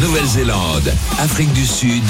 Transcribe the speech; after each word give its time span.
Nouvelle-Zélande, 0.00 0.92
Afrique 1.18 1.52
du 1.52 1.66
Sud. 1.66 2.04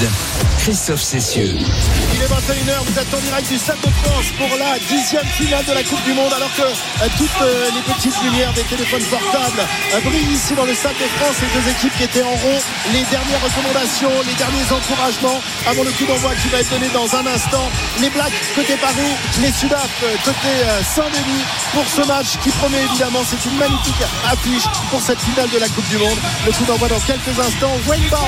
Christophe 0.59 1.01
Cessieux. 1.01 1.55
Il 1.55 2.21
est 2.21 2.27
21h, 2.27 2.83
vous 2.83 2.99
êtes 2.99 3.13
en 3.13 3.19
direct 3.19 3.47
du 3.47 3.57
Stade 3.57 3.79
de 3.79 3.91
France 4.03 4.25
pour 4.37 4.49
la 4.57 4.77
dixième 4.79 5.25
finale 5.25 5.63
de 5.65 5.73
la 5.73 5.83
Coupe 5.83 6.03
du 6.03 6.13
Monde 6.13 6.33
alors 6.35 6.53
que 6.55 6.63
euh, 6.63 7.07
toutes 7.17 7.41
euh, 7.41 7.69
les 7.73 7.81
petites 7.93 8.21
lumières 8.23 8.51
des 8.53 8.63
téléphones 8.63 9.03
portables 9.03 9.63
euh, 9.93 10.01
brillent 10.01 10.33
ici 10.33 10.53
dans 10.55 10.65
le 10.65 10.73
Stade 10.73 10.97
de 10.99 11.07
France. 11.19 11.35
Les 11.41 11.51
deux 11.55 11.69
équipes 11.71 11.95
qui 11.97 12.03
étaient 12.03 12.23
en 12.23 12.35
rond, 12.35 12.59
les 12.91 13.03
dernières 13.07 13.41
recommandations, 13.43 14.11
les 14.27 14.35
derniers 14.35 14.67
encouragements 14.71 15.39
avant 15.67 15.83
le 15.83 15.91
coup 15.91 16.05
d'envoi 16.05 16.35
qui 16.35 16.49
va 16.49 16.59
être 16.59 16.71
donné 16.71 16.87
dans 16.93 17.07
un 17.15 17.25
instant. 17.27 17.71
Les 18.01 18.09
Blacks 18.09 18.35
côté 18.55 18.75
Paris, 18.75 19.15
les 19.41 19.51
Sudaf 19.51 19.89
côté 20.25 20.51
Saint-Denis 20.83 21.43
pour 21.73 21.87
ce 21.87 22.07
match 22.07 22.37
qui 22.43 22.49
promet 22.49 22.83
évidemment, 22.91 23.23
c'est 23.23 23.43
une 23.49 23.57
magnifique 23.57 24.03
affiche 24.25 24.67
pour 24.91 25.01
cette 25.01 25.19
finale 25.21 25.49
de 25.49 25.59
la 25.59 25.69
Coupe 25.69 25.87
du 25.89 25.97
Monde. 25.97 26.17
Le 26.45 26.51
coup 26.51 26.65
d'envoi 26.65 26.87
dans 26.87 26.99
quelques 26.99 27.39
instants. 27.39 27.66
Wayne 27.87 28.03
Barnes, 28.09 28.25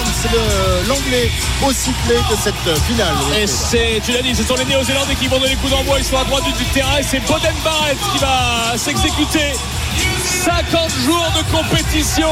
l'anglais 0.88 1.32
au 1.66 1.72
sifflet 1.72 2.18
de 2.30 2.36
cette 2.42 2.80
finale. 2.86 3.16
Et 3.40 3.48
c'est, 3.48 4.02
tu 4.04 4.12
l'as 4.12 4.22
dit, 4.22 4.36
ce 4.36 4.44
sont 4.44 4.56
les 4.56 4.66
Néo-Zélandais 4.66 5.16
qui 5.16 5.28
vont 5.28 5.38
donner 5.38 5.52
les 5.52 5.56
coups 5.56 5.72
d'envoi. 5.72 6.00
Ils 6.00 6.06
sont 6.06 6.18
à 6.18 6.24
droite 6.24 6.44
du 6.46 6.66
terrain 6.66 6.98
et 6.98 7.04
c'est 7.04 7.20
Boden 7.22 7.56
Barrett 7.64 7.98
qui 8.12 8.20
va 8.20 8.78
s'exécuter. 8.78 9.54
50 10.46 10.92
jours 11.06 11.28
de 11.36 11.52
compétition. 11.52 12.32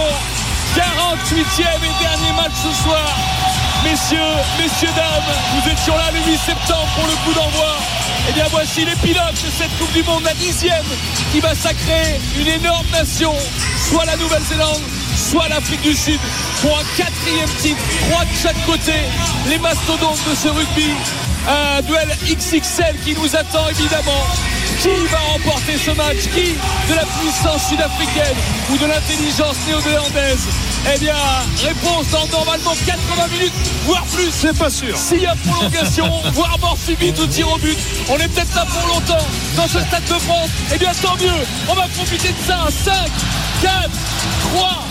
48e 0.75 1.63
et 1.63 2.03
dernier 2.03 2.33
match 2.35 2.53
ce 2.55 2.83
soir. 2.83 3.16
Messieurs, 3.83 4.17
messieurs, 4.59 4.89
dames, 4.95 5.33
nous 5.55 5.71
étions 5.71 5.95
là 5.95 6.11
le 6.11 6.19
8 6.19 6.38
septembre 6.38 6.88
pour 6.95 7.08
le 7.08 7.16
coup 7.23 7.33
d'envoi. 7.33 7.77
Et 8.30 8.33
bien 8.33 8.45
voici 8.52 8.83
les 8.83 8.95
pilotes 8.95 9.33
de 9.33 9.52
cette 9.58 9.75
Coupe 9.77 9.94
du 9.94 10.03
Monde, 10.03 10.23
la 10.23 10.33
dixième, 10.33 10.83
qui 11.31 11.39
va 11.39 11.55
sacrer 11.55 12.19
une 12.38 12.47
énorme 12.47 12.86
nation, 12.92 13.33
soit 13.89 14.05
la 14.05 14.17
Nouvelle-Zélande, 14.17 14.81
soit 15.18 15.48
l'Afrique 15.50 15.82
du 15.82 15.94
Sud, 15.94 16.20
pour 16.62 16.78
un 16.78 16.84
quatrième 16.96 17.50
titre, 17.62 17.82
trois 18.10 18.23
de 18.23 18.36
chaque 18.42 18.66
côté, 18.66 18.94
les 19.50 19.58
mastodontes 19.58 20.20
de 20.30 20.36
ce 20.36 20.48
rugby. 20.48 20.92
Un 21.48 21.82
duel 21.82 22.10
XXL 22.26 22.96
qui 23.06 23.16
nous 23.16 23.36
attend 23.36 23.70
évidemment. 23.70 24.26
Qui 24.82 24.90
va 25.10 25.18
remporter 25.18 25.78
ce 25.78 25.92
match? 25.92 26.28
Qui 26.36 26.54
de 26.90 26.95
la 26.95 27.06
puissance 27.06 27.70
sud-africaine 27.70 28.36
ou 28.70 28.78
de 28.78 28.86
l'intelligence 28.86 29.56
néo-zélandaise? 29.66 30.45
Eh 30.94 31.00
bien, 31.00 31.16
réponse 31.66 32.08
dans 32.12 32.28
normalement 32.38 32.76
80 32.86 33.28
minutes, 33.32 33.54
voire 33.86 34.04
plus. 34.14 34.30
C'est 34.32 34.58
pas 34.58 34.70
sûr. 34.70 34.95
S'il 34.98 35.22
y 35.22 35.26
a 35.26 35.36
prolongation, 35.36 36.12
voire 36.34 36.58
mort 36.60 36.78
subite 36.86 37.18
ou 37.20 37.28
tir 37.28 37.52
au 37.52 37.58
but, 37.58 37.78
on 38.10 38.18
est 38.18 38.28
peut-être 38.28 38.54
là 38.54 38.66
pour 38.66 38.88
longtemps 38.88 39.26
dans 39.56 39.68
ce 39.68 39.80
stade 39.80 40.04
de 40.04 40.20
France. 40.20 40.50
Eh 40.73 40.78
bien, 40.78 40.92
tant 41.02 41.16
mieux. 41.16 41.45
On 41.70 41.73
va 41.73 41.88
profiter 41.95 42.30
de 42.30 42.45
ça. 42.45 42.68
5, 42.86 42.94
4, 43.62 43.90
3, 44.54 44.84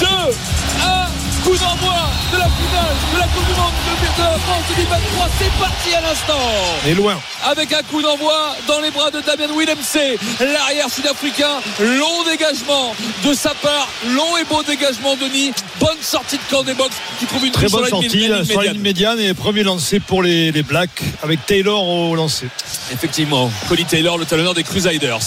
2, 0.00 0.06
1 0.06 1.29
coup 1.44 1.56
d'envoi 1.56 2.10
de 2.32 2.38
la 2.38 2.48
finale 2.48 2.96
de 3.14 3.18
la 3.18 3.26
Coupe 3.26 3.46
du 3.46 3.54
Monde 3.60 3.72
de 4.16 4.22
la 4.22 4.38
France 4.38 4.64
2023. 4.76 5.28
C'est 5.38 5.52
parti 5.58 5.94
à 5.94 6.00
l'instant. 6.00 6.38
Et 6.86 6.94
loin. 6.94 7.18
Avec 7.44 7.72
un 7.72 7.82
coup 7.82 8.02
d'envoi 8.02 8.56
dans 8.66 8.80
les 8.80 8.90
bras 8.90 9.10
de 9.10 9.20
Damien 9.20 9.52
Willemse, 9.56 10.18
l'arrière 10.40 10.90
sud-africain. 10.90 11.60
Long 11.80 12.24
dégagement 12.28 12.94
de 13.24 13.32
sa 13.32 13.54
part, 13.54 13.88
long 14.10 14.36
et 14.36 14.44
beau 14.44 14.62
dégagement 14.62 15.16
de 15.16 15.20
Denis. 15.20 15.52
Bonne 15.78 15.98
sortie 16.00 16.36
de 16.36 16.42
camp 16.50 16.62
des 16.62 16.74
box 16.74 16.94
qui 17.18 17.26
trouve 17.26 17.44
une 17.46 17.52
très 17.52 17.68
bonne 17.68 17.86
sortie 17.88 18.30
sur 18.44 18.62
la 18.62 18.72
ligne 18.72 18.80
médiane 18.80 19.20
et 19.20 19.34
premier 19.34 19.62
lancé 19.62 20.00
pour 20.00 20.22
les, 20.22 20.52
les 20.52 20.62
Blacks 20.62 21.02
avec 21.22 21.44
Taylor 21.46 21.86
au 21.86 22.14
lancer. 22.14 22.48
Effectivement, 22.92 23.50
Collie 23.68 23.84
Taylor, 23.84 24.18
le 24.18 24.24
talonneur 24.24 24.54
des 24.54 24.64
Crusaders. 24.64 25.18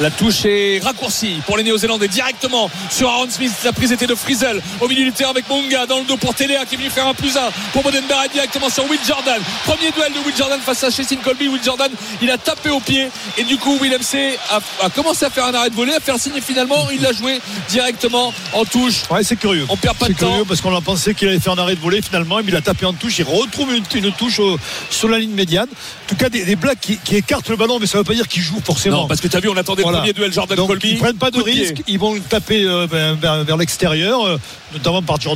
La 0.00 0.10
touche 0.10 0.44
est 0.44 0.80
raccourcie 0.82 1.40
pour 1.46 1.56
les 1.56 1.62
Néo-Zélandais 1.62 2.08
directement 2.08 2.70
sur 2.90 3.08
Aaron 3.08 3.30
Smith. 3.30 3.52
La 3.64 3.72
prise 3.72 3.92
était 3.92 4.06
de 4.06 4.14
Frizel 4.14 4.60
au 4.80 4.88
milieu 4.88 5.04
du 5.04 5.12
terrain 5.12 5.30
avec 5.30 5.39
Monga 5.48 5.86
dans 5.86 5.98
le 5.98 6.04
dos 6.04 6.16
pour 6.16 6.34
Téléa 6.34 6.64
qui 6.64 6.74
est 6.74 6.78
venu 6.78 6.90
faire 6.90 7.06
un 7.06 7.14
plus 7.14 7.36
un 7.36 7.50
pour 7.72 7.82
Boden 7.82 8.04
Barrett 8.08 8.32
directement 8.32 8.68
sur 8.68 8.88
Will 8.90 9.00
Jordan. 9.06 9.40
Premier 9.64 9.90
duel 9.90 10.12
de 10.12 10.18
Will 10.26 10.36
Jordan 10.36 10.60
face 10.60 10.84
à 10.84 10.90
Chestin 10.90 11.16
Colby. 11.16 11.48
Will 11.48 11.62
Jordan, 11.62 11.90
il 12.22 12.30
a 12.30 12.38
tapé 12.38 12.70
au 12.70 12.80
pied 12.80 13.08
et 13.38 13.44
du 13.44 13.56
coup 13.56 13.78
Willem 13.80 14.02
C 14.02 14.38
a, 14.50 14.60
a, 14.84 14.90
commencé 14.90 15.24
à 15.24 15.30
faire 15.30 15.46
un 15.46 15.54
arrêt 15.54 15.70
de 15.70 15.74
volée, 15.74 15.94
à 15.94 16.00
faire 16.00 16.18
signe 16.18 16.36
et 16.36 16.40
finalement 16.40 16.88
il 16.92 17.02
l'a 17.02 17.12
joué 17.12 17.40
directement 17.68 18.32
en 18.52 18.64
touche. 18.64 19.02
Ouais, 19.10 19.22
c'est 19.22 19.36
curieux. 19.36 19.66
On 19.68 19.76
perd 19.76 19.96
pas 19.96 20.08
de 20.08 20.14
curieux 20.14 20.40
temps. 20.40 20.46
parce 20.46 20.60
qu'on 20.60 20.76
a 20.76 20.80
pensé 20.80 21.14
qu'il 21.14 21.28
allait 21.28 21.40
faire 21.40 21.52
un 21.52 21.58
arrêt 21.58 21.74
de 21.74 21.80
volée 21.80 22.02
finalement, 22.02 22.36
mais 22.36 22.48
il 22.48 22.56
a 22.56 22.60
tapé 22.60 22.86
en 22.86 22.92
touche. 22.92 23.18
Il 23.18 23.24
retrouve 23.24 23.74
une, 23.74 23.84
une 23.94 24.12
touche 24.12 24.38
au, 24.38 24.58
sur 24.90 25.08
la 25.08 25.18
ligne 25.18 25.32
médiane. 25.32 25.68
En 25.68 26.08
tout 26.08 26.16
cas, 26.16 26.28
des, 26.28 26.44
des 26.44 26.56
Blacks 26.56 26.80
qui, 26.80 26.98
qui, 26.98 27.16
écartent 27.16 27.48
le 27.48 27.56
ballon, 27.56 27.78
mais 27.80 27.86
ça 27.86 27.98
ne 27.98 28.00
veut 28.00 28.06
pas 28.06 28.14
dire 28.14 28.28
qu'ils 28.28 28.42
jouent 28.42 28.62
forcément. 28.64 29.02
Non, 29.02 29.08
parce 29.08 29.20
que 29.20 29.28
tu 29.28 29.36
as 29.36 29.40
vu, 29.40 29.48
on 29.48 29.56
attendait 29.56 29.82
voilà. 29.82 29.98
le 29.98 30.02
premier 30.02 30.12
duel 30.12 30.32
Jordan 30.32 30.56
Donc, 30.56 30.68
Colby. 30.68 30.90
Ils 30.90 30.98
prennent 30.98 31.16
pas 31.16 31.30
de 31.30 31.40
risque, 31.40 31.82
ils 31.86 31.98
vont 31.98 32.18
taper 32.20 32.64
euh, 32.64 32.86
vers 32.90 33.56
l'extérieur, 33.56 34.26
euh, 34.26 34.38
notamment 34.72 35.02
par 35.02 35.20
Jordan, 35.20 35.29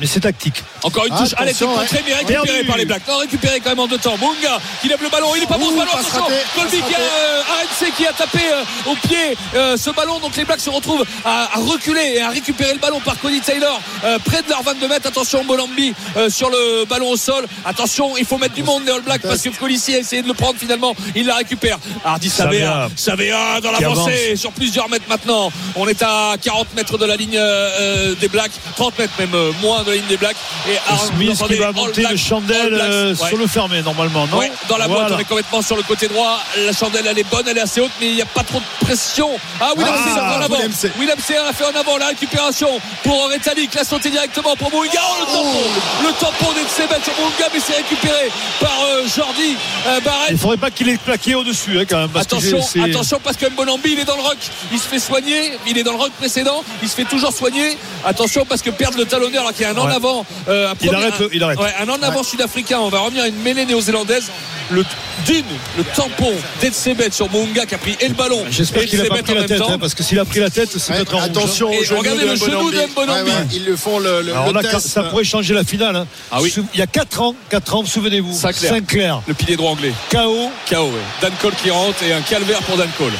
mais 0.00 0.06
c'est 0.06 0.20
tactique. 0.20 0.62
Encore 0.82 1.06
une 1.06 1.16
touche, 1.16 1.34
Alex 1.36 1.62
hein. 1.62 1.66
contrée, 1.66 2.04
mais 2.06 2.14
récupérée 2.14 2.64
par 2.64 2.76
les 2.76 2.84
Blacks. 2.84 3.06
Non, 3.08 3.18
récupérée 3.18 3.60
quand 3.60 3.70
même 3.70 3.80
en 3.80 3.86
deux 3.86 3.98
temps. 3.98 4.16
Munga 4.18 4.58
qui 4.80 4.88
lève 4.88 5.02
le 5.02 5.08
ballon, 5.08 5.34
il 5.36 5.42
est 5.42 5.46
pas 5.46 5.58
bon 5.58 5.70
ce 5.70 5.76
ballon, 5.76 5.90
attention. 5.92 6.26
Colby 6.54 6.76
qui 6.78 6.94
a 6.94 6.98
euh, 6.98 7.42
RNC 7.42 7.92
qui 7.96 8.06
a 8.06 8.12
tapé 8.12 8.38
euh, 8.52 8.90
au 8.90 8.94
pied 8.94 9.36
euh, 9.54 9.76
ce 9.76 9.90
ballon. 9.90 10.18
Donc 10.20 10.36
les 10.36 10.44
Blacks 10.44 10.60
se 10.60 10.70
retrouvent 10.70 11.04
à, 11.24 11.48
à, 11.54 11.58
reculer 11.58 12.14
et 12.16 12.20
à 12.20 12.30
récupérer 12.30 12.72
le 12.72 12.78
ballon 12.78 13.00
par 13.00 13.18
Cody 13.20 13.40
Taylor 13.40 13.80
euh, 14.04 14.18
près 14.24 14.42
de 14.42 14.48
leur 14.48 14.62
22 14.62 14.88
mètres. 14.88 15.08
Attention, 15.08 15.44
Molambi 15.44 15.94
euh, 16.16 16.30
sur 16.30 16.50
le 16.50 16.84
ballon 16.84 17.10
au 17.10 17.16
sol. 17.16 17.46
Attention, 17.64 18.16
il 18.16 18.24
faut 18.24 18.38
mettre 18.38 18.54
du 18.54 18.62
monde 18.62 18.84
les 18.86 18.92
All 18.92 19.02
Blacks 19.02 19.22
parce 19.22 19.42
que 19.42 19.48
Colissi 19.50 19.94
a 19.94 19.98
essayé 19.98 20.22
de 20.22 20.28
le 20.28 20.34
prendre 20.34 20.58
finalement. 20.58 20.94
Il 21.14 21.26
la 21.26 21.36
récupère. 21.36 21.78
Hardy 22.04 22.28
Savea, 22.28 22.88
Savea 22.96 23.60
dans 23.60 23.72
l'avancée 23.72 24.36
sur 24.36 24.52
plusieurs 24.52 24.88
mètres 24.88 25.06
maintenant. 25.08 25.50
On 25.76 25.86
est 25.88 26.02
à 26.02 26.34
40 26.42 26.74
mètres 26.74 26.98
de 26.98 27.04
la 27.04 27.16
ligne 27.16 27.36
euh, 27.36 28.14
des 28.20 28.28
Blacks, 28.28 28.52
30 28.76 28.98
mètres 28.98 29.12
même 29.18 29.27
euh, 29.34 29.52
moins 29.60 29.82
de 29.82 29.90
la 29.90 29.96
ligne 29.96 30.06
des 30.06 30.16
Blacks. 30.16 30.36
Et 30.68 30.76
Aaron, 30.88 31.06
Smith 31.06 31.42
qui 31.46 31.54
va 31.54 31.72
monter 31.72 32.04
le 32.08 32.16
chandelle 32.16 32.74
euh, 32.80 33.14
ouais. 33.14 33.28
sur 33.28 33.36
le 33.36 33.46
fermé 33.46 33.82
normalement, 33.82 34.26
non 34.26 34.38
ouais, 34.38 34.52
Dans 34.68 34.76
la 34.76 34.86
voilà. 34.86 35.02
boîte, 35.04 35.12
on 35.16 35.18
est 35.20 35.24
complètement 35.24 35.62
sur 35.62 35.76
le 35.76 35.82
côté 35.82 36.08
droit. 36.08 36.40
La 36.58 36.72
chandelle, 36.72 37.06
elle 37.06 37.18
est 37.18 37.30
bonne, 37.30 37.46
elle 37.48 37.58
est 37.58 37.62
assez 37.62 37.80
haute, 37.80 37.90
mais 38.00 38.08
il 38.08 38.14
n'y 38.14 38.22
a 38.22 38.26
pas 38.26 38.42
trop 38.42 38.58
de 38.58 38.86
pression. 38.86 39.30
Ah, 39.60 39.72
Willem 39.76 39.92
ah, 39.94 40.38
en 40.38 40.42
avant. 40.42 40.56
Willem 40.98 41.18
a 41.18 41.52
fait 41.52 41.64
en 41.64 41.78
avant 41.78 41.98
la 41.98 42.08
récupération 42.08 42.80
pour 43.02 43.28
Rétalik. 43.28 43.74
La 43.74 43.84
sauté 43.84 44.10
directement 44.10 44.56
pour 44.56 44.70
Mouinga. 44.70 45.00
Oh, 45.00 45.16
le 45.20 45.26
tampon 45.26 45.54
oh. 45.54 46.02
Le 46.02 46.12
tampon 46.12 46.52
d'Etsebet 46.52 47.02
sur 47.04 47.14
Mouinga, 47.20 47.48
mais 47.52 47.60
c'est 47.64 47.76
récupéré 47.76 48.30
par 48.60 48.72
euh, 48.84 49.06
Jordi 49.06 49.56
euh, 49.86 50.00
Barrett. 50.00 50.30
Il 50.30 50.34
ne 50.34 50.38
faudrait 50.38 50.56
pas 50.56 50.70
qu'il 50.70 50.88
ait 50.88 50.96
plaqué 50.96 51.34
au-dessus 51.34 51.78
hein, 51.78 51.84
quand 51.88 51.98
même. 51.98 52.08
Parce 52.08 52.26
attention, 52.26 52.58
que 52.60 52.90
attention, 52.90 53.20
parce 53.22 53.36
que 53.36 53.46
Mbonambi, 53.46 53.92
il 53.92 53.98
est 54.00 54.04
dans 54.04 54.16
le 54.16 54.22
rock. 54.22 54.38
Il 54.72 54.78
se 54.78 54.88
fait 54.88 54.98
soigner. 54.98 55.52
Il 55.66 55.78
est 55.78 55.82
dans 55.82 55.92
le 55.92 55.98
rock 55.98 56.12
précédent. 56.12 56.64
Il 56.82 56.88
se 56.88 56.94
fait 56.94 57.04
toujours 57.04 57.32
soigner. 57.32 57.76
Attention, 58.04 58.44
parce 58.44 58.62
que 58.62 58.70
perdre 58.70 58.98
le 58.98 59.06
talonneur, 59.18 59.42
alors 59.42 59.52
qu'il 59.52 59.62
y 59.62 59.64
a 59.66 59.70
un 59.70 59.76
en 59.76 59.86
ouais. 59.86 59.94
avant. 59.94 60.26
Euh, 60.48 60.74
il, 60.80 60.94
arrête, 60.94 61.14
un, 61.20 61.28
il 61.32 61.42
arrête. 61.42 61.58
Ouais, 61.58 61.74
un 61.80 61.88
en 61.88 62.02
avant 62.02 62.18
ouais. 62.18 62.24
sud-africain. 62.24 62.78
On 62.80 62.88
va 62.88 63.00
revenir 63.00 63.24
à 63.24 63.28
une 63.28 63.40
mêlée 63.42 63.66
néo-zélandaise. 63.66 64.30
Le 64.70 64.84
Dean, 65.26 65.44
le 65.76 65.84
tampon 65.96 66.32
d'Etsebet 66.60 67.10
sur 67.10 67.30
Munga 67.30 67.66
qui 67.66 67.74
a 67.74 67.78
pris 67.78 67.96
et 68.00 68.08
le 68.08 68.14
ballon. 68.14 68.44
J'espère 68.50 68.84
qu'il 68.84 69.00
a 69.00 69.04
pas 69.06 69.22
pris 69.22 69.34
la 69.34 69.44
tête, 69.44 69.60
hein, 69.60 69.78
parce 69.78 69.94
que 69.94 70.02
s'il 70.02 70.18
a 70.18 70.24
pris 70.24 70.40
la 70.40 70.50
tête, 70.50 70.70
c'est 70.76 70.92
peut-être 70.92 71.16
Attention, 71.18 71.70
et 71.70 71.84
regardez 71.86 72.24
le 72.24 72.36
genou 72.36 72.70
de 72.70 72.86
Mbonambi. 72.92 73.30
Ils 73.54 73.64
le 73.64 73.76
font 73.76 73.98
le, 73.98 74.22
le, 74.22 74.32
Alors 74.32 74.48
le 74.48 74.52
là, 74.52 74.62
test. 74.62 74.88
ça 74.88 75.04
pourrait 75.04 75.24
changer 75.24 75.54
la 75.54 75.64
finale. 75.64 75.96
Hein. 75.96 76.06
Ah 76.30 76.38
oui. 76.40 76.54
Il 76.74 76.80
y 76.80 76.82
a 76.82 76.86
4 76.86 77.20
ans, 77.20 77.34
4 77.50 77.74
ans, 77.74 77.84
souvenez-vous. 77.84 78.34
Sinclair. 78.34 78.72
Sinclair. 78.72 79.22
Le 79.26 79.34
pilier 79.34 79.56
droit 79.56 79.72
anglais. 79.72 79.92
KO. 80.10 80.50
KO, 80.68 80.76
ouais. 80.76 80.92
Dan 81.20 81.32
Cole 81.40 81.54
qui 81.62 81.70
rentre 81.70 82.02
et 82.02 82.12
un 82.12 82.20
calvaire 82.20 82.60
pour 82.60 82.76
Dan 82.76 82.88
Cole. 82.96 83.12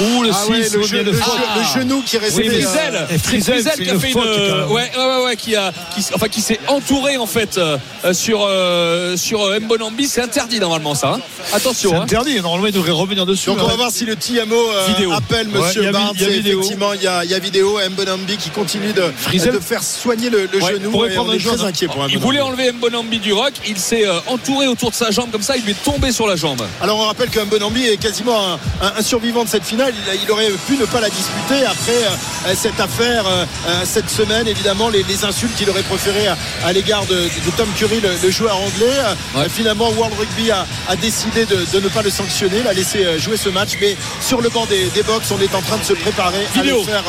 Ouh, 0.00 0.22
le 0.22 0.28
6, 0.30 0.36
ah 0.38 0.46
ouais, 0.50 0.58
le, 0.58 0.82
ge 0.84 0.92
le, 0.92 1.20
ah. 1.20 1.58
le, 1.58 1.80
genou 1.80 2.02
qui 2.02 2.16
est 2.16 2.18
resté. 2.20 2.42
Oui, 2.42 2.48
Frizel, 2.48 2.94
euh... 2.94 3.18
Frizel, 3.18 3.54
Frizel 3.54 3.84
qui 3.84 3.90
a 3.90 3.98
fait 3.98 4.12
une, 4.12 4.18
une 4.18 4.72
ouais, 4.72 4.90
ouais, 4.96 5.24
ouais, 5.24 5.36
qui 5.36 5.56
a, 5.56 5.72
qui, 5.92 6.04
enfin, 6.14 6.28
qui 6.28 6.40
s'est 6.40 6.60
entouré 6.68 7.16
en 7.16 7.26
fait 7.26 7.58
euh, 7.58 7.78
sur 8.12 8.46
euh, 8.48 9.16
sur 9.16 9.40
Mbonambi. 9.60 10.06
C'est 10.06 10.22
interdit 10.22 10.60
normalement 10.60 10.87
ça. 10.94 11.14
Hein. 11.16 11.20
Attention. 11.52 11.90
C'est 11.90 11.96
hein. 11.96 12.02
interdit. 12.02 12.40
Normalement, 12.40 12.66
il 12.66 12.72
devrait 12.72 12.90
revenir 12.92 13.26
dessus. 13.26 13.50
Donc 13.50 13.58
hein. 13.58 13.62
on 13.64 13.68
va 13.68 13.76
voir 13.76 13.90
si 13.90 14.04
le 14.04 14.16
TMO 14.16 14.54
euh, 14.54 15.16
appelle 15.16 15.48
Monsieur 15.48 15.82
ouais, 15.82 15.92
Barnes. 15.92 16.14
Il 16.14 16.22
y 16.22 16.24
a, 16.24 16.28
vidéo. 16.28 16.60
Effectivement, 16.60 16.92
il 16.94 17.02
y 17.02 17.06
a, 17.06 17.24
il 17.24 17.30
y 17.30 17.34
a 17.34 17.38
vidéo. 17.38 17.78
Mbonambi 17.90 18.36
qui 18.36 18.50
continue 18.50 18.92
de, 18.92 19.02
de 19.02 19.60
faire 19.60 19.82
soigner 19.82 20.30
le, 20.30 20.48
le 20.52 20.62
ouais, 20.62 20.74
genou. 20.74 20.90
Pour 20.90 21.06
est 21.06 21.38
très 21.38 21.64
inquiet 21.64 21.86
pour 21.86 22.06
Il 22.08 22.18
voulait 22.18 22.40
enlever 22.40 22.72
Mbonambi 22.72 23.18
du 23.18 23.32
rock. 23.32 23.52
Il 23.66 23.78
s'est 23.78 24.06
euh, 24.06 24.18
entouré 24.26 24.66
autour 24.66 24.90
de 24.90 24.94
sa 24.94 25.10
jambe 25.10 25.30
comme 25.30 25.42
ça. 25.42 25.56
Il 25.56 25.64
lui 25.64 25.72
est 25.72 25.84
tombé 25.84 26.12
sur 26.12 26.26
la 26.26 26.36
jambe. 26.36 26.62
Alors 26.80 26.98
on 26.98 27.06
rappelle 27.06 27.30
que 27.30 27.40
Mbonambi 27.40 27.86
est 27.86 27.96
quasiment 27.96 28.52
un, 28.52 28.54
un, 28.82 28.92
un 28.98 29.02
survivant 29.02 29.44
de 29.44 29.48
cette 29.48 29.64
finale. 29.64 29.94
Il, 30.12 30.20
il, 30.24 30.30
aurait 30.30 30.50
pu 30.66 30.76
ne 30.76 30.84
pas 30.84 31.00
la 31.00 31.08
disputer 31.08 31.64
après 31.64 31.92
euh, 31.92 32.54
cette 32.54 32.80
affaire 32.80 33.24
euh, 33.26 33.44
cette 33.84 34.10
semaine. 34.10 34.46
Évidemment, 34.46 34.88
les, 34.88 35.02
les 35.04 35.24
insultes 35.24 35.54
qu'il 35.56 35.68
aurait 35.70 35.82
préféré 35.82 36.26
à, 36.28 36.36
à 36.64 36.72
l'égard 36.72 37.04
de, 37.06 37.14
de, 37.14 37.50
Tom 37.56 37.68
Curry, 37.76 38.00
le, 38.00 38.10
le 38.22 38.30
joueur 38.30 38.56
anglais. 38.56 38.86
Ouais. 39.34 39.48
finalement, 39.48 39.90
World 39.90 40.14
Rugby 40.18 40.50
a, 40.50 40.66
a 40.88 40.96
décidé 40.96 41.44
de, 41.46 41.66
de, 41.72 41.80
ne 41.80 41.88
pas 41.88 42.02
le 42.02 42.10
sanctionner, 42.10 42.62
l'a 42.62 42.72
laissé 42.72 43.18
jouer 43.18 43.36
ce 43.36 43.48
match. 43.48 43.70
Mais 43.80 43.96
sur 44.20 44.40
le 44.40 44.48
banc 44.48 44.66
des, 44.66 44.86
des 44.90 45.02
box, 45.02 45.30
on 45.30 45.40
est 45.40 45.54
en 45.54 45.62
train 45.62 45.78
de 45.78 45.84
se 45.84 45.94
préparer 45.94 46.46
Vidéo. 46.54 46.76
à 46.76 46.78
le 46.78 46.84
faire. 46.84 47.04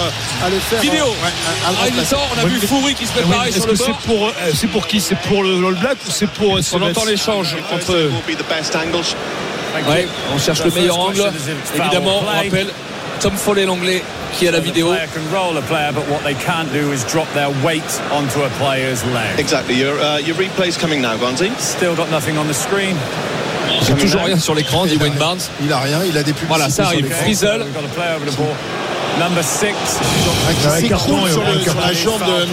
À 0.46 0.50
le 0.50 0.60
faire 0.60 0.82
Vidéo. 0.82 1.06
Ouais, 1.06 1.34
à, 1.66 1.70
à 1.70 2.20
on 2.36 2.46
a 2.46 2.46
vu 2.48 2.60
Foury 2.60 2.94
qui 2.96 3.06
se 3.06 3.12
préparait 3.12 3.48
oui, 3.48 3.54
sur 3.54 3.68
le 3.68 3.74
banc. 3.74 3.86
C'est 3.86 4.08
pour, 4.08 4.32
c'est 4.54 4.68
pour 4.68 4.88
qui? 4.88 5.00
C'est 5.00 5.18
pour 5.20 5.44
le 5.44 5.66
All 5.66 5.76
Black 5.76 5.98
ou 6.08 6.12
c'est 6.12 6.30
pour 6.30 6.60
On 6.74 6.82
entend 6.82 7.06
l'échange 7.06 7.56
entre. 7.72 8.10
Ouais, 9.88 10.08
on 10.34 10.40
cherche 10.40 10.64
le 10.64 10.72
meilleur 10.72 11.00
angle. 11.00 11.32
Évidemment, 11.76 12.22
on 12.22 12.26
rappelle 12.26 12.68
Tom 13.20 13.36
Follet, 13.36 13.66
l'anglais, 13.66 14.02
qui 14.34 14.48
a 14.48 14.52
la 14.52 14.60
vidéo. 14.60 14.94
Exactly. 19.38 19.76
Your, 19.76 19.96
uh, 20.00 20.20
your 20.26 20.38
replay's 20.38 20.78
coming 20.78 21.02
now, 21.02 21.18
Gonzi. 21.18 21.52
Still 21.60 21.96
got 21.96 22.10
nothing 22.10 22.38
on 22.38 22.48
the 22.48 22.54
screen. 22.54 22.96
J'ai 23.86 23.94
toujours 23.94 24.22
rien 24.24 24.38
sur 24.40 24.56
l'écran, 24.56 24.86
dit 24.86 24.98
Wayne 24.98 25.14
Barnes. 25.16 25.40
Il 25.62 25.72
a 25.72 25.80
rien, 25.80 26.00
il 26.08 26.18
a 26.18 26.24
des 26.24 26.34
publicités. 26.34 26.48
Voilà, 26.48 26.70
ça 26.70 26.86
arrive. 26.86 27.10
Frizzle. 27.12 27.66
Number 29.20 29.44
six. 29.44 29.74
qui 30.56 30.88
s'écroule 30.88 31.30
sur, 31.30 31.44
le- 31.44 31.60
sur 31.60 31.76
la 31.82 31.92
jambe 31.94 32.22
de. 32.22 32.48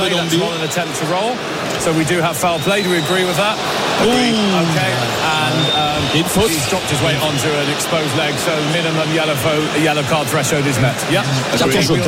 So 1.79 1.93
we 1.93 2.05
do 2.07 2.21
have 2.21 2.35
foul 2.37 2.59
play. 2.65 2.83
Do 2.83 2.91
we 2.91 2.99
agree 2.99 3.25
with 3.25 3.37
that? 3.37 3.55
Okay. 4.03 4.91
And 5.23 5.55
um, 5.77 6.03
Une 6.19 6.25
faute. 6.25 6.51
he's 6.51 6.67
dropped 6.69 6.91
his 6.91 7.01
weight 7.03 7.21
onto 7.23 7.47
an 7.49 7.71
exposed 7.71 8.17
leg. 8.17 8.35
So 8.39 8.51
minimum 8.73 9.07
yellow, 9.15 9.37
fo- 9.37 9.79
yellow 9.81 10.03
card 10.09 10.27
threshold 10.27 10.67
is 10.67 10.79
met. 10.81 10.95
Yeah. 11.13 11.23
Carton 11.57 11.81
jaune. 11.83 12.01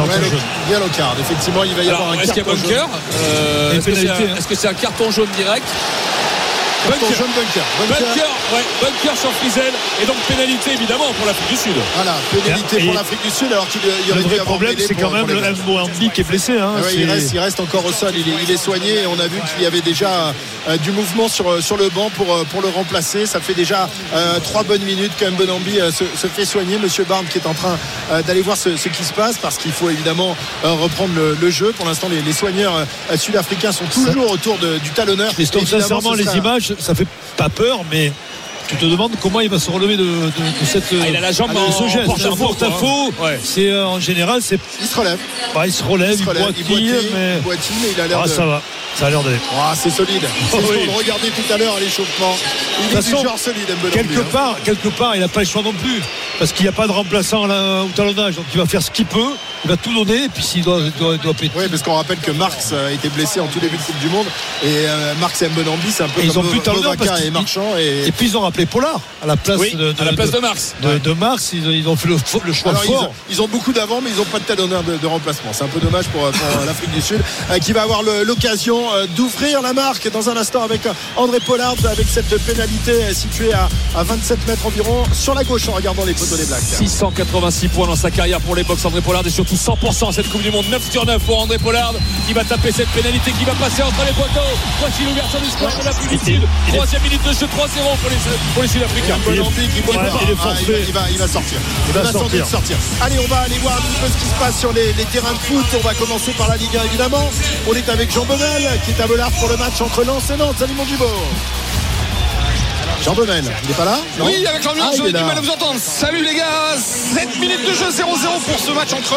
Yellow 0.69 0.89
card, 0.97 1.15
effectivement, 1.21 1.63
il 1.65 1.75
va 1.77 1.83
y 1.85 1.91
avoir 1.91 2.09
Alors, 2.09 2.19
un 2.19 2.23
est-ce 2.23 2.33
qu'il 2.33 2.43
y 2.43 2.47
a 2.49 2.51
carton 2.51 2.59
jaune. 2.61 2.71
bunker 2.71 2.89
Euh, 3.23 3.73
Et 3.73 3.77
Est-ce 3.77 3.87
que 3.87 3.95
c'est 3.95 4.01
pénalité, 4.03 4.25
un- 4.25 4.33
hein. 4.33 4.37
est-ce 4.39 4.49
que 4.49 4.55
c'est 4.57 4.69
un 4.69 4.75
carton 4.75 5.11
jaune 5.13 5.29
direct 5.37 5.67
Carton 5.67 6.38
Bunker. 6.87 7.17
jaune, 7.17 7.29
bunker. 7.35 7.65
Bunker. 7.79 8.07
Bunker, 8.07 8.31
ouais, 8.55 8.65
bunker 8.81 9.17
sur 9.19 9.33
Frizzle 9.33 9.73
et 10.03 10.07
donc 10.07 10.17
pénalité 10.29 10.73
évidemment 10.73 11.13
pour 11.19 11.27
l'Afrique 11.27 11.49
du 11.51 11.57
Sud. 11.57 11.73
Voilà, 11.97 12.15
pénalité 12.33 12.77
Et- 12.81 12.85
pour 12.85 12.95
l'Afrique 12.95 13.23
du 13.23 13.31
Sud 13.31 13.53
alors 13.53 13.69
qu'il 13.69 13.81
y 13.83 13.85
Le 13.87 14.13
aurait 14.13 14.23
dû 14.23 14.29
vrai 14.29 14.35
avoir 14.41 14.47
problème, 14.47 14.77
c'est 14.79 14.95
quand 14.95 15.11
même 15.11 15.27
le. 15.27 15.41
Mboambi 15.53 16.11
qui 16.11 16.21
est 16.21 16.25
blessé. 16.25 16.53
hein. 16.59 16.75
Ouais, 16.83 16.95
il, 16.95 17.11
reste, 17.11 17.33
il 17.33 17.39
reste 17.41 17.61
encore 17.61 17.85
au 17.85 17.93
sol, 17.93 18.13
il 18.15 18.29
est, 18.29 18.37
il 18.43 18.51
est 18.51 18.57
soigné 18.57 19.01
et 19.03 19.07
on 19.07 19.19
a 19.19 19.27
vu 19.27 19.41
qu'il 19.53 19.63
y 19.63 19.67
avait 19.67 19.81
déjà 19.81 20.33
euh, 20.69 20.77
du 20.79 20.93
mouvement 20.93 21.29
sur, 21.29 21.51
euh, 21.51 21.61
sur 21.61 21.77
le 21.77 21.89
banc 21.89 22.11
pour, 22.11 22.33
euh, 22.35 22.45
pour 22.51 22.63
le 22.63 22.69
remplacer. 22.69 23.27
Ça 23.27 23.41
fait 23.41 23.55
déjà 23.55 23.89
euh, 24.15 24.39
trois 24.41 24.63
bonnes 24.63 24.83
minutes 24.83 25.13
que 25.19 25.25
Mbonambi 25.27 25.81
euh, 25.81 25.91
se, 25.91 26.05
se 26.17 26.27
fait 26.27 26.45
soigner. 26.45 26.79
Monsieur 26.79 27.05
Barnes 27.05 27.27
qui 27.31 27.39
est 27.39 27.47
en 27.47 27.55
train 27.55 27.79
euh, 28.13 28.23
d'aller 28.23 28.43
voir 28.43 28.57
ce, 28.57 28.77
ce 28.77 28.89
qui 28.89 29.05
se 29.05 29.13
passe 29.13 29.37
parce 29.39 29.59
qu'il 29.59 29.73
faut 29.73 29.91
évidemment 29.91 30.37
euh, 30.65 30.73
reprendre 30.73 31.15
le, 31.15 31.37
le 31.41 31.51
jeu. 31.51 31.73
Pour 31.77 31.87
l'instant, 31.87 32.09
les, 32.09 32.23
les 32.23 32.33
soigneurs 32.33 32.75
euh, 33.11 33.17
sudafricains 33.17 33.73
sont 33.73 33.85
toujours 33.87 34.31
autour 34.31 34.59
de- 34.59 34.79
du 34.79 34.91
talonneur. 34.91 35.33
Christophe, 35.33 35.63
Évidemment, 35.63 35.83
sincèrement, 35.83 36.13
les 36.15 36.25
sera- 36.25 36.35
ça 36.79 36.95
fait 36.95 37.07
pas 37.37 37.49
peur, 37.49 37.81
mais 37.91 38.13
tu 38.69 38.77
te 38.77 38.85
demandes 38.85 39.13
comment 39.23 39.41
il 39.41 39.49
va 39.49 39.59
se 39.59 39.71
relever 39.71 39.97
de, 39.97 40.03
de- 40.05 40.27
de 40.61 40.67
cette. 40.67 40.85
Ah, 40.93 41.07
il 41.09 41.17
a 41.17 41.21
la 41.21 41.33
jambe 41.33 41.57
en 41.57 41.73
ce 41.73 41.89
geste. 41.89 42.27
En 42.27 42.37
porte-à-faux. 42.37 43.13
quoi. 43.17 43.29
Ouais. 43.29 43.41
C'est 43.43 43.71
euh, 43.71 43.87
en 43.87 43.99
général, 44.01 44.41
c'est 44.43 44.59
Il 44.81 44.87
se 44.87 44.97
relève. 44.99 45.19
bah, 45.55 45.67
il 45.67 45.73
se 45.73 45.83
relève, 45.83 46.11
Il 46.13 46.19
il, 46.21 46.25
se 46.25 46.29
relève, 46.29 46.43
il 46.59 46.65
boitille, 46.65 46.91
boitille, 46.91 47.11
mais 47.15 47.35
il 47.37 47.43
boitille, 47.43 47.77
mais 47.83 47.89
il 47.97 48.01
a 48.03 48.07
l'air 48.07 48.21
ah, 48.23 48.27
de. 48.27 48.31
ça 48.31 48.45
va, 48.45 48.63
ça 48.95 49.07
a 49.07 49.11
l'air 49.11 49.23
d'aller. 49.23 49.37
Ah, 49.59 49.73
c'est 49.75 49.89
solide. 49.91 50.23
C'est 50.51 50.57
Oui. 50.59 50.65
ce 50.83 50.87
qu'on 50.87 50.99
regardait 50.99 51.29
tout 51.31 51.53
à 51.53 51.57
l'heure 51.57 51.77
à 51.77 51.81
l'échauffement. 51.81 52.37
Il 52.93 52.99
est 52.99 53.03
du 53.03 53.11
genre 53.11 53.39
solide, 53.39 53.69
Mbonambi, 53.79 53.91
Quelque 53.93 54.21
hein. 54.21 54.27
part, 54.31 54.57
quelque 54.63 54.89
part, 54.89 55.15
il 55.17 55.21
n'a 55.21 55.29
pas 55.29 55.41
le 55.41 55.47
choix 55.47 55.63
non 55.63 55.73
plus, 55.73 56.03
parce 56.39 56.53
qu'il 56.53 56.65
n'y 56.65 56.69
a 56.69 56.73
pas 56.73 56.87
de 56.87 56.93
remplaçant 56.93 57.47
là, 57.47 57.83
au 57.85 57.89
talonnage, 57.89 58.35
donc 58.37 58.45
il 58.53 58.59
va 58.61 58.67
faire 58.67 58.83
ce 58.83 58.91
qu'il 58.91 59.07
peut, 59.07 59.33
il 59.65 59.71
va 59.71 59.77
tout 59.77 59.93
donner, 59.95 60.25
et 60.25 60.29
puis 60.29 60.43
s'il 60.43 60.63
doit, 60.63 60.81
doit, 60.99 61.35
péter. 61.35 61.53
Oui, 61.57 61.65
parce 61.69 61.83
qu'on 61.83 61.95
rappelle 61.95 62.19
que 62.19 62.31
Marx 62.31 62.73
a 62.73 62.91
été 62.93 63.09
blessé 63.09 63.41
en 63.41 63.47
tout 63.47 63.59
début 63.61 63.77
de 63.77 63.83
Coupe 63.83 63.99
du 63.99 64.09
Monde. 64.09 64.27
Et 64.63 64.67
euh, 64.87 65.15
Marx 65.21 65.43
et 65.43 65.49
Mbonambi, 65.49 65.91
c'est 65.91 66.05
un 66.05 66.09
peu 66.09 66.21
Et 66.21 66.27
ils 66.27 66.33
comme 66.33 66.47
ont 66.47 66.51
plus 66.51 66.61
et 67.25 67.31
Marchand. 67.31 67.77
Et... 67.79 68.07
Et 68.09 68.13
puis 68.13 68.27
ils 68.27 68.37
ont 68.37 68.41
rappelé 68.41 68.67
Pollard 68.67 69.01
à 69.23 69.27
la 69.27 69.37
place 69.37 69.59
Oui, 69.59 69.75
de, 69.75 69.93
de- 69.93 70.01
à 70.03 70.05
la 70.05 70.13
place 70.13 70.31
de- 70.31 70.37
de 70.37 70.41
Marx. 70.41 70.75
de- 70.83 70.99
de 70.99 71.13
Marx, 71.13 71.51
ils, 71.53 71.67
ont- 71.67 71.71
ils 71.71 71.89
ont 71.89 71.97
fait 71.97 72.09
le, 72.09 72.53
choix 72.53 72.71
Alors, 72.71 72.85
fort. 72.85 73.13
ils, 73.29 73.35
ils 73.35 73.43
ont 73.43 73.49
beaucoup 73.49 73.73
d'avant, 73.73 74.01
mais 74.01 74.11
ils 74.11 74.17
n'ont 74.17 74.25
pas 74.25 74.39
de 74.39 74.45
talonneur 74.45 74.83
de, 74.83 74.97
de 74.97 75.07
remplacement. 75.07 75.51
C'est 75.53 75.65
un 75.65 75.69
peu 75.69 75.81
dommage 75.81 76.07
pour, 76.07 76.23
pour 76.23 76.65
l'Afrique 76.67 76.93
du 76.93 77.01
Sud, 77.01 77.21
euh, 77.51 77.59
qui 77.59 77.73
va 77.73 77.83
avoir 77.83 78.03
l'occasion 78.03 78.93
euh, 78.95 79.07
d'ouvrir 79.17 79.61
la 79.63 79.73
marque 79.73 80.11
dans 80.13 80.29
un 80.31 80.37
instant 80.37 80.63
avec 80.63 80.87
euh, 80.87 80.93
André 81.17 81.41
Pollard, 81.41 81.75
avec 81.91 82.07
cette 82.09 82.29
pénalité 82.45 82.93
euh, 82.93 83.13
située 83.13 83.53
à, 83.53 83.69
à 83.97 84.03
27 84.05 84.47
mètres 84.47 84.67
environ 84.67 85.03
sur 85.13 85.35
la 85.35 85.45
gauche 85.45 85.69
en 85.69 85.73
regardant 85.73 86.05
les 86.05 86.15
poteaux 86.15 86.37
des 86.37 86.45
Blacks. 86.47 86.61
686 86.63 87.69
points 87.69 87.87
dans 87.87 87.97
sa 87.97 88.11
carrière 88.11 88.41
pour 88.41 88.55
les 88.55 88.63
box 88.65 88.85
André 88.85 89.01
Pollard 89.01 89.27
et 89.27 89.31
surtout 89.31 89.48
100% 89.57 90.13
cette 90.13 90.29
Coupe 90.29 90.43
du 90.43 90.51
Monde 90.51 90.67
9 90.71 90.91
sur 90.91 91.05
9 91.07 91.23
pour 91.23 91.41
André 91.41 91.59
Pollard 91.59 91.95
qui 92.27 92.33
va 92.33 92.45
taper 92.45 92.73
cette 92.73 92.89
pénalité 92.89 93.33
qui 93.39 93.45
va 93.45 93.53
passer 93.55 93.83
entre 93.83 94.05
les 94.07 94.13
poteaux 94.13 94.53
voici 94.81 95.05
l'ouverture 95.05 95.41
du 95.41 95.51
score 95.51 95.69
de 95.69 96.17
du 96.17 96.25
Sud 96.25 96.43
troisième 96.73 97.03
minute 97.03 97.23
de 97.25 97.33
jeu 97.33 97.47
3-0 97.47 97.49
pour 97.49 98.11
les, 98.11 98.17
pour 98.55 98.63
les 98.63 98.69
Sud-Africains 98.69 99.17
il 99.27 100.31
est 100.31 100.37
forfait. 100.37 100.63
il, 100.63 100.67
va, 100.67 100.79
il 100.89 100.93
va- 100.93 101.11
il 101.11 101.19
va 101.19 101.29
sortir. 101.29 101.59
Il 101.89 101.95
va 101.95 102.05
sans 102.05 102.13
doute 102.21 102.31
sortir. 102.31 102.47
sortir. 102.47 102.77
Allez, 103.01 103.19
on 103.19 103.29
va 103.29 103.39
aller 103.41 103.59
voir 103.59 103.75
un 103.77 103.81
petit 103.81 104.01
peu 104.01 104.07
ce 104.09 104.23
qui 104.25 104.29
se 104.29 104.35
passe 104.39 104.59
sur 104.59 104.73
les, 104.73 104.93
les 104.95 105.05
terrains 105.07 105.33
de 105.33 105.39
foot. 105.39 105.65
On 105.79 105.87
va 105.87 105.95
commencer 105.95 106.33
par 106.33 106.49
la 106.49 106.57
Ligue 106.57 106.77
1 106.77 106.85
évidemment. 106.85 107.29
On 107.69 107.75
est 107.75 107.89
avec 107.89 108.13
Jean 108.13 108.25
Bonnel 108.25 108.81
qui 108.85 108.91
est 108.93 109.01
à 109.03 109.07
Bollard 109.07 109.31
pour 109.33 109.49
le 109.49 109.57
match 109.57 109.81
entre 109.81 110.05
Lens 110.05 110.31
et 110.31 110.37
Nantes. 110.37 110.57
Salut 110.59 110.75
mon 110.75 110.85
Dubo. 110.85 111.07
Jean 113.03 113.15
Bonnel, 113.15 113.45
il 113.63 113.69
n'est 113.69 113.75
pas 113.75 113.85
là 113.85 113.99
Non 114.19 114.27
Oui, 114.27 114.45
avec 114.47 114.65
l'ambiance, 114.65 114.97
Ah, 115.01 115.07
du 115.07 115.13
mal 115.13 115.39
à 115.39 115.41
vous 115.41 115.51
entendre. 115.51 115.79
Salut 115.81 116.23
les 116.23 116.35
gars, 116.35 116.45
7 116.77 117.39
minutes 117.39 117.65
de 117.65 117.73
jeu 117.73 117.89
0-0 117.91 118.05
pour 118.45 118.59
ce 118.59 118.73
match 118.73 118.93
entre 118.93 119.15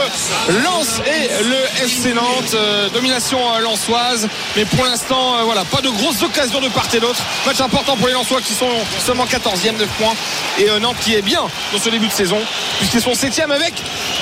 Lens 0.63 1.01
et 1.05 1.43
le 1.43 1.83
FC 1.83 2.13
Nantes. 2.13 2.53
Euh, 2.53 2.89
domination 2.89 3.39
euh, 3.55 3.59
lensoise, 3.59 4.27
mais 4.55 4.65
pour 4.65 4.85
l'instant, 4.85 5.37
euh, 5.39 5.43
voilà, 5.45 5.65
pas 5.65 5.81
de 5.81 5.89
grosses 5.89 6.21
occasions 6.21 6.61
de 6.61 6.69
part 6.69 6.85
et 6.93 6.99
d'autre. 6.99 7.19
Match 7.45 7.59
important 7.59 7.97
pour 7.97 8.07
les 8.07 8.13
Lensois 8.13 8.39
qui 8.41 8.53
sont 8.53 8.69
seulement 9.03 9.25
14e, 9.25 9.77
9 9.77 9.87
points. 9.99 10.13
Et 10.59 10.69
euh, 10.69 10.79
Nantes 10.79 10.97
qui 11.01 11.15
est 11.15 11.21
bien 11.23 11.41
dans 11.73 11.79
ce 11.79 11.89
début 11.89 12.07
de 12.07 12.13
saison, 12.13 12.37
puisqu'ils 12.77 13.01
sont 13.01 13.13
7e 13.13 13.51
avec 13.51 13.73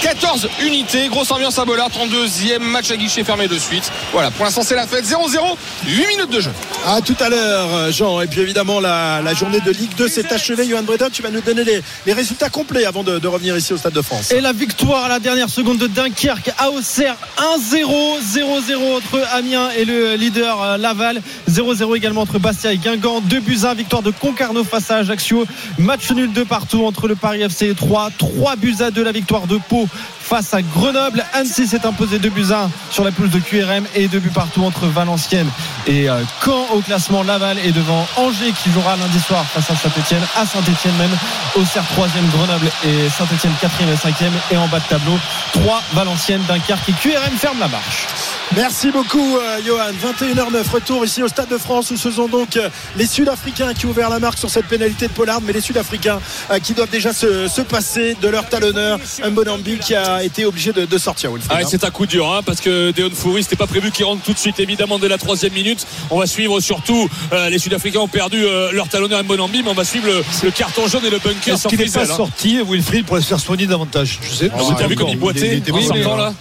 14 0.02 0.48
unités. 0.62 1.10
Grosse 1.10 1.32
ambiance 1.32 1.60
à 1.60 1.66
Bollard, 1.66 1.90
32e 1.90 2.60
match 2.60 2.92
à 2.92 2.96
guichet 2.98 3.24
fermé 3.26 3.48
de 3.50 3.60
suite. 3.60 3.92
Voilà, 4.14 4.32
pour 4.32 4.46
l'instant, 4.46 4.62
c'est 4.64 4.76
la 4.76 4.88
fête 4.88 5.06
0-0, 5.06 5.38
8 5.86 6.08
minutes 6.08 6.30
de 6.32 6.40
jeu. 6.40 6.52
À 6.88 7.02
tout 7.02 7.18
à 7.20 7.28
l'heure, 7.30 7.92
Jean. 7.92 8.22
Et 8.22 8.28
puis 8.28 8.40
évidemment, 8.40 8.80
la, 8.80 9.22
la 9.22 9.34
journée 9.34 9.49
de 9.58 9.72
Ligue 9.72 9.96
2 9.98 10.08
s'est 10.08 10.32
achevée. 10.32 10.68
Johan 10.68 10.84
Bredon, 10.84 11.10
tu 11.12 11.22
vas 11.22 11.32
nous 11.32 11.42
donner 11.42 11.64
les, 11.64 12.14
résultats 12.14 12.50
complets 12.50 12.86
avant 12.86 13.04
de, 13.04 13.18
de 13.18 13.28
revenir 13.28 13.58
ici 13.58 13.74
au 13.74 13.78
Stade 13.78 13.94
de 13.94 14.02
France. 14.02 14.32
Et 14.32 14.42
la 14.42 14.54
victoire 14.54 15.06
à 15.06 15.10
la 15.10 15.20
dernière 15.20 15.50
seconde 15.50 15.80
de 15.80 15.88
Dunkerque 15.88 16.52
à 16.58 16.70
Auxerre 16.70 17.16
1-0 17.38 18.20
0-0 18.20 18.98
entre 18.98 19.26
Amiens 19.34 19.70
et 19.72 19.86
le 19.86 20.16
leader 20.16 20.62
euh, 20.62 20.78
Laval 20.78 21.22
0-0 21.50 21.98
également 21.98 22.22
entre 22.22 22.40
Bastia 22.40 22.74
et 22.74 22.78
Guingamp 22.78 23.22
2 23.22 23.40
buts 23.40 23.60
1 23.64 23.74
victoire 23.74 24.02
de 24.02 24.12
Concarneau 24.12 24.64
face 24.64 24.92
à 24.92 24.98
Ajaccio 24.98 25.46
match 25.78 26.12
nul 26.12 26.32
de 26.32 26.44
partout 26.44 26.86
entre 26.86 27.08
le 27.08 27.16
Paris 27.16 27.42
FC 27.42 27.70
et 27.70 27.76
3 27.76 28.12
3 28.18 28.56
buts 28.56 28.76
à 28.82 28.92
2 28.92 29.04
la 29.04 29.12
victoire 29.12 29.48
de 29.48 29.58
Pau 29.70 29.88
face 30.30 30.54
à 30.54 30.62
Grenoble. 30.62 31.26
Annecy 31.34 31.66
s'est 31.66 31.88
imposé 31.88 32.20
2 32.20 32.30
buts 32.30 32.54
1 32.54 32.70
sur 32.92 33.04
la 33.04 33.12
pelouse 33.12 33.32
de 33.32 33.40
QRM 33.40 33.86
et 33.96 34.08
2 34.08 34.20
buts 34.20 34.30
partout 34.30 34.64
entre 34.64 34.86
Valenciennes 34.86 35.50
et 35.88 36.08
euh, 36.08 36.22
Caen 36.46 36.68
au 36.72 36.82
classement 36.82 37.24
Laval 37.24 37.58
est 37.58 37.72
devant 37.72 38.06
Angers 38.16 38.54
qui 38.64 38.72
jouera 38.72 38.96
lundi 38.96 39.20
soir 39.20 39.44
face 39.46 39.72
à 39.72 39.76
Saint-Etienne 39.76 40.22
à 40.38 40.46
Saint-Etienne 40.46 40.94
même 41.00 41.18
Auxerre 41.56 41.84
3e 41.98 42.30
Grenoble 42.32 42.68
et 42.86 43.10
Saint-Etienne 43.10 43.54
4e 43.60 43.92
et 43.92 43.96
5e 43.96 44.30
et 44.52 44.58
en 44.58 44.68
bas 44.68 44.80
de 44.80 44.86
tableau 44.86 45.18
3 45.54 45.82
Valenciennes 45.94 46.44
Dunkerque 46.48 46.90
et 46.90 46.94
QRM 46.94 47.36
ferme 47.36 47.60
la 47.60 47.68
marche. 47.68 48.06
Merci 48.56 48.92
beaucoup, 48.92 49.38
euh, 49.38 49.60
Johan. 49.66 49.92
21h09, 49.92 50.70
retour 50.72 51.06
ici 51.06 51.24
au 51.24 51.28
Stade 51.28 51.50
de 51.50 51.58
France 51.58 51.92
où 51.92 51.98
ce 51.98 52.12
sont 52.12 52.28
donc 52.28 52.56
euh, 52.58 52.70
les 52.98 53.06
Sud-Africains 53.06 53.74
qui 53.74 53.86
ont 53.86 53.90
ouvert 53.90 54.10
la 54.10 54.20
marque 54.20 54.38
sur 54.38 54.50
cette 54.50 54.66
pénalité 54.66 55.08
de 55.08 55.14
Pollard, 55.14 55.42
mais 55.42 55.54
les 55.54 55.62
Sud-Africains 55.62 56.20
qui 56.64 56.74
doivent 56.74 56.90
déjà 56.90 57.14
se, 57.14 57.48
se 57.48 57.62
passer 57.62 58.16
de 58.22 58.28
leur 58.28 58.48
talonneur, 58.50 59.00
Mbonambi 59.24 59.78
qui 59.78 59.96
a 59.96 60.19
été 60.24 60.46
obligé 60.46 60.74
de, 60.74 60.86
de 60.86 60.98
sortir. 60.98 61.32
Wilfried, 61.32 61.52
Ah, 61.52 61.62
hein. 61.64 61.68
c'est 61.70 61.84
un 61.84 61.90
coup 61.92 62.06
dur 62.06 62.32
hein, 62.32 62.42
parce 62.46 62.62
que 62.62 62.92
Deon 62.92 63.10
Foury 63.14 63.44
c'était 63.44 63.56
pas 63.56 63.68
prévu 63.68 63.92
qu'il 63.92 64.06
rentre 64.06 64.22
tout 64.24 64.34
de 64.34 64.38
suite 64.40 64.60
évidemment 64.60 65.00
dès 65.00 65.08
la 65.08 65.18
troisième 65.18 65.54
minute 65.54 65.86
on 66.10 66.18
va 66.20 66.28
suivre 66.28 66.60
surtout 66.60 67.08
euh, 67.34 67.50
les 67.50 67.60
Sud-Africains 67.60 68.00
ont 68.00 68.08
perdu 68.08 68.44
euh, 68.44 68.72
leur 68.72 68.88
talonneur 68.88 69.24
Mbonambi 69.24 69.64
mais 69.64 69.70
on 69.70 69.74
va 69.74 69.86
suivre 69.86 70.08
le, 70.08 70.24
le 70.44 70.52
carton 70.52 70.88
jaune 70.88 71.06
et 71.06 71.10
le 71.10 71.20
bunker 71.20 71.54
Est-ce 71.56 71.68
qu'il 71.68 71.78
n'est 71.80 71.86
pas 71.86 72.04
hein. 72.04 72.16
sorti, 72.18 72.60
Wilfried, 72.68 73.06
pour 73.06 73.18
se 73.18 73.24
faire 73.24 73.40
soigner 73.40 73.68
davantage 73.68 74.20
Je 74.22 74.30
sais. 74.30 74.50
Ah, 74.54 74.60
avez 74.76 74.88
vu 74.88 74.96
comme 74.96 75.08
il 75.10 75.14
il 75.14 75.20
boitait 75.20 75.58
était 75.58 75.72
en 75.72 75.76
bon, 75.76 75.82
sortant 75.82 76.16
mais- 76.16 76.22
là 76.22 76.34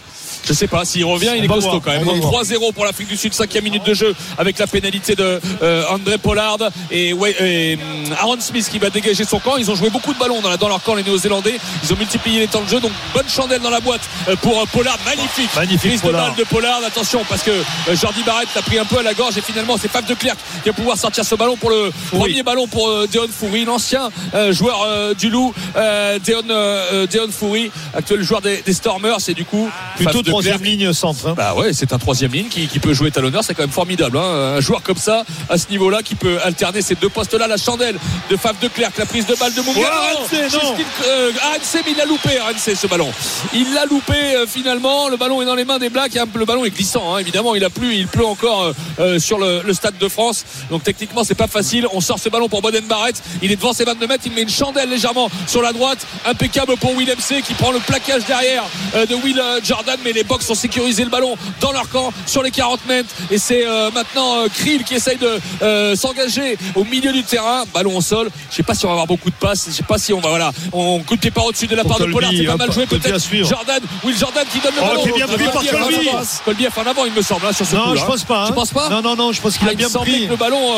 je 0.49 0.53
sais 0.55 0.67
pas, 0.67 0.85
s'il 0.85 1.05
revient, 1.05 1.33
il 1.37 1.45
est 1.45 1.49
costaud 1.49 1.81
quand 1.81 1.91
même. 1.91 2.03
on 2.03 2.07
va 2.07 2.13
Donc 2.19 2.23
voir. 2.31 2.43
3-0 2.43 2.73
pour 2.73 2.85
l'Afrique 2.87 3.09
du 3.09 3.17
Sud, 3.17 3.35
cinquième 3.35 3.65
minute 3.65 3.85
de 3.85 3.93
jeu 3.95 4.15
avec 4.39 4.59
la 4.59 4.67
pénalité 4.67 5.15
de 5.15 5.41
euh, 5.63 5.85
André 5.91 6.17
Pollard 6.19 6.59
et, 6.91 7.13
ouais, 7.13 7.35
et, 7.41 7.75
hum, 7.77 8.13
Aaron 8.19 8.41
Smith 8.41 8.67
qui 8.71 8.79
va 8.79 8.89
dégager 8.91 9.25
son 9.25 9.39
camp. 9.39 9.57
Ils 9.59 9.71
ont 9.71 9.75
joué 9.75 9.91
beaucoup 9.91 10.15
de 10.15 10.19
ballons 10.19 10.41
dans, 10.41 10.49
la- 10.51 10.57
dans 10.57 10.69
leur 10.69 10.83
camp, 10.83 10.95
les 10.95 11.03
Néo-Zélandais. 11.03 11.59
Ils 11.85 11.93
ont 11.93 11.97
multiplié 11.97 12.41
les 12.41 12.47
temps 12.47 12.63
de 12.63 12.69
jeu, 12.69 12.81
donc 12.81 12.93
bonne 13.15 13.29
chandelle 13.29 13.61
dans 13.61 13.71
la 13.71 13.81
boîte 13.81 14.01
euh, 14.29 14.37
pour 14.37 14.59
euh, 14.61 14.65
Pollard. 14.73 14.99
Magnifique. 15.05 15.51
Magnifique, 15.55 15.81
Prise 15.91 16.01
de 16.03 16.07
Pollard. 16.07 16.27
balle 16.29 16.37
de 16.37 16.45
Pollard. 16.45 16.81
Attention, 16.87 17.23
parce 17.29 17.43
que 17.43 17.51
euh, 17.51 17.97
Jordi 17.97 18.23
Barrett 18.23 18.49
l'a 18.55 18.63
pris 18.63 18.79
un 18.79 18.85
peu 18.85 18.99
à 18.99 19.03
la 19.03 19.15
gorge 19.15 19.37
et 19.37 19.43
finalement 19.43 19.77
c'est 19.81 19.89
Faf 19.91 20.07
de 20.07 20.15
Clerc 20.15 20.37
qui 20.63 20.69
va 20.71 20.73
pouvoir 20.73 20.97
sortir 20.97 21.25
ce 21.25 21.35
ballon 21.35 21.57
pour 21.57 21.71
le 21.71 21.93
premier 22.11 22.43
ballon 22.43 22.67
pour 22.67 22.89
euh, 22.89 23.07
Deon 23.13 23.29
Foury, 23.31 23.65
l'ancien 23.65 24.11
euh, 24.35 24.53
joueur 24.53 24.83
euh, 24.87 25.13
du 25.15 25.29
Loup, 25.31 25.53
euh, 25.77 26.19
Deon, 26.25 26.43
euh, 26.51 26.85
euh, 26.93 27.07
Deon 27.07 27.31
Foury, 27.31 27.71
actuel 27.95 28.23
joueur 28.23 28.41
des, 28.41 28.63
des 28.63 28.73
Stormers. 28.73 29.17
Et 29.29 29.35
du 29.35 29.45
coup, 29.45 29.69
Plutôt 29.97 30.23
de 30.23 30.31
troisième 30.43 30.63
ligne 30.63 30.93
centre. 30.93 31.27
hein. 31.29 31.35
Bah 31.37 31.55
ouais, 31.55 31.73
c'est 31.73 31.93
un 31.93 31.99
troisième 31.99 32.33
ligne 32.33 32.49
qui, 32.49 32.67
qui 32.69 32.79
peut 32.79 32.95
jouer 32.95 33.11
talonneur, 33.11 33.43
c'est 33.45 33.55
quand 33.55 33.63
même 33.63 33.71
formidable. 33.71 34.19
hein. 34.19 34.55
Un 34.57 34.61
joueur 34.61 34.83
comme 34.83 34.97
ça, 34.97 35.25
à 35.49 35.59
ce 35.59 35.69
niveau-là, 35.71 36.03
qui 36.03 36.15
peut 36.15 36.39
alterner 36.43 36.83
ces 36.83 36.95
deux 36.95 37.09
postes-là. 37.09 37.47
La 37.47 37.57
chandelle 37.57 37.97
de 38.31 38.37
Faf 38.37 38.59
de 38.61 38.69
Clerc, 38.69 38.91
la 38.99 39.07
prise 39.07 39.27
de 39.27 39.35
balle 39.35 39.55
de 39.55 39.63
non. 39.63 40.49
Justine, 40.49 40.87
euh, 41.07 41.33
ah, 41.43 41.55
mais 41.75 41.91
il 41.93 41.97
l'a 41.97 42.05
loupé, 42.05 42.31
Hansen, 42.41 42.75
ce 42.77 42.87
ballon. 42.87 43.11
Il 43.55 43.73
l'a 43.75 43.85
loupé 43.87 44.15
euh, 44.15 44.47
finalement. 44.47 45.09
Le 45.09 45.17
ballon 45.17 45.41
est 45.43 45.47
dans 45.47 45.55
les 45.55 45.65
mains 45.65 45.79
des 45.79 45.89
Blacks. 45.91 46.13
Le 46.35 46.45
ballon 46.45 46.65
est 46.65 46.71
glissant, 46.71 47.15
hein, 47.15 47.19
évidemment. 47.19 47.55
Il 47.55 47.65
a 47.65 47.71
plu, 47.71 47.95
il 47.95 48.07
pleut 48.07 48.27
encore 48.27 48.63
euh, 48.65 48.73
euh, 49.01 49.19
sur 49.19 49.39
le, 49.39 49.63
le 49.65 49.73
stade 49.75 49.97
de 49.99 50.09
France. 50.09 50.45
Donc 50.71 50.83
techniquement, 50.85 51.25
c'est 51.25 51.35
pas 51.35 51.47
facile. 51.49 51.87
On 51.93 52.01
sort 52.01 52.19
ce 52.19 52.29
ballon 52.29 52.49
pour 52.49 52.63
Boden 52.63 52.85
Barrett. 52.87 53.21
Il 53.43 53.51
est 53.53 53.57
devant 53.57 53.73
ses 53.73 53.85
22 53.85 54.07
mètres. 54.07 54.25
Il 54.27 54.33
met 54.33 54.43
une 54.43 54.49
chandelle 54.51 54.89
légèrement 54.91 55.31
sur 55.47 55.63
la 55.63 55.73
droite. 55.73 55.99
Impeccable 56.27 56.77
pour 56.77 56.95
Will 56.97 57.09
MC 57.09 57.43
qui 57.43 57.55
prend 57.55 57.71
le 57.73 57.79
plaquage 57.81 58.25
derrière 58.27 58.65
euh, 58.95 59.07
de 59.07 59.15
Will 59.17 59.41
Jordan. 59.65 59.99
Mais 60.05 60.13
les 60.13 60.25
Box 60.29 60.49
ont 60.51 60.55
sécurisé 60.55 61.03
le 61.05 61.11
ballon 61.11 61.37
dans 61.61 61.73
leur 61.73 61.89
camp 61.89 62.13
sur 62.27 62.43
les 62.43 62.51
40 62.51 62.87
mètres. 62.87 63.09
Et 63.31 63.39
c'est 63.39 63.67
euh, 63.67 63.91
maintenant 63.91 64.37
euh, 64.37 64.49
Krill 64.49 64.85
qui 64.85 64.95
essaye 64.95 65.17
de 65.17 65.41
euh, 65.63 65.97
s'engager 65.97 66.57
au 66.75 66.85
milieu 66.85 67.13
du 67.13 67.25
terrain. 67.25 67.65
Ballon 67.75 67.97
au 67.97 68.01
sol. 68.01 68.29
Je 68.51 68.57
sais 68.57 68.63
pas 68.63 68.75
si 68.75 68.85
on 68.85 68.89
va 68.89 68.93
avoir 68.93 69.07
beaucoup 69.07 69.31
de 69.31 69.35
passes. 69.35 69.67
Je 69.69 69.73
sais 69.73 69.83
pas 69.83 69.99
si 69.99 70.13
on 70.13 70.21
va 70.21 70.29
voilà. 70.29 70.53
On 70.73 71.01
coup 71.01 71.17
de 71.17 71.21
pied 71.21 71.31
par 71.31 71.45
au-dessus 71.47 71.67
de 71.67 71.75
la 71.77 71.85
part 71.85 71.99
de 71.99 72.05
Pollard. 72.07 72.31
C'est 72.37 72.45
pas 72.45 72.53
hein, 72.53 72.57
mal 72.57 72.73
joué 72.73 72.87
peut-être. 72.87 73.19
Jordan, 73.45 73.81
Will 74.05 74.17
Jordan 74.17 74.45
qui 74.53 74.59
donne 74.61 74.75
le 74.75 74.81
Oh, 74.83 74.89
ballon. 75.03 75.17
bien 75.17 75.27
pris 75.27 75.45
par 75.45 75.53
Colby 75.55 75.69
Colby. 75.71 76.09
en 76.09 76.17
avant. 76.19 76.27
Colby 76.45 76.67
a 76.67 76.71
fait 76.71 76.81
en 76.81 76.87
avant, 76.87 77.05
il 77.07 77.13
me 77.13 77.23
semble, 77.23 77.47
hein, 77.47 77.53
sur 77.53 77.67
ce 77.67 77.75
Non, 77.75 77.95
je 77.97 78.05
pense 78.05 78.25
pas. 78.25 78.45
Tu 78.47 78.53
hein. 78.53 78.55
penses 78.55 78.71
pas 78.73 78.89
Non, 78.91 79.03
non, 79.03 79.17
non, 79.17 79.33
je 79.33 79.41
pense 79.41 79.57
qu'il 79.57 79.67
Ah, 79.67 79.71
a 79.71 79.73
il 79.73 79.77
bien 79.77 79.89
pris. 79.89 80.27
que 80.27 80.31
le 80.31 80.37
ballon 80.37 80.75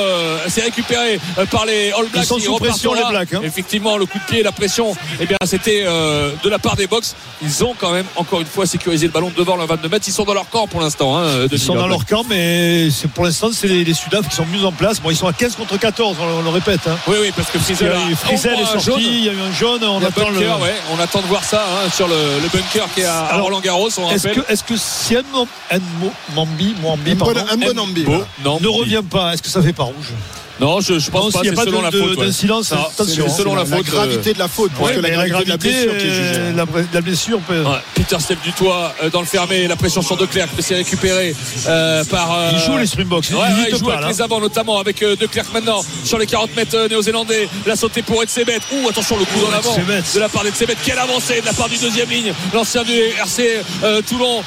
s'est 0.48 0.62
récupéré 0.62 1.18
par 1.50 1.66
les 1.66 1.90
All 1.92 2.06
Blacks. 2.06 2.24
sont 2.24 2.38
Ils 2.38 2.44
sous 2.44 2.54
repartent 2.54 2.70
pression, 2.72 2.94
les 2.94 3.04
Blacks, 3.08 3.34
hein. 3.34 3.40
Effectivement, 3.42 3.96
le 3.96 4.06
coup 4.06 4.18
de 4.18 4.24
pied, 4.24 4.42
la 4.42 4.52
pression, 4.52 4.94
eh 5.20 5.26
bien, 5.26 5.36
c'était 5.44 5.84
de 5.84 6.48
la 6.48 6.58
part 6.58 6.76
des 6.76 6.86
Box. 6.86 7.14
Ils 7.42 7.64
ont 7.64 7.74
quand 7.78 7.92
même, 7.92 8.06
encore 8.16 8.40
une 8.40 8.46
fois, 8.46 8.66
sécurisé 8.66 9.06
le 9.06 9.12
ballon 9.12 9.29
devant 9.36 9.56
le 9.56 9.64
22 9.64 9.88
mètres. 9.88 10.04
Ils 10.08 10.12
sont 10.12 10.24
dans 10.24 10.34
leur 10.34 10.48
camp 10.48 10.66
pour 10.66 10.80
l'instant. 10.80 11.16
Hein, 11.18 11.46
Ils 11.50 11.58
sont 11.58 11.74
dans 11.74 11.86
leur 11.88 12.04
camp, 12.06 12.24
mais 12.28 12.90
c'est 12.90 13.08
pour 13.10 13.24
l'instant, 13.24 13.50
c'est 13.52 13.68
les, 13.68 13.84
les 13.84 13.94
Sudaf 13.94 14.28
qui 14.28 14.34
sont 14.36 14.46
mieux 14.46 14.64
en 14.64 14.72
place. 14.72 15.00
Bon, 15.00 15.10
ils 15.10 15.16
sont 15.16 15.26
à 15.26 15.32
15 15.32 15.56
contre 15.56 15.78
14, 15.78 16.16
on, 16.20 16.38
on 16.40 16.42
le 16.42 16.48
répète. 16.50 16.80
hein. 16.86 16.96
Oui, 17.06 17.16
oui, 17.20 17.32
parce 17.34 17.50
que 17.50 17.58
Frizel, 17.58 17.88
est 17.88 18.62
un 18.62 18.66
sorti, 18.66 18.84
jaune. 18.86 19.00
il 19.00 19.24
y 19.24 19.28
a 19.28 19.32
eu 19.32 19.40
un 19.40 19.52
jaune, 19.52 19.82
on 19.84 20.02
attend 20.04 20.28
le. 20.30 20.38
bunker, 20.38 20.60
ouais. 20.60 20.74
On 20.96 21.00
attend 21.00 21.20
de 21.20 21.26
voir 21.26 21.44
ça 21.44 21.62
hein, 21.64 21.90
sur 21.94 22.08
le, 22.08 22.14
le 22.42 22.48
bunker 22.48 22.86
qui 22.94 23.00
est 23.00 23.04
à, 23.06 23.38
Roland 23.40 23.60
Garros. 23.60 23.88
Est-ce 23.88 24.28
que, 24.28 24.40
que 24.66 24.76
si 24.76 25.14
Nmo- 25.14 25.46
Mambi, 26.34 26.74
pardon, 27.16 27.40
Un 27.50 27.56
bon 27.56 27.74
ne 28.60 28.68
revient 28.68 29.02
pas, 29.08 29.34
est-ce 29.34 29.42
que 29.42 29.48
ça 29.48 29.62
fait 29.62 29.72
pas 29.72 29.84
rouge? 29.84 30.12
Non, 30.60 30.80
je, 30.80 30.98
je 30.98 31.10
pense 31.10 31.24
Non, 31.24 31.30
pas. 31.30 31.40
C'est 31.42 31.50
a 31.50 31.52
pas 31.54 31.64
selon 31.64 31.80
la 31.82 31.90
de- 31.90 31.98
faute. 31.98 32.10
de- 32.12 32.16
ouais. 32.16 32.26
d'incidence, 32.26 32.70
Non, 32.72 32.78
attention. 32.86 33.24
c'est 33.28 33.34
selon 33.36 33.54
la 33.54 33.64
la 33.64 33.76
faute. 33.76 33.88
euh, 33.88 33.92
gravité 33.92 34.32
de 34.34 34.38
la 34.38 34.48
faute, 34.48 34.70
parce 34.72 34.90
Ouais, 34.90 34.96
que 34.96 35.00
la 35.00 35.10
gravité 35.28 35.44
de 35.44 35.48
la 35.48 35.56
blessure 35.56 35.98
qui 35.98 36.06
est 36.06 36.10
jugée. 36.10 36.34
euh, 36.36 36.52
la, 36.52 36.64
la 36.92 37.00
blessure 37.00 37.40
peut. 37.40 37.62
Ouais, 37.62 37.78
Peter 37.94 38.16
lève 38.28 38.38
du 38.44 38.52
toit 38.52 38.94
euh, 39.02 39.08
dans 39.10 39.20
le 39.20 39.26
fermé, 39.26 39.66
la 39.66 39.76
pression 39.76 40.02
sur 40.02 40.16
De 40.16 40.26
Klerk 40.26 40.54
qui 40.54 40.62
s'est 40.62 40.74
récupéré 40.74 41.34
euh, 41.66 42.04
par. 42.04 42.32
euh, 42.32 42.50
Il 42.52 42.58
joue 42.60 42.76
les 42.78 42.86
Springboks, 42.86 43.24
hésitent 43.30 43.36
il 43.70 43.76
joue 43.78 43.86
pas, 43.86 43.92
avec 43.94 44.02
là. 44.04 44.08
les 44.12 44.20
avants 44.22 44.40
notamment 44.40 44.78
avec 44.78 45.02
euh, 45.02 45.16
De 45.16 45.26
Klerk 45.26 45.48
maintenant 45.54 45.82
sur 46.04 46.18
les 46.18 46.26
40 46.26 46.54
mètres 46.56 46.76
euh, 46.76 46.88
néo-zélandais. 46.88 47.48
La 47.66 47.74
sautée 47.76 48.02
pour 48.02 48.22
Edsebet. 48.22 48.58
Ouh, 48.72 48.88
attention 48.88 49.16
le 49.18 49.24
coup 49.24 49.40
dans 49.42 49.50
l'avant 49.50 49.74
Etzebet. 49.74 50.02
de 50.14 50.20
la 50.20 50.28
part 50.28 50.42
d'Edsebet. 50.44 50.76
Quelle 50.84 50.98
avancée 50.98 51.40
de 51.40 51.46
la 51.46 51.52
part 51.54 51.68
du 51.68 51.78
deuxième 51.78 52.08
ligne, 52.10 52.32
l'ancien 52.52 52.82
du 52.82 52.92
RC 52.92 53.62
Toulon. 54.08 54.42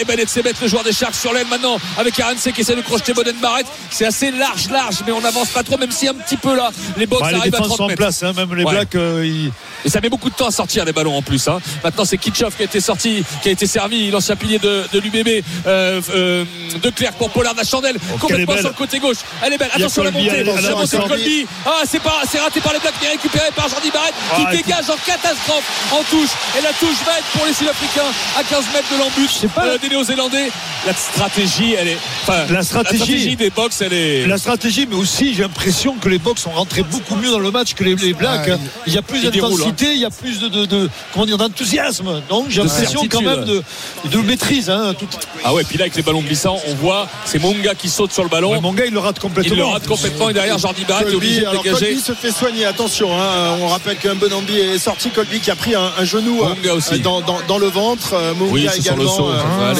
Et 0.00 0.04
ben 0.04 0.18
Edsebet, 0.18 0.52
le 0.62 0.68
joueur 0.68 0.84
des 0.84 0.92
Sharks 0.92 1.14
sur 1.16 1.32
l'aile 1.32 1.46
maintenant 1.50 1.78
avec 1.98 2.18
Arense 2.20 2.48
qui 2.54 2.60
essaie 2.60 2.76
de 2.76 2.80
crocheter 2.82 3.12
Boden 3.12 3.36
Barrett. 3.42 3.66
C'est 3.90 4.06
assez 4.06 4.30
large, 4.30 4.68
large, 4.70 4.96
mais 5.06 5.12
on 5.12 5.24
n'avance 5.40 5.52
pas 5.54 5.62
trop, 5.62 5.78
même 5.78 5.90
si 5.90 6.08
un 6.08 6.14
petit 6.14 6.36
peu 6.36 6.54
là, 6.56 6.70
les 6.96 7.06
box 7.06 7.22
Bah, 7.22 7.30
les 7.32 7.38
arrivent 7.38 7.54
à 7.54 7.58
défenses 7.58 7.66
30 7.68 7.76
sont 7.78 7.84
en 7.92 7.96
place, 7.96 8.22
hein, 8.22 8.32
même 8.36 8.54
les 8.54 8.64
Ouais. 8.64 8.72
Blacks, 8.72 8.94
euh, 8.94 9.24
ils- 9.26 9.52
Et 9.84 9.88
ça 9.88 10.00
met 10.02 10.10
beaucoup 10.10 10.28
de 10.28 10.34
temps 10.34 10.46
à 10.46 10.50
sortir 10.50 10.84
les 10.84 10.92
ballons 10.92 11.16
en 11.16 11.22
plus. 11.22 11.48
Hein. 11.48 11.58
Maintenant, 11.82 12.04
c'est 12.04 12.18
Kitchoff 12.18 12.54
qui 12.54 12.62
a 12.62 12.66
été 12.66 12.80
sorti, 12.80 13.24
qui 13.42 13.48
a 13.48 13.52
été 13.52 13.66
servi, 13.66 14.10
l'ancien 14.10 14.36
pilier 14.36 14.58
de, 14.58 14.84
de 14.92 14.98
l'UBB. 15.00 15.42
Euh, 15.66 16.00
euh, 16.14 16.44
de 16.82 16.90
Clerc 16.90 17.14
pour 17.14 17.30
Pollard 17.30 17.54
la 17.56 17.64
chandelle, 17.64 17.96
Oh, 18.14 18.18
complètement 18.18 18.56
sur 18.58 18.68
le 18.68 18.74
côté 18.74 18.98
gauche. 18.98 19.16
Elle 19.42 19.54
est 19.54 19.58
belle. 19.58 19.70
Attention 19.72 20.02
à 20.02 20.04
la 20.06 20.10
montée. 20.10 20.44
La 20.44 20.70
montée 20.74 20.96
de. 20.98 21.02
Colby. 21.08 21.46
Ah, 21.64 21.80
c'est 21.88 22.00
pas, 22.02 22.20
c'est 22.30 22.38
raté 22.38 22.60
par 22.60 22.72
les 22.74 22.78
Blacks, 22.78 22.94
mais 23.02 23.08
récupéré 23.08 23.46
par 23.56 23.68
Jordi 23.70 23.90
Barrett 23.90 24.12
qui 24.36 24.42
Ah, 24.46 24.50
dégage 24.54 24.90
en 24.90 24.96
catastrophe 25.06 25.64
en 25.92 26.02
touche. 26.10 26.30
Et 26.58 26.62
la 26.62 26.72
touche 26.74 26.98
va 27.06 27.18
être 27.18 27.26
pour 27.32 27.46
les 27.46 27.54
Sud-Africains 27.54 28.10
à 28.38 28.44
15 28.44 28.64
mètres 28.74 28.88
de 28.92 28.98
l'embut 28.98 29.54
pas. 29.54 29.78
des 29.78 29.88
Néo-Zélandais. 29.88 30.50
La 30.86 30.92
stratégie, 30.94 31.74
elle 31.78 31.88
est. 31.88 31.98
enfin, 32.22 32.44
La 32.50 32.62
stratégie- 32.62 33.36
des 33.36 33.50
box, 33.50 33.80
elle 33.80 33.92
est. 33.92 34.26
La 34.26 34.38
stratégie, 34.38 34.86
mais 34.88 34.96
aussi 34.96 35.29
j'ai 35.34 35.42
l'impression 35.42 35.94
que 36.00 36.08
les 36.08 36.18
Box 36.18 36.42
sont 36.42 36.50
rentrés 36.50 36.82
beaucoup 36.82 37.16
mieux 37.16 37.30
dans 37.30 37.38
le 37.38 37.50
match 37.50 37.74
que 37.74 37.84
les, 37.84 37.94
les 37.96 38.12
Blacks. 38.12 38.50
Ah, 38.52 38.56
il 38.86 38.92
y 38.94 38.98
a 38.98 39.02
plus 39.02 39.22
d'intensité, 39.22 39.92
il 39.94 40.00
y 40.00 40.04
a 40.04 40.10
plus 40.10 40.40
de, 40.40 40.48
de, 40.48 40.66
de- 40.66 40.90
comment 41.12 41.26
dire 41.26 41.38
d'enthousiasme. 41.38 42.22
Donc 42.28 42.46
j'ai 42.48 42.62
l'impression 42.62 43.02
quand 43.10 43.22
même 43.22 43.44
de, 43.44 43.62
de 44.10 44.18
maîtrise. 44.18 44.70
Hein, 44.70 44.94
tout- 44.98 45.06
Ah 45.44 45.54
ouais, 45.54 45.64
puis 45.64 45.78
là 45.78 45.84
avec 45.84 45.96
les 45.96 46.02
ballons 46.02 46.20
glissants, 46.22 46.58
on 46.68 46.74
voit 46.74 47.08
c'est 47.24 47.38
Monga 47.38 47.74
qui 47.74 47.88
saute 47.88 48.12
sur 48.12 48.22
le 48.22 48.28
ballon. 48.28 48.52
Ouais, 48.52 48.60
mon 48.60 48.72
gars, 48.72 48.86
il 48.86 48.92
le 48.92 48.98
rate 48.98 49.18
complètement. 49.18 49.52
Il 49.54 49.58
le 49.58 49.64
rate 49.64 49.86
complètement 49.86 50.28
et 50.30 50.32
derrière 50.32 50.58
Jordi 50.58 50.84
Barrett 50.84 51.08
est 51.08 51.14
obligé 51.14 51.42
Colby, 51.42 51.44
de 51.44 51.50
alors 51.50 51.62
dégager. 51.62 51.86
Colby 51.86 52.00
se 52.00 52.12
fait 52.12 52.30
soigner, 52.32 52.64
attention. 52.66 53.10
hein. 53.12 53.56
on 53.60 53.68
rappelle 53.68 53.96
qu'un 53.96 54.14
Bonambi 54.14 54.58
est 54.58 54.78
sorti. 54.78 55.10
Colby 55.10 55.40
qui 55.40 55.50
a 55.50 55.56
pris 55.56 55.74
un, 55.74 55.90
un 55.98 56.04
genou 56.04 56.42
euh, 56.42 56.54
Munga 56.54 56.74
aussi. 56.74 56.98
dans, 57.00 57.20
dans- 57.20 57.40
dans 57.48 57.58
le 57.58 57.66
ventre. 57.68 58.14
Euh, 58.14 58.34
Munga 58.34 58.52
Oui, 58.52 58.68
c'est 58.72 58.80
sur 58.82 58.96
le 58.96 59.02
également. 59.02 59.16
saut, 59.16 59.30
euh, 59.30 59.74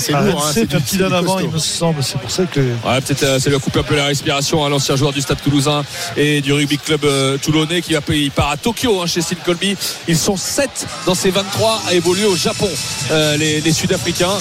c'est- 0.00 0.12
Ah, 0.14 0.22
lourd. 0.22 0.44
hein, 0.46 0.50
c'est 0.52 0.74
un 0.74 0.80
petit 0.80 0.96
d'un 0.98 1.08
du 1.08 1.14
avant, 1.14 1.38
il 1.38 1.48
me 1.50 1.58
semble. 1.58 2.02
C'est 2.02 2.18
pour 2.18 2.30
ça 2.30 2.44
que. 2.44 2.60
Ouais, 2.60 3.00
peut-être 3.04 3.22
euh, 3.22 3.38
ça 3.38 3.48
lui 3.50 3.56
a 3.56 3.58
coupé 3.58 3.80
un 3.80 3.82
peu 3.82 3.96
la 3.96 4.06
respiration 4.06 4.64
à 4.64 4.68
l'ancien 4.76 4.96
joueur 4.96 5.12
du 5.12 5.22
Stade 5.22 5.40
Toulousain 5.42 5.84
et 6.18 6.40
du 6.42 6.52
rugby 6.52 6.76
club 6.78 7.04
euh, 7.04 7.38
toulonnais 7.38 7.80
qui 7.80 7.94
va 7.94 8.00
il 8.10 8.30
part 8.30 8.50
à 8.50 8.56
Tokyo 8.58 9.00
hein, 9.02 9.06
chez 9.06 9.22
Steve 9.22 9.38
Colby. 9.44 9.74
Ils 10.06 10.18
sont 10.18 10.36
7 10.36 10.68
dans 11.06 11.14
ces 11.14 11.30
23 11.30 11.82
à 11.88 11.94
évoluer 11.94 12.26
au 12.26 12.36
Japon, 12.36 12.68
euh, 13.10 13.36
les, 13.38 13.60
les 13.62 13.72
Sud-Africains. 13.72 14.36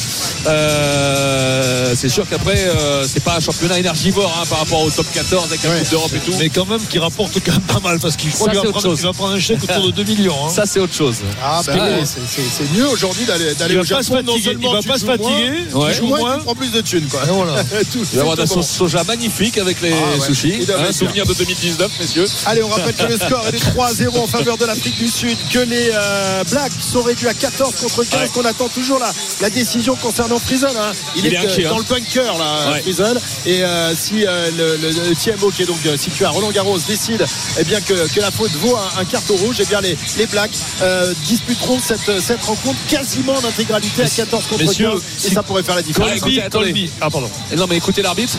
Euh, 0.48 1.94
c'est 1.96 2.10
sûr 2.10 2.28
qu'après 2.30 2.58
euh, 2.58 3.06
c'est 3.08 3.24
pas 3.24 3.36
un 3.38 3.40
championnat 3.40 3.80
énergivore 3.80 4.36
hein, 4.42 4.46
par 4.50 4.60
rapport 4.60 4.82
au 4.84 4.90
top 4.90 5.06
14 5.14 5.46
avec 5.48 5.64
la 5.64 5.70
Ouais. 5.70 5.80
Coupe 5.80 5.90
d'Europe 5.92 6.12
et 6.16 6.20
tout. 6.20 6.34
Mais 6.40 6.50
quand 6.50 6.66
même, 6.68 6.82
qui 6.90 7.00
rapporte 7.00 7.34
quand 7.44 7.52
même 7.54 7.62
pas 7.62 7.80
mal 7.80 8.00
parce 8.00 8.16
qu'il 8.16 8.30
va, 8.30 8.38
autre 8.46 8.70
prendre- 8.72 8.82
chose. 8.82 9.00
il 9.00 9.06
va 9.06 9.14
prendre 9.14 9.34
un 9.34 9.40
chèque 9.40 9.64
autour 9.64 9.88
de 9.88 9.92
2 10.04 10.04
millions. 10.04 10.36
hein. 10.46 10.50
Ça 10.54 10.66
c'est 10.66 10.80
autre 10.80 10.94
chose. 10.94 11.16
Ah, 11.44 11.62
bah 11.66 11.74
oui, 11.74 11.80
beau, 11.80 11.86
hein. 11.86 12.06
c'est- 12.06 12.74
mieux 12.78 12.88
aujourd'hui 12.90 13.26
d'aller 13.26 13.54
d'aller 13.56 13.74
Il 13.76 13.80
au 13.80 13.84
va 13.84 13.96
pas 13.98 14.04
se 14.04 14.10
Japon. 14.10 14.24
Non 14.26 14.38
seulement 14.44 14.70
il 14.70 14.74
va 14.76 14.82
tu 14.82 14.88
pas 14.90 14.98
se 15.00 15.06
moins, 15.06 15.18
fatiguer, 15.18 15.52
Ouais. 15.74 15.92
Tu 15.94 15.98
joues 16.00 16.08
moins, 16.08 16.38
tu 16.38 16.44
prends 16.44 16.56
plus 16.56 16.72
de 16.72 16.82
thunes. 16.82 17.08
Quoi. 17.08 17.22
Voilà. 17.28 17.64
Tout- 17.92 18.00
Il 18.00 18.06
va 18.06 18.18
y 18.18 18.20
avoir 18.20 18.36
de 18.36 18.42
la 18.42 18.48
sauce 18.48 18.68
soja 18.70 19.04
magnifique 19.04 19.58
avec 19.58 19.82
les 19.82 19.92
Ah 19.94 20.15
sushis. 20.22 20.54
Hein, 20.70 20.84
être 20.86 20.94
souvenir 20.96 21.26
de 21.26 21.34
2019, 21.34 21.92
messieurs. 22.00 22.26
Allez, 22.46 22.64
on 22.64 22.70
rappelle 22.70 22.94
que 22.96 23.04
le 23.04 23.18
score 23.18 23.46
est 23.48 23.52
de 23.52 23.58
3-0 23.58 24.18
en 24.20 24.28
faveur 24.28 24.58
de 24.58 24.66
l'Afrique 24.66 24.98
du 24.98 25.08
Sud, 25.08 25.38
que 25.52 25.60
les 25.60 25.90
euh, 25.94 26.44
Blacks 26.50 26.72
sont 26.80 27.02
réduits 27.04 27.28
à 27.28 27.34
14 27.34 27.76
contre 27.76 28.04
15, 28.04 28.20
Ouais. 28.22 28.30
qu'on 28.34 28.46
attend 28.46 28.70
toujours 28.70 29.00
la, 29.00 29.12
la 29.42 29.50
décision 29.50 29.96
concernant 29.96 30.40
Frizzle. 30.40 30.68
hein. 30.78 30.92
Il, 31.16 31.26
Il 31.26 31.34
est 31.34 31.36
est, 31.36 31.40
euh, 31.40 31.50
inquiet, 31.50 31.64
dans 31.64 31.76
hein. 31.76 31.84
le 31.90 31.96
bunker, 31.96 32.38
là, 32.38 32.72
Ouais. 32.74 32.82
Frizzle. 32.82 33.20
Et 33.46 33.64
euh, 33.64 33.94
si 33.96 34.26
euh, 34.26 34.50
le, 34.58 34.78
le- 34.78 35.10
le 35.10 35.16
TMO, 35.16 35.52
qui 35.52 35.64
est 35.64 35.66
donc 35.66 35.78
euh, 35.86 35.98
situé 35.98 36.26
à 36.26 36.30
Roland 36.30 36.52
Garros, 36.52 36.78
décide 36.88 37.26
eh 37.60 37.64
bien, 37.64 37.82
que, 37.82 37.94
que 38.14 38.20
la 38.22 38.32
faute 38.32 38.52
vaut 38.62 38.76
un, 38.76 39.02
un 39.02 39.06
carton 39.06 39.36
rouge, 39.38 39.58
eh 39.60 39.66
bien, 39.66 39.82
les, 39.82 39.98
les 40.18 40.26
Blacks 40.28 40.52
euh, 40.82 41.14
disputeront 41.26 41.80
cette, 41.80 42.22
cette 42.22 42.44
rencontre 42.44 42.80
quasiment 42.88 43.34
en 43.34 43.44
intégralité 43.48 44.04
à 44.04 44.08
14 44.10 44.46
contre 44.48 44.64
Messieurs, 44.64 44.92
15. 44.92 45.00
Et 45.00 45.28
si- 45.30 45.34
ça 45.34 45.44
pourrait 45.44 45.64
faire 45.64 45.76
la 45.76 45.82
différence. 45.82 46.12
Ah, 46.22 46.46
attendez. 46.46 46.90
Ah, 47.02 47.10
pardon. 47.10 47.30
Et 47.52 47.56
non 47.56 47.66
mais 47.70 47.78
écoutez 47.78 48.02
l'arbitre. 48.02 48.34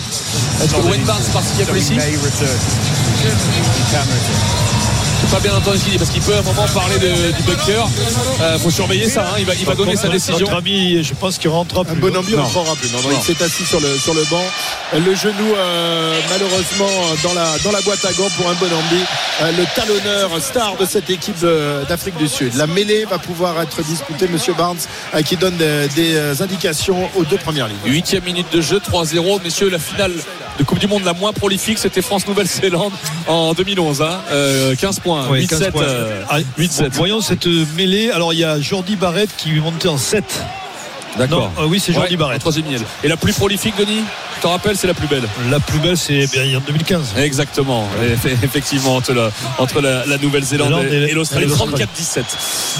Est-ce 0.62 0.74
que 0.74 0.80
Wayne 0.80 1.04
Barnes 1.04 1.22
participe 1.66 1.96
ici 1.96 2.18
J'ai 3.22 4.65
pas 5.30 5.40
bien 5.40 5.54
entendu 5.54 5.78
ce 5.78 5.82
qu'il 5.84 5.92
dit 5.92 5.98
parce 5.98 6.10
qu'il 6.10 6.22
peut 6.22 6.34
à 6.34 6.38
un 6.38 6.42
moment 6.42 6.66
parler 6.72 6.98
de- 6.98 7.32
du 7.32 7.42
bunker. 7.42 7.88
Euh, 8.40 8.58
faut 8.58 8.70
surveiller 8.70 9.08
ça. 9.08 9.22
hein. 9.22 9.34
Il 9.38 9.44
va, 9.44 9.54
il 9.54 9.60
va 9.60 9.66
Par 9.66 9.76
donner 9.76 9.92
contre, 9.92 10.02
sa 10.02 10.08
décision. 10.08 10.38
Notre 10.46 10.56
ami, 10.58 11.02
je 11.02 11.14
pense 11.14 11.38
qu'il 11.38 11.50
rentrera 11.50 11.80
Un 11.82 11.84
plus. 11.84 11.96
bon 11.96 12.16
ambi, 12.16 12.34
on 12.34 12.38
Non. 12.38 12.44
ne 12.44 12.48
croira 12.48 12.74
plus. 12.76 12.90
Non, 12.90 12.98
non, 13.02 13.10
Non. 13.10 13.16
il 13.20 13.24
s'est 13.24 13.42
assis 13.42 13.64
sur 13.64 13.80
le, 13.80 13.88
sur 13.98 14.14
le 14.14 14.22
banc. 14.24 14.44
Le 14.94 15.14
genou, 15.14 15.54
euh, 15.56 16.18
malheureusement, 16.30 16.90
dans 17.24 17.34
la, 17.34 17.58
dans 17.64 17.72
la 17.72 17.80
boîte 17.80 18.04
à 18.04 18.12
gants 18.12 18.28
pour 18.36 18.48
un 18.48 18.54
bon 18.54 18.66
ambi. 18.66 19.02
Euh, 19.42 19.52
le 19.52 19.64
talonneur 19.74 20.30
star 20.40 20.76
de 20.76 20.86
cette 20.86 21.10
équipe 21.10 21.44
d'Afrique 21.88 22.16
du 22.16 22.28
Sud. 22.28 22.54
La 22.54 22.66
mêlée 22.66 23.04
va 23.04 23.18
pouvoir 23.18 23.60
être 23.60 23.82
disputée. 23.82 24.28
Monsieur 24.28 24.54
Barnes, 24.54 24.78
euh, 25.14 25.22
qui 25.22 25.36
donne 25.36 25.56
des, 25.56 25.88
des, 25.94 26.14
euh, 26.14 26.34
indications 26.40 27.08
aux 27.16 27.24
deux 27.24 27.36
premières 27.38 27.68
lignes. 27.68 27.76
Huitième 27.84 28.24
minute 28.24 28.46
de 28.52 28.60
jeu, 28.60 28.80
3-0. 28.80 29.40
Messieurs, 29.42 29.68
la 29.68 29.78
finale 29.78 30.12
de 30.58 30.64
Coupe 30.64 30.78
du 30.78 30.86
Monde 30.86 31.04
la 31.04 31.12
moins 31.12 31.32
prolifique, 31.34 31.78
c'était 31.78 32.00
France-Nouvelle-Zélande 32.00 32.92
en 33.26 33.52
2011. 33.52 34.00
hein. 34.02 34.20
Euh, 34.30 34.74
15 34.74 35.00
points, 35.06 35.28
Ouais, 35.28 35.40
8-7. 35.40 35.48
15 35.48 35.70
points. 35.70 35.82
euh, 35.82 36.22
Ah, 36.28 36.38
8-7. 36.58 36.82
bon, 36.90 36.96
voyons 36.96 37.20
cette 37.20 37.46
mêlée. 37.76 38.10
Alors 38.10 38.32
il 38.32 38.38
y 38.40 38.44
a 38.44 38.60
Jordi 38.60 38.96
Barrett 38.96 39.30
qui 39.36 39.56
est 39.56 39.60
monté 39.60 39.88
en 39.88 39.96
7. 39.98 40.24
D'accord. 41.18 41.50
Non, 41.56 41.62
euh, 41.62 41.66
oui, 41.66 41.80
c'est 41.80 41.92
Jordi 41.94 42.10
Ouais, 42.12 42.16
Barrett. 42.18 42.36
en 42.36 42.40
troisième. 42.40 42.66
Et 43.02 43.08
la 43.08 43.16
plus 43.16 43.32
prolifique, 43.32 43.74
Denis? 43.78 44.02
T'en 44.40 44.50
rappelles, 44.50 44.76
c'est 44.76 44.86
la 44.86 44.94
plus 44.94 45.06
belle. 45.08 45.24
La 45.50 45.60
plus 45.60 45.78
belle, 45.78 45.96
c'est 45.96 46.26
bien 46.32 46.58
en 46.58 46.60
2015. 46.60 47.14
Exactement, 47.18 47.88
Eff- 48.02 48.36
effectivement, 48.42 48.96
entre 48.96 49.12
la, 49.12 49.30
entre 49.58 49.80
la, 49.80 50.04
la 50.06 50.18
Nouvelle-Zélande 50.18 50.68
Zélande 50.68 50.86
et, 50.92 51.12
l'Australie. 51.12 51.44
et 51.44 51.48
l'Australie. 51.48 51.84
34-17. 51.84 52.22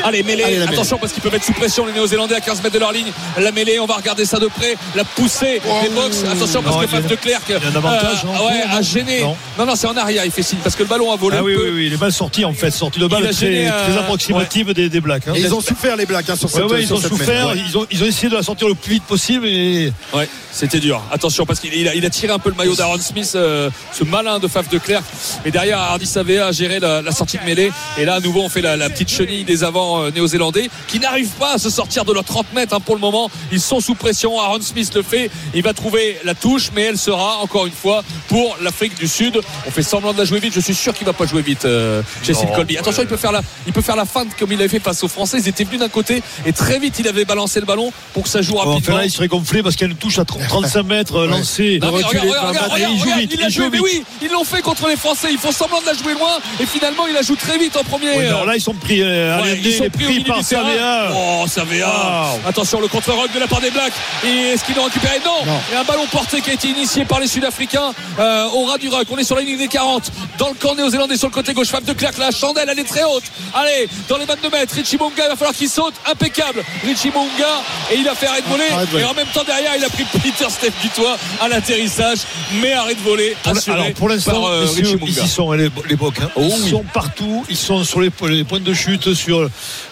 Allez, 0.05 0.23
mêlée, 0.23 0.43
Allez, 0.45 0.55
la 0.55 0.61
mêlée. 0.67 0.73
attention 0.75 0.99
parce 0.99 1.13
qu'ils 1.13 1.23
peuvent 1.23 1.35
être 1.35 1.45
sous 1.45 1.53
pression, 1.53 1.87
les 1.87 1.93
Néo-Zélandais 1.93 2.35
à 2.35 2.41
15 2.41 2.63
mètres 2.63 2.75
de 2.75 2.79
leur 2.81 2.93
ligne. 2.93 3.11
La 3.39 3.53
mêlée, 3.53 3.79
on 3.81 3.87
va 3.87 3.95
regarder 3.95 4.25
ça 4.25 4.39
de 4.39 4.47
près. 4.47 4.77
La 4.95 5.05
poussée 5.05 5.61
des 5.83 5.89
box. 5.91 6.25
Attention 6.31 6.63
parce 6.63 6.77
Non, 6.77 6.83
que 6.83 6.87
Faf 6.89 7.07
de 7.07 7.15
Clerc 7.17 7.41
il 7.49 7.53
y 7.53 7.55
a 7.55 7.61
un 7.73 7.77
avantage, 7.77 8.25
non 8.25 8.47
ouais, 8.47 8.63
a 8.71 8.83
gêné. 8.83 9.21
Non. 9.23 9.37
Non, 9.59 9.67
non, 9.67 9.77
c'est 9.77 9.87
en 9.87 9.97
arrière, 9.97 10.25
il 10.25 10.31
fait 10.31 10.43
signe 10.43 10.59
parce 10.63 10.75
que 10.77 10.83
le 10.83 10.89
ballon 10.89 11.13
a 11.13 11.17
volé 11.17 11.37
Ah 11.39 11.41
un 11.41 11.45
oui, 11.45 11.55
peu. 11.55 11.65
oui, 11.65 11.71
oui, 11.75 11.89
les 11.89 11.97
balles 11.97 12.13
sorties 12.13 12.45
en 12.45 12.53
fait, 12.53 12.71
sorties 12.71 12.99
de 13.01 13.05
Il 13.05 13.07
a 13.07 13.09
balles 13.09 13.23
très, 13.35 13.47
gêné, 13.47 13.69
euh, 13.69 13.89
très 13.89 13.99
approximatives 13.99 14.73
des, 14.75 14.89
des 14.89 15.01
Blacks. 15.01 15.29
hein. 15.29 15.33
Et 15.35 15.41
ils 15.41 15.55
ont 15.55 15.61
souffert 15.61 15.97
les 15.97 16.07
Blacks 16.07 16.29
hein, 16.29 16.37
sur 16.37 16.47
Ouais, 16.55 16.61
cette 16.63 16.71
ouais, 16.71 16.83
ils 16.83 16.87
sur 16.87 16.97
ont 16.97 17.01
cette 17.01 17.09
souffert, 17.11 17.55
ils 17.55 17.77
ont, 17.79 17.87
ils 17.91 18.03
ont 18.03 18.07
essayé 18.07 18.29
de 18.29 18.35
la 18.37 18.43
sortir 18.43 18.69
le 18.69 18.75
plus 18.75 18.95
vite 18.95 19.05
possible 19.05 19.47
et 19.47 19.93
Ouais, 20.13 20.29
c'était 20.53 20.81
dur. 20.81 21.03
Attention 21.13 21.46
parce 21.47 21.61
qu'il 21.61 21.73
il 21.75 21.88
a, 21.88 21.95
il 21.95 22.05
a 22.05 22.11
tiré 22.11 22.33
un 22.33 22.38
peu 22.38 22.50
le 22.50 22.57
maillot 22.57 22.75
d'Aaron 22.75 22.99
Smith, 23.00 23.33
euh, 23.35 23.71
ce 23.93 24.05
malin 24.05 24.38
de 24.38 24.49
Faf 24.49 24.69
de 24.69 24.79
Clerc. 24.79 25.03
Mais 25.45 25.50
derrière, 25.50 25.79
Hardy 25.79 26.07
Savea 26.07 26.47
a 26.47 26.53
géré 26.53 26.81
la, 26.81 27.03
la 27.03 27.12
sortie 27.12 27.38
de 27.38 27.45
mêlée. 27.45 27.71
Et 27.99 28.05
là, 28.05 28.15
à 28.15 28.21
nouveau, 28.21 28.43
on 28.43 28.49
fait 28.49 28.61
la, 28.62 28.76
la 28.76 28.91
petite 28.91 29.11
chenille 29.11 29.45
des 29.45 29.65
avants 29.65 30.03
euh, 30.03 30.11
néo-zélandais 30.11 30.69
qui 30.88 30.99
n'arrivent 31.00 31.35
pas 31.38 31.55
à 31.55 31.59
se 31.59 31.71
sortir 31.71 32.05
de 32.05 32.12
leurs 32.12 32.25
30 32.25 32.53
mètres 32.55 32.75
hein, 32.75 32.81
pour 32.81 32.95
le 32.95 33.00
moment. 33.00 33.31
Ils 33.53 33.61
sont 33.61 33.81
sous 33.81 33.95
pression. 33.95 34.41
Aaron 34.41 34.61
Smith 34.61 34.93
le 34.95 35.03
fait. 35.03 35.31
Il 35.55 35.62
va 35.62 35.73
trouver 35.73 36.19
la 36.25 36.35
touche, 36.35 36.71
mais 36.75 36.83
elle 36.83 36.99
sera 36.99 37.38
encore 37.38 37.67
une 37.67 37.73
fois 37.73 38.03
pour 38.29 38.57
l'Afrique 38.61 38.99
du 38.99 39.09
Sud. 39.09 39.41
On 39.67 39.71
fait 39.71 39.83
semblant 39.83 40.12
de 40.12 40.19
la 40.19 40.25
jouer 40.25 40.41
vite. 40.41 40.53
Je 40.55 40.61
suis 40.61 40.75
sûr 40.75 40.93
qu'il 40.95 41.07
va 41.07 41.12
pas 41.12 41.26
jouer 41.26 41.43
vite, 41.43 41.65
euh, 41.65 42.03
Jesse 42.23 42.45
Colby. 42.55 42.76
Attention, 42.79 43.03
il 43.03 43.09
peut 43.09 43.17
faire 43.17 43.33
la, 43.33 43.43
il 43.67 43.73
peut 43.73 43.83
faire 43.83 43.97
la 43.97 44.05
feinte 44.05 44.29
comme 44.38 44.53
il 44.53 44.59
avait 44.61 44.69
fait 44.69 44.81
face 44.81 45.03
aux 45.03 45.09
Français. 45.09 45.38
Ils 45.38 45.49
étaient 45.49 45.65
venus 45.65 45.81
d'un 45.81 45.88
côté 45.88 46.23
et 46.45 46.53
très 46.53 46.79
vite 46.79 46.97
il 46.99 47.09
avait 47.09 47.25
balancé 47.25 47.61
le 47.61 47.67
ballon 47.67 47.93
pour 48.12 48.23
que 48.25 48.29
ça 48.29 48.43
joue 48.43 48.57
rapidement. 48.57 48.76
enfin, 48.79 48.95
là, 48.99 49.05
il 49.05 49.11
serait 49.11 49.29
gonflé 49.29 49.62
parce 49.62 49.76
qu'il 49.76 49.87
y 49.87 49.91
a 49.91 49.93
une 49.93 49.99
touche 49.99 50.19
à 50.19 50.25
30 50.25 50.43
35 50.49 50.83
mètres 50.85 51.17
euh, 51.37 51.38
lancée. 51.38 51.78
Non, 51.83 51.90
regarde, 51.93 52.14
regarde, 52.16 52.47
regarde, 52.73 52.78
et 52.78 52.83
il 52.93 52.99
joue 52.99 53.19
vite, 53.19 53.31
il 53.35 53.40
l'a 53.40 53.47
il 53.49 53.52
joué, 53.52 53.64
joue 53.66 53.71
mais 53.71 53.81
oui, 53.81 54.05
ils 54.23 54.28
l'ont 54.31 54.45
fait 54.45 54.62
contre 54.62 54.88
les 54.88 54.97
Français. 54.97 55.28
Ils 55.31 55.38
font 55.38 55.52
semblant 55.52 55.81
de 55.81 55.87
la 55.87 55.95
jouer 55.95 56.12
loin 56.14 56.38
et 56.61 56.66
finalement 56.66 57.07
il 57.07 57.14
la 57.14 57.23
joue 57.23 57.37
très 57.37 57.59
vite 57.59 57.76
en 57.76 57.85
premier. 57.85 58.11
Oui, 58.11 58.16
mais 58.21 58.26
alors 58.28 58.47
là, 58.47 58.57
ils 58.57 58.61
sont 58.61 58.75
pris. 58.75 59.02
euh, 59.02 59.40
Ouais, 59.43 59.59
ils 59.62 59.73
sont 59.75 59.90
pris 59.90 60.21
par. 60.25 60.43
Savea. 60.43 61.11
Oh, 61.14 61.45
Savea. 61.49 61.87
Wow. 61.87 62.49
Attention, 62.49 62.81
le 62.81 62.88
contre-rock 62.88 63.33
de 63.35 63.38
la 63.40 63.47
part 63.47 63.61
des 63.61 63.71
Blacks. 63.71 63.93
Et 64.25 64.52
est-ce 64.52 64.64
qu'ils 64.64 64.75
l'ont 64.76 64.85
récupéré? 64.85 65.21
Non. 65.25 65.52
A 65.76 65.81
un 65.81 65.85
ballon 65.85 66.07
porté 66.11 66.40
qui 66.40 66.50
a 66.50 66.55
été 66.55 66.69
initié 66.69 67.05
par 67.05 67.21
les 67.21 67.26
Sud-Africains 67.26 67.93
euh, 68.19 68.47
au 68.55 68.64
ras 68.64 68.78
du 68.78 68.88
rock. 68.88 69.07
On 69.11 69.19
est 69.19 69.25
sur 69.25 69.37
la 69.37 69.43
ligne 69.43 69.59
des 69.59 69.69
40. 69.69 70.11
Dans 70.38 70.49
le 70.49 70.55
camp 70.55 70.75
néo-zélandais 70.75 71.16
sur 71.16 71.28
le 71.28 71.33
côté 71.35 71.52
gauche. 71.52 71.69
Fab 71.69 71.85
de 71.85 71.93
Clerc, 71.93 72.12
la 72.19 72.31
chandelle, 72.31 72.69
elle 72.71 72.78
est 72.78 72.85
très 72.85 73.05
haute. 73.05 73.25
Allez, 73.55 73.88
dans 74.09 74.16
les 74.19 74.25
22 74.25 74.50
mètres. 74.50 74.75
Richie 74.75 74.97
Munga, 74.97 75.25
il 75.25 75.28
va 75.28 75.37
falloir 75.37 75.55
qu'il 75.55 75.69
saute. 75.69 75.95
Impeccable. 76.11 76.62
Richie 76.85 77.09
Munga. 77.11 77.62
Et 77.93 77.97
il 77.99 78.09
a 78.09 78.14
fait 78.14 78.26
arrêt 78.26 78.43
de 78.43 78.49
voler. 78.49 78.64
Arrêt 78.71 78.87
de 78.87 78.90
voler. 78.90 79.05
Et 79.05 79.07
en 79.07 79.14
même 79.14 79.26
temps, 79.28 79.45
derrière, 79.45 79.73
il 79.76 79.85
a 79.85 79.88
pris 79.88 80.05
Peter 80.23 80.47
Steph 80.49 80.73
du 80.83 80.88
toit 80.90 81.16
à 81.40 81.49
l'atterrissage. 81.49 82.18
Mais 82.61 82.73
arrêt 82.73 82.95
de 82.95 83.00
voler. 83.00 83.37
Assuré 83.45 83.76
alors 83.80 83.92
pour 83.95 84.09
l'instant, 84.09 84.49
euh, 84.49 84.66
ils 84.78 85.09
y 85.09 85.28
sont 85.28 85.52
les, 85.52 85.68
les 85.88 85.97
Bocs, 85.97 86.14
hein. 86.23 86.30
Oh 86.37 86.42
ils 86.45 86.64
oui. 86.64 86.71
sont 86.71 86.85
partout, 86.92 87.45
ils 87.49 87.56
sont 87.56 87.85
sur 87.85 88.00
les, 88.00 88.11
les 88.28 88.45
points 88.45 88.61
de 88.61 88.75
chute, 88.75 89.14
sur 89.14 89.49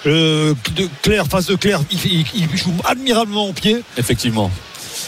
euh, 0.06 0.54
de 0.76 0.88
Claire, 1.02 1.26
face 1.26 1.46
de 1.46 1.54
Claire, 1.56 1.80
ils, 1.90 1.98
ils- 2.06 2.26
ils 2.34 2.56
jouent 2.56 2.74
admirablement 2.84 3.48
au 3.48 3.52
pied. 3.52 3.82
Effectivement. 3.96 4.50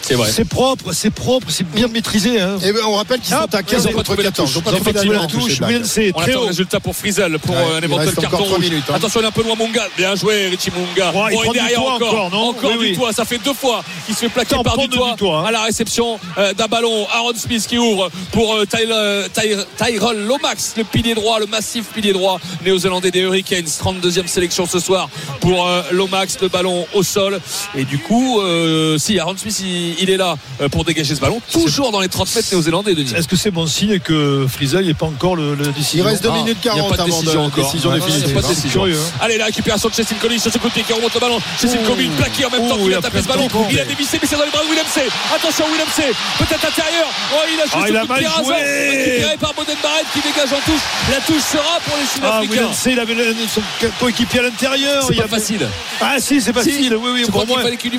C'est 0.06 0.14
vrai. 0.14 0.30
C'est 0.30 0.44
propre, 0.44 0.92
c'est 0.92 1.10
propre, 1.10 1.48
c'est 1.50 1.68
bien 1.68 1.88
maîtrisé. 1.88 2.40
Hein. 2.40 2.58
Et 2.62 2.72
ben, 2.72 2.80
on 2.86 2.94
rappelle 2.94 3.18
qu'ils 3.20 3.34
sont 3.34 3.54
à 3.54 3.62
15 3.62 3.66
ils 3.70 3.78
ont 3.78 3.82
pas 3.82 3.90
contre 3.92 4.02
trouvé 4.04 4.22
la 4.22 4.30
14. 4.30 4.52
touche. 4.52 4.56
Ils 4.56 4.62
pas 4.62 4.70
trouvé 4.92 5.14
la 5.14 5.26
touche, 5.26 5.60
On 5.60 6.20
très 6.20 6.30
attend 6.30 6.40
le 6.40 6.44
haut. 6.44 6.46
résultat 6.46 6.80
pour 6.80 6.94
Frizel 6.94 7.38
pour 7.40 7.56
Ouais, 7.56 7.62
euh, 7.62 7.74
un 7.76 7.78
il 7.78 7.84
éventuel 7.84 8.14
carton 8.14 8.44
rouge. 8.44 8.58
minutes, 8.60 8.84
hein. 8.88 8.94
Attention, 8.94 9.20
il 9.20 9.24
est 9.24 9.26
un 9.26 9.32
peu 9.32 9.42
loin 9.42 9.56
Munga. 9.56 9.82
Bien 9.96 10.14
joué 10.14 10.46
Richie 10.46 10.70
Munga. 10.70 11.10
Ouais, 11.10 11.34
il 11.34 11.50
du 11.50 11.58
derrière 11.58 11.82
encore, 11.82 12.08
encore, 12.14 12.30
non 12.30 12.48
encore 12.50 12.70
Oui, 12.78 12.90
du 12.90 12.96
toit. 12.96 13.12
Ça 13.12 13.24
fait 13.24 13.38
deux 13.38 13.52
fois 13.54 13.82
qu'il 14.04 14.14
se 14.14 14.20
fait 14.20 14.28
plaquer 14.28 14.56
par 14.62 14.78
du 14.78 14.88
toit, 14.88 15.16
hein. 15.38 15.44
à 15.44 15.50
la 15.50 15.62
réception 15.62 16.20
euh, 16.38 16.52
d'un 16.54 16.66
ballon. 16.66 17.06
Aaron 17.12 17.32
Smith 17.34 17.66
qui 17.66 17.78
ouvre 17.78 18.10
pour 18.32 18.54
euh, 18.54 18.64
Tyrell 18.64 20.26
Lomax, 20.26 20.74
le 20.76 20.84
pilier 20.84 21.14
droit, 21.14 21.38
le 21.40 21.46
massif 21.46 21.86
pilier 21.94 22.12
droit 22.12 22.38
néo-zélandais 22.64 23.10
des 23.10 23.20
Hurricanes. 23.20 23.64
32e 23.64 24.26
sélection 24.26 24.66
ce 24.66 24.78
soir 24.78 25.08
pour 25.40 25.66
euh, 25.66 25.82
Lomax, 25.92 26.38
le 26.40 26.48
ballon 26.48 26.86
au 26.94 27.02
sol. 27.02 27.40
Et 27.74 27.84
du 27.84 27.98
coup, 27.98 28.40
euh, 28.40 28.98
si 28.98 29.18
Aaron 29.18 29.36
Smith 29.36 29.60
il, 29.60 29.95
il 30.00 30.10
est 30.10 30.16
là 30.16 30.36
euh, 30.60 30.68
pour 30.68 30.84
dégager 30.84 31.14
ce 31.14 31.20
ballon, 31.20 31.40
toujours 31.52 31.92
dans 31.92 32.00
les 32.00 32.08
30 32.08 32.34
mètres 32.34 32.48
néo-zélandais, 32.52 32.94
Denis. 32.94 33.12
Est-ce 33.16 33.28
que 33.28 33.36
c'est 33.36 33.50
bon 33.50 33.66
signe 33.66 33.98
que 33.98 34.46
Friza 34.48 34.80
n'est 34.82 34.94
pas 34.94 35.06
encore 35.06 35.36
le, 35.36 35.54
le 35.54 35.66
Il 35.66 35.72
décision 35.72 36.04
reste 36.04 36.22
2 36.22 36.28
Ah, 36.32 36.36
minutes 36.36 36.58
il 36.64 36.70
n'y 36.72 36.80
a 36.80 36.82
40 36.82 36.90
pas 36.90 36.96
de 36.96 37.00
avant 37.02 37.20
décision 37.20 37.42
de 37.42 37.46
encore. 37.46 37.64
décision 37.64 37.90
Ouais, 37.90 37.96
définitive. 38.00 38.24
il 38.28 38.34
pas 38.34 38.40
de 38.40 38.46
hein. 38.46 38.48
décision. 38.48 38.80
curieux, 38.82 38.98
hein. 38.98 39.18
Allez, 39.20 39.38
la 39.38 39.44
récupération 39.46 39.88
de 39.88 39.94
Chestin 39.94 40.16
Collins 40.20 40.38
sur 40.38 40.52
ce 40.52 40.58
côté 40.58 40.82
qui 40.82 40.92
remonte 40.92 41.14
le 41.14 41.20
ballon. 41.20 41.38
Chestin 41.60 41.78
Oh. 41.84 41.88
Collins 41.88 42.10
plaqué 42.16 42.44
en 42.46 42.50
même 42.50 42.68
temps 42.68 42.76
qu'il 42.78 42.86
il 42.86 42.94
a 42.94 43.00
tapé 43.02 43.20
ce 43.22 43.28
ballon. 43.28 43.48
Il 43.70 43.78
a 43.80 43.84
dévissé, 43.84 44.18
mais 44.20 44.26
c'est 44.28 44.36
dans 44.36 44.44
les 44.44 44.50
bras 44.50 44.62
de 44.64 44.68
Willem 44.68 44.86
C. 44.92 45.00
Attention, 45.34 45.64
Willem 45.70 45.86
C. 45.94 46.02
Peut-être 46.38 46.64
intérieur. 46.64 47.08
Oh, 47.34 47.36
il 47.52 47.60
a 47.60 47.64
juste 47.64 47.74
Ah, 47.76 47.84
il 47.88 47.92
le 47.92 47.98
a 48.00 48.04
mal 48.04 48.22
joué. 48.44 48.54
Récupéré 48.56 49.36
par 49.38 49.54
Boden 49.54 49.76
Barrett 49.82 50.06
qui 50.12 50.20
dégage 50.20 50.52
en 50.52 50.60
touche. 50.64 50.80
La 51.10 51.20
touche 51.20 51.42
sera 51.52 51.78
pour 51.84 51.96
les 51.96 52.02
Ah, 52.04 52.14
Sud-Africains. 52.14 52.50
William 52.52 52.72
C, 52.72 52.90
il 52.92 53.00
avait 53.00 53.14
son 53.52 53.60
coéquipier 54.00 54.40
à 54.40 54.42
l'intérieur. 54.44 55.04
c'est 55.06 55.14
il 55.14 55.18
pas 55.18 55.24
a- 55.24 55.28
facile. 55.28 55.68
Ah 56.00 56.16
si, 56.18 56.40
c'est 56.40 56.52
facile. 56.52 56.96
oui, 56.96 57.10
oui, 57.12 57.24
pour 57.30 57.46
moi. 57.46 57.60
il. 57.64 57.94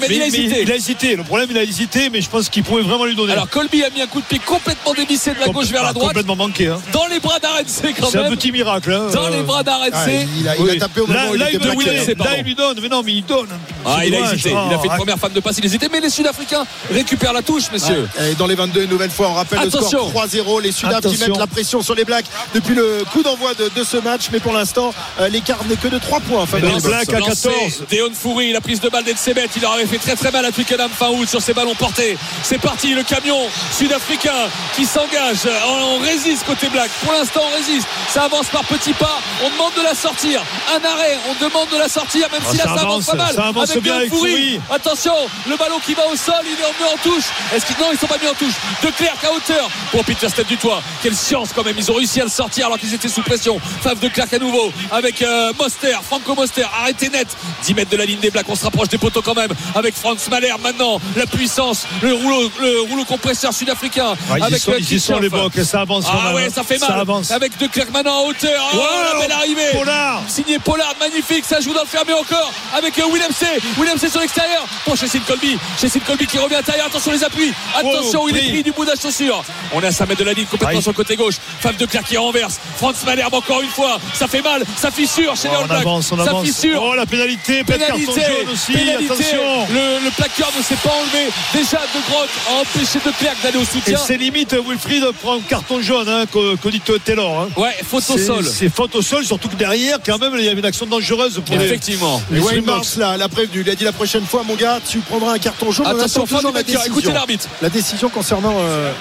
Il 0.66 0.72
a 0.72 0.76
hésité. 0.76 1.16
Le 1.16 1.24
problème, 1.24 1.48
il 1.52 1.58
a 1.58 1.64
hésité, 1.64 1.77
mais 2.12 2.22
je 2.22 2.30
pense 2.30 2.50
qu'il 2.50 2.64
pouvait 2.64 2.82
vraiment 2.82 3.06
lui 3.06 3.16
donner. 3.16 3.34
Alors, 3.34 3.50
Colby 3.50 3.84
a 3.84 3.90
mis 3.90 4.02
un 4.02 4.08
coup 4.08 4.20
de 4.22 4.26
pied 4.26 4.40
complètement 4.46 4.94
dévissé 4.94 5.34
de 5.34 5.40
la 5.40 5.48
gauche 5.48 5.68
vers 5.68 5.84
la 5.84 5.90
Ah, 5.90 5.94
droite. 5.94 6.10
Complètement 6.10 6.36
manqué. 6.36 6.68
Hein. 6.68 6.80
Dans 6.92 7.06
les 7.08 7.20
bras 7.20 7.40
d'Arrête 7.40 7.70
C 7.70 7.94
quand 8.00 8.08
C'est 8.10 8.18
un 8.20 8.24
même. 8.24 8.36
petit 8.36 8.52
miracle. 8.52 8.92
hein. 8.92 9.08
Dans 9.14 9.30
les 9.30 9.42
bras 9.44 9.64
d'Arrête 9.64 9.94
Ah, 9.96 10.06
C. 10.06 10.28
il, 10.40 10.48
a, 10.48 10.56
il 10.56 10.60
a 10.62 10.64
Oui. 10.64 10.78
tapé 10.80 11.02
au 11.02 11.08
moment 11.08 11.20
Là, 11.20 11.30
où 11.32 11.36
il 11.36 11.40
là, 11.40 11.48
était 11.52 11.58
il 11.58 11.76
plaqué. 11.76 12.16
Là, 12.16 12.38
il 12.38 12.44
lui 12.44 12.56
donne. 12.56 12.80
Mais 12.82 12.90
non, 12.90 13.02
mais 13.04 13.14
il 13.14 13.26
donne. 13.26 13.48
Ah, 13.86 14.06
il 14.06 14.14
a 14.16 14.20
hésité. 14.34 14.50
Il 14.52 14.56
a 14.74 14.80
fait 14.80 14.86
une 14.88 14.92
Ah, 14.94 14.98
première 14.98 15.18
femme 15.18 15.34
de 15.34 15.40
passe. 15.40 15.58
Il 15.60 15.66
hésitait. 15.66 15.90
Mais 15.92 16.00
les 16.00 16.10
Sud-Africains 16.10 16.66
récupèrent 16.92 17.34
la 17.34 17.42
touche, 17.42 17.72
messieurs. 17.72 18.08
Et 18.22 18.36
dans 18.36 18.48
les 18.48 18.56
22, 18.56 18.84
une 18.84 18.90
nouvelle 18.90 19.12
fois, 19.12 19.30
on 19.30 19.34
rappelle 19.34 19.60
le 19.60 19.68
Attention. 19.68 20.10
score 20.10 20.26
3-0. 20.28 20.60
Les 20.62 20.72
Sudaf 20.72 20.92
qui 21.02 21.08
Attention. 21.08 21.28
mettent 21.28 21.38
la 21.38 21.48
pression 21.48 21.82
sur 21.82 21.96
les 21.96 22.06
Blacks 22.06 22.26
depuis 22.54 22.76
le 22.76 23.04
coup 23.14 23.24
d'envoi 23.24 23.54
de, 23.54 23.70
de 23.76 23.84
ce 23.84 23.98
match. 23.98 24.24
Mais 24.32 24.40
pour 24.40 24.54
l'instant, 24.54 24.94
euh, 25.20 25.30
l'écart 25.30 25.64
n'est 25.70 25.76
que 25.76 25.88
de 25.88 25.98
3 26.00 26.20
points. 26.22 26.42
en 26.42 26.46
faveur 26.46 26.74
les 26.76 26.82
Blacks 26.82 27.14
à 27.14 27.20
Lancé 27.20 27.50
14. 27.50 27.84
Deon 27.92 28.12
Foury, 28.14 28.52
la 28.52 28.62
prise 28.62 28.80
de 28.80 28.90
balle 28.90 29.04
d'Edsebet, 29.04 29.48
il 29.56 29.62
leur 29.62 29.74
avait 29.74 29.86
fait 29.86 29.98
très 29.98 30.16
très 30.16 30.32
mal 30.32 30.46
à 30.46 30.52
Twickenham 30.52 30.90
fin 30.90 31.10
août 31.10 31.28
sur 31.28 31.42
ses 31.42 31.54
ballons 31.54 31.67
portés. 31.76 32.18
C'est 32.44 32.60
parti, 32.60 32.94
le 32.94 33.04
camion 33.04 33.40
sud-africain 33.78 34.50
qui 34.76 34.86
s'engage. 34.86 35.48
On, 35.68 35.96
on 35.96 36.00
résiste 36.00 36.46
côté 36.46 36.68
Black. 36.70 36.90
Pour 37.04 37.14
l'instant, 37.14 37.42
on 37.52 37.56
résiste. 37.56 37.88
Ça 38.14 38.24
avance 38.24 38.48
par 38.48 38.64
petits 38.66 38.94
pas. 38.94 39.20
On 39.46 39.50
demande 39.50 39.74
de 39.78 39.82
la 39.84 39.94
sortir. 39.96 40.42
Un 40.76 40.84
arrêt, 40.86 41.18
on 41.30 41.44
demande 41.44 41.70
de 41.70 41.78
la 41.78 41.88
sortir, 41.90 42.28
même 42.32 42.42
Ah, 42.46 42.52
si 42.52 42.58
là 42.58 42.64
ça 42.66 42.76
ça 42.76 42.82
avance 42.82 43.06
pas 43.06 43.16
mal. 43.16 43.34
ça 43.36 43.46
avance 43.48 43.70
avec 43.72 43.84
bien 43.84 43.96
avec 43.96 44.10
Foury. 44.10 44.60
Attention, 44.72 45.14
le 45.48 45.56
ballon 45.58 45.80
qui 45.86 45.94
va 45.94 46.08
au 46.08 46.16
sol, 46.16 46.36
il 46.46 46.52
est 46.60 46.66
remis 46.66 46.94
en 46.94 46.98
touche. 47.04 47.26
Est-ce 47.56 47.66
qu'ils 47.66 47.78
non, 47.78 47.88
ils 47.92 47.98
sont 48.00 48.08
pas 48.08 48.18
mis 48.22 48.28
en 48.28 48.34
touche. 48.34 48.54
De 48.84 48.90
Clerc 48.90 49.16
à 49.24 49.32
hauteur 49.34 49.70
pour 49.92 50.04
Peter 50.04 50.30
Step 50.30 50.48
du 50.48 50.58
toit. 50.58 50.82
Quelle 51.04 51.16
science 51.16 51.50
quand 51.56 51.64
même. 51.64 51.76
Ils 51.78 51.92
ont 51.92 51.96
réussi 51.96 52.20
à 52.22 52.24
le 52.24 52.30
sortir 52.30 52.66
alors 52.68 52.78
qu'ils 52.80 52.94
étaient 52.94 53.08
sous 53.08 53.22
pression. 53.22 53.60
Fave 53.84 54.00
de 54.00 54.08
Clerc 54.08 54.28
à 54.34 54.40
nouveau 54.40 54.72
avec 54.92 55.22
euh, 55.22 55.54
Moster, 55.60 55.96
Franco 56.04 56.34
Moster. 56.36 56.66
Arrêtez 56.82 57.10
net. 57.10 57.28
10 57.64 57.74
mètres 57.76 57.92
de 57.92 57.98
la 57.98 58.06
ligne 58.06 58.20
des 58.20 58.32
Blacks. 58.32 58.48
On 58.50 58.56
se 58.56 58.64
rapproche 58.64 58.90
des 58.90 58.98
poteaux 58.98 59.22
quand 59.22 59.36
même 59.36 59.52
avec 59.76 59.96
Franz 59.96 60.30
Mahler 60.30 60.54
maintenant. 60.62 61.00
La 61.16 61.26
puissance, 61.26 61.57
le 62.02 62.14
rouleau, 62.14 62.52
le 62.62 62.82
rouleau 62.90 63.04
compresseur 63.06 63.54
sud-africain. 63.54 64.14
Ah, 64.32 64.40
y 64.40 64.44
avec 64.44 64.60
sont, 64.62 64.74
ils 64.78 65.02
sont 65.02 65.20
les. 65.20 65.30
Bocs. 65.30 65.54
Ça 65.64 65.82
avance 65.82 66.06
Ah 66.10 66.34
ouais, 66.34 66.50
ça 66.50 66.64
fait 66.64 66.78
mal. 66.80 66.90
Ça 66.90 66.96
avance. 66.96 67.32
Avec 67.32 67.58
De 67.58 67.68
maintenant 67.92 68.22
en 68.24 68.28
hauteur. 68.28 68.70
Oh, 68.74 68.78
Wow, 68.78 68.84
la 69.14 69.20
belle 69.22 69.32
arrivée. 69.32 69.72
Pollard. 69.74 70.22
Signé 70.28 70.60
Pollard, 70.60 70.94
magnifique, 71.00 71.44
ça 71.46 71.60
joue 71.60 71.74
dans 71.74 71.82
le 71.82 71.88
fermé 71.88 72.14
encore 72.14 72.52
avec 72.76 72.96
Willem 72.98 73.32
C. 73.38 73.46
Willem 73.78 73.98
C 73.98 74.10
sur 74.10 74.20
l'extérieur 74.22 74.66
pour 74.86 74.96
Chessin 74.96 75.20
Colby. 75.28 75.58
Chessin 75.80 76.00
Colby 76.00 76.26
qui 76.28 76.38
revient 76.38 76.56
à 76.56 76.58
l'intérieur, 76.60 76.88
attention 76.88 77.12
les 77.12 77.24
appuis. 77.24 77.54
Attention, 77.76 78.22
Oh, 78.24 78.30
il 78.30 78.38
est 78.38 78.50
pris. 78.50 78.64
du 78.64 78.72
bout 78.72 78.86
de 78.86 78.92
la 78.92 78.96
chaussure. 78.96 79.44
On 79.74 79.82
est 79.82 79.88
à 79.88 79.92
5 79.92 80.08
mètres 80.10 80.20
de 80.22 80.26
la 80.26 80.34
ligne 80.34 80.46
complètement 80.46 80.78
Aïe. 80.78 80.82
sur 80.82 80.92
le 80.92 80.96
côté 80.96 81.16
gauche. 81.16 81.36
Fave 81.60 81.78
de 81.78 81.86
Clerc 81.86 82.04
qui 82.04 82.18
renverse. 82.18 82.60
Franz 82.78 83.04
Malherbe 83.06 83.34
encore 83.34 83.62
une 83.62 83.70
fois. 83.70 84.00
Ça 84.14 84.28
fait 84.28 84.42
mal, 84.42 84.64
ça 84.78 84.92
fissure 84.92 85.36
chez 85.36 85.50
Oh, 85.50 85.52
les 85.52 85.58
All 85.58 85.64
on 85.64 85.68
Blacks. 85.68 85.82
avance, 85.82 86.12
on 86.12 86.18
ça 86.18 86.24
avance. 86.24 86.46
fissure. 86.48 86.82
Oh, 86.84 86.96
la 86.96 87.06
pénalité. 87.06 87.64
Pénalité, 87.64 88.06
jaune 88.06 88.50
aussi. 88.54 88.72
pénalité. 88.74 89.06
Attention. 89.14 89.68
Le, 89.70 90.06
le 90.06 90.12
plaqueur 90.12 90.52
ne 90.58 90.64
s'est 90.64 90.76
pas 90.76 90.90
enlevé. 90.90 91.30
Déjà, 91.54 91.78
De 91.78 92.12
Grotte 92.12 92.30
a 92.50 92.62
empêché 92.62 93.00
De 93.06 93.12
Clerc 93.18 93.36
d'aller 93.42 93.58
au 93.58 93.62
Et 93.62 93.66
soutien. 93.66 93.98
c'est 94.06 94.18
limite, 94.18 94.54
Wilfried 94.54 95.04
prend 95.22 95.36
un 95.38 95.40
carton 95.40 95.82
jaune, 95.82 96.08
hein, 96.10 96.26
que, 96.32 96.56
que 96.58 96.70
dit 96.70 96.82
Taylor. 97.04 97.42
Hein. 97.42 97.48
Ouais, 97.60 97.74
faute 97.84 98.04
au 98.10 98.18
C'est- 98.18 98.26
sol. 98.26 98.46
C'est 98.46 98.70
faute 98.70 98.94
au 98.96 99.02
sol, 99.02 99.24
surtout 99.24 99.48
que 99.48 99.56
derrière, 99.56 99.98
quand 100.06 100.20
même, 100.20 100.34
il 100.38 100.44
y 100.44 100.50
avait 100.50 100.60
une 100.60 100.66
action 100.66 100.86
dangereuse 100.86 101.42
pour 101.46 101.56
les. 101.58 101.66
Effectivement. 101.66 102.22
Et 102.32 102.40
les. 102.56 102.62
Mars 102.62 102.98
là, 102.98 103.16
l'a 103.18 103.30
prévenu. 103.30 103.62
Il 103.66 103.70
a 103.70 103.76
dit 103.76 103.86
la 103.86 103.94
prochaine 103.94 104.26
fois, 104.26 104.44
mon 104.44 104.56
gars, 104.56 104.80
tu 104.88 105.00
prendras 105.00 105.34
un 105.34 105.40
carton 105.40 105.72
jaune. 105.72 105.88
On 105.88 105.92
Attention, 105.92 106.24
attend 106.24 106.36
toujours 106.36 106.52
du 106.52 106.58
la 106.58 106.64
décision. 106.64 106.86
Écoutez 106.86 107.12
l'arbitre. 107.14 107.48
La 107.62 107.70
décision 107.70 108.10
concernant. 108.10 108.56
euh, 108.60 108.92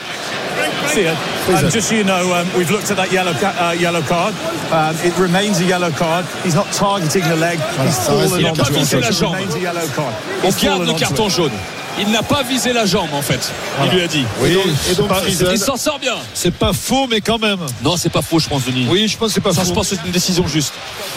And 1.48 1.70
just 1.70 1.88
so 1.88 1.94
you 1.94 2.04
know, 2.04 2.32
um, 2.32 2.46
we've 2.56 2.70
looked 2.70 2.90
at 2.90 2.94
that 2.96 3.12
yellow, 3.12 3.34
ca- 3.38 3.54
uh, 3.72 3.74
yellow 3.78 4.02
card. 4.02 4.32
Um, 4.72 4.94
it 5.04 5.12
remains 5.18 5.60
a 5.60 5.64
yellow 5.64 5.90
card. 5.90 6.24
He's 6.44 6.54
not 6.54 6.66
targeting 6.72 7.22
the 7.28 7.36
leg. 7.36 7.58
He's 7.84 7.96
fallen 7.98 8.32
onto 8.32 8.62
it. 8.62 8.92
It 8.92 9.20
remains 9.20 9.54
a 9.54 9.58
yellow 9.60 9.86
card. 9.94 10.14
On 10.42 10.46
He's 10.48 10.56
garde 10.56 10.78
fallen 10.78 10.86
le 10.86 10.98
carton 10.98 11.28
jaune. 11.28 11.50
Il 11.98 12.10
n'a 12.10 12.22
pas 12.22 12.42
visé 12.42 12.72
la 12.72 12.86
jambe 12.86 13.08
en 13.12 13.22
fait. 13.22 13.50
Il 13.84 13.90
lui 13.96 14.02
a 14.02 14.06
dit. 14.06 14.24
Et 14.44 14.54
donc, 14.54 14.66
et 14.66 14.70
c'est 14.88 14.96
donc 14.98 15.08
pas- 15.08 15.14
Friesen, 15.16 15.48
Il 15.52 15.58
s'en 15.58 15.76
sort 15.76 15.98
bien. 15.98 16.14
C'est 16.34 16.52
pas 16.54 16.72
faux, 16.72 17.06
mais 17.10 17.20
quand 17.20 17.38
même. 17.38 17.58
Non, 17.82 17.96
c'est 17.96 18.10
pas 18.10 18.22
faux, 18.22 18.38
je 18.38 18.48
pense, 18.48 18.64
Denis. 18.64 18.86
Oui, 18.88 19.08
je 19.08 19.16
pense 19.16 19.28
que 19.28 19.34
c'est 19.34 19.40
pas 19.40 19.52
Ça, 19.52 19.62
faux. 19.62 19.68
je 19.68 19.72
pense 19.74 19.88
que 19.88 19.96
c'est 19.96 20.04
une 20.06 20.12
décision 20.12 20.46
juste. 20.46 20.72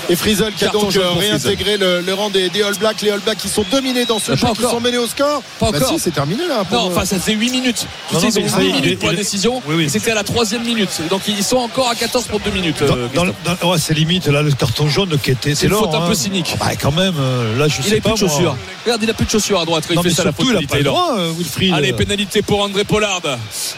Et 0.10 0.16
Frizzle 0.16 0.54
qui 0.58 0.66
a 0.66 0.70
donc 0.70 0.96
euh, 0.96 1.12
réintégré 1.12 1.78
le, 1.78 2.02
le 2.02 2.14
rang 2.14 2.30
des, 2.30 2.50
des 2.50 2.64
All 2.64 2.76
Blacks. 2.78 3.02
Les 3.02 3.12
All 3.12 3.20
Blacks 3.20 3.38
qui 3.38 3.50
sont 3.50 3.66
dominés 3.72 4.06
dans 4.06 4.20
ce 4.20 4.36
jeu, 4.36 4.48
qui 4.56 4.62
sont 4.64 4.80
menés 4.80 4.98
au 4.98 5.08
score. 5.08 5.42
Pas 5.60 5.72
Bah 5.72 5.78
encore. 5.78 5.90
si, 5.90 6.00
c'est 6.00 6.12
terminé 6.12 6.48
là. 6.48 6.64
pour, 6.64 6.78
Non, 6.78 6.86
euh, 6.90 6.92
enfin, 6.96 7.06
ça 7.06 7.20
faisait 7.20 7.34
8 7.34 7.50
minutes. 7.52 7.86
Tu 8.10 8.14
Non, 8.16 8.20
sais, 8.20 8.28
non, 8.28 8.32
ils 8.36 8.40
ont 8.40 8.44
mais 8.44 8.50
ça, 8.50 8.60
8 8.60 8.68
il- 8.70 8.74
minutes 8.76 8.90
il- 8.92 8.98
pour 8.98 9.08
la 9.10 9.14
il- 9.14 9.18
décision. 9.18 9.62
Oui, 9.68 9.76
oui. 9.78 9.84
Et 9.86 9.90
C'était 9.90 10.12
à 10.12 10.16
la 10.16 10.24
troisième 10.24 10.64
minute. 10.64 10.90
Donc, 11.10 11.22
ils 11.28 11.44
sont 11.44 11.58
encore 11.58 11.90
à 11.90 11.96
14 11.96 12.26
pour 12.26 12.40
2 12.40 12.52
minutes. 12.52 12.82
Dans- 12.84 13.26
euh, 13.26 13.72
ouais, 13.72 13.78
c'est 13.78 13.94
limite 13.94 14.28
là 14.28 14.42
le 14.42 14.52
carton 14.52 14.88
jaune 14.88 15.18
qui 15.22 15.32
était 15.32 15.54
C'est 15.56 15.68
une 15.68 15.74
faute 15.74 15.94
un 15.94 16.04
hein. 16.04 16.08
peu 16.08 16.16
cynique. 16.16 16.56
Bah, 16.60 16.68
quand 16.82 16.92
même, 16.92 17.16
euh, 17.20 17.58
là 17.58 17.68
je 17.68 17.78
Il 17.80 17.84
sais 17.84 17.96
n'a 17.96 18.02
pas. 18.02 18.10
plus 18.14 18.24
de 18.24 18.28
chaussures. 18.30 18.56
Regarde, 18.86 19.04
il 19.04 19.10
a 19.10 19.14
plus 19.14 19.26
de 19.26 19.30
chaussures 19.32 19.60
à 19.60 19.66
droite. 19.66 19.84
Il 19.92 20.02
fait 20.02 20.10
ça 20.10 20.24
la 20.24 20.32
faute 20.32 20.48
droit, 20.84 21.16
euh, 21.18 21.32
Wilfried. 21.38 21.74
Allez, 21.74 21.94
pénalité 21.94 22.42
pour 22.42 22.62
André 22.62 22.84
Pollard 22.84 23.22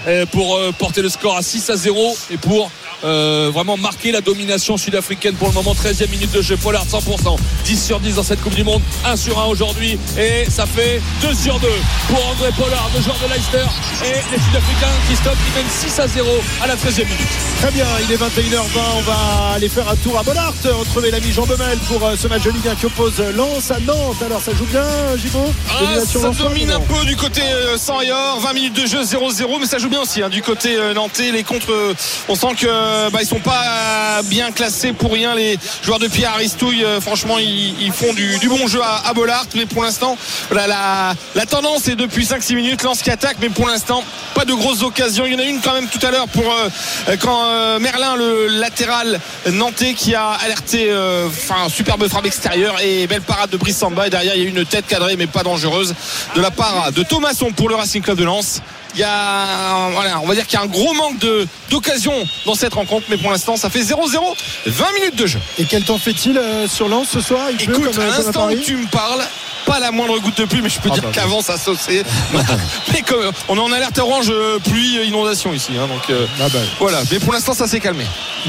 euh, 0.07 0.25
pour 0.27 0.55
euh, 0.55 0.71
porter 0.77 1.01
le 1.01 1.09
score 1.09 1.37
à 1.37 1.41
6 1.41 1.69
à 1.69 1.75
0 1.75 2.17
et 2.31 2.37
pour 2.37 2.71
euh, 3.03 3.49
vraiment 3.53 3.77
marquer 3.77 4.11
la 4.11 4.21
domination 4.21 4.77
sud-africaine 4.77 5.35
pour 5.35 5.47
le 5.47 5.53
moment. 5.53 5.73
13e 5.73 6.09
minute 6.09 6.31
de 6.31 6.41
jeu. 6.41 6.57
Pollard 6.57 6.85
100%. 6.85 7.37
10 7.65 7.85
sur 7.85 7.99
10 7.99 8.15
dans 8.15 8.23
cette 8.23 8.41
Coupe 8.41 8.55
du 8.55 8.63
Monde. 8.63 8.81
1 9.05 9.15
sur 9.15 9.39
1 9.39 9.45
aujourd'hui. 9.45 9.97
Et 10.17 10.49
ça 10.49 10.65
fait 10.65 11.01
2 11.21 11.33
sur 11.33 11.59
2 11.59 11.67
pour 12.07 12.27
André 12.27 12.49
Pollard, 12.57 12.89
le 12.95 13.01
joueur 13.01 13.17
de 13.23 13.33
Leicester. 13.33 13.65
Et 14.03 14.13
les 14.31 14.39
Sud-Africains 14.39 14.95
qui 15.09 15.15
stoppent, 15.15 15.33
qui 15.33 15.57
mènent 15.57 15.91
6 15.91 15.99
à 15.99 16.07
0 16.07 16.29
à 16.61 16.67
la 16.67 16.75
13e 16.75 17.05
minute. 17.05 17.27
Très 17.61 17.71
bien, 17.71 17.85
il 18.03 18.11
est 18.11 18.17
21h20. 18.17 18.79
On 18.97 19.01
va 19.01 19.53
aller 19.55 19.69
faire 19.69 19.89
un 19.89 19.95
tour 19.95 20.17
à 20.19 20.23
Bollard. 20.23 20.53
Retrouver 20.63 21.11
l'ami 21.11 21.31
Jean 21.31 21.45
Bemel 21.45 21.77
pour 21.87 22.01
ce 22.17 22.27
match 22.27 22.43
de 22.43 22.51
Ligue 22.51 22.67
1 22.67 22.75
qui 22.75 22.85
oppose 22.85 23.19
Lens 23.35 23.71
à 23.71 23.79
Nantes. 23.79 24.21
Alors 24.25 24.41
ça 24.41 24.51
joue 24.53 24.65
bien, 24.65 24.83
Gibaud? 25.17 25.51
Ah, 25.69 25.99
ça 26.05 26.29
domine 26.31 26.71
un 26.71 26.79
peu 26.85 27.05
du 27.05 27.15
côté 27.15 27.41
euh, 27.41 27.77
sans 27.77 28.01
et 28.01 28.11
or 28.11 28.39
20 28.39 28.53
minutes 28.53 28.81
de 28.81 28.85
jeu 28.85 29.01
0-0 29.01 29.59
mais 29.59 29.65
ça 29.65 29.77
joue 29.77 29.89
bien 29.89 30.01
aussi 30.01 30.21
hein, 30.21 30.29
du 30.29 30.41
côté 30.41 30.75
euh, 30.75 30.93
nantais. 30.93 31.31
Les 31.31 31.43
contre 31.43 31.71
euh, 31.71 31.93
on 32.29 32.35
sent 32.35 32.55
que 32.59 33.09
bah, 33.09 33.19
ils 33.21 33.27
sont 33.27 33.39
pas 33.39 34.21
bien 34.25 34.51
classés 34.51 34.93
pour 34.93 35.11
rien 35.13 35.35
les 35.35 35.57
joueurs 35.83 35.99
de 35.99 36.07
Pierre 36.07 36.31
Aristouille 36.33 36.85
franchement 37.01 37.37
ils, 37.39 37.91
font 37.91 38.13
du, 38.13 38.47
bon 38.47 38.67
jeu 38.67 38.81
à, 38.81 39.09
à 39.09 39.13
Bollard 39.13 39.45
mais 39.55 39.65
pour 39.65 39.83
l'instant 39.83 40.17
la, 40.51 41.15
tendance 41.45 41.87
est 41.87 41.95
depuis 41.95 42.25
5-6 42.25 42.55
minutes 42.55 42.83
Lance 42.83 43.01
qui 43.01 43.09
attaque 43.09 43.37
mais 43.41 43.49
pour 43.49 43.67
l'instant 43.67 44.03
pas 44.33 44.45
de 44.45 44.53
grosses 44.53 44.83
occasions. 44.83 45.25
Il 45.25 45.33
y 45.33 45.35
en 45.35 45.39
a 45.39 45.43
une 45.43 45.59
quand 45.61 45.73
même 45.73 45.87
tout 45.87 46.05
à 46.05 46.11
l'heure 46.11 46.27
pour 46.27 46.43
quand 47.19 47.79
Merlin 47.79 48.15
le 48.15 48.47
latéral 48.47 49.19
nantais 49.51 49.93
qui 49.93 50.15
a 50.15 50.29
alerté 50.29 50.89
enfin 51.27 51.69
superbe 51.69 52.07
frappe 52.07 52.25
extérieure 52.25 52.75
et 52.81 53.07
belle 53.07 53.21
parade 53.21 53.49
de 53.49 53.57
Brice 53.57 53.77
Samba. 53.77 54.07
Et 54.07 54.09
derrière 54.09 54.35
il 54.35 54.43
y 54.43 54.45
a 54.45 54.49
une 54.49 54.65
tête 54.65 54.87
cadrée 54.87 55.15
mais 55.17 55.27
pas 55.27 55.43
dangereuse 55.43 55.93
de 56.35 56.41
la 56.41 56.51
de 56.93 57.03
Thomasson 57.03 57.51
pour 57.51 57.69
le 57.69 57.75
Racing 57.75 58.01
Club 58.01 58.17
de 58.17 58.23
Lens. 58.23 58.61
Il 58.93 58.99
y 58.99 59.03
a 59.03 59.89
voilà, 59.93 60.19
on 60.21 60.27
va 60.27 60.35
dire 60.35 60.45
qu'il 60.45 60.59
y 60.59 60.61
a 60.61 60.65
un 60.65 60.67
gros 60.67 60.93
manque 60.93 61.17
de 61.19 61.47
d'occasion 61.69 62.13
dans 62.45 62.55
cette 62.55 62.73
rencontre 62.73 63.05
mais 63.09 63.17
pour 63.17 63.31
l'instant 63.31 63.55
ça 63.55 63.69
fait 63.69 63.81
0-0 63.81 63.95
20 64.65 64.85
minutes 64.93 65.15
de 65.15 65.25
jeu. 65.27 65.39
Et 65.57 65.65
quel 65.65 65.83
temps 65.83 65.97
fait-il 65.97 66.37
euh, 66.37 66.67
sur 66.67 66.89
Lens 66.89 67.07
ce 67.09 67.21
soir? 67.21 67.47
Il 67.51 67.61
écoute 67.61 67.77
euh, 67.79 67.91
comme 67.91 68.03
à 68.03 68.07
l'instant 68.07 68.49
où 68.51 68.55
tu 68.55 68.75
me 68.75 68.87
parles 68.87 69.23
pas 69.71 69.79
la 69.79 69.91
moindre 69.91 70.19
goutte 70.19 70.37
de 70.37 70.45
pluie 70.45 70.61
mais 70.61 70.69
je 70.69 70.79
peux 70.79 70.89
Ah 70.91 70.95
dire 70.95 71.03
bah, 71.03 71.09
qu'avant 71.13 71.41
ça 71.41 71.57
sauçait 71.57 72.03
mais 72.93 73.01
comme 73.03 73.31
on 73.47 73.55
est 73.55 73.59
en 73.59 73.71
alerte 73.71 73.97
orange 73.99 74.27
euh, 74.29 74.59
pluie 74.59 74.97
euh, 74.97 75.05
inondation 75.05 75.53
ici 75.53 75.71
hein, 75.79 75.87
donc 75.87 76.09
euh, 76.09 76.25
Ah 76.41 76.47
bah. 76.51 76.59
voilà 76.79 77.01
mais 77.11 77.19
pour 77.19 77.31
l'instant 77.33 77.53
ça 77.53 77.67
s'est 77.67 77.79
calmé 77.79 78.05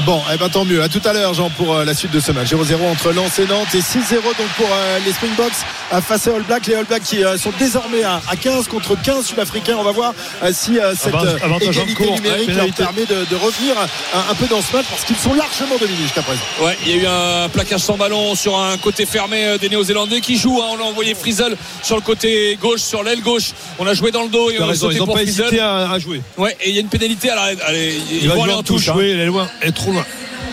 Bon, 0.07 0.19
eh 0.33 0.37
ben 0.37 0.49
tant 0.49 0.65
mieux. 0.65 0.81
À 0.81 0.89
tout 0.89 1.01
à 1.05 1.13
l'heure, 1.13 1.35
Jean, 1.35 1.51
pour 1.51 1.71
euh, 1.75 1.85
la 1.85 1.93
suite 1.93 2.09
de 2.09 2.19
ce 2.19 2.31
match. 2.31 2.47
0-0 2.51 2.83
entre 2.91 3.11
Lens 3.11 3.37
et 3.37 3.45
Nantes 3.45 3.67
et 3.75 3.77
6-0 3.79 4.23
donc 4.23 4.47
pour 4.57 4.65
euh, 4.71 4.97
les 5.05 5.11
Springboks 5.13 5.51
euh, 5.93 6.01
face 6.01 6.25
aux 6.25 6.33
All 6.35 6.41
Blacks. 6.41 6.65
Les 6.65 6.73
All 6.73 6.85
Blacks 6.85 7.03
qui 7.03 7.23
euh, 7.23 7.37
sont 7.37 7.51
désormais 7.59 8.01
à, 8.03 8.19
à 8.27 8.35
15 8.35 8.67
contre 8.69 8.99
15 8.99 9.23
Sud-Africains. 9.23 9.75
On 9.77 9.83
va 9.83 9.91
voir 9.91 10.13
euh, 10.41 10.49
si 10.51 10.79
euh, 10.79 10.95
cette 10.99 11.13
euh, 11.13 11.37
en 11.47 11.59
égalité 11.59 11.93
cours, 11.93 12.15
numérique 12.15 12.47
ouais, 12.47 12.55
leur 12.55 12.73
permet 12.73 13.05
de, 13.05 13.23
de 13.29 13.35
revenir 13.35 13.75
un, 13.79 14.31
un 14.31 14.33
peu 14.33 14.47
dans 14.47 14.63
ce 14.63 14.75
match 14.75 14.87
parce 14.89 15.03
qu'ils 15.03 15.15
sont 15.15 15.35
largement 15.35 15.77
dominés 15.79 16.01
jusqu'à 16.01 16.23
présent. 16.23 16.41
Ouais, 16.63 16.75
il 16.87 16.89
y 16.89 16.93
a 16.93 16.95
eu 16.95 17.05
un 17.05 17.49
plaquage 17.49 17.81
sans 17.81 17.95
ballon 17.95 18.33
sur 18.33 18.57
un 18.57 18.75
côté 18.79 19.05
fermé 19.05 19.59
des 19.59 19.69
Néo-Zélandais 19.69 20.21
qui 20.21 20.37
jouent. 20.37 20.59
hein. 20.63 20.69
On 20.71 20.79
a 20.79 20.85
envoyé 20.89 21.12
Frizzle 21.15 21.55
sur 21.81 21.95
le 21.95 22.01
côté 22.01 22.57
gauche, 22.61 22.81
sur 22.81 23.03
l'aile 23.03 23.21
gauche. 23.21 23.51
On 23.79 23.87
a 23.87 23.93
joué 23.93 24.11
dans 24.11 24.23
le 24.23 24.29
dos 24.29 24.49
et 24.51 24.59
on 24.59 24.63
a 24.63 24.67
raison, 24.67 24.87
sauté 24.87 24.95
ils 24.99 25.05
pour 25.05 25.13
pas 25.15 25.23
hésité 25.23 25.43
Frizzle. 25.43 25.59
à, 25.59 25.91
à 25.91 25.99
jouer. 25.99 26.21
Ouais, 26.37 26.55
et 26.61 26.69
il 26.69 26.75
y 26.75 26.77
a 26.77 26.81
une 26.81 26.87
pénalité. 26.89 27.29
Alors, 27.29 27.45
allez, 27.65 27.95
ils 28.11 28.23
Il 28.23 28.27
va 28.27 28.35
vont 28.35 28.41
jouer 28.41 28.49
aller 28.51 28.59
en 28.59 28.63
touche. 28.63 28.85
touche, 28.85 28.89
hein. 28.89 28.95
oui, 28.97 29.09
elle 29.11 29.19
est 29.19 29.25
loin, 29.25 29.47
elle 29.61 29.69
est 29.69 29.71
trop 29.71 29.91
loin. 29.91 30.05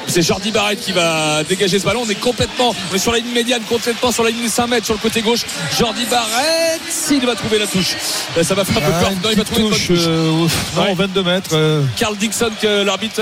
C'est 0.07 0.23
Jordi 0.23 0.51
Barrett 0.51 0.81
qui 0.81 0.91
va 0.93 1.45
dégager 1.45 1.79
ce 1.79 1.85
ballon. 1.85 2.03
On 2.05 2.11
est 2.11 2.17
complètement, 2.17 2.75
on 2.91 2.95
est 2.95 2.99
sur 2.99 3.13
la 3.13 3.19
ligne 3.19 3.33
médiane, 3.33 3.63
complètement 3.69 4.11
sur 4.11 4.25
la 4.25 4.31
ligne 4.31 4.43
des 4.43 4.49
5 4.49 4.67
mètres 4.67 4.85
sur 4.87 4.95
le 4.95 4.99
côté 5.01 5.23
gauche. 5.23 5.43
Jordi 5.79 6.05
Barrett, 6.07 6.81
s'il 6.89 7.25
va 7.25 7.37
trouver 7.37 7.61
la 7.61 7.67
touche. 7.69 7.95
Euh, 8.37 8.43
Ça 8.43 8.55
va 8.57 8.65
faire 8.65 8.79
un 8.79 8.81
peu 8.81 8.93
Ah, 8.93 9.01
peur. 9.03 9.11
une 9.13 9.19
Non, 9.23 9.29
il 9.31 9.37
va 9.37 9.45
trouver 9.45 9.63
une 9.63 9.71
touche, 9.71 9.87
touche. 9.87 9.99
euh, 10.09 10.31
ouf, 10.45 10.53
non, 10.75 10.83
Ouais. 10.83 10.95
22 10.95 11.23
mètres. 11.23 11.51
euh, 11.53 11.83
Carl 11.97 12.17
Dixon, 12.17 12.51
que 12.61 12.83
l'arbitre 12.83 13.21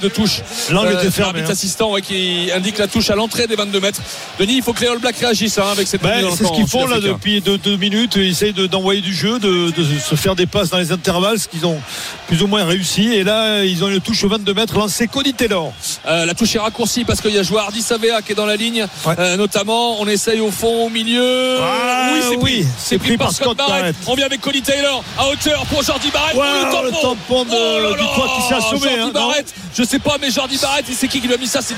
de 0.00 0.08
touche. 0.08 0.42
L'angle 0.70 0.92
était 0.92 1.10
fermé, 1.10 1.32
L'arbitre 1.32 1.48
hein. 1.48 1.52
assistant 1.52 1.90
ouais, 1.92 2.02
qui 2.02 2.50
indique 2.54 2.78
la 2.78 2.86
touche 2.86 3.10
à 3.10 3.16
l'entrée 3.16 3.48
des 3.48 3.56
22 3.56 3.80
mètres. 3.80 4.00
Denis, 4.38 4.54
il 4.58 4.62
faut 4.62 4.72
que 4.72 4.82
les 4.82 4.88
All 4.88 4.98
Blacks 4.98 5.18
réagissent 5.18 5.58
hein, 5.58 5.64
avec 5.72 5.88
cette 5.88 6.02
le 6.02 6.08
c'est 6.36 6.44
ce 6.46 6.52
qu'ils 6.52 6.68
font 6.68 6.86
là 6.86 7.00
depuis 7.00 7.40
deux, 7.40 7.58
deux 7.58 7.76
minutes. 7.76 8.12
Ils 8.16 8.28
essayent 8.30 8.52
de- 8.52 8.66
d'envoyer 8.68 9.00
du 9.00 9.12
jeu, 9.14 9.38
de, 9.40 9.70
de 9.70 9.84
se 9.98 10.14
faire 10.14 10.36
des 10.36 10.46
passes 10.46 10.70
dans 10.70 10.78
les 10.78 10.92
intervalles, 10.92 11.40
ce 11.40 11.48
qu'ils 11.48 11.66
ont 11.66 11.80
plus 12.28 12.42
ou 12.42 12.46
moins 12.46 12.64
réussi. 12.64 13.12
Et 13.14 13.24
là, 13.24 13.64
ils 13.64 13.82
ont 13.82 13.88
une 13.88 14.00
touche 14.00 14.22
au 14.22 14.28
22 14.28 14.54
mètres 14.54 14.76
lancée 14.78 15.08
Cody 15.08 15.34
Taylor. 15.34 15.72
Euh, 16.06 16.19
la 16.26 16.34
touche 16.34 16.54
est 16.54 16.58
raccourcie 16.58 17.04
parce 17.04 17.20
qu'il 17.20 17.34
y 17.34 17.38
a 17.38 17.42
joueur 17.42 17.64
Hardy 17.64 17.82
Savea 17.82 18.22
qui 18.22 18.32
est 18.32 18.34
dans 18.34 18.46
la 18.46 18.56
ligne, 18.56 18.86
Ouais. 19.06 19.14
Euh, 19.18 19.36
notamment. 19.36 20.00
On 20.00 20.06
essaye 20.06 20.40
au 20.40 20.50
fond, 20.50 20.86
au 20.86 20.88
milieu. 20.88 21.58
Ah, 21.60 22.10
oui, 22.12 22.20
c'est 22.22 22.36
oui, 22.36 22.36
pris. 22.62 22.66
c'est 22.78 22.98
pris 22.98 23.16
par 23.16 23.32
Scott 23.32 23.56
Barrett. 23.56 23.94
On 24.06 24.14
vient 24.14 24.26
avec 24.26 24.40
Cody 24.40 24.62
Taylor 24.62 25.02
à 25.18 25.28
hauteur 25.28 25.64
pour 25.66 25.82
Jordi 25.82 26.10
Barrett. 26.10 26.34
Ouais, 26.36 26.46
Oh, 26.72 26.84
le 26.84 26.90
tampon 26.90 27.44
de- 27.44 27.50
Oh 27.52 27.92
du 27.92 28.04
toit 28.14 28.28
qui 28.36 28.48
s'est 28.48 28.54
assommé, 28.54 28.80
Jordi 28.80 29.00
hein, 29.00 29.10
non 29.14 29.28
Barrett, 29.28 29.54
je 29.76 29.82
sais 29.84 29.98
pas, 29.98 30.16
mais 30.20 30.30
Jordi 30.30 30.56
Barrett, 30.58 30.84
c'est 30.92 31.08
qui 31.08 31.20
qui 31.20 31.26
lui 31.26 31.34
a 31.34 31.38
mis 31.38 31.46
ça 31.46 31.60
C'est 31.62 31.74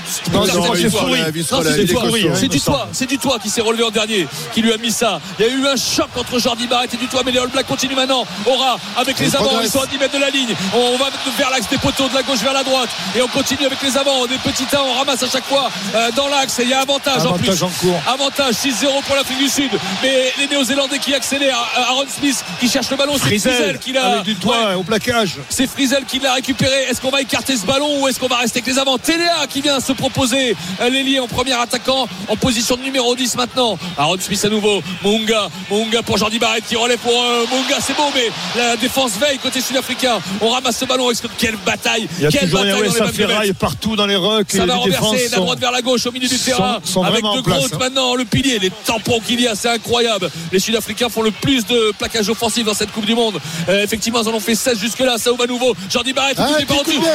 du 2.48 2.60
toit. 2.60 2.88
C'est 2.92 3.06
du 3.06 3.18
toit. 3.18 3.38
Qui 3.42 3.48
s'est 3.50 3.60
relevé 3.60 3.82
en 3.84 3.90
dernier, 3.90 4.26
qui 4.54 4.62
lui 4.62 4.72
a 4.72 4.76
mis 4.76 4.90
ça. 4.92 5.20
Il 5.38 5.46
y 5.46 5.48
a 5.48 5.52
eu 5.52 5.66
un 5.66 5.76
choc 5.76 6.08
entre 6.16 6.38
Jordi 6.38 6.66
Barrett 6.66 6.92
et 6.94 6.96
du 6.96 7.06
toit, 7.06 7.22
mais 7.24 7.32
les 7.32 7.38
All 7.38 7.48
Blacks 7.48 7.66
continuent 7.66 7.96
maintenant. 7.96 8.24
Aura 8.46 8.76
avec 8.96 9.18
les 9.18 9.34
avants, 9.34 9.60
ils 9.62 9.68
sont 9.70 9.80
à 9.80 9.86
10 9.86 9.98
mètres 9.98 10.14
de 10.14 10.20
la 10.20 10.30
ligne. 10.30 10.54
On 10.74 10.96
va 10.96 11.06
vers 11.38 11.50
l'axe 11.50 11.68
des 11.68 11.78
poteaux, 11.78 12.08
de 12.08 12.14
la 12.14 12.22
gauche 12.22 12.40
vers 12.40 12.52
la 12.52 12.62
droite, 12.62 12.88
et 13.16 13.22
on 13.22 13.28
continue 13.28 13.66
avec 13.66 13.82
les 13.82 13.96
avants. 13.96 14.21
Des 14.26 14.38
petits 14.38 14.64
tas, 14.64 14.82
on 14.82 14.92
ramasse 14.94 15.22
à 15.22 15.28
chaque 15.28 15.44
fois 15.44 15.70
euh, 15.94 16.10
dans 16.16 16.28
l'axe. 16.28 16.58
Et 16.60 16.62
il 16.64 16.68
y 16.70 16.74
a 16.74 16.80
avantage, 16.80 17.26
en 17.26 17.34
plus. 17.34 17.48
Avantage 17.48 17.62
en 17.62 17.68
cours. 17.70 18.00
Avantage 18.06 18.54
6-0 18.54 19.02
pour 19.06 19.16
l'Afrique 19.16 19.38
du 19.38 19.48
Sud. 19.48 19.70
Mais 20.02 20.32
les 20.38 20.46
Néo-Zélandais 20.46 20.98
qui 20.98 21.14
accélèrent. 21.14 21.58
Euh, 21.78 21.82
Aaron 21.90 22.04
Smith 22.08 22.44
qui 22.60 22.68
cherche 22.68 22.90
le 22.90 22.96
ballon. 22.96 23.14
C'est 23.14 23.26
Frizel 23.26 23.78
qui 23.78 23.92
l'a. 23.92 24.06
avec 24.12 24.22
du 24.24 24.36
toit 24.36 24.68
Ouais. 24.68 24.74
au 24.74 24.82
plaquage. 24.82 25.36
C'est 25.48 25.66
Frizel 25.66 26.04
qui 26.06 26.18
l'a 26.18 26.34
récupéré. 26.34 26.84
Est-ce 26.88 27.00
qu'on 27.00 27.10
va 27.10 27.20
écarter 27.20 27.56
ce 27.56 27.64
ballon 27.66 28.00
ou 28.02 28.08
est-ce 28.08 28.18
qu'on 28.20 28.28
va 28.28 28.36
rester 28.36 28.58
avec 28.60 28.72
les 28.72 28.78
avants? 28.78 28.98
Téléa 28.98 29.46
qui 29.48 29.60
vient 29.60 29.80
se 29.80 29.92
proposer 29.92 30.54
euh, 30.80 30.88
l'ailier 30.88 31.20
en 31.20 31.26
premier 31.26 31.54
attaquant 31.54 32.06
en 32.28 32.36
position 32.36 32.76
de 32.76 32.82
numéro 32.82 33.14
10 33.16 33.36
maintenant. 33.36 33.78
Aaron 33.98 34.16
Smith 34.20 34.44
à 34.44 34.48
nouveau. 34.48 34.82
Munga. 35.04 35.48
Munga 35.70 36.02
pour 36.02 36.16
Jordi 36.18 36.38
Barrett 36.38 36.64
qui 36.66 36.76
relève 36.76 36.98
pour 36.98 37.12
euh, 37.12 37.44
Munga. 37.52 37.76
C'est 37.80 37.96
beau, 37.96 38.10
mais 38.14 38.30
la 38.56 38.76
défense 38.76 39.12
veille 39.18 39.38
côté 39.38 39.60
sud-africain. 39.60 40.18
On 40.40 40.50
ramasse 40.50 40.78
ce 40.78 40.84
ballon. 40.84 41.10
Quelle 41.38 41.56
bataille 41.56 42.08
Il 42.18 42.24
y 42.24 42.26
a 42.26 42.30
Quelle 42.30 42.48
bataille 42.50 42.70
dans 42.72 42.80
les 42.80 42.90
ça 42.90 43.04
22 43.04 43.18
mètres. 43.18 43.28
ferraille 43.30 43.52
partout 43.52 43.96
dans 43.96 44.06
les 44.06 44.11
rucks. 44.16 44.52
Ça 44.52 44.66
va 44.66 44.76
renverser 44.76 45.28
la 45.30 45.38
droite 45.38 45.58
vers 45.58 45.72
la 45.72 45.82
gauche 45.82 46.06
au 46.06 46.12
milieu 46.12 46.28
du 46.28 46.38
terrain. 46.38 46.80
avec 47.04 47.22
De 47.22 47.40
Groot 47.40 47.72
hein. 47.72 47.76
maintenant 47.78 48.14
le 48.14 48.24
pilier 48.24 48.58
les 48.58 48.70
tampons 48.84 49.20
qu'il 49.20 49.40
y 49.40 49.46
a 49.48 49.54
c'est 49.54 49.68
incroyable. 49.68 50.30
Les 50.50 50.58
Sud-Africains 50.58 51.08
font 51.08 51.22
le 51.22 51.30
plus 51.30 51.66
de 51.66 51.92
plaquage 51.98 52.28
offensif 52.28 52.64
dans 52.64 52.74
cette 52.74 52.92
Coupe 52.92 53.06
du 53.06 53.14
Monde. 53.14 53.38
Euh, 53.68 53.82
effectivement 53.82 54.22
ils 54.22 54.28
en 54.28 54.34
ont 54.34 54.40
fait 54.40 54.54
16 54.54 54.78
jusque 54.78 55.00
là 55.00 55.16
ça 55.18 55.30
va 55.32 55.46
nouveau 55.46 55.74
Jordi 55.90 56.12
Barrett 56.12 56.36
Ah, 56.38 56.48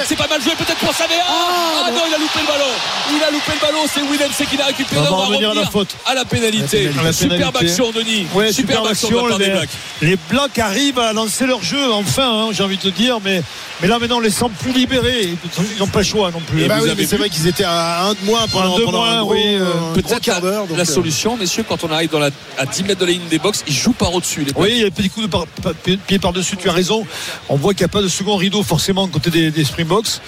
c'est 0.06 0.16
pas 0.16 0.28
mal 0.28 0.42
joué 0.42 0.54
peut-être 0.58 0.80
pour 0.80 0.94
Savea 0.94 1.14
ah, 1.28 1.90
non 1.92 2.02
il 2.08 2.14
a 2.14 2.18
loupé 2.18 2.40
le 2.40 2.48
ballon. 2.48 2.72
Il 3.16 3.24
a 3.24 3.32
loupé 3.32 3.52
le 3.54 3.66
ballon 3.66 3.86
c'est 3.94 4.02
Willem 4.02 4.32
c'est 4.34 4.46
qui 4.46 4.58
l'a 4.58 4.66
récupéré. 4.66 5.08
On 5.10 5.16
va 5.16 5.26
revenir 5.26 5.52
à 5.52 5.54
la 5.54 5.66
faute. 5.66 5.96
à 6.06 6.14
la 6.14 6.26
pénalité. 6.26 6.90
À 7.06 7.12
superbe 7.12 7.58
action 7.58 7.92
Denis. 7.92 8.28
Ouais, 8.34 8.52
superbe 8.52 8.88
action 8.88 9.10
de 9.10 9.44
les, 9.44 9.50
Blacks 9.50 9.70
les 10.02 10.18
Blacks. 10.30 10.60
Arrivent 10.60 11.00
à 11.00 11.14
lancer 11.14 11.46
leur 11.46 11.64
jeu, 11.64 11.92
enfin, 11.92 12.30
hein, 12.30 12.50
j'ai 12.52 12.64
envie 12.64 12.78
de 12.78 12.82
te 12.82 12.88
dire, 12.88 13.20
mais, 13.24 13.42
mais 13.82 13.88
là 13.88 14.00
maintenant 14.00 14.18
on 14.18 14.22
les 14.22 14.30
sent 14.30 14.50
plus 14.60 14.72
libérés. 14.72 15.30
Ils 15.76 15.80
n'ont 15.80 15.88
pas 15.88 16.00
le 16.00 16.06
choix 16.06 16.32
non 16.32 16.40
plus. 16.40 16.64
Eh 16.64 16.68
ben 16.68 16.80
oui, 16.88 16.91
avez 16.93 17.02
mais 17.04 17.08
c'est 17.08 17.17
vrai 17.17 17.30
qu'ils 17.30 17.47
étaient 17.47 17.63
à 17.63 18.04
un 18.06 18.13
de 18.13 18.19
moins 18.26 18.47
pendant, 18.47 18.76
Un 18.76 18.80
de 18.80 18.84
pendant 18.86 19.04
un 19.04 19.12
moins, 19.12 19.21
gros, 19.21 19.34
oui, 19.34 19.41
euh, 19.56 19.65
un 19.65 19.80
gros 19.91 19.93
peut-être 19.93 20.19
quart 20.21 20.41
d'heure. 20.41 20.65
la, 20.76 20.82
euh, 20.82 20.86
solution 20.86 21.38
messieurs 21.38 21.63
quand 21.67 21.84
on 21.84 21.91
arrive 21.91 22.10
dans 22.10 22.19
la, 22.19 22.30
à 22.58 22.65
10 22.65 22.84
mètres 22.84 23.00
de 23.02 23.06
la 23.06 23.12
ligne 23.12 23.28
des 23.30 23.39
box 23.39 23.63
ils 23.67 23.73
jouent 23.73 23.93
par 23.93 24.13
au-dessus 24.13 24.41
les. 24.45 24.52
Oui, 24.56 24.69
il 24.71 24.78
y 24.82 24.84
a 24.84 24.88
un 24.88 24.89
petit 24.91 25.10
coup 25.10 25.21
de 25.21 25.28
par- 25.28 25.45
par- 25.47 25.73
pied 25.73 26.19
par-dessus, 26.19 26.58
tu 26.58 26.69
as 26.69 26.73
raison. 26.73 27.06
On 27.50 27.56
voit 27.56 27.73
qu'il 27.73 27.82
n'y 27.86 27.89
a 27.89 27.93
pas 27.93 28.02
de 28.02 28.08
second 28.08 28.36
rideau 28.36 28.63
forcément 28.63 29.08
côté 29.08 29.30
des, 29.30 29.52
des 29.52 29.63
Springboks. 29.63 30.21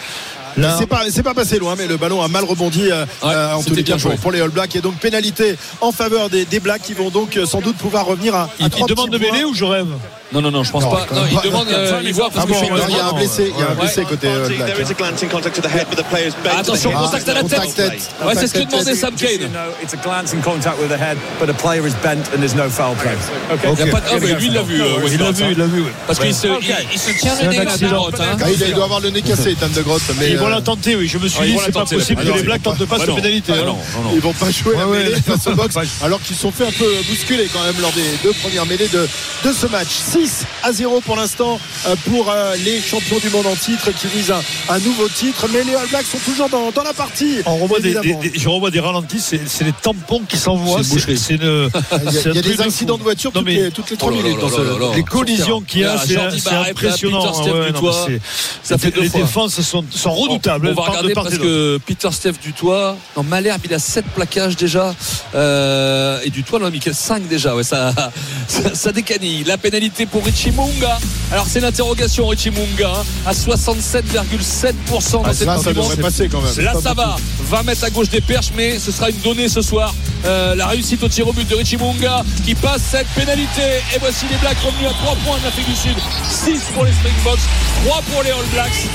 Là, 0.57 0.75
C'est 0.77 0.87
pas, 0.87 1.03
c'est 1.11 1.23
pas 1.23 1.35
passé 1.35 1.59
loin, 1.59 1.75
mais 1.77 1.87
le 1.87 1.95
ballon 1.95 2.21
a 2.21 2.27
mal 2.27 2.43
rebondi 2.43 2.89
euh, 2.91 3.05
Ouais, 3.23 3.29
euh, 3.33 3.53
en 3.53 3.57
tous 3.59 3.65
c'était 3.65 3.75
les 3.77 3.83
cas 3.83 3.93
bien 3.95 4.01
pour, 4.01 4.11
joué. 4.11 4.19
pour 4.19 4.31
les 4.31 4.41
All 4.41 4.49
Blacks. 4.49 4.75
Et 4.75 4.81
donc 4.81 4.95
pénalité 4.95 5.55
en 5.79 5.91
faveur 5.91 6.29
des, 6.29 6.43
des 6.45 6.59
Blacks 6.59 6.81
qui 6.81 6.93
vont 6.93 7.09
donc 7.11 7.37
euh, 7.37 7.45
sans 7.45 7.61
doute 7.61 7.77
pouvoir 7.77 8.05
revenir 8.07 8.35
à, 8.35 8.43
à 8.43 8.49
il, 8.59 8.65
il 8.65 8.69
trois 8.71 8.87
demande 8.87 9.11
de 9.11 9.17
mêler 9.19 9.43
ou 9.45 9.53
je 9.53 9.63
rêve? 9.63 9.87
Non, 10.31 10.41
non, 10.41 10.51
non, 10.51 10.63
je 10.63 10.71
pense 10.71 10.83
Non, 10.83 10.91
pas. 10.91 11.07
Non, 11.11 11.21
il 11.27 11.35
pas. 11.35 11.41
demande, 11.41 11.67
euh, 11.69 12.01
il 12.03 12.13
voit 12.13 12.29
parce 12.29 12.45
Ah 12.45 12.47
que 12.47 12.53
bon, 12.53 12.59
je 12.59 12.65
suis 12.65 12.73
alors, 12.73 12.85
il 12.89 12.95
y 12.95 12.99
a 12.99 13.05
un 13.07 13.13
blessé, 13.13 13.51
il 13.51 13.59
y 13.59 13.63
a 13.63 13.65
un 13.65 13.69
ouais. 13.71 13.75
blessé 13.81 14.03
côté 14.03 14.27
euh, 14.27 14.31
Guaranteed, 14.35 14.57
Black. 14.57 14.67
there 14.75 14.81
is 14.85 14.91
a 14.91 14.93
glancing 14.93 15.29
contact 15.29 15.55
to 15.55 15.61
the 15.63 15.71
head, 15.73 15.87
but 15.89 15.97
the 15.97 16.05
player's 16.07 16.35
bent. 16.43 16.53
Attention, 16.59 16.91
contact 16.91 17.29
à 17.29 17.33
la 17.33 17.43
tête. 17.43 17.75
Tête. 17.75 18.09
Ouais, 18.23 18.33
c'est 18.35 18.45
ce 18.47 18.53
que 18.53 18.59
demandait. 18.59 18.95
Sam 18.95 19.15
Kane. 19.15 19.49
it's 19.81 19.93
a 19.93 19.97
glancing 19.97 20.41
contact 20.41 20.77
with 20.79 20.89
the 20.89 21.01
head, 21.01 21.17
but 21.39 21.47
the 21.47 21.57
player 21.57 21.81
is 21.87 21.95
bent 22.03 22.21
and 22.33 22.41
there's 22.41 22.53
no 22.53 22.69
foul 22.69 22.93
play. 23.01 23.17
Okay. 23.53 23.69
Il 23.73 23.85
y 23.87 23.89
a 23.89 23.91
pas 23.91 24.01
de- 24.01 24.05
ah, 24.11 24.17
mais 24.21 24.33
lui, 24.35 24.47
il 24.47 24.53
l'a 24.53 24.61
vu. 24.61 24.79
euh, 24.81 24.85
Il 25.11 25.17
l'a 25.19 25.31
vu, 25.31 25.43
hein. 25.43 25.47
il 25.51 25.57
l'a 25.57 25.65
vu. 25.65 25.81
ouais. 25.81 25.91
Parce 26.05 26.19
qu'il 26.19 26.33
se, 26.35 26.47
Ok. 26.47 26.61
il, 26.61 26.75
il 26.93 26.99
se 26.99 27.11
tient 27.19 27.33
le 27.41 27.47
nez 27.49 27.55
là, 27.57 27.61
accident. 27.63 27.89
droite, 27.95 28.19
hein. 28.19 28.37
Ah, 28.39 28.45
il, 28.51 28.73
doit 28.75 28.83
avoir 28.85 28.99
le 28.99 29.09
nez 29.09 29.23
cassé, 29.23 29.51
Ethan 29.53 29.67
de 29.75 29.81
Grosse. 29.81 30.03
Mais 30.19 30.29
Ils 30.29 30.37
vont 30.37 30.45
euh, 30.45 30.49
la 30.51 30.61
tenter, 30.61 30.95
oui. 30.95 31.07
Je 31.07 31.17
me 31.17 31.27
suis 31.27 31.39
Ah, 31.41 31.45
dit, 31.45 31.55
la 31.55 31.63
c'est 31.65 31.71
pas 31.71 31.85
possible 31.85 32.23
la 32.23 32.31
que 32.33 32.37
les. 32.37 32.43
Blacks 32.43 32.61
tentent 32.61 32.85
pas 32.85 32.97
Bah 32.99 33.03
cette 33.05 33.15
pénalité. 33.15 33.53
Ah 33.55 33.61
hein. 33.61 33.65
non, 33.65 33.77
non, 33.95 34.03
non. 34.03 34.11
ils 34.13 34.21
vont 34.21 34.33
pas 34.33 34.51
jouer 34.51 34.75
la 34.77 34.85
Ouais, 34.87 34.97
ouais. 34.99 35.03
mêlée 35.05 35.21
face 35.25 35.47
au 35.47 35.53
box 35.55 35.75
alors 36.03 36.21
qu'ils 36.21 36.35
se 36.35 36.41
sont 36.43 36.51
fait 36.51 36.67
un 36.67 36.71
peu 36.71 36.85
bousculer 37.09 37.49
quand 37.51 37.63
même 37.63 37.81
lors 37.81 37.91
des 37.93 38.03
deux 38.23 38.33
premières 38.33 38.65
mêlées 38.67 38.87
de, 38.89 39.07
de 39.45 39.53
ce 39.53 39.65
match 39.67 39.87
6 40.25 40.45
à 40.63 40.73
0 40.73 41.01
pour 41.01 41.15
l'instant 41.15 41.59
euh, 41.87 41.95
pour 42.09 42.29
euh, 42.29 42.55
les 42.65 42.81
champions 42.81 43.19
du 43.19 43.29
monde 43.29 43.45
en 43.47 43.55
titre 43.55 43.91
qui 43.91 44.07
visent 44.07 44.31
un, 44.31 44.41
un 44.73 44.79
nouveau 44.79 45.07
titre 45.07 45.47
mais 45.53 45.63
les 45.63 45.75
All 45.75 45.87
Blacks 45.87 46.05
sont 46.05 46.17
toujours 46.19 46.49
dans, 46.49 46.71
dans 46.71 46.83
la 46.83 46.93
partie 46.93 47.37
On 47.45 47.55
revoit 47.57 47.79
des, 47.79 47.89
évidemment. 47.95 48.19
des- 48.21 48.29
des- 48.31 48.39
je 48.39 48.49
revois 48.49 48.69
des 48.71 48.79
ralentis, 48.81 49.19
c'est 49.21 49.39
c'est 49.47 49.63
les 49.63 49.71
tampons 49.71 50.21
qui 50.27 50.37
s'envoient. 50.37 50.81
C'est 50.83 51.35
une 51.35 51.69
il 52.07 52.13
y 52.13 52.17
a, 52.17 52.31
y 52.31 52.41
des 52.41 52.55
de 52.55 52.61
accidents 52.61 52.93
fou. 52.95 52.99
de 52.99 53.03
voiture 53.03 53.31
Non, 53.33 53.41
toutes, 53.41 53.47
mais- 53.47 53.55
les, 53.63 53.71
toutes 53.71 53.89
les 53.91 53.97
3 53.97 54.11
Oh 54.11 54.15
là 54.15 54.21
minutes 54.23 54.41
là 54.41 54.49
dans 54.49 54.57
là 54.57 54.63
ce- 54.63 54.79
là 54.79 54.87
là. 54.89 54.95
les 54.95 55.03
collisions 55.03 55.61
qu'il 55.61 55.81
y 55.81 55.83
a, 55.85 55.97
c'est 55.97 56.17
impressionnant. 56.17 57.21
Peter 57.21 57.33
Steph 57.41 57.51
Ouais, 57.53 57.65
du 57.67 57.73
non, 57.73 57.79
toit. 57.79 58.05
mais 58.09 58.19
c'est- 58.63 58.67
Ça 58.73 58.77
fait 58.77 58.91
deux 58.91 59.01
les 59.01 59.09
fois. 59.09 59.21
défenses 59.21 59.61
sont, 59.61 59.85
sont 59.89 60.11
redoutables. 60.11 60.67
On 60.67 60.73
va 60.73 60.89
regarder 60.89 61.13
parce 61.13 61.37
que 61.37 61.79
Peter 61.85 62.09
Steph 62.11 62.33
du 62.43 62.51
toit, 62.53 62.97
non 63.15 63.23
Malherbe 63.23 63.61
il 63.65 63.73
a 63.73 63.79
7 63.79 64.05
plaquages 64.15 64.55
déjà 64.57 64.93
Euh, 65.35 66.19
et 66.23 66.29
du 66.31 66.43
toit 66.43 66.59
non 66.59 66.69
Michael 66.71 66.95
5 66.95 67.27
déjà 67.27 67.55
ouais 67.55 67.63
ça 67.63 67.93
ça, 68.47 68.73
ça 68.73 68.91
décanille 68.91 69.43
la 69.43 69.57
pénalité 69.57 70.05
pour 70.11 70.23
Richie 70.25 70.51
Munga. 70.51 70.97
Alors 71.31 71.45
c'est 71.47 71.59
l'interrogation 71.59 72.27
Richie 72.27 72.51
Munga 72.51 72.91
hein, 72.95 73.03
à 73.25 73.33
67,7% 73.33 75.11
dans 75.11 75.23
Ah, 75.25 75.33
cette 75.33 75.47
là 75.47 75.57
ça 75.57 75.71
du 75.71 75.79
Monde. 75.79 75.89
devrait 75.89 75.97
passer 76.01 76.27
quand 76.29 76.41
même. 76.41 76.65
Là 76.65 76.73
ça 76.81 76.93
va. 76.93 77.15
20 77.49 77.63
mètres 77.63 77.83
à 77.83 77.89
gauche 77.89 78.09
des 78.09 78.21
perches 78.21 78.51
mais 78.55 78.79
ce 78.79 78.91
sera 78.91 79.09
une 79.09 79.17
donnée 79.19 79.47
ce 79.49 79.61
soir. 79.61 79.93
Euh, 80.25 80.55
la 80.55 80.67
réussite 80.67 81.01
au 81.03 81.07
tir 81.07 81.27
au 81.27 81.33
but 81.33 81.47
de 81.47 81.55
Richie 81.55 81.77
Munga 81.77 82.23
qui 82.45 82.55
passe 82.55 82.81
cette 82.91 83.07
pénalité. 83.07 83.61
Et 83.95 83.99
voici 83.99 84.25
les 84.29 84.37
Blacks 84.37 84.57
revenus 84.59 84.89
à 84.89 84.93
3 84.93 85.15
points 85.25 85.37
de 85.39 85.43
l'Afrique 85.45 85.67
du 85.69 85.75
Sud. 85.75 85.95
6 86.29 86.61
pour 86.73 86.85
les 86.85 86.91
Springboks 86.91 87.39
3 87.85 88.01
pour 88.11 88.23
les 88.23 88.31
All 88.31 88.45
Blacks. 88.53 88.87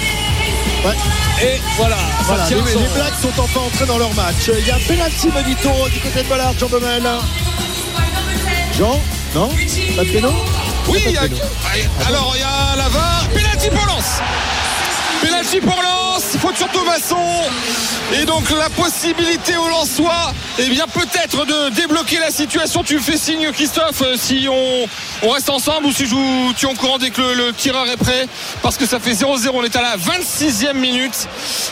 Ouais. 0.85 0.93
et 1.43 1.61
voilà, 1.79 1.97
les, 2.51 2.57
les 2.57 2.89
Blacks 2.95 3.15
sont 3.23 3.41
enfin 3.41 3.61
entrés 3.61 3.87
dans 3.87 3.97
leur 3.97 4.13
match. 4.15 4.51
Il 4.61 4.67
y 4.67 4.71
a 4.71 4.77
penalty 4.87 5.29
Benito 5.29 5.71
du 5.93 5.99
côté 6.01 6.23
de 6.23 6.29
Ballard, 6.29 6.53
Jean 6.59 6.69
Baumel. 6.69 7.03
Jean 8.77 9.01
Non 9.35 9.49
Pas 9.97 10.05
de 10.05 10.09
péno 10.11 10.29
Oui, 10.89 11.03
il 11.07 11.13
y 11.13 11.17
a- 11.17 11.23
alors 12.07 12.33
il 12.35 12.41
y 12.41 12.43
a 12.43 12.77
la 12.77 12.89
VAR. 12.89 13.29
Penalty 13.33 13.71
pour 13.71 13.87
Lens. 13.87 14.21
Penalty 15.25 15.61
pour 15.61 15.81
Lens, 15.83 16.37
faute 16.39 16.57
sur 16.57 16.69
Thomasson. 16.69 17.17
Et 18.13 18.25
donc 18.27 18.45
la 18.51 18.69
possibilité 18.69 19.57
au 19.57 19.69
Lensois, 19.69 20.33
eh 20.59 20.69
bien 20.69 20.85
peut-être 20.93 21.47
de 21.47 21.71
débloquer 21.71 22.19
la 22.19 22.31
situation. 22.31 22.83
Tu 22.85 22.97
me 22.97 23.01
fais 23.01 23.17
signe 23.17 23.51
Christophe 23.53 24.03
euh, 24.03 24.17
si 24.19 24.47
on, 24.51 25.31
reste 25.31 25.49
ensemble 25.49 25.87
ou 25.87 25.93
si 25.93 26.07
je- 26.07 26.53
tu 26.55 26.67
es 26.67 26.71
au 26.71 26.75
courant 26.75 26.99
dès 26.99 27.11
que 27.11 27.23
le, 27.23 27.53
tireur 27.55 27.89
est 27.89 27.97
prêt. 27.97 28.29
Parce 28.63 28.77
que 28.77 28.87
ça 28.87 29.01
fait 29.01 29.13
0-0, 29.13 29.51
on 29.55 29.65
est 29.65 29.75
à 29.77 29.81
la 29.83 29.97
26e 29.97 30.75
minute. 30.75 31.15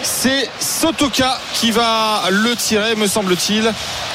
C'est 0.03 0.49
Sotoka 0.59 1.38
qui 1.55 1.71
va 1.71 2.23
le 2.31 2.57
tirer, 2.57 2.95
me 2.97 3.07
semble-t-il. 3.07 3.71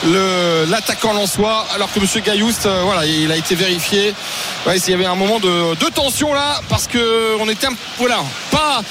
Le- 0.06 0.65
L'attaquant 0.69 1.13
lensois, 1.13 1.65
alors 1.76 1.91
que 1.93 2.00
Monsieur 2.00 2.21
Gailloust, 2.21 2.65
euh, 2.65 2.82
voilà, 2.84 3.06
il 3.06 3.32
a 3.32 3.36
été 3.38 3.54
vérifié. 3.56 4.13
Il 4.65 4.89
y 4.89 4.93
avait 4.93 5.06
un 5.06 5.15
moment 5.15 5.39
de, 5.39 5.76
de 5.76 5.89
tension 5.91 6.34
là, 6.34 6.60
parce 6.67 6.88
que 6.88 7.38
on 7.39 7.47
était 7.47 7.67
un, 7.67 7.73
voilà, 8.00 8.19
pas. 8.52 8.82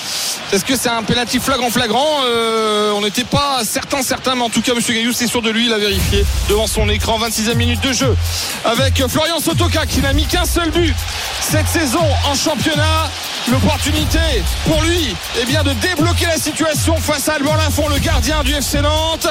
Est-ce 0.53 0.65
que 0.65 0.77
c'est 0.77 0.89
un 0.89 1.03
penalty 1.03 1.39
flagrant 1.41 1.71
flagrant 1.71 2.07
Euh, 2.25 2.93
On 2.97 3.01
n'était 3.01 3.25
pas 3.25 3.61
certain 3.65 4.03
certain, 4.03 4.35
mais 4.35 4.43
en 4.43 4.51
tout 4.51 4.63
cas 4.63 4.75
Monsieur 4.75 4.95
Gailloust 4.95 5.19
c'est 5.19 5.27
sûr 5.27 5.43
de 5.43 5.51
lui, 5.51 5.67
il 5.67 5.73
a 5.73 5.79
vérifié 5.79 6.25
devant 6.49 6.67
son 6.67 6.89
écran. 6.89 7.19
26e 7.19 7.55
minute 7.57 7.81
de 7.83 7.93
jeu 7.93 8.17
avec 8.65 9.03
Florian 9.09 9.41
Sotoka 9.41 9.87
qui 9.87 10.01
n'a 10.01 10.13
mis 10.13 10.25
qu'un 10.27 10.45
seul 10.45 10.71
but 10.71 10.95
cette 11.41 11.69
saison 11.69 12.05
en 12.31 12.35
championnat. 12.35 13.11
L'opportunité 13.49 14.19
pour 14.65 14.83
lui, 14.83 15.15
eh 15.41 15.45
bien, 15.45 15.63
de 15.63 15.73
débloquer 15.75 16.27
la 16.27 16.37
situation 16.37 16.97
face 16.97 17.29
à 17.29 17.35
Alban 17.35 17.55
Lafont, 17.55 17.87
le 17.89 17.99
gardien 17.99 18.43
du 18.43 18.53
FC 18.53 18.81
Nantes. 18.81 19.29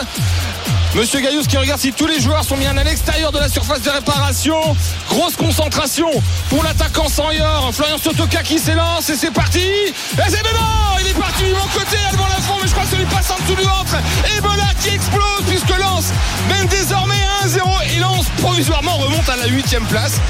Monsieur 0.96 1.20
Gaillous 1.20 1.44
qui 1.44 1.58
regarde 1.58 1.82
si 1.82 1.92
tous 1.92 2.08
les 2.08 2.22
joueurs 2.22 2.46
sont 2.46 2.56
bien 2.56 2.78
à 2.78 2.84
l'extérieur 2.86 3.34
de 3.34 3.38
la 3.38 3.50
surface 3.50 3.82
de 3.82 3.90
réparation. 3.90 4.56
Grosse 5.10 5.36
concentration 5.36 6.10
pour 6.50 6.64
l'attaquant 6.64 7.10
sans 7.10 7.32
Yor. 7.32 7.70
Florian 7.74 7.98
Sotoka 7.98 8.42
qui 8.44 8.58
s'élance 8.58 9.10
et 9.10 9.18
c'est 9.18 9.32
parti. 9.32 9.60
Et 9.60 10.30
c'est 10.30 10.42
Béban 10.42 10.98
Il 11.02 11.08
est 11.08 11.20
parti 11.20 11.44
du 11.44 11.52
bon 11.52 11.68
côté, 11.74 11.98
Alban 12.10 12.28
Lafont, 12.28 12.56
mais 12.62 12.68
je 12.70 12.72
crois 12.72 12.86
que 12.86 12.92
ça 12.92 12.96
lui 12.96 13.06
passe 13.06 13.30
en 13.30 13.36
dessous 13.44 13.56
du 13.56 13.64
ventre. 13.64 13.98
Et 14.38 14.40
Bola 14.40 14.68
qui 14.82 14.96
explose 14.96 15.44
puisque 15.48 15.78
Lens 15.78 16.06
mène 16.48 16.68
désormais 16.68 17.22
1-0 17.44 17.60
et 17.94 18.00
Lens 18.00 18.28
provisoirement 18.38 18.96
remonte 18.96 19.28
à 19.28 19.36
la 19.36 19.48
8 19.48 19.78
place. 19.90 20.22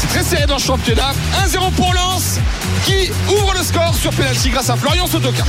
C'est 0.00 0.06
très 0.08 0.22
serré 0.22 0.46
dans 0.46 0.56
le 0.56 0.60
championnat. 0.62 1.12
1-0 1.44 1.72
pour 1.72 1.92
Lens 1.92 2.38
qui 2.84 3.10
ouvre 3.28 3.52
le 3.54 3.62
score 3.64 3.94
sur 4.00 4.10
penalty 4.12 4.50
grâce 4.50 4.70
à 4.70 4.76
Florian 4.76 5.06
Sotoka. 5.06 5.42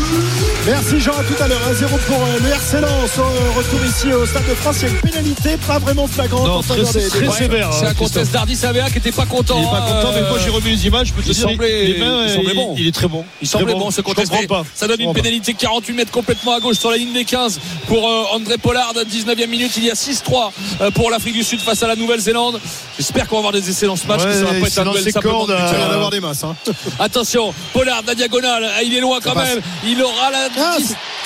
Merci 0.65 0.99
Jean, 0.99 1.11
à 1.13 1.23
tout 1.23 1.41
à 1.41 1.47
l'heure. 1.47 1.59
1-0 1.71 1.87
pour 2.07 2.17
euh, 2.23 2.39
le 2.41 2.49
RC 2.49 2.81
Lens. 2.81 3.17
Au 3.19 3.57
retour 3.57 3.79
ici 3.85 4.11
au 4.11 4.25
Stade 4.25 4.47
de 4.49 4.55
France, 4.55 4.77
il 4.81 4.83
y 4.83 4.85
a 4.85 4.89
une 4.89 4.99
pénalité 5.01 5.57
pas 5.67 5.77
vraiment 5.77 6.07
flagrante 6.07 6.47
Non, 6.47 6.53
en 6.55 6.61
très- 6.63 6.77
des, 6.77 6.99
des 6.99 7.07
très 7.09 7.29
sévère. 7.29 7.69
C'est 7.73 7.85
hein, 7.85 7.89
un 7.89 7.93
contest 7.93 8.31
d'Ardi 8.31 8.55
Savea 8.55 8.89
qui 8.89 8.97
était 8.97 9.11
pas 9.11 9.25
content. 9.25 9.57
Il 9.59 9.63
est 9.63 9.69
pas 9.71 9.81
content, 9.81 10.11
mais 10.15 10.27
moi 10.27 10.39
j'ai 10.43 10.49
revu 10.49 10.71
les 10.71 10.87
images. 10.87 11.07
Je 11.09 11.13
peux 11.13 11.21
te 11.21 11.27
il 11.27 11.33
dire, 11.35 11.49
semblait- 11.49 11.85
les 11.85 11.97
mains, 11.99 12.23
il 12.25 12.33
semblait 12.33 12.53
bon. 12.55 12.75
Il 12.77 12.87
est 12.87 12.91
très 12.91 13.07
bon. 13.07 13.23
Il 13.41 13.47
semblait 13.47 13.73
bon, 13.73 13.91
ce 13.91 13.97
Je 13.97 14.01
contest. 14.01 14.47
pas. 14.47 14.63
Ça 14.73 14.87
donne 14.87 15.01
une 15.01 15.13
pénalité 15.13 15.53
48 15.53 15.93
mètres 15.93 16.11
complètement 16.11 16.53
à 16.55 16.59
gauche 16.59 16.77
sur 16.77 16.89
la 16.89 16.97
ligne 16.97 17.13
des 17.13 17.25
15 17.25 17.59
pour 17.87 18.07
euh, 18.09 18.23
André 18.33 18.57
Pollard. 18.57 18.93
19e 18.95 19.47
minute, 19.47 19.71
il 19.77 19.85
y 19.85 19.91
a 19.91 19.93
6-3 19.93 20.51
euh, 20.81 20.91
pour 20.91 21.11
l'Afrique 21.11 21.35
du 21.35 21.43
Sud 21.43 21.61
face 21.61 21.83
à 21.83 21.87
la 21.87 21.95
Nouvelle-Zélande. 21.95 22.59
J'espère 22.97 23.27
qu'on 23.27 23.35
va 23.35 23.47
avoir 23.49 23.53
des 23.53 23.69
essais 23.69 23.85
dans 23.85 23.95
ce 23.95 24.07
match. 24.07 24.23
Ouais, 24.23 24.38
c'est 24.69 24.79
un 24.79 24.85
dans 24.85 24.93
ses 24.93 25.11
cordes, 25.13 25.49
de 25.49 25.55
Il 25.55 25.77
va 25.77 25.93
avoir 25.93 26.09
des 26.09 26.19
masses. 26.19 26.43
hein. 26.43 26.55
Attention, 26.99 27.53
Pollard, 27.73 28.01
la 28.07 28.15
diagonale, 28.15 28.69
Ah, 28.77 28.83
il 28.83 28.93
est 28.95 28.99
loin 29.01 29.19
quand 29.23 29.35
même. 29.35 29.61
Il 29.85 30.01
aura 30.01 30.31
la 30.31 30.49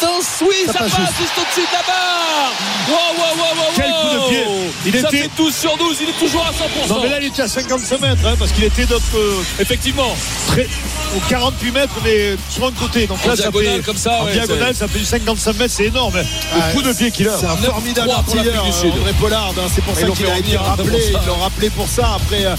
Oui, 0.01 0.55
ça 0.67 0.73
ça, 0.73 0.79
passe 0.79 0.91
passe 0.91 0.99
juste. 0.99 1.17
juste 1.19 1.33
au-dessus 1.37 1.61
de 1.67 1.73
la 1.73 1.83
barre. 1.87 2.51
Wow, 2.89 2.95
wow, 3.15 3.37
wow, 3.37 3.63
wow, 3.63 3.71
Quel 3.75 3.85
coup 3.85 4.25
de 4.25 4.29
pied. 4.29 4.43
Il 4.85 4.91
ça 5.01 5.07
était- 5.07 5.17
fait 5.23 5.29
12 5.37 5.55
sur 5.55 5.77
12. 5.77 5.97
Il 6.01 6.09
est 6.09 6.19
toujours 6.19 6.45
à 6.45 6.51
100%. 6.51 6.93
Non, 6.93 7.01
mais 7.01 7.09
là, 7.09 7.17
il 7.21 7.27
était 7.27 7.41
à 7.43 7.47
55 7.47 8.01
mètres, 8.01 8.21
hein, 8.25 8.35
parce 8.37 8.51
qu'il 8.51 8.63
était 8.65 8.85
donc, 8.85 9.01
euh, 9.15 9.35
Effectivement. 9.59 10.13
très, 10.47 10.67
aux 11.15 11.19
48 11.29 11.71
mètres, 11.71 11.93
mais 12.03 12.35
sur 12.49 12.65
un 12.67 12.71
côté. 12.71 13.07
Donc 13.07 13.19
En 13.23 13.29
là, 13.29 13.35
ça 13.37 13.51
fait, 13.51 13.81
comme 13.85 13.95
ça, 13.95 14.21
en 14.21 14.25
ouais, 14.25 14.33
diagonale, 14.33 14.75
ça 14.75 14.87
fait 14.89 14.99
du 14.99 15.05
55 15.05 15.57
mètres, 15.57 15.73
c'est 15.77 15.85
énorme. 15.85 16.13
hein. 16.17 16.23
Le 16.55 16.73
coup 16.75 16.81
de 16.81 16.91
pied 16.91 17.11
qu'il 17.11 17.29
a. 17.29 17.37
C'est 17.37 17.45
un 17.45 17.55
9-3 17.55 17.71
formidable 17.71 18.09
artilleur. 18.11 18.65
André 18.65 19.13
Pollard. 19.21 19.53
hein. 19.57 19.67
C'est 19.73 19.83
pour 19.83 19.95
ça 19.95 20.07
qu'il 20.07 20.25
a 20.27 20.37
été 20.37 20.57
rappelé. 20.57 20.99
Ils 21.07 21.27
l'ont 21.27 21.37
rappelé 21.41 21.69
pour 21.69 21.87
ça 21.87 22.15
après 22.15 22.43
euh, 22.45 22.55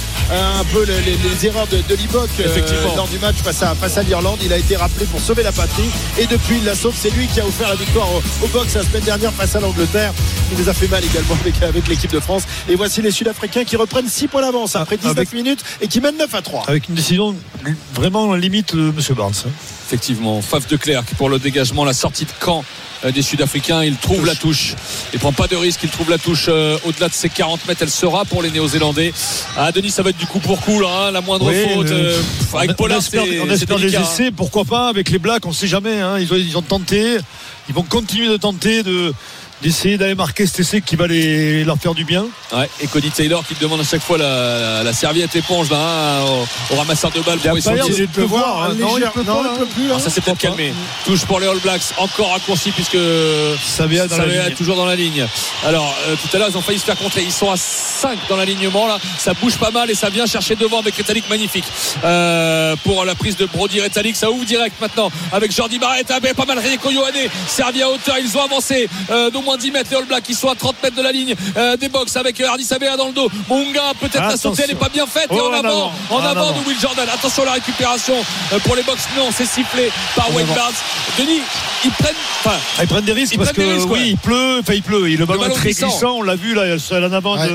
un 0.60 0.64
peu 0.72 0.84
les, 0.84 1.00
les- 1.02 1.18
les 1.28 1.46
erreurs 1.46 1.66
de, 1.66 1.76
de 1.86 1.94
Liboc 1.94 2.30
euh, 2.40 2.44
Effectivement. 2.46 2.94
lors 2.96 3.08
du 3.08 3.18
match 3.18 3.36
face 3.44 3.62
à, 3.62 3.74
face 3.74 3.98
à 3.98 4.02
l'Irlande. 4.02 4.38
Il 4.42 4.52
a 4.52 4.56
été 4.58 4.76
rappelé 4.76 5.04
pour 5.06 5.20
sauver 5.20 5.42
la 5.42 5.52
patrie. 5.52 5.90
Et 6.18 6.26
depuis, 6.26 6.56
il 6.58 6.64
la 6.64 6.74
sauve. 6.74 6.94
C'est 6.98 7.10
lui 7.10 7.23
qui 7.32 7.40
a 7.40 7.46
offert 7.46 7.68
la 7.68 7.74
victoire 7.76 8.08
au, 8.12 8.22
au 8.44 8.48
box 8.48 8.74
la 8.74 8.82
semaine 8.82 9.02
dernière 9.02 9.32
face 9.32 9.54
à 9.56 9.60
l'Angleterre. 9.60 10.12
Il 10.52 10.58
nous 10.58 10.68
a 10.68 10.74
fait 10.74 10.88
mal 10.88 11.02
également 11.04 11.34
avec, 11.40 11.62
avec 11.62 11.88
l'équipe 11.88 12.10
de 12.12 12.20
France. 12.20 12.44
Et 12.68 12.74
voici 12.76 13.02
les 13.02 13.10
Sud-Africains 13.10 13.64
qui 13.64 13.76
reprennent 13.76 14.08
6 14.08 14.28
points 14.28 14.42
d'avance 14.42 14.76
après 14.76 14.96
19 14.96 15.12
Avec- 15.16 15.32
minutes 15.32 15.64
et 15.80 15.88
qui 15.88 16.00
mènent 16.00 16.16
9 16.18 16.34
à 16.34 16.42
3. 16.42 16.64
Avec 16.68 16.88
une 16.88 16.94
décision 16.94 17.34
vraiment 17.94 18.34
limite 18.34 18.74
de 18.76 18.88
M. 18.88 19.16
Barnes. 19.16 19.32
Effectivement, 19.86 20.40
Faf 20.40 20.66
de 20.66 20.76
Clerc 20.76 21.04
pour 21.18 21.28
le 21.28 21.38
dégagement, 21.38 21.84
la 21.84 21.92
sortie 21.92 22.24
de 22.24 22.30
camp 22.40 22.64
euh, 23.04 23.12
des 23.12 23.20
Sud-Africains. 23.20 23.84
Il 23.84 23.96
trouve 23.96 24.24
la 24.24 24.34
touche. 24.34 24.74
Il 25.12 25.18
prend 25.18 25.32
pas 25.32 25.46
de 25.46 25.56
risque. 25.56 25.80
Il 25.84 25.90
trouve 25.90 26.08
la 26.08 26.16
touche 26.16 26.46
euh, 26.48 26.78
au-delà 26.84 27.08
de 27.08 27.12
ses 27.12 27.28
40 27.28 27.68
mètres. 27.68 27.82
Elle 27.82 27.90
sera 27.90 28.24
pour 28.24 28.42
les 28.42 28.50
Néo-Zélandais. 28.50 29.12
Ah, 29.58 29.72
Denis, 29.72 29.90
ça 29.90 30.02
va 30.02 30.10
être 30.10 30.16
du 30.16 30.26
coup 30.26 30.38
pour 30.38 30.60
coup, 30.62 30.80
là, 30.80 30.88
hein, 30.88 31.10
la 31.10 31.20
moindre 31.20 31.46
Oui, 31.50 31.74
faute. 31.74 31.90
euh, 31.90 32.16
pff, 32.18 32.54
avec 32.54 32.70
on, 32.70 32.74
Pollard, 32.74 32.96
on 32.98 33.00
espère 33.50 33.76
des 33.76 33.82
délicat, 33.82 34.00
hein. 34.00 34.02
essais, 34.10 34.30
pourquoi 34.30 34.64
pas 34.64 34.88
avec 34.88 35.10
les 35.10 35.18
Blacks, 35.18 35.44
on 35.44 35.52
sait 35.52 35.66
jamais. 35.66 36.00
hein. 36.00 36.18
Ils, 36.18 36.32
ont, 36.32 36.36
ils 36.36 36.56
ont 36.56 36.62
tenté, 36.62 37.18
ils 37.68 37.74
vont 37.74 37.82
continuer 37.82 38.28
de 38.28 38.36
tenter 38.38 38.82
de 38.82 39.12
d'essayer 39.62 39.96
d'aller 39.98 40.14
marquer 40.14 40.46
cet 40.46 40.60
essai 40.60 40.80
qui 40.80 40.96
va 40.96 41.06
les, 41.06 41.64
leur 41.64 41.78
faire 41.78 41.94
du 41.94 42.04
bien. 42.04 42.26
Ouais, 42.52 42.68
et 42.80 42.86
Cody 42.86 43.10
Taylor 43.10 43.44
qui 43.46 43.54
demande 43.60 43.80
à 43.80 43.84
chaque 43.84 44.02
fois 44.02 44.18
la, 44.18 44.24
la- 44.60 44.82
la 44.82 44.92
serviette 44.92 45.34
éponge 45.36 45.70
là, 45.70 45.78
hein, 45.78 46.22
au, 46.70 46.74
au 46.74 46.76
ramasseur 46.78 47.10
de 47.10 47.20
balles 47.20 47.38
Il 47.42 47.48
a 47.48 47.52
pour 47.52 47.62
pas 47.64 47.74
l'air 47.74 47.86
de 47.88 48.06
pleuvoir. 48.06 48.64
hein. 48.64 48.74
Non, 48.78 48.98
il 48.98 49.04
peut 49.10 49.22
non, 49.26 49.42
pas. 49.42 49.50
il 49.54 49.58
peut 49.60 49.66
plus. 49.66 49.82
là. 49.84 49.88
Alors 49.90 50.00
ça 50.00 50.10
s'est 50.10 50.20
peut-être 50.20 50.38
calmé. 50.38 50.72
Touche 51.04 51.24
pour 51.24 51.40
les 51.40 51.46
All 51.46 51.58
Blacks, 51.60 51.82
encore 51.98 52.30
raccourci 52.32 52.70
puisque 52.72 52.98
Savea 53.64 54.06
dans 54.06 54.16
la 54.18 54.24
Savea 54.24 54.46
ligne. 54.48 54.56
toujours 54.56 54.76
dans 54.76 54.86
la 54.86 54.96
ligne. 54.96 55.26
Alors 55.64 55.94
euh, 56.08 56.14
tout 56.16 56.36
à 56.36 56.38
l'heure 56.38 56.48
ils 56.50 56.56
ont 56.56 56.62
failli 56.62 56.78
se 56.78 56.84
faire 56.84 56.96
contrer. 56.98 57.22
Ils 57.22 57.32
sont 57.32 57.50
à 57.50 57.56
5 57.56 58.18
dans 58.28 58.36
l'alignement 58.36 58.86
là. 58.86 58.98
Ça 59.18 59.32
bouge 59.34 59.56
pas 59.56 59.70
mal 59.70 59.90
et 59.90 59.94
ça 59.94 60.10
vient 60.10 60.26
chercher 60.26 60.56
devant 60.56 60.80
avec 60.80 60.94
Rétalic 60.96 61.28
magnifique. 61.30 61.64
Euh, 62.04 62.76
pour 62.84 63.04
la 63.04 63.14
prise 63.14 63.36
de 63.36 63.46
Brody 63.46 63.80
Rétalic, 63.80 64.16
ça 64.16 64.30
ouvre 64.30 64.44
direct 64.44 64.80
maintenant 64.80 65.10
avec 65.32 65.52
Jordi 65.52 65.78
Barrett. 65.78 66.06
Ah, 66.10 66.18
pas 66.34 66.44
mal 66.44 66.58
René 66.58 66.78
Yohanné 66.92 67.30
servi 67.48 67.82
à 67.82 67.88
hauteur. 67.90 68.16
Ils 68.18 68.36
ont 68.36 68.42
avancé 68.42 68.88
euh, 69.10 69.30
d'au 69.30 69.40
moins 69.44 69.56
10 69.56 69.70
mètres 69.70 69.90
les 69.90 69.96
All 69.96 70.04
Blacks 70.06 70.24
qui 70.24 70.34
sont 70.34 70.48
à 70.48 70.54
30 70.54 70.82
mètres 70.82 70.96
de 70.96 71.02
la 71.02 71.12
ligne 71.12 71.34
euh, 71.56 71.76
des 71.76 71.88
box 71.88 72.16
avec 72.16 72.40
euh, 72.40 72.48
Hardy 72.48 72.64
Sabea 72.64 72.96
dans 72.96 73.06
le 73.08 73.12
dos 73.12 73.30
Munga 73.48 73.92
peut-être 74.00 74.28
la 74.28 74.36
sautée 74.36 74.62
elle 74.64 74.70
n'est 74.70 74.74
pas 74.80 74.88
bien 74.88 75.06
faite 75.06 75.28
et 75.30 75.40
en 75.40 75.46
en 75.46 75.52
avant 75.52 75.68
avant. 75.68 75.92
en 76.10 76.18
avant 76.18 76.40
avant. 76.48 76.52
de 76.60 76.66
Will 76.66 76.78
Jordan 76.80 77.06
attention 77.12 77.42
à 77.42 77.46
la 77.46 77.52
récupération 77.52 78.14
euh, 78.52 78.58
pour 78.60 78.76
les 78.76 78.82
box 78.82 79.02
non 79.16 79.28
c'est 79.36 79.46
sifflé 79.46 79.90
par 80.16 80.32
Wayne 80.34 80.46
Barnes 80.54 80.74
Denis 81.18 81.40
ils 81.84 81.90
prennent 81.90 82.14
enfin 82.44 82.56
Ils 82.80 82.88
prennent 82.88 83.04
des 83.04 83.12
risques 83.12 83.36
parce 83.36 83.52
que 83.52 83.60
risques, 83.60 83.86
oui, 83.90 83.98
ouais. 84.00 84.08
il 84.10 84.16
pleut, 84.16 84.58
enfin 84.60 84.72
il 84.72 84.82
pleut, 84.82 85.08
et 85.10 85.16
le 85.16 85.26
ballon, 85.26 85.42
ballon 85.42 85.52
est 85.52 85.56
très 85.58 85.70
glissant. 85.70 85.88
glissant. 85.88 86.12
on 86.16 86.22
l'a 86.22 86.34
vu 86.34 86.54
là, 86.54 86.62
en 86.92 87.12
avant 87.12 87.36
Ouais. 87.36 87.48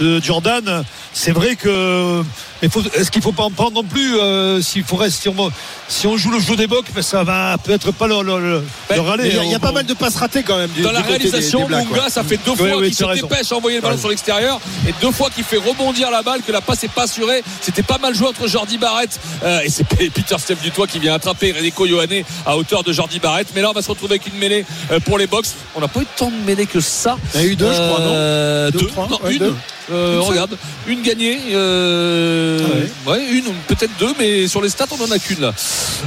de, 0.00 0.04
de 0.04 0.22
Jordan. 0.24 0.84
C'est 1.12 1.30
vrai 1.30 1.54
que 1.54 2.22
mais 2.62 2.68
faut- 2.68 2.82
est-ce 2.94 3.10
qu'il 3.10 3.22
faut 3.22 3.32
pas 3.32 3.44
en 3.44 3.50
prendre 3.50 3.72
non 3.72 3.84
plus 3.84 4.16
euh, 4.18 4.60
s'il 4.60 4.82
faut 4.84 4.96
rester, 4.96 5.22
si 5.22 5.28
on, 5.28 5.50
si 5.88 6.06
on 6.06 6.16
joue 6.16 6.30
le 6.30 6.40
jeu 6.40 6.56
des 6.56 6.66
bocs, 6.66 6.86
ben, 6.94 7.02
ça 7.02 7.24
va 7.24 7.56
peut-être 7.58 7.92
pas 7.92 8.06
le, 8.06 8.22
le, 8.22 8.40
le- 8.40 8.64
Ben, 8.88 8.96
le 8.96 9.00
râler. 9.02 9.22
Mais 9.24 9.28
Il 9.30 9.36
y 9.36 9.38
a, 9.38 9.44
il 9.44 9.50
y 9.50 9.54
a 9.54 9.56
On- 9.56 9.60
pas 9.60 9.72
mal 9.72 9.86
de 9.86 9.94
passes 9.94 10.16
ratées 10.16 10.42
quand 10.42 10.56
même. 10.58 10.70
Du, 10.70 10.82
dans 10.82 10.92
la 10.92 11.00
du 11.02 11.06
côté 11.08 11.18
des- 11.18 11.24
réalisation, 11.30 11.60
des 11.60 11.66
Blacks, 11.66 11.90
Munga, 11.90 12.08
ça 12.10 12.22
fait 12.24 12.36
deux 12.44 12.52
Oui, 12.52 12.56
fois 12.56 12.76
oui, 12.78 12.86
qu'il 12.88 12.94
se 12.96 13.04
raison. 13.04 13.26
dépêche 13.26 13.52
à 13.52 13.56
envoyer 13.56 13.76
le 13.76 13.82
ballon 13.82 13.98
sur 13.98 14.08
l'extérieur 14.08 14.60
et 14.88 14.94
deux 15.00 15.12
fois 15.12 15.30
qu'il 15.30 15.44
fait 15.44 15.56
rebondir 15.58 16.10
la 16.10 16.22
balle, 16.22 16.40
que 16.46 16.52
la 16.52 16.60
passe 16.60 16.82
n'est 16.82 16.88
pas 16.88 17.02
assurée. 17.04 17.42
C'était 17.60 17.82
pas 17.82 17.98
mal 17.98 18.14
joué 18.14 18.26
entre 18.28 18.46
Jordi 18.48 18.78
Barrett 18.78 19.18
euh, 19.44 19.60
et 19.64 19.68
c'est 19.68 19.84
Peter 19.88 20.36
Steph 20.38 20.56
Dutoit 20.62 20.86
qui 20.86 20.98
vient 20.98 21.14
attraper 21.14 21.52
Reneko 21.52 21.86
Yohanné 21.86 22.24
à 22.46 22.56
hauteur 22.56 22.82
de 22.82 22.92
Jordi 22.92 23.18
Barrett. 23.18 23.48
Mais 23.54 23.62
là, 23.62 23.70
on 23.70 23.72
va 23.74 23.82
se 23.82 23.88
retrouver 23.88 24.14
avec 24.14 24.26
une 24.26 24.38
mêlée 24.38 24.64
euh, 24.90 25.00
pour 25.00 25.18
les 25.18 25.26
box. 25.26 25.54
On 25.74 25.80
n'a 25.80 25.88
pas 25.88 26.00
eu 26.00 26.06
tant 26.16 26.30
de 26.30 26.36
mêlées 26.46 26.66
que 26.66 26.80
ça. 26.80 27.16
Il 27.34 27.40
y 27.40 27.44
en 27.44 27.46
a 27.46 27.48
eu 27.52 27.56
deux, 27.56 27.72
je 27.72 27.76
crois, 27.88 28.00
non 28.00 28.70
Deux 28.70 28.86
trois 28.88 29.08
non, 29.08 29.18
Ouais, 29.22 29.32
une. 29.32 29.38
deux. 29.38 29.54
Euh, 29.90 30.20
regarde, 30.20 30.56
une 30.86 31.02
gagnée. 31.02 31.38
euh, 31.52 32.58
ouais. 33.06 33.24
une, 33.32 33.44
peut-être 33.66 33.92
deux, 33.98 34.12
mais 34.18 34.46
sur 34.46 34.60
les 34.60 34.68
stats, 34.68 34.86
on 34.90 35.02
en 35.02 35.10
a 35.10 35.18
qu'une 35.18 35.40
là. 35.40 35.52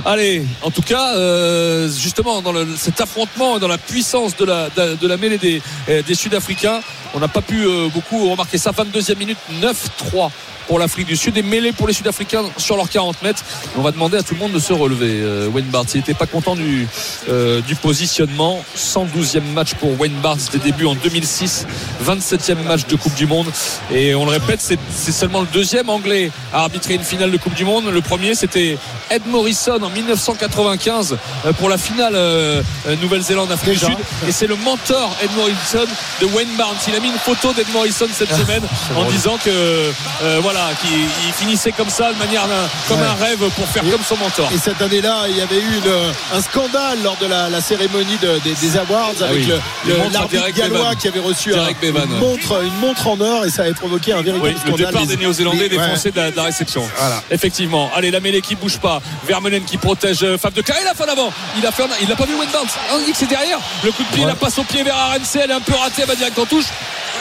Allez, 0.06 0.44
en 0.62 0.72
tout 0.72 0.82
cas, 0.82 1.16
euh, 1.16 1.90
justement, 1.90 2.42
dans 2.42 2.52
le- 2.52 2.68
cet 2.78 3.02
affrontement, 3.02 3.60
dans 3.60 3.68
la 3.68 3.78
puissance 3.78 4.36
de 4.38 4.46
la, 4.46 4.70
de, 4.70 4.96
de 4.96 5.08
la 5.08 5.18
mêlée 5.18 5.38
des, 5.38 5.62
euh, 5.90 6.02
des 6.04 6.16
Sud-Africains, 6.16 6.82
on 7.14 7.20
n'a 7.20 7.28
pas 7.28 7.42
pu 7.42 7.66
euh, 7.66 7.88
beaucoup 7.94 8.30
remarquer 8.30 8.58
ça. 8.58 8.72
22e 8.72 9.18
minute, 9.18 9.38
9-3 9.62 10.30
pour 10.68 10.80
l'Afrique 10.80 11.08
du 11.08 11.16
Sud 11.16 11.38
et 11.38 11.42
mêlée 11.42 11.72
pour 11.72 11.88
les 11.88 11.94
Sud-Africains 11.94 12.44
sur 12.58 12.76
leurs 12.76 12.90
40 12.90 13.22
mètres. 13.22 13.44
On 13.78 13.82
va 13.82 13.92
demander 13.92 14.18
à 14.18 14.24
tout 14.24 14.34
le 14.34 14.40
monde 14.40 14.52
de 14.52 14.60
se 14.60 14.74
relever. 14.74 15.20
Euh, 15.22 15.50
Wayne 15.50 15.66
Barnes, 15.66 15.88
il 15.94 15.98
n'était 15.98 16.14
pas 16.14 16.28
content 16.28 16.56
du, 16.56 16.88
euh, 17.30 17.62
du 17.62 17.76
positionnement. 17.76 18.64
112e 18.76 19.42
match 19.54 19.74
pour 19.76 20.00
Wayne 20.00 20.20
Barnes 20.22 20.40
des 20.52 20.60
débuts 20.60 20.86
en 20.86 20.96
2006, 20.96 21.66
27e 22.06 22.64
match 22.64 22.86
de 22.88 22.96
Coupe 22.96 23.16
du 23.16 23.28
Monde. 23.28 23.48
Et 23.92 24.16
on 24.16 24.26
le 24.26 24.32
répète, 24.32 24.62
c'est 24.62 25.12
seulement 25.12 25.42
le 25.42 25.48
deuxième 25.48 25.90
anglais 25.90 26.32
à 26.54 26.62
arbitrer 26.62 26.96
une 26.96 27.04
finale 27.04 27.32
de 27.32 27.38
Coupe 27.38 27.54
du 27.54 27.66
Monde. 27.66 27.86
Le 27.92 28.02
premier, 28.02 28.36
c'était 28.36 28.78
Ed 29.10 29.26
Morrison 29.28 29.82
en 29.82 29.90
1995 29.90 31.18
euh, 31.46 31.54
pour 31.54 31.70
la 31.70 31.78
finale 31.78 32.14
euh, 32.16 32.62
Nouvelle-Zélande-Afrique 33.02 33.74
du. 33.74 33.86
Sud. 33.86 33.98
Et 34.28 34.32
c'est 34.32 34.48
le 34.48 34.56
mentor 34.56 35.16
Ed 35.24 35.30
Morrison 35.36 35.92
de 36.22 36.26
Wayne 36.28 36.56
Barnes. 36.58 36.76
Il 36.88 36.96
a 36.96 37.00
mis 37.00 37.10
une 37.10 37.20
photo 37.20 37.54
d'Ed 37.54 37.68
Morrison 37.74 38.08
cette 38.12 38.34
semaine 38.34 38.64
en 38.96 39.04
disant 39.06 39.38
que 39.44 39.50
euh, 39.50 40.40
voilà, 40.42 40.51
qu'il 40.82 40.90
il 41.28 41.34
finissait 41.34 41.72
comme 41.72 41.90
ça, 41.90 42.12
de 42.14 42.18
manière 42.18 42.44
comme 42.88 43.00
Ouais. 43.00 43.08
un 43.08 43.14
rêve 43.24 43.40
pour 43.56 43.68
faire 43.68 43.84
comme 43.84 44.04
son 44.08 44.18
mentor. 44.18 44.50
Et 44.54 44.58
cette 44.58 44.82
année-là, 44.82 45.24
il 45.30 45.38
y 45.38 45.42
avait 45.42 45.60
eu 45.60 45.78
une- 45.84 46.38
un 46.38 46.42
scandale 46.42 47.00
lors 47.04 47.18
de 47.18 47.26
la, 47.28 47.50
la 47.50 47.62
cérémonie 47.62 48.18
de- 48.22 48.40
des, 48.44 48.54
des 48.54 48.78
awards 48.78 49.12
Ah 49.22 49.26
avec 49.26 49.46
oui. 49.46 49.54
le- 49.88 49.96
l'arbitre 50.12 50.50
gallois 50.56 50.96
qui 50.96 51.08
avait 51.08 51.20
reçu 51.20 51.54
un- 51.54 51.68
une, 51.82 51.92
ouais. 51.96 52.06
montre, 52.20 52.64
une 52.64 52.78
montre 52.80 53.08
en 53.08 53.20
or 53.22 53.46
et 53.46 53.50
ça 53.50 53.64
avait 53.64 53.74
provoqué 53.74 54.14
un 54.14 54.22
véritable 54.22 54.44
Oui, 54.44 54.54
le 54.54 54.60
scandale. 54.60 54.88
départ 54.94 55.06
des 55.06 55.18
Néo-Zélandais, 55.18 55.70
des 55.70 55.78
ouais. 55.78 55.88
Français 55.88 56.12
de 56.12 56.18
la, 56.18 56.32
de 56.32 56.36
la 56.36 56.44
réception. 56.44 56.84
Voilà. 56.98 57.24
Effectivement. 57.32 57.90
Allez, 57.96 58.12
la 58.12 58.20
mêlée 58.20 58.42
qui 58.42 58.56
bouge 58.56 58.78
pas. 58.78 59.02
Vermeulen 59.28 59.64
qui 59.64 59.78
protège 59.78 60.24
euh, 60.24 60.38
Fab 60.38 60.54
de 60.54 60.62
Clerc. 60.62 60.78
Il 60.82 60.88
a 60.88 60.94
fait 60.94 61.04
en 61.10 61.12
avant. 61.14 61.34
Il 61.58 61.66
a 61.66 61.72
fait 61.72 61.84
il 62.02 62.08
n'a 62.10 62.16
pas 62.16 62.26
vu 62.26 62.36
Wayne 62.36 62.50
Barnes. 62.52 62.68
On 62.94 63.00
dit 63.00 63.12
que 63.12 63.18
c'est 63.18 63.26
derrière. 63.30 63.60
Le 63.84 63.92
coup 63.92 64.04
de 64.04 64.16
pied, 64.16 64.26
la 64.26 64.36
passe 64.36 64.58
au 64.60 64.64
pied 64.64 64.84
vers 64.84 64.96
RNC. 64.96 65.40
Elle 65.44 65.52
est 65.52 65.54
un 65.54 65.60
peu 65.62 65.74
ratée. 65.74 66.02
Elle 66.04 66.08
va 66.08 66.16
direct 66.16 66.38
en 66.38 66.46
touche. 66.46 66.66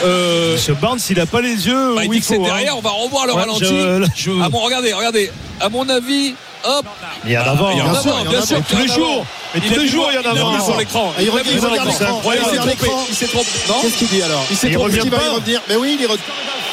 Euh, 0.03 0.53
Monsieur 0.53 0.73
Barnes, 0.73 0.99
il 1.09 1.19
a 1.19 1.25
pas 1.27 1.41
les 1.41 1.67
yeux 1.67 1.93
bah, 1.95 2.01
il 2.03 2.09
dit 2.09 2.19
que 2.21 2.25
c'est 2.25 2.37
hein. 2.37 2.43
derrière. 2.43 2.75
On 2.77 2.81
va 2.81 2.89
revoir 2.89 3.20
le 3.25 3.33
Ouais, 3.33 3.39
ralenti. 3.41 3.65
je- 3.65 3.97
là, 3.99 4.07
je- 4.15 4.31
Ah 4.43 4.49
bon, 4.49 4.59
regardez, 4.59 4.93
regardez. 4.93 5.31
À 5.59 5.69
mon 5.69 5.87
avis, 5.89 6.33
hop. 6.63 6.85
Il 7.25 7.31
y 7.31 7.37
en 7.37 7.41
a 7.41 7.43
avant. 7.51 7.69
Il 7.71 7.77
y 7.77 7.81
en 7.81 7.85
a 7.87 7.91
Bien 7.91 8.01
sûr, 8.01 8.11
avant, 8.11 8.19
il 8.19 8.25
y 8.25 8.27
en 8.27 8.31
bien 8.31 8.39
a 8.41 8.45
sûr. 8.45 8.55
avant. 8.57 8.65
Tous 8.69 8.77
les 8.77 8.85
qu'il 8.85 8.89
y 8.89 8.91
en 8.91 9.03
a 9.03 9.05
avant. 9.05 9.13
jours. 9.15 9.25
Mais 9.53 9.61
Il 9.63 9.69
tous 9.71 9.79
a 9.79 9.83
les 9.83 9.87
jours, 9.89 10.01
voir- 10.03 10.11
il 10.13 10.15
y 10.15 10.19
en 10.19 10.29
a 10.29 10.31
avant. 10.39 10.51
vu 10.57 10.61
sur 10.63 10.77
l'écran. 10.77 11.13
Ah, 11.17 11.21
il 11.21 11.25
il 11.25 11.31
sur 11.59 11.69
l'écran. 11.69 11.77
Il 11.83 11.89
Il 11.89 11.93
s'est 11.95 12.05
trompé. 12.05 12.69
l'écran. 12.69 13.05
Il 13.09 13.15
s'est 13.15 13.27
trompé. 13.27 13.49
Non 13.67 13.75
Qu'est-ce 13.81 13.97
qu'il 13.97 14.07
dit 14.07 14.21
alors 14.23 14.43
Il 14.49 14.57
s'est 14.57 14.67
Il 14.67 14.73
trompé. 14.73 14.85
revient 14.91 15.01
qu'il 15.01 15.11
va 15.11 15.23
y 15.23 15.27
revenir 15.29 15.61
Mais 15.69 15.75
oui, 15.75 15.97
il 15.99 16.03
est, 16.05 16.07
re- 16.07 16.17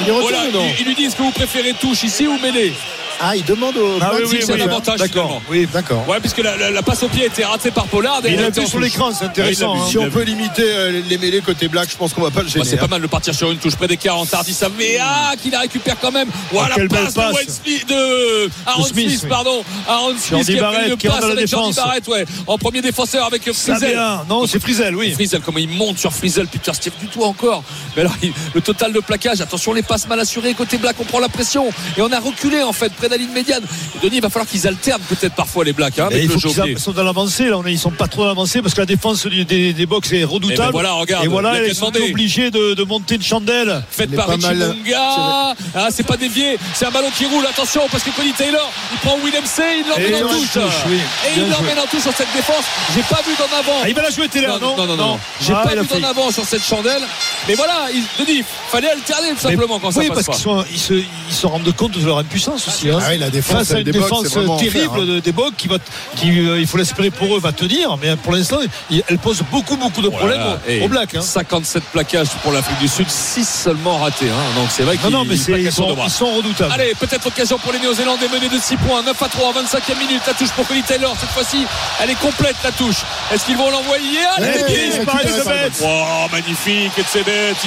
il 0.00 0.08
est 0.08 0.10
retourné 0.12 0.36
Voilà, 0.36 0.48
ou 0.48 0.52
non 0.62 0.66
il, 0.74 0.80
il 0.80 0.86
lui 0.86 0.94
dit 0.94 1.04
est-ce 1.04 1.16
que 1.16 1.22
vous 1.22 1.30
préférez 1.32 1.74
touche 1.74 2.02
ici 2.04 2.26
ou 2.26 2.38
mêlée 2.38 2.72
Ah, 3.20 3.36
il 3.36 3.44
demande 3.44 3.76
au 3.76 3.98
Ah 4.00 4.12
oui, 4.14 4.22
oui, 4.30 4.36
c'est 4.40 4.46
c'est 4.46 4.52
un 4.52 4.56
un 4.56 4.68
avantage 4.68 4.98
D'accord. 4.98 5.26
finalement. 5.26 5.42
Oui. 5.50 5.68
D'accord. 5.72 6.08
Ouais, 6.08 6.20
puisque 6.20 6.38
la, 6.38 6.56
la- 6.56 6.70
la 6.70 6.82
passe 6.82 7.02
au 7.02 7.08
pied 7.08 7.26
était 7.26 7.44
ratée 7.44 7.70
par 7.70 7.86
Pollard. 7.86 8.20
et 8.24 8.32
Il 8.32 8.38
a 8.40 8.50
vu 8.50 8.66
sur 8.66 8.78
l'écran, 8.78 9.10
c'est 9.12 9.24
intéressant. 9.24 9.74
L'a 9.74 9.80
hein. 9.82 9.86
Si 9.90 9.98
on 9.98 10.10
peut 10.10 10.22
limiter 10.22 10.62
euh, 10.64 11.02
les 11.08 11.18
mêlées 11.18 11.40
côté 11.40 11.68
Black, 11.68 11.90
je 11.90 11.96
pense 11.96 12.12
qu'on 12.14 12.22
va 12.22 12.30
pas 12.30 12.40
le 12.40 12.46
Bah, 12.46 12.52
gêner. 12.52 12.64
c'est 12.64 12.76
pas 12.76 12.84
hein. 12.84 12.88
mal 12.90 13.02
de 13.02 13.06
partir 13.06 13.34
sur 13.34 13.50
une 13.50 13.58
touche 13.58 13.76
près 13.76 13.88
des 13.88 13.96
40 13.96 14.32
Hardy 14.32 14.56
mais 14.78 14.98
ah 15.00 15.32
qui 15.40 15.50
la 15.50 15.60
récupère 15.60 15.96
quand 16.00 16.10
même 16.12 16.28
voilà 16.52 16.74
quelle 16.74 16.88
passe, 16.88 17.14
passe. 17.14 17.34
de, 17.46 17.50
Smith, 17.50 17.88
de 17.88 18.50
Aaron 18.66 18.82
De 18.82 18.88
Smith, 18.88 19.08
Smith, 19.10 19.20
oui. 19.24 19.28
pardon 19.28 19.64
Aaron 19.88 20.10
Smith 20.18 20.22
Jordi 20.30 20.44
qui 20.46 20.52
a 20.52 20.54
fait 20.54 20.60
Barrett 20.60 20.88
une 20.88 21.10
passe 21.10 21.20
la 21.20 21.26
avec 21.32 21.46
Jordi 21.48 21.68
défense. 21.70 21.76
Barrett 21.84 22.08
ouais, 22.08 22.24
en 22.46 22.58
premier 22.58 22.80
défenseur 22.82 23.26
avec 23.26 23.42
Ça 23.52 23.52
Frizel. 23.76 23.98
Non, 24.28 24.46
c'est 24.46 24.60
Frizel, 24.60 24.94
oui. 24.96 25.12
Frizel, 25.12 25.40
comment 25.40 25.58
il 25.58 25.68
monte 25.68 25.98
sur 25.98 26.12
Frizel, 26.12 26.46
Peter 26.46 26.72
Steve 26.74 26.92
du 27.00 27.06
tout 27.08 27.22
encore. 27.22 27.62
Mais 27.96 28.02
alors, 28.02 28.14
le 28.54 28.60
total 28.60 28.92
de 28.92 29.00
plaquage, 29.00 29.40
attention, 29.40 29.72
les 29.72 29.82
passes 29.82 30.06
mal 30.08 30.20
assurées, 30.20 30.54
côté 30.54 30.76
Black, 30.78 30.96
on 31.00 31.04
prend 31.04 31.20
la 31.20 31.28
pression. 31.28 31.68
Et 31.96 32.02
on 32.02 32.10
a 32.12 32.20
reculé, 32.20 32.62
en 32.62 32.72
fait, 32.72 32.92
près 32.92 33.07
de 33.08 33.12
la 33.14 33.18
ligne 33.18 33.32
médiane. 33.32 33.62
Et 33.96 34.06
Denis, 34.06 34.16
il 34.16 34.22
va 34.22 34.30
falloir 34.30 34.48
qu'ils 34.48 34.66
alternent 34.66 35.00
peut-être 35.08 35.34
parfois 35.34 35.64
les 35.64 35.72
Blacks, 35.72 35.98
hein, 35.98 36.08
Et 36.10 36.14
avec 36.16 36.28
le 36.28 36.38
faut 36.38 36.48
a- 36.60 36.78
sont 36.78 36.92
dans 36.92 37.02
l'avancée. 37.04 37.48
Là, 37.48 37.58
on 37.58 37.66
est- 37.66 37.72
ils 37.72 37.78
sont 37.78 37.90
pas 37.90 38.06
trop 38.08 38.22
dans 38.22 38.28
l'avancée 38.28 38.62
parce 38.62 38.74
que 38.74 38.80
la 38.80 38.86
défense 38.86 39.26
des, 39.26 39.72
des 39.72 39.86
box 39.86 40.12
est 40.12 40.18
Eh 40.20 40.24
redoutable. 40.24 40.62
ben 40.62 40.70
voilà, 40.70 40.92
regarde, 40.92 41.24
Et 41.24 41.28
voilà, 41.28 41.64
ils 41.64 41.74
sont 41.74 41.86
obligés 41.96 42.50
de, 42.50 42.74
de 42.74 42.82
monter 42.84 43.16
une 43.16 43.22
chandelle. 43.22 43.82
Faites 43.90 44.14
par 44.14 44.26
pas 44.26 44.32
Richie 44.32 44.46
mal 44.46 44.58
Munga. 44.84 45.54
Ah, 45.74 45.88
c'est 45.90 46.06
pas 46.06 46.16
dévié. 46.16 46.58
C'est 46.74 46.86
un 46.86 46.90
ballon 46.90 47.10
qui 47.16 47.26
roule. 47.26 47.44
Attention, 47.46 47.82
parce 47.90 48.02
que 48.02 48.10
Cody 48.10 48.32
Taylor, 48.32 48.70
il 48.92 48.98
prend 48.98 49.18
Willem 49.24 49.44
C. 49.44 49.62
Il 49.80 49.88
l'emmène 49.88 50.12
Et 50.12 50.22
en 50.22 50.36
il 50.36 50.46
touche. 50.48 50.62
oui. 50.88 50.96
Et 50.96 51.40
il 51.40 51.48
l'emmène 51.50 51.78
en 51.78 51.86
touche 51.86 52.02
sur 52.02 52.12
cette 52.12 52.32
défense. 52.34 52.64
J'ai 52.94 53.02
pas 53.02 53.20
vu 53.26 53.34
d'en 53.38 53.56
avant. 53.56 53.80
Ah, 53.82 53.88
il 53.88 53.94
va 53.94 54.02
la 54.02 54.10
jouer 54.10 54.28
télé, 54.28 54.46
Non, 54.46 54.58
non, 54.58 54.76
non, 54.76 54.86
non, 54.86 54.96
non. 54.96 55.18
J'ai 55.40 55.52
Ah, 55.54 55.62
pas 55.66 55.74
vu 55.74 55.86
d'en 55.86 56.06
avant 56.08 56.30
sur 56.30 56.44
cette 56.44 56.64
chandelle. 56.64 57.02
Mais 57.46 57.54
voilà, 57.54 57.86
il, 57.92 58.02
Denis, 58.24 58.42
fallait 58.70 58.90
alterner 58.90 59.30
tout 59.30 59.36
Mais- 59.44 59.50
simplement 59.50 59.78
quand 59.78 59.90
ça 59.90 60.00
oui, 60.00 60.08
passe 60.08 60.24
parce 60.26 60.42
pas. 60.42 60.64
qu'ils 60.64 60.76
ils 60.98 61.04
ils 61.30 61.34
se 61.34 61.46
rendent 61.46 61.72
compte 61.74 61.92
de 61.98 62.04
leur 62.06 62.18
impuissance 62.18 62.66
aussi. 62.68 62.88
Hein. 62.98 63.04
Ah 63.06 63.10
oui, 63.12 63.18
la 63.18 63.30
défense, 63.30 63.56
Face 63.58 63.70
à 63.72 63.78
une 63.78 63.84
des 63.84 63.92
défense 63.92 64.22
terrible 64.30 64.48
enfer, 64.50 64.90
hein. 64.94 65.04
de- 65.06 65.20
des 65.20 65.32
Bucks 65.32 65.54
qui 65.56 65.68
va, 65.68 65.76
qui, 66.16 66.30
euh, 66.40 66.60
il 66.60 66.66
faut 66.66 66.76
l'espérer 66.78 67.10
pour 67.10 67.34
eux, 67.36 67.40
va 67.40 67.52
tenir. 67.52 67.96
Mais 68.02 68.16
pour 68.16 68.32
l'instant, 68.32 68.58
elle 68.90 69.18
pose 69.18 69.42
beaucoup, 69.50 69.76
beaucoup 69.76 70.02
de 70.02 70.08
problèmes 70.08 70.40
Voilà. 70.40 70.58
aux, 70.66 70.70
Et 70.70 70.80
aux 70.82 70.88
Blacks. 70.88 71.14
hein. 71.14 71.20
57 71.22 71.82
plaquages 71.92 72.28
pour 72.42 72.52
l'Afrique 72.52 72.78
du 72.78 72.88
Sud, 72.88 73.08
6 73.08 73.48
seulement 73.64 73.98
ratés. 73.98 74.28
hein. 74.28 74.54
Donc 74.56 74.68
c'est 74.70 74.82
vrai 74.82 74.96
Non, 74.96 75.00
qu'ils 75.02 75.10
non, 75.12 75.24
mais 75.24 75.34
ils 75.36 75.54
à 75.54 75.70
de 75.70 75.70
sont, 75.70 75.96
ils 76.04 76.10
sont 76.10 76.34
redoutables. 76.34 76.72
Allez, 76.72 76.94
peut-être 76.98 77.26
occasion 77.26 77.58
pour 77.58 77.72
les 77.72 77.78
Néo-Zélandais 77.78 78.28
menés 78.28 78.48
de 78.48 78.58
6 78.60 78.76
points, 78.76 79.02
9 79.02 79.20
à 79.22 79.28
3, 79.28 79.52
25e 79.52 79.98
minute, 79.98 80.22
la 80.26 80.34
touche 80.34 80.50
pour 80.50 80.66
Colin 80.66 80.80
Taylor. 80.82 81.14
Cette 81.20 81.30
fois-ci, 81.30 81.64
elle 82.02 82.10
est 82.10 82.18
complète 82.20 82.56
la 82.64 82.72
touche. 82.72 82.96
Est-ce 83.32 83.44
qu'ils 83.44 83.56
vont 83.56 83.70
l'envoyer? 83.70 84.18
Ce 84.38 85.42
ça, 85.44 85.50
bête. 85.50 85.72
Oh, 85.84 86.26
magnifique, 86.32 86.92
il 86.98 87.04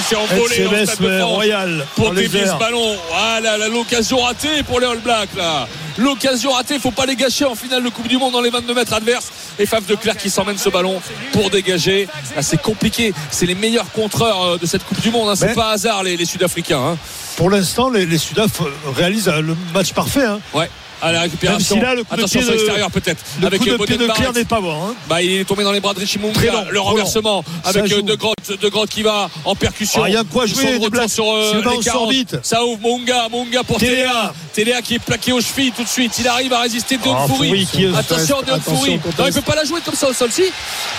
s'est 0.04 0.16
envolé 0.16 0.64
dans 0.64 0.72
le 0.72 0.78
LCBS, 0.78 0.86
stade 0.94 1.00
de 1.06 1.08
mais 1.10 1.20
France 1.20 1.32
royal. 1.34 1.86
pour 1.96 2.14
dévier 2.14 2.46
ce 2.46 2.54
ballon. 2.60 2.96
Voilà, 3.10 3.58
là, 3.58 3.68
l'occasion 3.68 4.20
ratée 4.20 4.64
pour 4.64 4.80
les 4.80 4.88
All 4.88 5.00
Blacks 5.00 5.21
L'occasion 5.98 6.52
ratée, 6.52 6.80
faut 6.80 6.92
pas 6.92 7.06
les 7.06 7.16
gâcher 7.16 7.46
en 7.46 7.56
finale 7.56 7.84
de 7.84 7.90
Coupe 7.90 8.08
du 8.08 8.18
Monde 8.18 8.34
dans 8.34 8.42
les 8.42 8.50
22 8.50 8.74
mètres 8.74 8.94
adverses. 8.94 9.30
Et 9.60 9.66
Faf 9.66 9.86
de 9.86 9.96
Clerc 9.96 10.18
qui 10.18 10.30
s'emmène 10.30 10.58
ce 10.58 10.70
ballon 10.70 11.02
pour 11.34 11.50
dégager. 11.50 12.08
Là, 12.36 12.42
c'est 12.42 12.62
compliqué. 12.62 13.14
C'est 13.30 13.46
les 13.46 13.56
meilleurs 13.56 13.92
contreurs 13.92 14.42
euh, 14.44 14.58
de 14.58 14.66
cette 14.66 14.84
Coupe 14.86 15.02
du 15.02 15.12
Monde. 15.12 15.30
hein. 15.30 15.36
C'est 15.36 15.54
pas 15.54 15.72
hasard 15.72 16.04
les, 16.04 16.18
les 16.18 16.26
Sud-Africains. 16.26 16.80
hein. 16.94 16.98
Pour 17.36 17.50
l'instant, 17.50 17.90
les, 17.90 18.06
les 18.06 18.18
Sudaf 18.18 18.62
réalisent 18.96 19.28
euh, 19.30 19.42
le 19.42 19.56
match 19.74 19.94
parfait. 19.94 20.26
hein. 20.26 20.40
Ouais. 20.54 20.70
À 21.04 21.12
la 21.12 21.22
récupération. 21.22 21.78
Même 21.78 21.84
si 21.84 21.90
là, 21.90 21.96
le 21.96 22.04
coup 22.04 22.16
de 22.16 22.20
Attention 22.20 22.40
pied 22.42 22.46
sur 22.46 22.54
l'extérieur 22.54 22.92
peut-être. 22.92 23.24
Le 23.42 23.48
Avec 23.48 23.60
coup 23.60 23.66
de 23.66 23.72
euh, 23.72 23.78
pied 23.80 23.98
de 23.98 24.06
Claire 24.06 24.34
n'est 24.34 24.46
pas 24.46 24.62
bon. 24.62 24.72
hein. 24.90 24.94
Bah, 25.10 25.20
il 25.24 25.32
est 25.32 25.46
tombé 25.46 25.64
dans 25.64 25.72
les 25.72 25.80
bras 25.80 25.96
de 25.96 26.00
Richie 26.00 26.20
Munga. 26.20 26.66
Le 26.70 26.80
renversement 26.80 27.44
avec 27.64 27.92
euh. 27.92 28.04
De 28.04 28.14
Grotte, 28.14 28.52
De 28.62 28.70
Grotte 28.70 28.92
qui 28.92 29.02
va 29.02 29.28
en 29.44 29.56
percussion. 29.56 30.04
Ah, 30.04 30.10
il 30.10 30.14
y 30.14 30.16
a 30.16 30.24
quoi 30.24 30.46
jouer, 30.46 30.64
des 30.64 30.78
retour 30.78 31.10
sur 31.10 31.26
euh, 31.34 31.50
Si 31.50 31.56
le 31.56 31.62
ballon 31.64 31.78
les 31.78 31.84
sort 31.84 31.94
40. 31.94 32.12
vite. 32.12 32.38
Ça 32.44 32.64
ouvre 32.64 32.78
Munga, 32.84 33.30
Munga 33.32 33.64
pour 33.64 33.80
Téléa. 33.80 34.32
Téléa. 34.54 34.82
Qui 34.82 34.96
est 34.96 35.00
plaqué 35.00 35.32
aux 35.32 35.42
chevilles 35.42 35.72
tout 35.72 35.84
de 35.84 35.88
suite. 35.90 36.14
Il 36.20 36.28
arrive 36.28 36.54
à 36.54 36.62
résister 36.62 36.98
Deon 36.98 37.16
Ah, 37.18 37.26
qui 37.72 37.84
est- 37.86 37.96
Attention 37.96 38.42
Deon 38.42 38.60
conteste. 38.60 39.20
Non, 39.20 39.26
il 39.28 39.34
peut 39.34 39.42
pas 39.42 39.56
la 39.56 39.64
jouer 39.66 39.80
comme 39.84 39.96
ça 39.96 40.08
au 40.10 40.14
sol 40.14 40.30
si. 40.32 40.44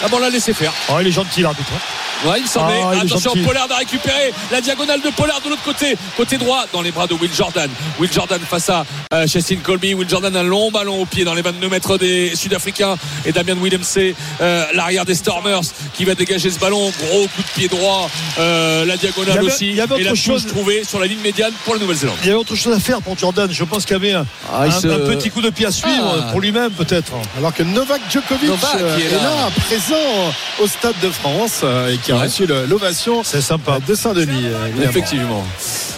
Ah 0.05 0.09
bon, 0.09 0.17
on 0.17 0.21
l'a 0.21 0.31
laissé 0.31 0.53
faire. 0.53 0.73
Oh, 0.89 0.95
il 1.01 1.07
est 1.09 1.13
gentil, 1.13 1.43
l'arbitre. 1.43 1.71
hein. 1.75 2.29
Ouais, 2.29 2.39
il 2.39 2.47
semblait. 2.47 2.77
Ah, 2.81 2.91
il 2.95 2.99
est 2.99 3.01
Attention, 3.11 3.31
gentil. 3.35 3.43
Pollard 3.43 3.67
a 3.73 3.77
récupéré 3.79 4.33
la 4.53 4.61
diagonale 4.61 5.01
de 5.01 5.11
Pollard 5.11 5.41
de 5.41 5.49
l'autre 5.49 5.65
côté, 5.65 5.97
côté 6.17 6.39
droit, 6.39 6.67
dans 6.73 6.81
les 6.81 6.93
bras 6.93 7.09
de 7.09 7.15
Will 7.15 7.33
Jordan. 7.35 7.69
Will 7.99 8.13
Jordan 8.13 8.41
face 8.49 8.69
à 8.71 8.85
euh, 9.13 9.27
Colby. 9.65 9.95
Will 9.95 10.09
Jordan, 10.09 10.37
un 10.37 10.45
long 10.45 10.71
ballon 10.71 11.03
au 11.03 11.05
pied 11.07 11.25
dans 11.25 11.35
les 11.35 11.43
22 11.43 11.69
mètres 11.69 11.99
des 11.99 12.37
Sud-Africains. 12.37 12.97
Et 13.27 13.33
Damien 13.33 13.57
Williams, 13.61 13.99
euh, 14.41 14.65
l'arrière 14.73 15.05
des 15.05 15.17
Stormers, 15.17 15.63
qui 15.95 16.05
va 16.05 16.15
dégager 16.15 16.49
ce 16.51 16.61
ballon. 16.61 16.93
Gros 17.09 17.23
coup 17.27 17.43
de 17.43 17.49
pied 17.59 17.67
droit. 17.69 18.09
Euh, 18.39 18.85
la 18.85 18.97
diagonale 18.97 19.35
Il 19.35 19.39
avait- 19.39 19.47
aussi. 19.49 19.69
il 19.71 19.75
y 19.75 19.81
avait 19.81 20.01
et 20.01 20.05
la 20.05 20.13
autre 20.13 20.21
chose. 20.21 20.47
trouvée 20.47 20.85
sur 20.85 21.01
la 21.01 21.07
ligne 21.07 21.21
médiane 21.25 21.53
pour 21.65 21.75
la 21.75 21.81
Nouvelle-Zélande. 21.81 22.17
Il 22.23 22.27
y 22.29 22.31
avait 22.31 22.39
autre 22.39 22.55
chose 22.55 22.73
à 22.77 22.79
faire 22.79 23.03
pour 23.03 23.19
Jordan. 23.19 23.42
Jordan. 23.43 23.51
Je 23.53 23.65
pense 23.65 23.85
qu'il 23.85 23.93
y 23.97 24.01
avait 24.01 24.13
un, 24.13 24.27
Ah, 24.53 24.63
un- 24.65 24.71
se- 24.71 24.87
un 24.89 24.99
petit 25.17 25.31
coup 25.31 25.41
de 25.41 25.51
pied 25.51 25.67
à 25.67 25.71
suivre 25.71 26.17
Ah. 26.21 26.31
pour 26.31 26.41
lui-même, 26.41 26.71
peut-être. 26.73 27.13
Alors 27.37 27.55
que 27.55 27.63
Novak 27.63 28.01
Djokovic 28.11 28.49
Novak 28.49 28.75
euh, 28.81 28.97
qui 28.97 29.03
est 29.03 29.07
est, 29.07 29.11
là. 29.11 29.23
là. 29.23 29.51
présent 29.67 30.33
au 30.63 30.67
Stade 30.67 30.95
de 31.03 31.11
France 31.11 31.61
euh, 31.65 31.93
et 31.93 31.99
qui 31.99 32.13
a 32.13 32.17
Ouais. 32.17 32.23
reçu 32.23 32.47
l'ovation 32.47 33.23
C'est 33.25 33.41
sympa. 33.41 33.79
de 33.87 33.95
Saint-Denis. 33.95 34.45
euh. 34.47 34.83
Effectivement. 34.85 35.41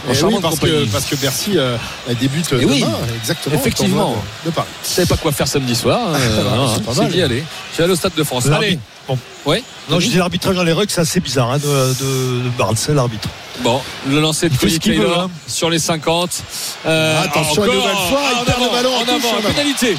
En 0.06 0.10
Et 0.10 0.10
oui, 0.12 0.16
charmante 0.20 0.42
parce, 0.42 0.58
que, 0.58 0.84
parce 0.92 1.04
que 1.06 1.16
Bercy 1.16 1.52
euh, 1.56 1.76
débute 2.20 2.52
Et 2.52 2.56
demain, 2.56 2.72
oui, 2.72 2.84
exactement. 3.20 3.56
effectivement. 3.56 4.16
De, 4.44 4.50
Paris. 4.50 4.68
Je 4.84 4.88
savais 4.90 5.06
pas 5.06 5.16
quoi 5.16 5.32
faire 5.32 5.48
samedi 5.48 5.74
soir. 5.74 5.98
non, 6.10 6.68
c'est 6.74 6.84
pas 6.84 6.92
mal. 7.02 7.10
d'y 7.10 7.22
aller. 7.22 7.42
Je 7.72 7.78
vais 7.78 7.84
aller 7.84 7.92
au 7.92 7.96
Stade 7.96 8.12
de 8.16 8.22
France. 8.24 8.46
Allez. 8.48 8.78
Bon. 9.08 9.18
Ouais. 9.44 9.62
Non, 9.88 10.00
je 10.00 10.08
dis 10.08 10.16
l'arbitrage 10.16 10.56
dans 10.56 10.62
les 10.64 10.72
rugs, 10.72 10.86
c'est 10.88 11.00
assez 11.02 11.20
bizarre 11.20 11.50
hein, 11.50 11.58
de, 11.58 11.64
de, 11.66 12.42
de 12.44 12.48
Barnes, 12.56 12.76
l'arbitre. 12.88 13.28
Bon, 13.60 13.80
le 14.08 14.20
lancer 14.20 14.48
de 14.48 14.56
Cody 14.56 14.80
Taylor 14.80 15.08
veut, 15.10 15.18
hein. 15.24 15.30
sur 15.46 15.70
les 15.70 15.78
50. 15.78 16.42
Euh, 16.86 17.22
Attention, 17.22 17.62
encore, 17.62 17.74
une 17.74 17.80
nouvelle 17.80 17.96
fois, 18.08 18.20
il 18.40 18.44
perd 18.44 18.60
le 18.62 18.70
ballon, 18.70 18.94
en 18.96 19.00
touche, 19.00 19.24
avant, 19.38 19.48
pénalité. 19.48 19.96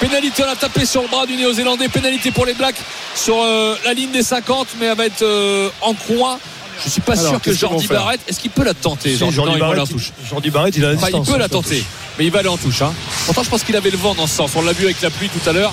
Pénalité, 0.00 0.42
on 0.46 0.50
a 0.50 0.56
tapé 0.56 0.86
sur 0.86 1.02
le 1.02 1.08
bras 1.08 1.26
du 1.26 1.34
Néo-Zélandais. 1.36 1.88
Pénalité 1.88 2.30
pour 2.30 2.46
les 2.46 2.54
Blacks 2.54 2.76
sur 3.14 3.36
euh, 3.42 3.76
la 3.84 3.92
ligne 3.94 4.10
des 4.10 4.22
50, 4.22 4.68
mais 4.80 4.86
elle 4.86 4.96
va 4.96 5.06
être 5.06 5.22
euh, 5.22 5.68
en 5.82 5.94
coin. 5.94 6.38
Je 6.84 6.88
suis 6.90 7.00
pas 7.00 7.12
Alors, 7.18 7.28
sûr 7.30 7.40
que 7.40 7.52
Jordi 7.52 7.86
Barrett, 7.86 8.20
est-ce 8.26 8.40
qu'il 8.40 8.50
peut 8.50 8.64
la 8.64 8.74
tenter 8.74 9.16
Jordi, 9.16 9.34
Jordi 9.36 9.50
non, 9.52 9.56
il 9.56 9.60
Barrett, 9.60 9.88
touche. 9.88 10.10
il- 10.22 10.28
Jordi 10.28 10.50
Barrett, 10.50 10.76
il 10.76 10.84
a 10.84 10.88
la 10.90 10.96
Enfin, 10.96 11.08
il 11.12 11.22
peut 11.22 11.38
la 11.38 11.48
tenter, 11.48 11.84
mais 12.18 12.24
il 12.24 12.32
va 12.32 12.40
aller 12.40 12.48
en 12.48 12.56
touche. 12.56 12.82
Hein. 12.82 12.92
Pourtant, 13.26 13.44
je 13.44 13.50
pense 13.50 13.62
qu'il 13.62 13.76
avait 13.76 13.90
le 13.90 13.96
vent 13.96 14.14
dans 14.14 14.26
ce 14.26 14.34
sens. 14.36 14.50
On 14.56 14.62
l'a 14.62 14.72
vu 14.72 14.84
avec 14.84 15.00
la 15.00 15.10
pluie 15.10 15.28
tout 15.28 15.48
à 15.48 15.52
l'heure. 15.52 15.72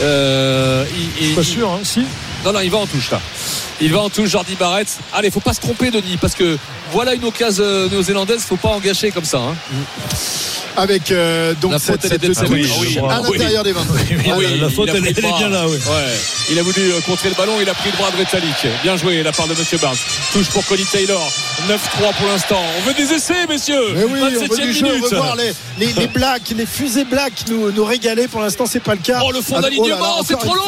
Euh, 0.00 0.84
il- 1.20 1.34
pas 1.34 1.42
sûr, 1.42 1.70
hein, 1.70 1.80
si. 1.82 2.04
non, 2.44 2.52
non, 2.52 2.60
il 2.60 2.70
va 2.70 2.78
en 2.78 2.86
touche 2.86 3.10
là. 3.10 3.20
Il 3.80 3.92
va 3.92 4.00
en 4.00 4.10
touche, 4.10 4.30
Jordi 4.30 4.54
Barrett. 4.54 4.88
Allez, 5.12 5.30
faut 5.30 5.40
pas 5.40 5.54
se 5.54 5.60
tromper, 5.60 5.90
Denis, 5.90 6.16
parce 6.20 6.34
que 6.34 6.58
voilà 6.92 7.14
une 7.14 7.24
occasion 7.24 7.62
euh, 7.64 7.88
néo-zélandaise, 7.88 8.42
faut 8.42 8.56
pas 8.56 8.68
en 8.70 8.78
gâcher 8.80 9.10
comme 9.10 9.24
ça. 9.24 9.38
hein. 9.38 9.54
Avec 10.78 11.10
euh, 11.10 11.54
donc 11.60 11.72
La 11.72 11.78
faute, 11.80 12.02
cette, 12.02 12.22
elle 12.22 12.30
est 12.30 12.34
cette 12.34 12.46
touche 12.46 12.56
oui, 12.80 12.98
à 12.98 13.20
oui. 13.20 13.30
l'intérieur 13.32 13.64
des 13.64 13.72
20. 13.72 13.80
Ah 13.80 14.34
oui, 14.38 14.60
la 14.60 14.68
faute, 14.68 14.88
il 14.88 14.94
a 14.94 14.98
elle, 14.98 15.08
est 15.08 15.20
bien 15.20 15.48
là, 15.48 15.64
oui. 15.66 15.74
Ouais, 15.74 16.14
il 16.52 16.58
a 16.58 16.62
voulu 16.62 16.92
euh, 16.92 17.00
contrer 17.00 17.30
le 17.30 17.34
ballon, 17.34 17.54
il 17.60 17.68
a 17.68 17.74
pris 17.74 17.90
le 17.90 17.96
bras 17.96 18.12
de 18.12 18.16
Retallick. 18.16 18.54
Bien 18.84 18.96
joué 18.96 19.24
la 19.24 19.32
part 19.32 19.48
de 19.48 19.54
Monsieur 19.54 19.76
Barnes. 19.78 19.96
Touche 20.32 20.48
pour 20.50 20.64
Cody 20.66 20.84
Taylor. 20.84 21.20
9-3 21.68 22.14
pour 22.16 22.28
l'instant. 22.28 22.62
On 22.78 22.82
veut 22.82 22.94
des 22.94 23.12
essais, 23.12 23.46
messieurs. 23.48 23.92
Mais 23.96 24.04
oui, 24.04 24.20
on 24.22 24.30
veut 24.30 24.46
27e 24.46 24.62
du 24.62 24.72
jeu, 24.72 24.86
on 24.86 24.92
minute. 24.92 25.10
veut 25.10 25.16
voir 25.16 25.34
les, 25.34 25.52
les, 25.78 25.92
les 25.94 26.06
blacks, 26.06 26.50
les 26.56 26.66
fusées 26.66 27.04
black 27.04 27.32
nous, 27.48 27.72
nous 27.72 27.84
régaler. 27.84 28.28
Pour 28.28 28.40
l'instant, 28.40 28.66
c'est 28.66 28.78
pas 28.82 28.94
le 28.94 29.00
cas. 29.00 29.20
Oh 29.24 29.32
le 29.32 29.40
fond 29.40 29.56
Ah, 29.58 29.62
d'alignement, 29.62 30.18
oh 30.20 30.24
c'est 30.24 30.38
trop 30.38 30.54
long 30.54 30.62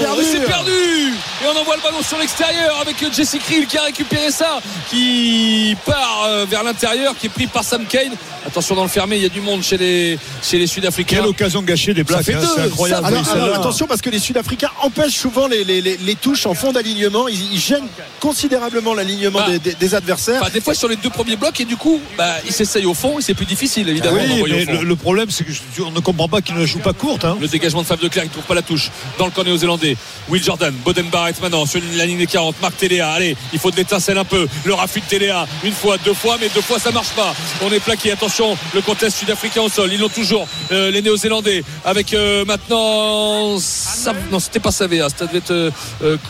perdu. 0.00 0.22
Et 0.22 0.24
c'est 0.24 0.46
perdu 0.46 0.70
Et 0.72 1.46
on 1.54 1.60
envoie 1.60 1.76
le 1.76 1.82
ballon 1.82 2.02
sur 2.02 2.16
l'extérieur 2.18 2.78
avec 2.80 2.96
Jesse 3.14 3.36
Krill 3.44 3.66
qui 3.66 3.76
a 3.76 3.82
récupéré 3.82 4.30
ça, 4.30 4.60
qui 4.88 5.76
part 5.84 6.24
euh, 6.28 6.46
vers 6.48 6.62
l'intérieur, 6.62 7.14
qui 7.18 7.26
est 7.26 7.30
pris 7.30 7.46
par 7.46 7.64
Sam 7.64 7.84
Kane. 7.84 8.12
Attention 8.46 8.74
dans 8.74 8.84
le 8.84 8.88
fermé, 8.88 9.16
il 9.16 9.22
y 9.22 9.26
a 9.26 9.28
du 9.28 9.42
monde 9.42 9.49
chez 9.62 9.76
les, 9.76 10.18
chez 10.42 10.58
les 10.58 10.66
Sud-Africains. 10.66 11.16
Quelle 11.16 11.26
occasion 11.26 11.62
gâchée 11.62 11.92
des 11.94 12.04
Blacks, 12.04 12.28
hein, 12.28 12.40
c'est 12.54 12.62
incroyable. 12.62 13.06
Alors, 13.06 13.20
oui, 13.20 13.26
alors, 13.32 13.44
celle-là. 13.46 13.58
attention 13.58 13.86
parce 13.86 14.00
que 14.00 14.10
les 14.10 14.18
Sud-Africains 14.18 14.70
empêchent 14.82 15.16
souvent 15.16 15.46
les, 15.48 15.64
les- 15.64 15.80
les- 15.80 15.96
les 15.96 16.14
touches 16.14 16.46
en 16.46 16.54
fond 16.54 16.72
d'alignement. 16.72 17.28
Ils, 17.28 17.54
ils 17.54 17.60
gênent 17.60 17.86
considérablement 18.20 18.94
l'alignement 18.94 19.38
Bah. 19.40 19.46
des, 19.50 19.58
des- 19.58 19.74
des 19.74 19.94
adversaires. 19.94 20.40
Enfin, 20.42 20.50
des 20.52 20.60
fois 20.60 20.74
sur 20.74 20.88
les 20.88 20.96
deux 20.96 21.10
premiers 21.10 21.36
blocs 21.36 21.58
et 21.60 21.64
du 21.64 21.76
coup 21.76 22.00
bah, 22.16 22.36
il 22.46 22.52
s'essaye 22.52 22.86
au 22.86 22.94
fond 22.94 23.18
et 23.18 23.22
c'est 23.22 23.34
plus 23.34 23.46
difficile 23.46 23.88
évidemment 23.88 24.18
Oui, 24.42 24.42
mais 24.48 24.64
le, 24.64 24.84
le 24.84 24.96
problème, 24.96 25.30
c'est 25.30 25.44
que 25.44 25.52
je- 25.52 25.82
on 25.82 25.90
ne 25.90 26.00
comprend 26.00 26.28
pas 26.28 26.40
qu'il 26.42 26.54
ne 26.54 26.66
joue 26.66 26.78
pas 26.78 26.92
courte. 26.92 27.24
Hein. 27.24 27.36
Le 27.40 27.48
dégagement 27.48 27.82
de 27.82 27.86
Fab 27.86 27.98
de 28.00 28.08
Clerc, 28.08 28.24
il 28.24 28.28
ne 28.28 28.32
trouve 28.32 28.44
pas 28.44 28.54
la 28.54 28.62
touche 28.62 28.90
dans 29.18 29.24
le 29.24 29.30
camp 29.30 29.42
néo-zélandais. 29.44 29.96
Will 30.28 30.42
Jordan, 30.42 30.74
Boden 30.84 31.06
Barrett 31.10 31.40
maintenant 31.42 31.66
sur 31.66 31.80
la 31.96 32.06
ligne 32.06 32.18
des 32.18 32.26
40. 32.26 32.54
Marc 32.60 32.76
Téléa, 32.76 33.10
allez, 33.10 33.36
il 33.52 33.58
faut 33.58 33.70
de 33.70 33.76
l'étincelle 33.76 34.18
un 34.18 34.24
peu. 34.24 34.46
Le 34.64 34.74
raffut 34.74 35.00
de 35.00 35.06
Téléa, 35.06 35.46
une 35.64 35.72
fois, 35.72 35.96
deux 36.04 36.14
fois, 36.14 36.36
mais 36.40 36.48
deux 36.54 36.60
fois 36.60 36.78
ça 36.78 36.90
marche 36.90 37.10
pas. 37.10 37.34
On 37.62 37.70
est 37.72 37.80
plaqué, 37.80 38.12
attention, 38.12 38.56
le 38.74 38.80
contest 38.82 39.16
sud-africain 39.30 39.62
au 39.62 39.68
sol. 39.68 39.90
Ils 39.92 40.00
l'ont 40.00 40.08
toujours, 40.08 40.46
euh, 40.72 40.90
les 40.90 41.02
néo-zélandais, 41.02 41.62
avec 41.84 42.12
euh, 42.14 42.44
maintenant. 42.44 43.58
Sa- 43.60 44.12
Non, 44.30 44.40
c'était 44.40 44.58
pas 44.60 44.72
Savea, 44.72 45.08
ça 45.08 45.26
devait 45.26 45.38
être. 45.38 45.50
euh, 45.52 45.70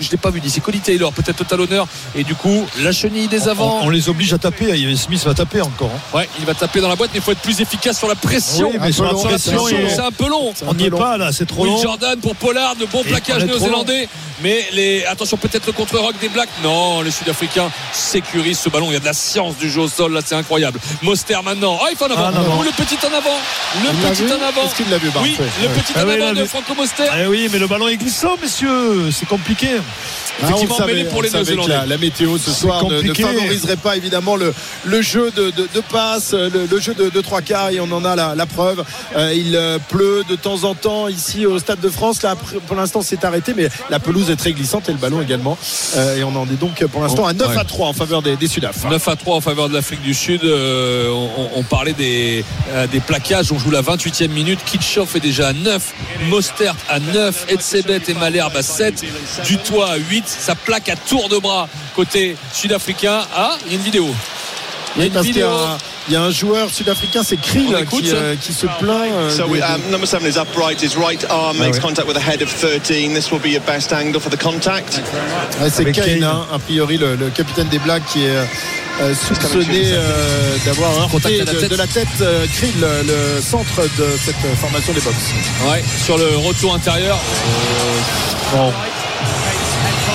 je 0.01 0.11
l'ai 0.11 0.17
pas 0.17 0.31
vu 0.31 0.41
d'ici. 0.41 0.61
Cody 0.61 0.81
Taylor, 0.81 1.13
peut-être 1.13 1.39
le 1.41 1.45
talonneur. 1.47 1.87
Et 2.15 2.25
du 2.25 2.35
coup, 2.35 2.67
la 2.81 2.93
chenille 2.93 3.29
des 3.29 3.49
avants. 3.49 3.81
On, 3.83 3.87
on 3.87 3.91
les 3.91 4.09
oblige 4.09 4.33
à 4.35 4.39
taper. 4.39 4.77
Y 4.79 4.85
avait 4.87 4.97
Smith 4.97 5.23
va 5.25 5.35
taper 5.35 5.61
encore. 5.63 5.91
hein. 5.95 6.17
Ouais, 6.19 6.29
il 6.39 6.45
va 6.45 6.55
taper 6.55 6.81
dans 6.81 6.89
la 6.89 6.97
boîte, 6.97 7.11
mais 7.15 7.21
il 7.21 7.23
faut 7.23 7.33
être 7.33 7.41
plus 7.41 7.61
efficace 7.61 7.99
sur 7.99 8.09
la 8.09 8.15
pression. 8.15 8.71
Oui, 8.71 8.79
mais 8.81 8.93
sur 8.93 9.05
la 9.05 9.13
long, 9.13 9.23
pression, 9.23 9.65
C'est 9.89 9.99
un 10.01 10.11
peu 10.13 10.29
long. 10.29 10.53
on 10.67 10.75
n'y 10.75 10.85
est 10.87 10.91
pas 10.91 11.17
là, 11.17 11.33
c'est 11.33 11.47
trop 11.47 11.63
Will 11.63 11.73
long. 11.73 11.83
Jordan 11.83 12.19
pour 12.21 12.37
Pollard, 12.37 12.77
de 12.77 12.85
bon 12.87 13.03
Et 13.05 13.09
plaquage 13.09 13.45
néo-zélandais. 13.45 14.09
Mais 14.43 14.65
les, 14.73 15.05
attention 15.05 15.37
peut-être 15.37 15.67
le 15.67 15.73
contre-rock 15.73 16.15
des 16.21 16.31
Blacks. 16.31 16.49
Non, 16.65 17.03
les 17.03 17.11
Sud-Africains 17.11 17.71
sécurisent 17.93 18.59
ce 18.61 18.71
ballon. 18.71 18.87
Il 18.91 18.95
y 18.95 18.97
a 18.97 19.01
de 19.01 19.05
la 19.05 19.13
science 19.13 19.57
du 19.59 19.71
jeu 19.71 19.83
au 19.83 19.89
sol, 19.89 20.15
là 20.15 20.21
c'est 20.25 20.35
incroyable. 20.35 20.81
Moster 21.03 21.37
maintenant. 21.45 21.79
Oh, 21.81 21.87
il 21.91 21.97
fait 21.97 22.05
en 22.05 22.11
avant. 22.11 22.23
Ah, 22.25 22.31
en 22.33 22.37
avant. 22.41 22.57
Oh, 22.61 22.63
le 22.63 22.71
petit 22.73 22.90
en 22.97 23.17
avant. 23.17 23.39
Le 23.83 24.11
petit 24.11 24.23
en 24.33 24.47
avant. 24.49 24.67
Est-ce 24.67 24.75
qu'il 24.77 24.91
l'a 24.91 24.99
vu, 24.99 25.11
Barnes 25.11 25.25
Oui, 25.27 25.37
Ouais. 25.39 25.47
le 25.63 25.69
petit 25.81 25.93
Ah 25.97 26.03
en 26.05 26.09
oui, 26.09 26.15
avant 26.15 26.33
de 26.33 26.41
mais- 26.41 26.47
Franco 26.47 26.75
Moster. 26.75 27.05
Eh 27.23 27.27
oui, 27.27 27.49
mais 27.53 27.59
le 27.59 27.67
ballon 27.67 27.89
est 27.89 27.97
glissant, 27.97 28.37
messieurs. 28.43 29.11
C'est 29.13 29.27
compliqué. 29.29 29.69
Ah, 29.79 29.81
on 30.43 30.47
Effectivement, 30.47 30.77
savait, 30.79 30.93
mêlé 30.95 31.05
pour 31.05 31.19
on 31.19 31.21
les 31.23 31.31
Néo-Zélandais. 31.31 31.69
la, 31.69 31.87
la 31.87 31.99
météo 31.99 32.39
ce 32.39 32.51
soir 32.51 32.87
ne, 32.89 33.03
ne 33.03 33.13
favoriserait 33.13 33.77
pas 33.77 33.97
évidemment 33.97 34.37
le, 34.37 34.55
le 34.85 35.03
jeu 35.03 35.31
de, 35.37 35.51
de, 35.51 35.69
de 35.75 35.81
passe, 35.93 36.33
le, 36.33 36.67
le 36.71 36.81
jeu 36.81 36.95
de, 36.95 37.11
de 37.11 37.21
trois 37.21 37.43
quarts 37.43 37.69
et 37.71 37.79
on 37.81 37.91
en 37.93 38.05
a 38.07 38.17
la, 38.17 38.35
la 38.35 38.47
preuve. 38.47 38.83
Euh, 39.17 39.35
il 39.35 39.55
euh, 39.55 39.79
pleut 39.91 40.25
de 40.29 40.37
temps 40.37 40.65
en 40.65 40.75
temps 40.75 41.09
ici 41.09 41.45
au 41.45 41.59
Stade 41.59 41.81
de 41.81 41.91
France. 41.91 42.23
Là, 42.23 42.37
pour 42.67 42.77
l'instant, 42.77 43.03
c'est 43.03 43.23
arrêté, 43.25 43.53
mais 43.55 43.69
la 43.91 43.99
pelouse 43.99 44.31
est 44.31 44.37
très 44.37 44.53
glissante 44.53 44.89
et 44.89 44.93
le 44.93 44.99
ballon 44.99 45.21
également. 45.21 45.59
Euh, 45.97 46.17
et 46.17 46.25
on 46.25 46.35
en 46.35 46.45
est 46.47 46.59
donc 46.59 46.83
pour 46.87 47.03
l'instant 47.03 47.27
à 47.27 47.35
9 47.35 47.49
Ouais. 47.51 47.59
à 47.59 47.65
3 47.65 47.89
en 47.89 47.93
faveur 47.93 48.23
des, 48.23 48.37
des 48.37 48.47
Sudaf. 48.49 48.85
9 48.89 49.09
à 49.09 49.17
3 49.17 49.37
en 49.37 49.41
faveur 49.43 49.69
de 49.69 49.75
l'Afrique 49.75 50.01
du 50.03 50.15
Sud. 50.15 50.43
Euh, 50.45 51.11
on, 51.11 51.51
on 51.57 51.63
parlait 51.65 51.93
des, 51.93 52.45
euh, 52.81 52.87
des 52.87 53.01
plaquages. 53.01 53.53
On 53.53 53.59
joue 53.59 53.71
la 53.71 53.83
28e 53.83 54.29
minute. 54.29 54.61
Kitchoff 54.65 55.17
est 55.17 55.21
déjà 55.21 55.49
à 55.49 55.53
9. 55.53 55.95
Mostert 56.29 56.77
à 56.89 57.01
9. 57.01 57.47
Edsebet 57.49 58.03
et 58.09 58.15
Malherbe 58.15 58.57
à 58.57 58.63
7. 58.63 59.05
Dutoit 59.45 59.91
à 59.93 59.97
8. 59.97 60.25
Ça 60.27 60.55
plaque 60.55 60.89
à 60.89 60.97
tour 60.97 61.29
de 61.29 61.39
bras 61.39 61.69
côté 61.95 62.37
sud-africain. 62.53 63.23
Ah, 63.35 63.57
il 63.67 63.73
y 63.73 63.75
a 63.75 63.79
une 63.79 63.85
vidéo. 63.85 64.07
Il 64.97 65.01
y 65.01 65.05
a 65.05 65.07
une 65.07 65.13
Parce 65.13 65.27
qu'il 65.27 65.37
y, 65.37 66.13
y 66.13 66.17
a 66.17 66.23
un 66.23 66.31
joueur 66.31 66.69
sud-africain, 66.71 67.23
c'est 67.25 67.37
Krill, 67.37 67.75
qui, 67.89 68.11
euh, 68.13 68.35
qui 68.41 68.53
se 68.53 68.67
plaint. 68.81 69.13
euh, 69.13 69.31
So 69.31 69.45
de- 69.45 69.51
we, 69.51 69.61
de- 69.61 69.65
um, 69.65 69.81
number 69.91 70.07
seven 70.09 70.29
is 70.29 70.37
upright. 70.37 70.83
His 70.83 70.97
right 70.97 71.25
arm 71.31 71.59
makes 71.59 71.79
contact 71.79 72.09
with 72.09 72.17
the 72.17 72.23
head 72.29 72.43
of 72.43 72.49
13. 72.49 73.15
This 73.15 73.31
will 73.31 73.39
be 73.41 73.51
your 73.53 73.63
best 73.63 73.93
angle 73.93 74.21
for 74.21 74.31
the 74.31 74.37
contact. 74.43 75.01
Ouais, 75.61 75.71
c'est 75.71 75.85
Kane, 75.93 76.05
Kane. 76.05 76.25
hein, 76.25 76.47
a 76.53 76.59
priori 76.59 76.97
le, 76.99 77.15
le 77.15 77.31
capitaine 77.31 77.69
des 77.69 77.79
Blacks 77.79 78.05
qui 78.13 78.25
est 78.25 78.31
euh, 78.31 79.15
soupçonné 79.15 79.93
euh, 79.93 80.57
d'avoir 80.67 80.91
Contact 81.09 81.27
heurté 81.39 81.41
à 81.41 81.45
la 81.45 81.53
de, 81.53 81.61
tête. 81.61 81.71
de 81.71 81.77
la 81.77 81.87
tête 81.87 82.09
euh, 82.21 82.47
Krill, 82.57 82.75
le, 82.81 83.07
le 83.07 83.41
centre 83.41 83.83
de 83.83 84.07
cette 84.25 84.35
euh, 84.45 84.57
formation 84.61 84.93
des 84.93 85.01
box. 85.01 85.17
Ouais, 85.71 85.85
sur 86.05 86.19
le 86.19 86.37
retour 86.37 86.75
intérieur. 86.75 87.17
Bon. 88.53 88.73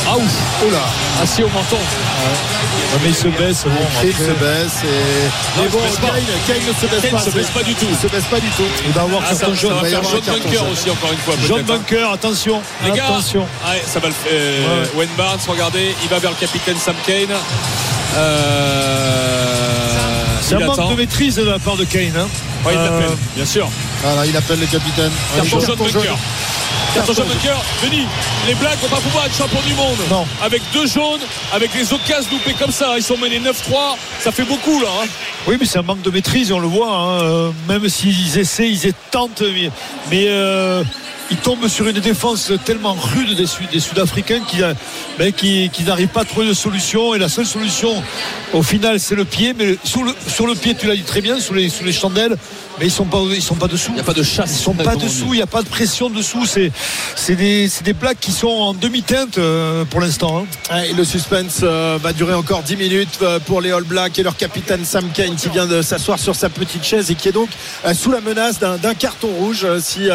Ah 0.07 0.17
ouf. 0.17 0.23
Oh 0.65 0.69
là, 0.71 0.79
Assis 1.23 1.43
au 1.43 1.49
menton. 1.49 1.75
Ouais, 1.77 2.99
mais 3.03 3.09
il 3.09 3.15
se 3.15 3.27
baisse. 3.27 3.63
Bon, 3.65 3.71
après, 3.95 4.11
se 4.11 4.31
baisse 4.31 4.83
et 4.83 5.57
Non, 5.57 5.57
mais 5.57 5.63
il 5.65 5.69
bon, 5.71 5.79
se 5.79 5.83
baisse 5.83 5.97
pas. 5.97 6.07
Kane, 6.07 6.23
Kane 6.47 6.57
ne 6.67 6.73
se 6.73 6.85
baisse 6.85 7.01
Kane 7.01 7.11
pas. 7.11 7.19
se 7.19 7.29
baisse 7.31 7.49
pas 7.49 7.63
du 7.63 7.73
tout. 7.73 7.87
Il 7.89 7.95
se 7.97 8.07
baisse 8.07 8.23
pas 8.25 8.39
du 8.39 8.47
tout. 8.49 8.63
il 8.85 8.91
va 8.93 9.01
avoir 9.01 9.21
Ah, 9.25 9.33
ça, 9.33 9.39
carton 9.41 9.55
ça 9.55 9.61
jaune. 9.61 9.73
va 9.73 9.83
faire 9.89 10.01
carton 10.01 10.17
bunker 10.31 10.59
jaune. 10.59 10.69
aussi 10.71 10.89
encore 10.91 11.11
une 11.11 11.17
fois. 11.17 11.33
John 11.47 11.59
hein. 11.59 11.63
Bunker, 11.65 12.11
attention. 12.11 12.61
Les 12.85 12.91
gars, 12.91 13.05
attention. 13.05 13.41
Ouais, 13.67 13.83
ça 13.91 13.99
va 13.99 14.07
le 14.09 14.13
faire. 14.13 14.31
Euh, 14.31 14.83
Ouais. 14.83 14.89
Wayne 14.95 15.09
Barnes, 15.17 15.39
regardez, 15.47 15.95
il 16.03 16.09
va 16.09 16.19
vers 16.19 16.31
le 16.31 16.37
capitaine 16.37 16.77
Sam 16.77 16.95
Kane. 17.05 17.35
Euh, 18.15 19.55
C'est 20.41 20.55
il 20.55 20.63
un 20.63 20.67
manque 20.67 20.79
attend. 20.79 20.91
de 20.91 20.95
maîtrise 20.95 21.35
de 21.35 21.43
la 21.43 21.59
part 21.59 21.75
de 21.77 21.85
Kane. 21.85 22.11
hein. 22.17 22.27
Ouais, 22.65 22.73
il 22.73 22.77
Euh, 22.79 22.83
l'appelle, 22.99 23.17
bien 23.35 23.45
sûr. 23.45 23.67
Voilà, 24.03 24.25
il 24.25 24.35
appelle 24.37 24.59
le 24.59 24.65
capitaine. 24.67 25.11
Allez, 25.37 25.49
jaune 25.49 25.65
bunker. 25.75 26.17
Bunker. 27.03 27.61
Denis, 27.83 28.05
les 28.47 28.53
Blacks 28.55 28.79
vont 28.81 28.87
pas 28.87 29.01
pouvoir 29.01 29.25
être 29.25 29.35
champions 29.35 29.61
du 29.67 29.73
monde. 29.73 29.97
Non. 30.09 30.25
Avec 30.41 30.61
deux 30.73 30.87
jaunes, 30.87 31.19
avec 31.53 31.73
les 31.73 31.91
occasions 31.93 32.29
loupées 32.31 32.53
comme 32.53 32.71
ça, 32.71 32.93
ils 32.97 33.03
sont 33.03 33.17
menés 33.17 33.39
9-3. 33.39 33.97
Ça 34.19 34.31
fait 34.31 34.43
beaucoup 34.43 34.79
là. 34.81 34.87
hein. 35.03 35.07
Oui, 35.47 35.57
mais 35.59 35.65
c'est 35.65 35.79
un 35.79 35.83
manque 35.83 36.01
de 36.01 36.09
maîtrise, 36.11 36.51
on 36.51 36.59
le 36.59 36.67
voit. 36.67 36.89
hein. 36.89 37.21
Euh, 37.21 37.51
Même 37.67 37.87
s'ils 37.89 38.37
essaient, 38.37 38.69
ils 38.69 38.93
tentent, 39.11 39.43
mais, 40.09 40.25
euh, 40.27 40.83
ils 41.31 41.37
tombent 41.37 41.67
sur 41.67 41.87
une 41.87 41.99
défense 41.99 42.51
tellement 42.65 42.93
rude 42.93 43.35
des, 43.35 43.47
Sud- 43.47 43.69
des 43.71 43.79
Sud-Africains 43.79 44.41
qu'ils 44.47 44.63
euh, 44.63 44.73
ben, 45.17 45.31
qui, 45.33 45.69
qui 45.73 45.83
n'arrivent 45.83 46.09
pas 46.09 46.21
à 46.21 46.25
trouver 46.25 46.45
de 46.47 46.53
solution. 46.53 47.15
Et 47.15 47.19
la 47.19 47.29
seule 47.29 47.47
solution, 47.47 48.01
au 48.53 48.61
final, 48.63 48.99
c'est 48.99 49.15
le 49.15 49.25
pied. 49.25 49.53
Mais 49.57 49.75
sur 49.83 50.03
le, 50.03 50.13
sur 50.27 50.45
le 50.47 50.53
pied, 50.55 50.75
tu 50.75 50.85
l'as 50.87 50.95
dit 50.95 51.01
très 51.03 51.21
bien, 51.21 51.39
sous 51.39 51.53
les, 51.53 51.69
sous 51.69 51.83
les 51.83 51.93
chandelles, 51.93 52.37
mais 52.79 52.87
ils 52.87 52.91
sont 52.91 53.05
pas, 53.05 53.19
ils 53.33 53.41
sont 53.41 53.55
pas 53.55 53.67
dessous. 53.67 53.91
Il 53.91 53.95
n'y 53.95 53.99
a 54.01 54.03
pas 54.03 54.13
de 54.13 54.23
chasse. 54.23 54.51
Ils 54.51 54.63
sont 54.63 54.73
pas 54.73 54.95
dessous, 54.95 55.33
il 55.33 55.37
n'y 55.37 55.41
a 55.41 55.47
pas 55.47 55.61
de 55.63 55.67
pression 55.67 56.09
dessous. 56.09 56.45
C'est, 56.45 56.71
c'est 57.15 57.35
des, 57.35 57.69
c'est 57.69 57.83
des 57.83 57.93
plaques 57.93 58.19
qui 58.19 58.31
sont 58.31 58.47
en 58.47 58.73
demi-teinte 58.73 59.37
euh, 59.37 59.85
pour 59.85 60.01
l'instant. 60.01 60.39
hein. 60.71 60.73
Ouais, 60.75 60.89
et 60.89 60.93
le 60.93 61.03
suspense 61.03 61.59
euh, 61.63 61.97
va 62.01 62.11
durer 62.13 62.33
encore 62.33 62.63
10 62.63 62.75
minutes 62.77 63.19
euh, 63.21 63.39
pour 63.39 63.61
les 63.61 63.71
All 63.71 63.83
Blacks 63.83 64.17
et 64.19 64.23
leur 64.23 64.35
capitaine 64.35 64.83
Sam 64.85 65.09
Kane 65.13 65.35
qui 65.35 65.49
vient 65.49 65.65
de 65.67 65.81
s'asseoir 65.81 66.19
sur 66.19 66.35
sa 66.35 66.49
petite 66.49 66.83
chaise 66.83 67.09
et 67.11 67.15
qui 67.15 67.29
est 67.29 67.31
donc 67.33 67.49
euh, 67.85 67.93
sous 67.93 68.11
la 68.11 68.21
menace 68.21 68.59
d'un 68.59 68.77
d'un 68.77 68.93
carton 68.93 69.27
rouge 69.27 69.61
euh, 69.63 69.79
si 69.79 70.09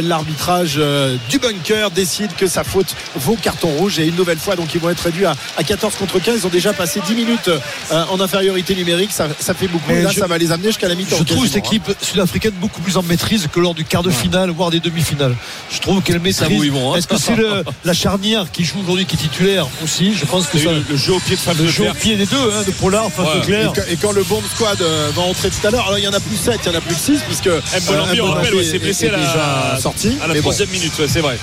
l'arbitrage 0.00 0.74
euh, 0.78 1.16
du 1.28 1.38
bunker 1.38 1.90
décide 1.90 2.34
que 2.36 2.46
sa 2.46 2.64
faute 2.64 2.94
vaut 3.16 3.36
carton 3.40 3.68
rouge 3.68 3.98
et 3.98 4.06
une 4.06 4.16
nouvelle 4.16 4.38
fois 4.38 4.56
donc 4.56 4.74
ils 4.74 4.80
vont 4.80 4.90
être 4.90 5.00
réduits 5.00 5.26
à, 5.26 5.34
à 5.56 5.64
14 5.64 5.94
contre 5.96 6.18
15 6.18 6.40
ils 6.40 6.46
ont 6.46 6.50
déjà 6.50 6.72
passé 6.72 7.00
10 7.06 7.14
minutes 7.14 7.48
euh, 7.48 8.04
en 8.10 8.20
infériorité 8.20 8.74
numérique 8.74 9.12
ça, 9.12 9.28
ça 9.38 9.54
fait 9.54 9.68
beaucoup 9.68 9.90
Mais 9.92 10.02
là 10.02 10.10
je- 10.10 10.20
ça 10.20 10.26
va 10.26 10.38
les 10.38 10.52
amener 10.52 10.68
jusqu'à 10.68 10.88
la 10.88 10.94
mi-temps 10.94 11.16
Je 11.18 11.24
trouve 11.24 11.42
quasiment, 11.42 11.52
cette 11.54 11.66
équipe 11.66 11.81
sud-africaine 12.00 12.52
beaucoup 12.60 12.80
plus 12.80 12.96
en 12.96 13.02
maîtrise 13.02 13.48
que 13.52 13.60
lors 13.60 13.74
du 13.74 13.84
quart 13.84 14.02
de 14.02 14.10
finale, 14.10 14.50
voire 14.50 14.70
des 14.70 14.80
demi-finales. 14.80 15.34
Je 15.70 15.78
trouve 15.80 16.02
qu'elle 16.02 16.20
maîtrise. 16.20 16.50
hein. 16.72 16.94
Est-ce 16.96 17.06
que 17.06 17.16
c'est 17.18 17.36
le- 17.36 17.64
la 17.84 17.94
charnière 17.94 18.50
qui 18.52 18.64
joue 18.64 18.80
aujourd'hui 18.80 19.06
qui 19.06 19.16
est 19.16 19.18
titulaire 19.18 19.66
aussi? 19.84 20.14
Je 20.14 20.24
pense 20.24 20.46
que 20.46 20.58
ça. 20.58 20.70
le, 20.72 20.84
le 20.88 20.96
jeu 20.96 21.12
au 21.14 21.20
pied 21.20 21.36
de 21.36 21.40
Fab 21.40 21.58
Le 21.58 21.68
jeu 21.68 21.88
au 21.90 21.94
pied 21.94 22.16
des 22.16 22.26
deux, 22.26 22.36
hein, 22.36 22.62
de 22.66 22.72
Pollard, 22.72 23.10
face 23.10 23.26
Ouais. 23.26 23.40
de 23.40 23.44
Claire. 23.46 23.70
Et 23.70 23.74
quand- 23.80 23.86
Et 23.92 23.96
quand 23.96 24.12
le 24.12 24.22
bomb 24.24 24.42
squad 24.54 24.80
euh, 24.80 25.10
va 25.14 25.22
entrer 25.22 25.50
tout 25.50 25.66
à 25.66 25.70
l'heure, 25.70 25.86
alors 25.86 25.98
il 25.98 26.04
y 26.04 26.08
en 26.08 26.12
a 26.12 26.20
plus 26.20 26.36
7, 26.36 26.60
il 26.64 26.72
y 26.72 26.74
en 26.74 26.78
a 26.78 26.80
plus 26.80 26.94
6, 26.96 27.20
puisque 27.26 27.46
euh, 27.48 27.60
Mbolambi, 27.82 28.20
on 28.20 28.30
rappelle, 28.32 28.54
ouais, 28.54 28.64
est- 28.64 28.70
s'est 28.70 28.78
blessé 28.78 29.06
est 29.06 29.08
à 29.08 29.12
la, 29.12 29.18
déjà 29.18 29.78
sorti. 29.80 30.16
à 30.22 30.26
la 30.26 30.34
troisième 30.40 30.70
minute, 30.70 30.92
ouais, 30.98 31.06
c'est 31.08 31.20
vrai. 31.20 31.38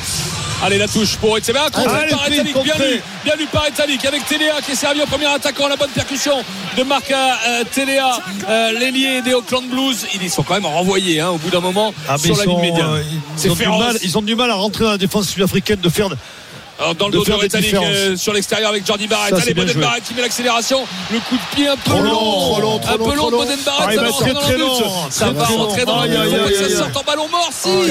Allez, 0.62 0.78
la 0.78 0.90
touche 0.90 1.16
pour 1.16 1.38
Etzebe. 1.38 1.56
Ah, 1.58 1.70
contré 1.72 1.98
Allez, 2.02 2.12
par 2.12 2.28
bien 2.28 2.44
lu, 2.44 3.02
bien 3.24 3.36
lu 3.38 3.46
par 3.50 3.66
Etalik 3.66 4.04
avec 4.04 4.26
Téléa 4.28 4.56
qui 4.62 4.72
est 4.72 4.76
servi 4.76 5.02
au 5.02 5.06
premier 5.06 5.28
attaquant. 5.28 5.70
La 5.70 5.78
bonne 5.78 5.90
percussion 5.92 6.34
de 6.78 6.84
Marc 6.84 7.10
euh, 7.12 7.64
Téléa, 7.74 8.20
euh, 8.50 8.72
l'ailier 8.78 9.22
des 9.22 9.34
Auckland 9.34 9.66
Blues. 9.70 10.06
Ils 10.30 10.34
sont 10.34 10.44
quand 10.44 10.54
même 10.54 10.66
renvoyés 10.66 11.20
hein, 11.20 11.30
au 11.30 11.38
bout 11.38 11.50
d'un 11.50 11.60
moment 11.60 11.92
Ah, 12.08 12.18
sur 12.18 12.36
ils, 12.36 12.38
la 12.38 12.46
ligne 12.46 12.62
médiane. 12.62 12.88
euh, 12.88 13.04
ils, 13.44 13.52
ont 13.52 13.56
du 13.56 13.68
mal, 13.68 13.98
ils 14.04 14.18
ont 14.18 14.22
du 14.22 14.36
mal 14.36 14.52
à 14.52 14.56
rentrer 14.56 14.84
dans 14.86 14.92
la 14.92 14.98
défense 15.00 15.28
sud-africaine 15.30 15.80
de 15.82 15.90
faire. 15.90 16.08
Alors, 16.82 16.96
dans 16.96 17.08
le 17.08 17.12
dos 17.14 17.26
de 17.26 17.32
euh, 17.34 18.16
sur 18.16 18.32
l'extérieur 18.32 18.70
avec 18.70 18.86
Jordi 18.88 19.06
Barrett. 19.08 19.36
Ça, 19.36 19.42
Allez, 19.42 19.54
Boden 19.54 19.74
joué. 19.74 19.82
Barrett 19.82 20.02
qui 20.04 20.14
met 20.14 20.22
l'accélération. 20.22 20.80
Le 21.12 21.20
coup 21.20 21.36
de 21.36 21.56
pied 21.56 21.68
un 21.68 21.76
peu 21.76 21.90
Trop 21.90 22.00
long, 22.02 22.10
long. 22.12 22.20
trop 22.54 22.62
long, 22.62 22.80
trop 22.80 22.94
un 22.94 22.98
peu 22.98 23.16
long 23.18 23.26
de 23.28 23.32
long. 23.32 23.38
Boden 23.40 23.58
Ah, 23.68 23.72
Barrett. 23.80 24.00
il 24.00 24.00
Ça 24.00 24.34
va 24.34 24.40
très, 24.40 24.58
long, 24.58 25.10
Ça 25.10 25.30
va 25.32 25.44
rentrer 25.46 25.84
dans 25.84 26.02
but. 26.04 26.10
aïe, 26.16 26.56
Ça 26.58 26.64
aïe. 26.66 26.72
sorte 26.78 26.96
en 26.96 27.04
ballon 27.04 27.28
mort, 27.28 27.50
si. 27.52 27.68
Oh. 27.70 27.84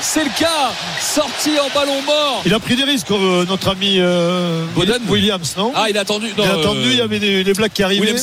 C'est 0.00 0.22
le 0.24 0.30
cas. 0.38 0.70
Sorti 1.00 1.50
en 1.58 1.74
ballon 1.76 2.00
mort. 2.02 2.42
Il 2.46 2.54
a 2.54 2.60
pris 2.60 2.76
des 2.76 2.84
risques, 2.84 3.10
euh, 3.10 3.44
notre 3.46 3.68
ami 3.70 3.96
euh, 3.98 4.64
Boden. 4.76 5.00
Williams, 5.08 5.54
non 5.58 5.72
Ah, 5.74 5.86
il 5.90 5.98
a 5.98 6.02
attendu. 6.02 6.28
Non, 6.38 6.44
Il 6.44 6.50
a 6.50 6.54
euh, 6.54 6.60
attendu, 6.60 6.82
il 6.92 6.96
y 6.98 7.00
avait 7.00 7.18
des, 7.18 7.42
des 7.42 7.52
blagues 7.52 7.72
qui 7.72 7.82
arrivaient. 7.82 8.14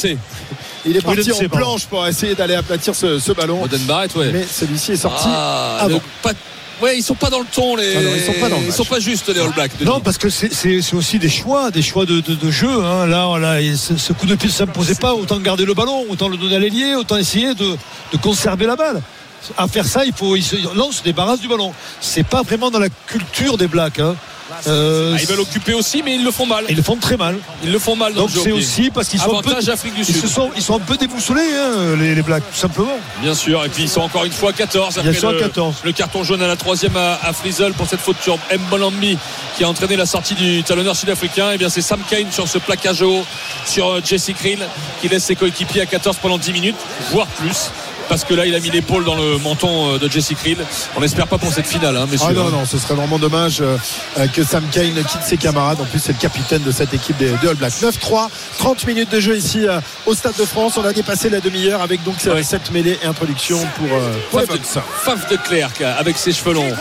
Il 0.86 0.98
est 0.98 1.02
parti 1.02 1.32
en 1.32 1.50
planche 1.50 1.86
pour 1.86 2.06
essayer 2.08 2.36
d'aller 2.36 2.56
aplatir 2.56 2.94
ce, 2.96 3.20
ce 3.20 3.32
ballon. 3.32 3.62
Boden 3.62 3.82
Barrett, 3.84 4.14
ouais. 4.16 4.32
Mais 4.34 4.46
celui-ci 4.50 4.94
est 4.94 4.98
sorti 4.98 5.26
Ah, 5.28 5.78
avant. 5.82 6.02
pas- 6.22 6.32
Ouais, 6.82 6.98
ils 6.98 7.04
sont 7.04 7.14
pas 7.16 7.30
dans 7.30 7.40
le 7.40 7.46
ton, 7.46 7.76
les. 7.78 7.96
Ah 7.96 8.02
non, 8.02 8.10
ils 8.16 8.22
sont 8.24 8.34
pas 8.42 8.50
dans 8.50 8.58
le 8.58 8.64
Ils 8.64 8.68
match. 8.68 8.76
sont 8.76 8.84
pas 8.84 9.00
justes, 9.00 9.30
les 9.30 9.40
All 9.40 9.54
Blacks. 9.54 9.72
Denis. 9.80 9.90
Non, 9.90 10.02
parce 10.02 10.18
que 10.18 10.30
c'est- 10.30 10.94
aussi 10.94 11.20
des 11.20 11.30
choix, 11.30 11.72
des 11.72 11.82
choix 11.84 12.06
de, 12.06 12.20
de- 12.20 12.34
de 12.36 12.52
jeu. 12.52 12.68
hein. 12.84 13.06
Là, 13.06 13.28
ce, 13.78 13.96
ce 13.96 14.12
coup 14.12 14.26
de 14.26 14.36
pied 14.36 14.50
ne 14.50 14.54
s'imposait 14.54 14.96
pas. 14.96 15.14
Autant 15.14 15.40
garder 15.40 15.64
le 15.66 15.74
ballon, 15.74 16.06
autant 16.10 16.28
le 16.28 16.36
donner 16.36 16.56
à 16.58 16.60
l'ailier, 16.60 16.96
autant 16.96 17.16
essayer 17.16 17.54
de, 17.54 17.78
de 18.12 18.18
conserver 18.18 18.66
la 18.66 18.76
balle. 18.76 19.02
À 19.58 19.68
faire 19.68 19.86
ça, 19.86 20.04
il 20.04 20.14
faut, 20.14 20.36
il 20.36 20.44
se, 20.44 20.56
là, 20.56 20.84
on 20.84 20.92
se 20.92 21.04
débarrasse 21.04 21.40
du 21.40 21.48
ballon. 21.48 21.74
C'est 22.02 22.26
pas 22.26 22.42
vraiment 22.42 22.72
dans 22.72 22.80
la 22.80 22.90
culture 23.08 23.58
des 23.58 23.68
Blacks. 23.68 24.00
hein. 24.00 24.16
Euh, 24.68 25.14
Ah, 25.16 25.22
ils 25.22 25.28
veulent 25.28 25.40
occuper 25.40 25.74
aussi, 25.74 26.04
mais 26.04 26.16
ils 26.16 26.24
le 26.24 26.32
font 26.32 26.46
mal. 26.46 26.66
ils 26.70 26.76
le 26.76 26.84
font 26.84 26.96
très 26.98 27.18
mal. 27.18 27.38
Ils 27.64 27.72
le 27.72 27.80
font 27.80 27.96
mal 27.96 28.14
dans 28.14 28.22
Donc 28.22 28.30
c'est 28.32 28.52
aussi 28.52 28.90
parce 28.90 29.08
qu'ils 29.08 29.20
sont 29.20 29.38
un 29.38 29.42
peu, 29.42 29.50
Avantage 29.52 29.70
Afrique 29.70 29.94
du 29.96 30.02
ils 30.02 30.06
Sud. 30.06 30.16
se 30.22 30.28
sont, 30.28 30.52
ils 30.56 30.62
sont 30.62 30.76
un 30.76 30.80
peu 30.80 30.98
déboussolés, 30.98 31.42
hein, 31.42 31.96
les, 31.98 32.16
les 32.16 32.22
Blacks, 32.22 32.44
tout 32.52 32.58
simplement. 32.60 32.98
Bien 33.22 33.34
sûr, 33.36 33.64
et 33.66 33.70
puis 33.70 33.84
ils 33.84 33.90
sont 33.90 34.02
encore 34.02 34.26
une 34.26 34.32
fois 34.32 34.54
14 34.54 34.96
Bien 34.96 35.02
après 35.04 35.14
sûr, 35.20 35.32
le, 35.32 35.40
14. 35.40 35.76
le 35.84 35.92
carton 35.92 36.24
jaune 36.24 36.42
à 36.42 36.48
la 36.48 36.56
troisième 36.56 36.96
à, 36.98 37.20
à 37.24 37.34
Frizzle 37.34 37.74
pour 37.74 37.88
cette 37.88 38.00
faute 38.02 38.18
sur 38.22 38.38
Mbolambi 38.52 39.18
qui 39.58 39.64
a 39.64 39.70
entraîné 39.70 39.96
la 39.96 40.06
sortie 40.06 40.36
du 40.36 40.64
talonneur 40.64 40.96
sud-africain. 40.96 41.52
Et 41.52 41.58
bien 41.58 41.70
c'est 41.70 41.82
Sam 41.82 42.00
Kane 42.10 42.32
sur 42.32 42.48
ce 42.48 42.58
plaquage 42.58 43.02
haut 43.02 43.26
sur 43.66 43.88
euh, 43.90 44.02
Jesse 44.04 44.32
Krill 44.38 44.60
qui 45.02 45.08
laisse 45.10 45.24
ses 45.24 45.36
coéquipiers 45.36 45.82
à 45.82 45.86
14 45.86 46.18
pendant 46.22 46.38
10 46.38 46.54
minutes, 46.54 46.76
voire 47.12 47.28
plus. 47.28 47.72
Parce 48.10 48.24
que 48.24 48.34
là, 48.34 48.46
il 48.46 48.54
a 48.56 48.60
mis 48.60 48.70
l'épaule 48.70 49.06
dans 49.06 49.16
le 49.16 49.38
menton 49.38 49.94
euh, 49.94 49.98
de 49.98 50.10
Jesse 50.10 50.34
Krill. 50.36 50.58
On 50.96 51.02
n'espère 51.02 51.28
pas 51.28 51.38
pour 51.38 51.52
cette 51.52 51.68
finale, 51.68 51.98
hein, 51.98 52.08
messieurs. 52.10 52.28
Ah 52.30 52.34
non, 52.34 52.50
non, 52.50 52.66
ce 52.66 52.78
serait 52.78 52.96
vraiment 52.96 53.18
dommage 53.20 53.62
euh, 53.62 53.78
euh, 54.18 54.28
que 54.28 54.44
Sam 54.44 54.64
Kane 54.72 54.94
quitte 54.94 55.24
ses 55.26 55.38
camarades. 55.38 55.80
En 55.82 55.86
plus, 55.86 56.00
c'est 56.00 56.12
le 56.14 56.18
capitaine 56.20 56.64
de 56.64 56.72
cette 56.72 56.94
équipe 56.94 57.18
des, 57.18 57.30
All 57.48 57.56
Blacks. 57.56 57.74
9-3, 57.82 58.30
30 58.60 58.88
minutes 58.88 59.12
de 59.12 59.20
jeu 59.20 59.38
ici 59.38 59.66
au 60.06 60.14
Stade 60.14 60.36
de 60.38 60.46
France. 60.46 60.78
On 60.78 60.86
a 60.86 60.94
dépassé 60.94 61.30
la 61.30 61.40
demi-heure 61.40 61.82
avec 61.82 62.04
donc 62.04 62.16
Ouais. 62.26 62.44
cette 62.44 62.72
mêlée 62.72 62.98
et 63.02 63.06
introduction 63.06 63.60
pour, 63.78 63.90
Faf 64.32 64.48
de, 64.50 64.60
Faf 65.04 65.30
de 65.30 65.36
Klerk 65.36 65.82
avec 65.82 66.18
ses 66.18 66.32
cheveux 66.32 66.54
longs, 66.54 66.74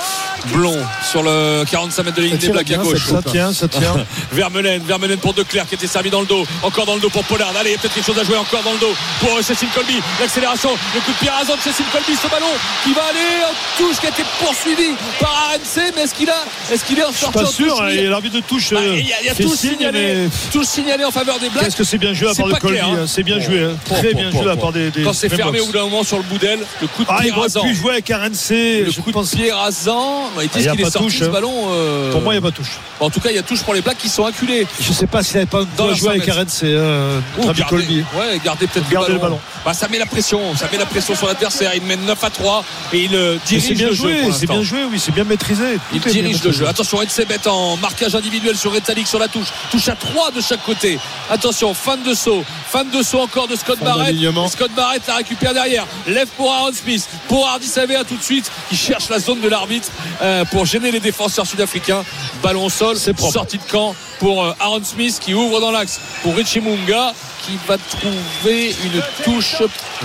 blonds, 0.52 0.78
sur 1.10 1.22
le 1.22 1.64
45 1.64 2.02
mètres 2.04 2.16
de 2.16 2.22
ligne 2.22 2.32
Ça 2.32 2.38
des 2.38 2.48
Blacks 2.50 2.70
à 2.70 2.76
gauche. 2.76 3.06
Ça 3.06 3.22
tient, 3.22 3.52
ça 3.52 3.68
tient. 3.68 3.94
Vermeulen, 4.32 4.82
Vermeulen 4.82 5.18
pour 5.18 5.34
De 5.34 5.42
Clerc 5.42 5.66
qui 5.66 5.74
était 5.74 5.86
servi 5.86 6.10
dans 6.10 6.20
le 6.20 6.26
dos, 6.26 6.44
encore 6.62 6.86
dans 6.86 6.94
le 6.94 7.00
dos 7.00 7.10
pour 7.10 7.24
Pollard. 7.24 7.52
Allez, 7.58 7.76
peut-être 7.76 7.94
quelque 7.94 8.06
chose 8.06 8.18
à 8.18 8.24
jouer 8.24 8.36
encore 8.36 8.62
dans 8.62 8.72
le 8.72 8.78
dos 8.78 8.94
pour 9.20 9.42
Cécile 9.42 9.68
Colby. 9.74 10.00
L'accélération, 10.20 10.70
le 10.94 11.00
coup 11.00 11.11
de 11.12 11.18
pied 11.18 11.28
de 11.56 11.60
Cécile 11.62 11.84
Colby, 11.92 12.16
ce 12.16 12.28
ballon 12.28 12.46
qui 12.84 12.92
va 12.92 13.02
aller 13.02 13.44
en 13.44 13.54
touche, 13.78 13.98
qui 14.00 14.06
a 14.06 14.10
été 14.10 14.22
poursuivi 14.40 14.90
par 15.20 15.30
RNC. 15.52 15.92
Mais 15.96 16.02
est-ce 16.02 16.14
qu'il 16.14 16.30
a, 16.30 16.44
est-ce 16.72 16.84
qu'il 16.84 16.98
est 16.98 17.02
Je 17.12 17.16
suis 17.16 17.26
pas 17.32 17.42
en 17.42 17.46
sûr. 17.46 17.82
hein, 17.82 17.88
et 17.88 18.02
l'arbitre 18.06 18.36
de 18.36 18.40
touche. 18.40 18.72
Bah, 18.72 18.80
euh, 18.80 18.96
Il 18.98 19.06
y 19.06 19.12
a, 19.12 19.16
il 19.20 19.26
y 19.26 19.28
a 19.30 19.34
fait 19.34 19.42
tout 19.42 19.54
signalé, 19.54 20.14
mais 20.24 20.28
tout 20.52 20.64
signalé 20.64 21.04
en 21.04 21.10
faveur 21.10 21.38
des 21.38 21.48
Blacks. 21.50 21.64
Qu'est-ce 21.64 21.76
que 21.76 21.84
c'est 21.84 21.98
bien 21.98 22.12
joué 22.14 22.30
à 22.30 22.34
part 22.34 22.46
de 22.46 22.52
Colby. 22.54 22.76
clair, 22.76 22.88
hein. 22.88 22.96
hein. 23.02 23.06
C'est 23.06 23.22
bien 23.22 23.38
joué. 23.40 23.64
hein. 23.64 23.76
Très 23.84 24.14
bien 24.14 24.30
joué 24.30 24.50
à 24.50 24.56
part 24.56 24.72
des. 24.72 24.90
des 24.90 25.02
Quand 25.02 25.12
c'est 25.12 25.28
fermé 25.28 25.60
au 25.60 25.66
bout 25.66 25.72
d'un 25.72 25.82
moment 25.84 26.02
sur 26.04 26.16
le 26.16 26.22
bout 26.24 26.38
d'aile, 26.38 26.60
le 26.80 26.86
coup 26.86 27.02
de 27.04 27.08
Ah, 27.10 27.18
pied 27.20 27.28
il 27.28 27.32
aurait 27.32 27.42
rasant. 27.42 27.62
pu 27.62 27.74
jouer 27.74 27.92
avec 27.92 28.08
RNC. 28.08 28.84
Le 28.84 28.90
je 28.90 29.00
coup 29.00 29.12
de 29.12 29.22
pied 29.36 29.52
rasant, 29.52 30.30
bah, 30.36 30.42
ils 30.44 30.50
Ah, 30.52 30.56
disent 30.56 30.66
y 30.66 30.68
a 30.68 30.72
qu'il 30.72 30.80
est 30.86 30.90
sorti 30.90 31.10
ce 31.18 31.24
hein. 31.24 31.28
ballon. 31.28 31.52
euh, 31.70 32.12
Pour 32.12 32.20
moi, 32.22 32.34
il 32.34 32.40
n'y 32.40 32.46
a 32.46 32.50
pas 32.50 32.54
touche. 32.56 32.78
En 33.00 33.10
tout 33.10 33.20
cas, 33.20 33.30
il 33.30 33.36
y 33.36 33.38
a 33.38 33.42
touche 33.42 33.62
pour 33.62 33.74
les 33.74 33.80
Blacks 33.80 33.98
qui 33.98 34.08
sont 34.08 34.24
acculés. 34.24 34.66
Je 34.80 34.92
sais 34.92 35.06
pas 35.06 35.22
s'il 35.22 35.36
n'avait 35.36 35.46
pas 35.46 35.62
jouer 35.94 36.10
avec 36.10 36.24
100 36.24 36.32
RNC. 36.32 36.46
Euh, 36.64 37.18
Ou 37.38 37.42
Travis 37.42 37.60
garder, 37.60 37.76
Colby. 37.76 38.04
ouais, 38.16 38.40
garder 38.44 38.66
peut-être 38.66 38.84
le 38.88 38.92
Garder 38.92 39.06
ballon. 39.12 39.14
le 39.14 39.20
ballon. 39.20 39.40
Bah, 39.64 39.74
ça 39.74 39.88
met 39.88 39.98
la 39.98 40.06
pression, 40.06 40.54
ça 40.56 40.68
met 40.72 40.78
la 40.78 40.86
pression 40.86 41.01
sur 41.02 41.26
l'adversaire. 41.26 41.72
Il 41.74 41.82
mène 41.82 42.04
9 42.04 42.24
à 42.24 42.30
3 42.30 42.64
et 42.92 43.04
il 43.04 43.14
euh, 43.14 43.36
dirige 43.46 43.74
bien 43.74 43.88
le 43.88 43.94
jeu. 43.94 44.08
joué, 44.08 44.32
c'est 44.32 44.46
bien 44.46 44.62
joué, 44.62 44.84
oui, 44.90 44.98
c'est 44.98 45.12
bien 45.12 45.24
maîtrisé. 45.24 45.78
Il 45.92 46.00
Tout 46.00 46.08
dirige 46.08 46.42
le 46.42 46.52
jeu. 46.52 46.66
Attention, 46.66 47.02
Edsebet 47.02 47.46
en 47.46 47.76
marquage 47.76 48.14
individuel 48.14 48.56
sur 48.56 48.72
Retalik 48.72 49.06
sur 49.06 49.18
la 49.18 49.28
touche. 49.28 49.48
Touche 49.70 49.88
à 49.88 49.96
3 49.96 50.30
de 50.32 50.40
chaque 50.40 50.62
côté. 50.64 50.98
Attention, 51.30 51.74
fan 51.74 52.02
de 52.02 52.14
saut. 52.14 52.44
Fan 52.70 52.88
de 52.90 53.02
saut 53.02 53.20
encore 53.20 53.48
de 53.48 53.56
Scott 53.56 53.78
Fin 53.78 53.84
Barrett. 53.84 54.16
Scott 54.50 54.70
Barrett 54.74 55.02
la 55.06 55.16
récupère 55.16 55.54
derrière. 55.54 55.86
Lève 56.06 56.28
pour 56.36 56.52
Aaron 56.52 56.72
Smith. 56.72 57.06
Pour 57.28 57.46
Hardy 57.46 57.66
Savea 57.66 58.04
tout 58.04 58.16
de 58.16 58.22
suite. 58.22 58.50
Qui 58.68 58.76
cherche 58.76 59.08
la 59.08 59.18
zone 59.18 59.40
de 59.40 59.48
l'arbitre 59.48 59.88
euh, 60.22 60.44
pour 60.46 60.66
gêner 60.66 60.90
les 60.90 61.00
défenseurs 61.00 61.46
sud-africains. 61.46 62.04
Ballon 62.42 62.66
au 62.66 62.70
sol. 62.70 62.96
C'est 62.96 63.14
propre. 63.14 63.32
Sortie 63.32 63.58
de 63.58 63.64
camp 63.70 63.94
pour 64.22 64.44
euh, 64.44 64.52
Aaron 64.60 64.80
Smith 64.84 65.18
qui 65.20 65.34
ouvre 65.34 65.60
dans 65.60 65.72
l'axe 65.72 65.98
pour 66.22 66.36
Richie 66.36 66.60
Munga 66.60 67.12
qui 67.44 67.58
va 67.66 67.76
trouver 67.76 68.68
une 68.84 69.02
touche 69.24 69.56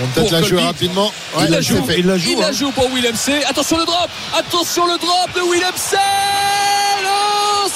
On 0.02 0.06
peut-être 0.08 0.32
la 0.32 0.42
jouer 0.42 0.60
rapidement. 0.60 1.12
il 1.40 1.50
la 1.50 1.60
joue, 1.60 1.86
il 1.96 2.04
la 2.04 2.18
joue, 2.18 2.30
il 2.32 2.38
la 2.40 2.48
hein. 2.48 2.52
joue 2.52 2.72
pour 2.72 2.88
Willem 2.92 3.14
C. 3.14 3.44
Attention 3.48 3.78
le 3.78 3.84
drop, 3.84 4.10
attention 4.36 4.86
le 4.86 4.98
drop 4.98 5.28
de 5.36 5.40
Willem 5.52 5.72
C. 5.76 5.96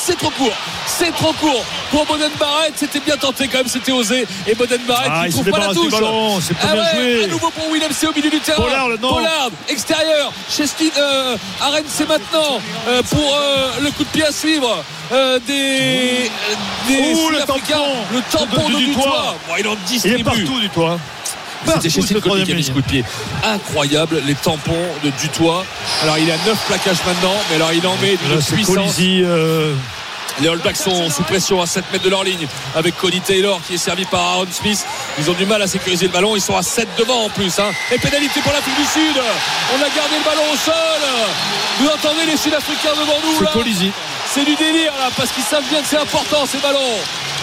C'est 0.05 0.19
trop 0.19 0.31
court, 0.31 0.57
c'est 0.89 1.13
trop 1.13 1.33
court 1.35 1.65
pour 1.93 2.05
Boden 2.07 2.31
Barrett. 2.41 2.73
C'était 2.75 2.99
bien 2.99 3.17
tenté 3.17 3.47
quand 3.47 3.59
même, 3.59 3.69
c'était 3.69 3.93
osé. 3.93 4.27
Et 4.49 4.55
Boden 4.57 4.81
Barrett 4.89 5.11
Ah, 5.15 5.21
qui 5.23 5.29
il 5.29 5.33
trouve 5.33 5.51
pas 5.51 5.59
la 5.69 5.75
touche. 5.75 5.93
ballon, 5.93 6.41
c'est 6.41 6.55
pas 6.55 6.69
Ah 6.71 6.73
bien 6.73 6.83
ouais, 6.83 7.13
joué. 7.13 7.25
à 7.25 7.27
nouveau 7.29 7.51
pour 7.51 7.73
Willem 7.73 7.93
C 7.93 8.09
au 8.09 8.13
milieu 8.13 8.31
du 8.31 8.41
terrain. 8.41 8.63
Pollard, 8.63 8.89
non. 9.01 9.15
Pollard, 9.15 9.51
extérieur. 9.69 10.33
Chestin, 10.51 10.87
euh, 10.99 11.37
Arène, 11.61 11.85
c'est 11.87 12.09
maintenant 12.09 12.59
euh, 12.89 13.03
pour 13.11 13.37
euh, 13.37 13.69
le 13.81 13.91
coup 13.93 14.03
de 14.03 14.09
pied 14.09 14.25
à 14.25 14.33
suivre 14.33 14.83
euh, 15.13 15.39
des, 15.47 16.12
des 16.89 17.15
Ouh, 17.15 17.31
le 17.31 17.39
tampon 17.41 17.61
Le 18.13 18.21
tampon 18.31 18.69
de- 18.69 18.73
de, 18.75 18.79
du 18.79 18.87
Dutoit. 18.87 19.03
toit. 19.05 19.37
Bon, 19.49 19.55
il 19.59 19.67
en 19.69 19.73
Il 19.73 19.77
est 19.77 19.87
distribue. 19.87 20.25
partout 20.25 20.61
du 20.61 20.69
toit. 20.71 20.99
C'était 21.65 21.97
mis 22.01 22.07
ce 22.07 22.15
troisième 22.15 22.65
coup 22.73 22.81
de 22.81 22.87
pied. 22.87 23.05
Incroyable, 23.45 24.21
les 24.27 24.35
tampons 24.35 24.73
de 25.05 25.11
Dutoit. 25.11 25.65
Alors 26.03 26.19
il 26.19 26.31
a 26.31 26.35
9 26.47 26.59
plaquages 26.67 26.99
maintenant, 27.07 27.35
mais 27.51 27.57
alors 27.57 27.73
il 27.73 27.87
en 27.87 27.97
met 28.03 28.17
d'une 28.17 28.43
puissance. 28.43 28.97
Euh, 29.01 29.75
Les 30.41 30.49
All 30.49 30.57
Blacks 30.59 30.79
sont 30.79 31.11
sous 31.11 31.23
pression 31.25 31.61
à 31.61 31.67
7 31.67 31.85
mètres 31.93 32.05
de 32.05 32.09
leur 32.11 32.25
ligne 32.25 32.47
avec 32.75 32.97
Cody 32.97 33.21
Taylor 33.21 33.61
qui 33.69 33.75
est 33.75 33.79
servi 33.79 34.07
par 34.07 34.21
Aaron 34.23 34.47
Smith. 34.51 34.83
Ils 35.19 35.29
ont 35.31 35.35
du 35.35 35.45
mal 35.45 35.61
à 35.61 35.67
sécuriser 35.67 36.07
le 36.07 36.11
ballon. 36.13 36.35
Ils 36.35 36.41
sont 36.41 36.57
à 36.57 36.63
7 36.63 36.89
devant 36.99 37.25
en 37.27 37.29
plus. 37.29 37.59
hein. 37.59 37.71
Et 37.93 37.99
pénalité 37.99 38.41
pour 38.41 38.51
l'Afrique 38.53 38.75
du 38.77 38.85
Sud. 38.87 39.15
On 39.19 39.77
a 39.77 39.89
gardé 39.95 40.17
le 40.19 40.25
ballon 40.25 40.43
au 40.53 40.57
sol. 40.57 40.75
Vous 41.81 41.87
entendez 41.87 42.25
les 42.27 42.37
Sud-Africains 42.39 42.95
devant 42.99 43.19
nous 43.23 43.39
C'est 43.39 43.45
là? 43.45 43.51
Colisi. 43.53 43.93
C'est 44.35 44.45
du 44.45 44.55
délire 44.57 44.93
là 44.99 45.11
parce 45.17 45.31
qu'ils 45.33 45.43
savent 45.45 45.69
bien 45.69 45.81
que 45.81 45.87
c'est 45.87 45.99
important 45.99 46.47
ces 46.47 46.59
ballons. 46.59 46.79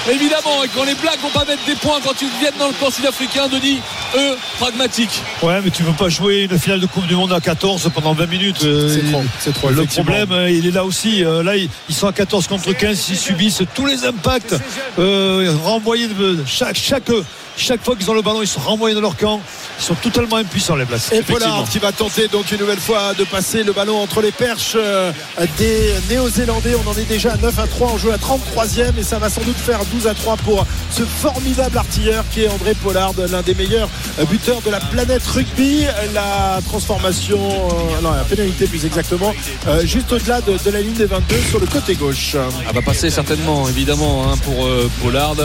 Évidemment, 0.10 0.64
et 0.64 0.70
quand 0.74 0.86
les 0.86 0.96
Blacks 0.96 1.20
vont 1.22 1.30
pas 1.30 1.44
mettre 1.46 1.64
des 1.66 1.76
points 1.76 2.00
quand 2.04 2.14
ils 2.22 2.30
viennent 2.40 2.58
dans 2.58 2.68
le 2.70 2.74
camp 2.74 2.90
sud-africain, 2.90 3.48
Denis, 3.50 3.80
eux, 4.16 4.38
pragmatiques. 4.58 5.22
Ouais, 5.44 5.60
mais 5.64 5.70
tu 5.72 5.84
veux 5.84 5.92
pas 5.92 6.08
jouer 6.10 6.48
une 6.50 6.58
finale 6.58 6.80
de 6.80 6.86
Coupe 6.86 7.06
du 7.06 7.16
Monde 7.16 7.34
à 7.34 7.42
14 7.42 7.92
pendant 7.94 8.14
20 8.14 8.26
minutes. 8.28 8.64
euh, 8.64 8.96
C'est 8.96 9.12
trop, 9.12 9.24
c'est 9.40 9.54
trop. 9.54 9.70
Le 9.70 9.86
problème, 9.86 10.32
euh, 10.32 10.50
il 10.50 10.66
est 10.66 10.72
là 10.72 10.86
aussi. 10.86 11.24
Euh, 11.24 11.44
Là, 11.44 11.58
ils 11.58 11.70
ils 11.90 11.96
sont 11.96 12.08
à 12.08 12.14
14 12.14 12.48
contre 12.48 12.72
15. 12.72 13.10
Ils 13.10 13.18
subissent 13.18 13.62
tous 13.76 13.86
les 13.86 14.06
impacts 14.06 14.56
euh, 14.98 15.54
renvoyés 15.64 16.08
de 16.08 16.40
chaque, 16.48 16.78
chaque, 16.78 17.12
chaque 17.60 17.84
fois 17.84 17.96
qu'ils 17.96 18.10
ont 18.10 18.14
le 18.14 18.22
ballon, 18.22 18.42
ils 18.42 18.48
sont 18.48 18.60
renvoyés 18.60 18.96
dans 18.96 19.02
leur 19.02 19.18
camp. 19.18 19.42
Ils 19.80 19.84
sont 19.84 19.96
totalement 19.96 20.38
impuissants, 20.38 20.76
les 20.76 20.86
Blacks. 20.86 21.12
Et 21.12 21.22
Pollard 21.22 21.66
qui 21.70 21.80
va 21.80 21.92
tenter 21.92 22.28
donc 22.28 22.52
une 22.52 22.60
nouvelle 22.60 22.80
fois 22.80 23.14
de 23.14 23.24
passer 23.24 23.64
le 23.64 23.74
ballon 23.74 23.98
entre 24.02 24.22
les 24.22 24.32
perches 24.32 24.74
euh, 24.76 25.12
des 25.58 25.94
Néo-Zélandais. 26.10 26.76
On 26.86 26.90
en 26.90 26.94
est 26.94 27.08
déjà 27.08 27.34
à 27.34 27.38
9 27.38 27.60
à 27.60 27.68
3. 27.68 27.92
On 27.94 27.98
joue 27.98 28.12
à 28.12 28.18
33e 28.18 28.98
et 28.98 29.04
ça 29.04 29.20
va 29.20 29.30
sans 29.30 29.42
doute 29.42 29.58
faire 29.58 29.80
12 29.86 30.08
à 30.08 30.14
3 30.14 30.38
pour 30.38 30.66
ce 30.92 31.04
formidable 31.04 31.78
artilleur 31.78 32.24
qui 32.32 32.44
est 32.44 32.48
André 32.50 32.74
Pollard, 32.74 33.14
l'un 33.30 33.42
des 33.42 33.54
meilleurs 33.56 33.90
buteurs 34.30 34.62
de 34.62 34.72
la 34.72 34.80
planète 34.80 35.26
rugby. 35.26 35.86
La 36.14 36.60
transformation, 36.66 37.40
euh, 37.40 38.02
non, 38.02 38.12
la 38.12 38.24
pénalité 38.24 38.68
plus 38.68 38.86
exactement, 38.86 39.34
euh, 39.68 39.86
juste 39.86 40.12
au-delà 40.12 40.42
de, 40.42 40.58
de 40.64 40.72
la 40.72 40.82
ligne 40.82 40.94
des 40.94 41.06
22 41.06 41.36
sur 41.50 41.60
le 41.60 41.68
côté 41.68 41.96
gauche. 41.96 42.36
Elle 42.68 42.76
va 42.76 42.82
passer 42.82 43.10
certainement, 43.10 43.68
évidemment, 43.68 44.32
hein, 44.32 44.38
pour 44.44 44.66
euh, 44.66 44.90
Pollard. 45.02 45.36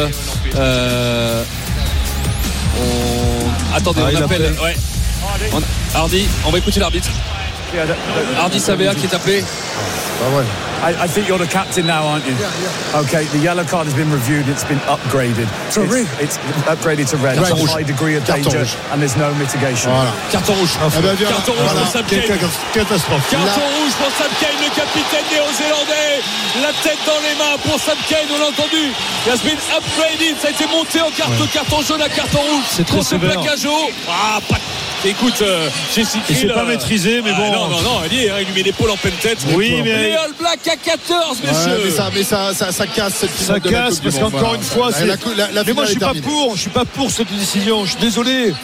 On- 2.80 3.76
Attendez, 3.76 4.00
Ah, 4.04 4.10
on 4.12 4.22
appelle. 4.22 4.46
appelle. 4.46 4.60
Ouais. 4.62 4.76
On- 5.52 5.96
Hardy, 5.96 6.28
on 6.46 6.50
va 6.50 6.58
écouter 6.58 6.80
l'arbitre. 6.80 7.10
Hardy 8.38 8.60
Savea 8.60 8.94
qui 8.94 9.06
est 9.06 9.14
appelé. 9.14 9.44
I, 10.84 11.04
I 11.04 11.08
think 11.08 11.28
you're 11.28 11.38
the 11.40 11.48
captain 11.48 11.86
now, 11.86 12.06
aren't 12.06 12.26
you? 12.26 12.36
Okay, 13.08 13.24
the 13.32 13.38
yellow 13.40 13.64
card 13.64 13.86
has 13.88 13.94
been 13.96 14.12
reviewed. 14.12 14.48
It's 14.48 14.64
been 14.64 14.80
upgraded. 14.84 15.48
To 15.74 15.82
it's, 15.82 15.92
red? 15.92 16.08
it's 16.20 16.36
upgraded 16.68 17.08
to 17.10 17.16
red. 17.18 17.38
It's 17.38 17.50
a 17.50 17.56
rouge. 17.56 17.72
high 17.72 17.82
degree 17.82 18.16
of 18.16 18.24
danger, 18.24 18.62
rouge. 18.62 18.76
and 18.92 19.00
there's 19.00 19.16
no 19.16 19.32
mitigation. 19.34 19.90
Voilà. 19.90 20.12
Carton 20.30 20.54
rouge. 20.60 20.76
Eh 20.76 21.00
ben, 21.00 21.16
viens, 21.16 21.28
Carton 21.32 21.52
rouge 21.52 21.72
voilà. 21.72 21.80
pour 21.80 21.90
Sam 21.90 22.04
Kane. 22.04 22.38
catastrophe. 22.72 23.26
Carton 23.30 23.64
Là- 23.64 23.74
rouge 23.80 23.94
pour 23.96 24.12
Sam 24.12 24.32
Kane, 24.40 24.58
le 24.60 24.70
capitaine 24.76 25.26
néo-zélandais. 25.32 26.20
La 26.62 26.72
tête 26.84 27.00
dans 27.06 27.20
les 27.24 27.34
mains 27.40 27.56
pour 27.64 27.80
Sam 27.80 27.98
Kane, 28.08 28.28
on 28.30 28.38
l'a 28.38 28.48
entendu. 28.48 28.92
Il 29.26 29.32
has 29.32 29.40
been 29.40 29.58
upgraded. 29.72 30.36
Ça 30.40 30.48
a 30.48 30.50
été 30.52 30.66
monté 30.68 31.00
en 31.00 31.10
carton, 31.10 31.46
carton 31.52 31.82
jaune 31.82 32.02
à 32.02 32.08
carton 32.08 32.38
rouge. 32.38 32.64
C'est 32.68 32.88
ce 32.88 33.00
sévère. 33.02 33.40
Ah, 34.08 34.38
pas. 34.48 34.60
Écoute, 35.04 35.42
euh, 35.42 35.68
Et 35.96 36.04
c'est 36.04 36.20
Krill, 36.20 36.52
pas 36.52 36.64
maîtrisé, 36.64 37.20
mais 37.22 37.30
ah, 37.34 37.38
bon. 37.38 37.52
Non, 37.52 37.68
non, 37.68 37.82
non, 37.82 38.00
il, 38.10 38.16
y 38.18 38.24
est, 38.24 38.30
hein, 38.30 38.36
il 38.40 38.46
lui 38.46 38.54
met 38.54 38.62
l'épaule 38.62 38.90
en 38.90 38.96
pleine 38.96 39.12
tête. 39.20 39.38
Oui, 39.54 39.80
mais- 39.84 40.08
Les 40.08 40.14
All 40.14 40.32
Blacks 40.38 40.66
à 40.66 40.76
14, 40.76 41.40
Ouais, 41.42 41.48
messieurs. 41.50 41.80
mais 41.84 41.90
ça, 41.90 42.10
mais 42.14 42.22
ça, 42.22 42.54
ça, 42.54 42.72
ça 42.72 42.86
casse 42.86 43.14
cette 43.14 43.30
Ça 43.30 43.36
finale 43.56 43.60
de 43.60 43.68
la 43.70 43.78
casse 43.78 43.94
Coupe 43.96 44.04
parce 44.04 44.14
qu'encore 44.18 44.40
voilà. 44.40 44.54
une 44.56 44.62
fois, 44.62 44.90
c'est. 44.92 45.04
mais 45.66 45.72
moi, 45.74 45.84
je 45.84 45.90
suis 45.90 46.00
pas 46.00 46.14
pour. 46.22 46.56
Je 46.56 46.60
suis 46.62 46.70
pas 46.70 46.84
pour 46.86 47.10
cette 47.10 47.32
décision. 47.36 47.84
Je 47.84 47.90
suis 47.90 48.00
désolé. 48.00 48.54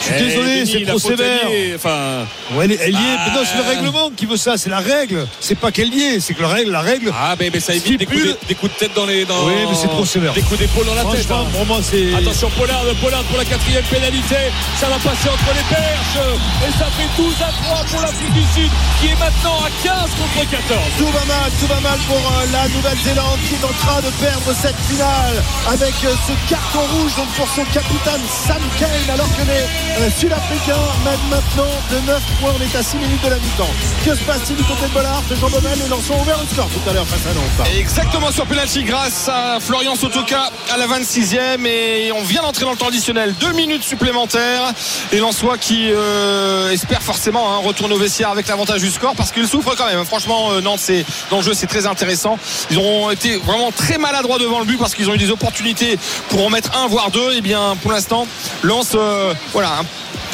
Je 0.00 0.04
suis 0.04 0.14
Eh, 0.16 0.22
désolé, 0.24 0.66
c'est 0.66 0.84
trop 0.86 0.98
sévère. 0.98 1.40
elle 1.46 1.52
y 1.52 1.70
est, 1.70 1.74
Enfin, 1.74 2.26
Ouais, 2.54 2.64
elle, 2.64 2.78
elle 2.80 2.92
y 2.92 2.96
est. 2.96 3.16
Ah. 3.18 3.24
Mais 3.28 3.34
non, 3.40 3.44
c'est 3.50 3.58
le 3.58 3.68
règlement 3.68 4.10
qui 4.16 4.26
veut 4.26 4.36
ça. 4.36 4.56
C'est 4.56 4.70
la 4.70 4.78
règle. 4.78 5.26
C'est 5.40 5.54
pas 5.58 5.70
qu'elle 5.72 5.92
y 5.92 6.02
est. 6.02 6.20
C'est 6.20 6.34
que 6.34 6.42
la 6.42 6.48
règle, 6.48 6.70
la 6.72 6.80
règle. 6.80 7.12
ah, 7.14 7.34
mais, 7.38 7.50
mais 7.52 7.60
ça 7.60 7.74
évite 7.74 7.98
des 7.98 8.06
coups, 8.06 8.22
de, 8.24 8.36
des 8.48 8.54
coups 8.54 8.72
de 8.74 8.78
tête 8.78 8.94
dans 8.94 9.06
les. 9.06 9.24
Dans, 9.24 9.44
Oui, 9.46 9.54
mais 9.68 9.74
c'est 9.74 9.88
trop 9.88 10.04
sévère. 10.04 10.32
Des 10.32 10.42
coups 10.42 10.58
d'épaule 10.60 10.86
dans 10.86 10.94
la 10.94 11.04
tête. 11.04 11.26
Hein. 11.30 11.44
pour 11.52 11.66
moi, 11.66 11.78
c'est. 11.82 12.14
Attention 12.14 12.50
Pollard, 12.56 12.82
Pollard 13.02 13.22
pour 13.24 13.38
la 13.38 13.44
quatrième 13.44 13.84
pénalité. 13.84 14.36
Ça 14.80 14.86
va 14.88 14.96
passer 14.96 15.28
entre 15.28 15.50
les 15.54 15.66
perches. 15.74 16.26
Et 16.66 16.72
ça 16.78 16.86
fait 16.96 17.10
12 17.22 17.34
à 17.42 17.52
3 17.64 17.84
pour 17.90 18.00
l'Afrique 18.02 18.32
du 18.32 18.42
Sud 18.54 18.70
qui 19.00 19.06
est 19.08 19.18
maintenant 19.18 19.58
à 19.62 19.70
15 19.82 20.10
contre 20.18 20.50
14. 20.50 20.78
Tout 20.98 21.06
va 21.06 21.24
mal, 21.26 21.50
tout 21.60 21.66
va 21.66 21.80
mal 21.80 21.98
pour 22.08 22.16
euh, 22.16 22.46
la 22.52 22.66
Nouvelle-Zélande 22.68 23.38
qui 23.48 23.54
est 23.54 23.64
en 23.64 23.74
train 23.84 24.00
de 24.00 24.10
perdre 24.22 24.50
cette 24.54 24.78
finale 24.88 25.36
avec 25.70 25.94
euh, 26.04 26.14
ce 26.26 26.32
carton 26.50 26.80
rouge 26.96 27.14
donc 27.16 27.28
pour 27.36 27.46
son 27.48 27.64
capitaine 27.72 28.22
Sam 28.26 28.62
Kane 28.78 29.10
alors 29.14 29.28
que 29.36 29.42
les 29.46 29.62
euh, 30.00 30.10
Sud-Africains 30.10 30.74
mènent 31.04 31.30
maintenant 31.30 31.70
de 31.90 32.06
9 32.06 32.22
points. 32.40 32.52
On 32.58 32.62
est 32.62 32.76
à 32.76 32.82
6 32.82 32.96
minutes 32.98 33.22
de 33.24 33.30
la 33.30 33.36
mi-temps. 33.36 33.70
Que 34.04 34.14
se 34.14 34.22
passe-t-il 34.24 34.56
du 34.56 34.64
côté 34.64 34.86
de 34.88 34.92
Bollard 34.92 35.22
Jean 35.40 35.48
Baumel 35.48 35.78
Les 35.82 35.88
lanceurs 35.88 36.16
ont 36.16 36.22
ouvert 36.22 36.38
le 36.40 36.46
score 36.46 36.68
tout 36.68 36.90
à 36.90 36.92
l'heure 36.92 37.06
face 37.06 37.26
à 37.30 37.34
Nantes. 37.34 37.68
Exactement 37.76 38.30
sur 38.30 38.46
penalty 38.46 38.84
grâce 38.84 39.28
à 39.28 39.58
Florian 39.60 39.94
Sotoka 39.94 40.50
à 40.72 40.76
la 40.76 40.86
26e 40.86 41.66
et 41.66 42.12
on 42.12 42.22
vient 42.22 42.42
d'entrer 42.42 42.64
dans 42.64 42.72
le 42.72 42.76
temps 42.76 42.88
additionnel. 42.88 43.34
Deux 43.40 43.52
minutes 43.52 43.82
supplémentaires 43.82 44.72
et 45.12 45.18
Lançois 45.18 45.58
qui 45.58 45.90
euh, 45.90 46.70
espère 46.70 47.02
forcément 47.02 47.52
hein, 47.52 47.58
retourner 47.64 47.94
au 47.94 47.98
vestiaire 47.98 48.30
avec 48.30 48.48
l'avantage 48.48 48.80
du 48.80 48.90
score 48.90 49.14
parce 49.14 49.32
qu'il 49.32 49.46
souffre 49.46 49.74
quand 49.76 49.86
même. 49.86 50.04
Franchement, 50.04 50.52
euh, 50.52 50.60
Nantes, 50.60 50.80
c'est 50.82 51.04
dans 51.30 51.38
le 51.38 51.42
jeu, 51.42 51.54
c'est 51.54 51.66
très 51.66 51.86
intéressant. 51.86 52.38
Ils 52.70 52.78
ont 52.78 53.10
été 53.10 53.36
vraiment 53.36 53.72
très 53.72 53.98
maladroits 53.98 54.38
devant 54.38 54.58
le 54.60 54.64
but 54.64 54.78
parce 54.78 54.94
qu'ils 54.94 55.08
ont 55.10 55.14
eu 55.14 55.18
des 55.18 55.30
opportunités 55.30 55.98
pour 56.28 56.46
en 56.46 56.50
mettre 56.50 56.76
un 56.76 56.86
voire 56.86 57.10
deux. 57.10 57.34
Et 57.34 57.40
bien 57.40 57.76
pour 57.82 57.92
l'instant, 57.92 58.26
Lance, 58.62 58.92
euh, 58.94 59.34
voilà, 59.52 59.77
un- 59.80 59.84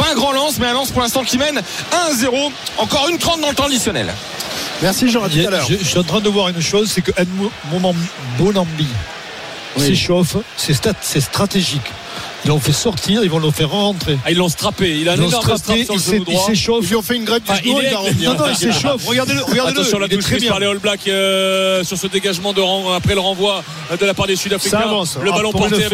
pas 0.02 0.10
un 0.10 0.14
grand 0.14 0.32
lance, 0.32 0.58
mais 0.58 0.66
un 0.66 0.72
lance 0.72 0.90
pour 0.90 1.02
l'instant 1.02 1.22
qui 1.24 1.38
mène 1.38 1.60
1-0. 2.10 2.52
Encore 2.78 3.08
une 3.08 3.18
30 3.18 3.40
dans 3.40 3.48
le 3.50 3.54
temps 3.54 3.66
additionnel. 3.66 4.12
Merci 4.82 5.08
Jean, 5.10 5.22
à 5.24 5.28
tout 5.28 5.38
à 5.46 5.50
l'heure. 5.50 5.66
je, 5.68 5.76
je 5.78 5.84
suis 5.84 5.98
en 5.98 6.02
train 6.04 6.20
de 6.20 6.28
voir 6.28 6.48
une 6.48 6.60
chose, 6.60 6.90
c'est 6.92 7.00
que 7.02 7.12
Edmond 7.16 7.50
Bonambi 8.38 8.86
s'échauffe, 9.76 10.36
c'est 10.56 10.74
stat- 10.74 10.92
c'est 11.00 11.20
stratégique. 11.20 11.90
Ils 12.44 12.48
l'ont 12.48 12.60
fait 12.60 12.72
sortir, 12.72 13.22
ils 13.24 13.30
vont 13.30 13.38
le 13.38 13.50
faire 13.50 13.70
rentrer. 13.70 14.18
Ah, 14.24 14.30
ils 14.30 14.36
l'ont 14.36 14.48
strappé. 14.50 14.98
Il 15.00 15.08
a 15.08 15.12
un 15.12 15.14
Ils 15.14 15.20
l'ont 15.22 15.28
énorme 15.28 15.42
strap 15.44 15.58
strappé, 15.58 15.84
sur 15.84 15.94
le 15.94 16.00
il 16.28 16.38
s'échauffe. 16.38 16.84
Ils 16.84 16.88
lui 16.90 16.96
ont 16.96 17.02
fait 17.02 17.16
une 17.16 17.24
grève 17.24 17.40
du 17.42 17.50
Ah, 17.50 17.56
il 17.64 17.70
est-. 17.78 18.24
Non, 18.26 18.34
non, 18.34 18.44
il 18.50 18.56
s'échauffe. 18.56 19.06
Regardez-le, 19.06 19.42
regardez-le. 19.42 19.80
Attention 19.80 19.98
la 19.98 20.08
touche 20.08 20.18
très 20.24 20.30
prise 20.32 20.42
bien. 20.42 20.50
par 20.50 20.60
les 20.60 20.66
All 20.66 20.78
Blacks 20.78 21.08
euh, 21.08 21.82
sur 21.84 21.96
ce 21.96 22.06
dégagement 22.06 22.52
de 22.52 22.60
rang 22.60 22.92
après 22.92 23.14
le 23.14 23.20
renvoi 23.20 23.64
de 23.98 24.04
la 24.04 24.12
part 24.12 24.26
des 24.26 24.36
Sud-Africains. 24.36 24.78
Le 25.22 25.30
Ah, 25.32 25.36
ballon 25.36 25.52
porté 25.52 25.74
avec 25.84 25.88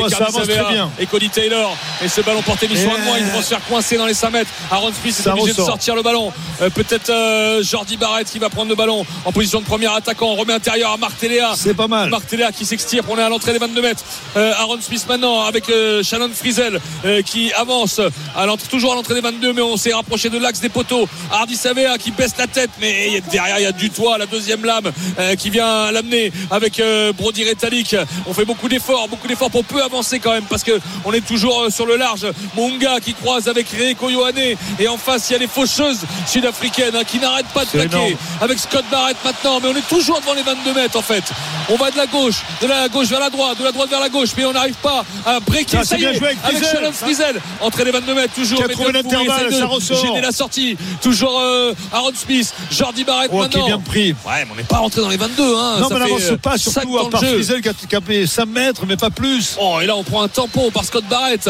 bien. 0.70 0.90
et 0.98 1.07
Cody 1.07 1.28
Taylor. 1.30 1.76
Et 2.05 2.09
ce 2.09 2.20
ballon 2.20 2.42
porté 2.42 2.66
mis 2.66 2.76
sur 2.76 2.92
un 2.92 2.98
moins, 2.98 3.18
ils 3.18 3.26
vont 3.26 3.42
se 3.42 3.46
faire 3.48 3.64
coincer 3.68 3.96
dans 3.96 4.07
les 4.07 4.14
5 4.14 4.30
mètres. 4.30 4.51
Aaron 4.72 4.90
Smith 5.01 5.22
est 5.24 5.28
obligé 5.30 5.51
de 5.53 5.57
sortir 5.57 5.94
le 5.94 6.03
ballon. 6.03 6.32
Euh, 6.62 6.70
Peut-être 6.70 7.11
euh, 7.11 7.62
Jordi 7.62 7.96
Barrett 7.96 8.28
qui 8.30 8.38
va 8.38 8.48
prendre 8.48 8.70
le 8.70 8.74
ballon 8.74 9.05
en 9.24 9.32
position 9.32 9.61
de 9.61 9.66
premier 9.66 9.86
attaquant. 9.86 10.30
On 10.30 10.34
remet 10.36 10.53
intérieur 10.55 10.92
à 10.92 10.96
Marc 10.96 11.16
Téléa. 11.18 11.53
C'est 11.55 11.74
pas 11.74 11.86
mal. 11.88 12.11
Marc 12.11 12.26
Téléa 12.26 12.51
qui 12.53 12.64
s'extire. 12.64 13.03
On 13.09 13.18
est 13.18 13.22
à 13.22 13.28
l'entrée 13.28 13.53
des 13.53 13.59
22 13.59 13.82
mètres. 13.82 14.03
Aaron 14.34 14.78
Smith 14.80 15.05
maintenant 15.09 15.42
avec 15.44 15.66
Shannon 16.03 16.30
Frizel 16.41 16.80
euh, 17.05 17.22
qui 17.22 17.53
avance 17.53 18.01
à 18.36 18.47
l'entrée- 18.47 18.68
toujours 18.68 18.93
à 18.93 18.95
l'entrée 18.97 19.14
des 19.14 19.20
22 19.20 19.53
mais 19.53 19.62
on 19.62 19.76
s'est 19.76 19.93
rapproché 19.93 20.28
de 20.30 20.38
l'axe 20.38 20.61
des 20.61 20.68
poteaux. 20.68 21.09
Hardy 21.32 21.57
Savea 21.57 21.99
qui 21.99 22.11
baisse 22.11 22.34
la 22.38 22.47
tête 22.47 22.70
mais 22.80 23.22
derrière 23.30 23.59
il 23.59 23.62
y 23.62 23.66
a 23.66 23.72
du 23.72 23.91
toit 23.91 24.18
la 24.18 24.26
deuxième 24.26 24.64
lame 24.64 24.91
euh, 25.18 25.34
qui 25.36 25.51
vient 25.51 25.91
l'amener 25.93 26.32
avec 26.51 26.80
euh, 26.80 27.12
Brody 27.12 27.49
Retallick. 27.49 27.95
On 28.26 28.34
fait 28.34 28.45
beaucoup 28.45 28.68
d'efforts, 28.68 29.09
beaucoup 29.09 29.28
d'efforts 29.28 29.51
pour 29.51 29.64
peu 29.64 29.82
avancer 29.82 30.18
quand 30.18 30.32
même 30.32 30.45
parce 30.45 30.64
que 30.64 30.80
on 31.05 31.12
est 31.12 31.20
toujours 31.26 31.66
sur 31.70 31.86
le 31.86 31.97
large. 31.97 32.26
Munga 32.57 33.01
qui 33.01 33.14
croise 33.14 33.49
avec 33.49 33.68
Reiko 33.68 34.09
Yohane 34.11 34.57
et 34.78 34.88
en 34.88 34.97
face 34.97 35.28
il 35.30 35.34
y 35.34 35.36
a 35.36 35.38
les 35.38 35.47
faucheuses 35.49 36.01
sud-africaines 36.26 36.97
hein, 36.97 37.05
qui 37.05 37.18
n'arrêtent 37.18 37.47
pas 37.53 37.64
de 37.64 37.70
plaquer 37.70 37.86
énorme. 37.97 38.14
avec 38.41 38.59
Scott 38.59 38.84
Barrett 38.91 39.16
maintenant 39.24 39.61
mais 39.62 39.68
on 39.68 39.76
est 39.76 39.88
toujours 39.88 40.20
devant 40.20 40.34
les 40.34 40.43
22 40.43 40.74
mètres 40.74 40.97
en 40.99 41.03
fait. 41.03 41.24
On 41.68 41.76
va 41.76 41.91
de 41.91 41.97
la 41.97 42.07
gauche, 42.07 42.43
de 42.62 42.66
la 42.66 42.88
gauche 42.88 43.09
vers 43.09 43.20
la 43.20 43.30
droite, 43.30 43.59
de 43.59 43.64
la 43.64 43.72
droite 43.72 43.91
vers 43.91 44.01
la 44.01 44.09
gauche 44.09 44.30
mais 44.36 44.45
on 44.45 44.53
n'arrive 44.53 44.74
pas 44.76 45.05
à 45.26 45.41
breaker. 45.41 45.84
Ça, 45.84 45.99
y 45.99 46.05
est, 46.05 46.14
joué 46.14 46.29
avec 46.44 46.56
avec. 46.62 46.70
Shannon 46.70 46.92
Frizel 46.92 47.40
entre 47.60 47.84
les 47.84 47.90
22 47.90 48.14
mètres 48.14 48.34
toujours 48.34 48.58
Qui 48.58 48.64
a 48.64 48.68
trouvé 48.68 48.92
l'intervalle, 48.92 49.52
ça 49.52 49.66
ressort. 49.66 50.04
gêner 50.04 50.20
la 50.20 50.32
sortie 50.32 50.76
toujours 51.02 51.38
euh, 51.40 51.72
Aaron 51.92 52.12
Smith 52.14 52.52
Jordi 52.70 53.04
Barrett 53.04 53.30
Oh, 53.32 53.36
qui 53.36 53.40
maintenant 53.42 53.64
est 53.64 53.68
bien 53.68 53.78
pris. 53.80 54.10
ouais 54.12 54.44
mais 54.44 54.48
on 54.52 54.56
n'est 54.56 54.62
pas 54.62 54.78
rentré 54.78 55.00
dans 55.00 55.08
les 55.08 55.16
22 55.16 55.42
hein. 55.56 55.76
Non, 55.80 55.88
Ça 55.88 55.94
mais 55.94 56.00
n'avance 56.00 56.22
euh, 56.30 56.36
pas, 56.36 56.58
surtout 56.58 56.98
à 56.98 57.08
part. 57.10 57.20
Frizel 57.22 57.60
qui 57.60 57.68
a, 57.68 57.72
qui 57.72 58.06
fait 58.06 58.26
5 58.26 58.46
mètres, 58.46 58.82
mais 58.86 58.96
pas 58.96 59.10
plus. 59.10 59.56
Oh, 59.60 59.78
et 59.80 59.86
là, 59.86 59.96
on 59.96 60.02
prend 60.04 60.22
un 60.22 60.28
tampon 60.28 60.70
par 60.70 60.84
Scott 60.84 61.04
Barrett. 61.08 61.48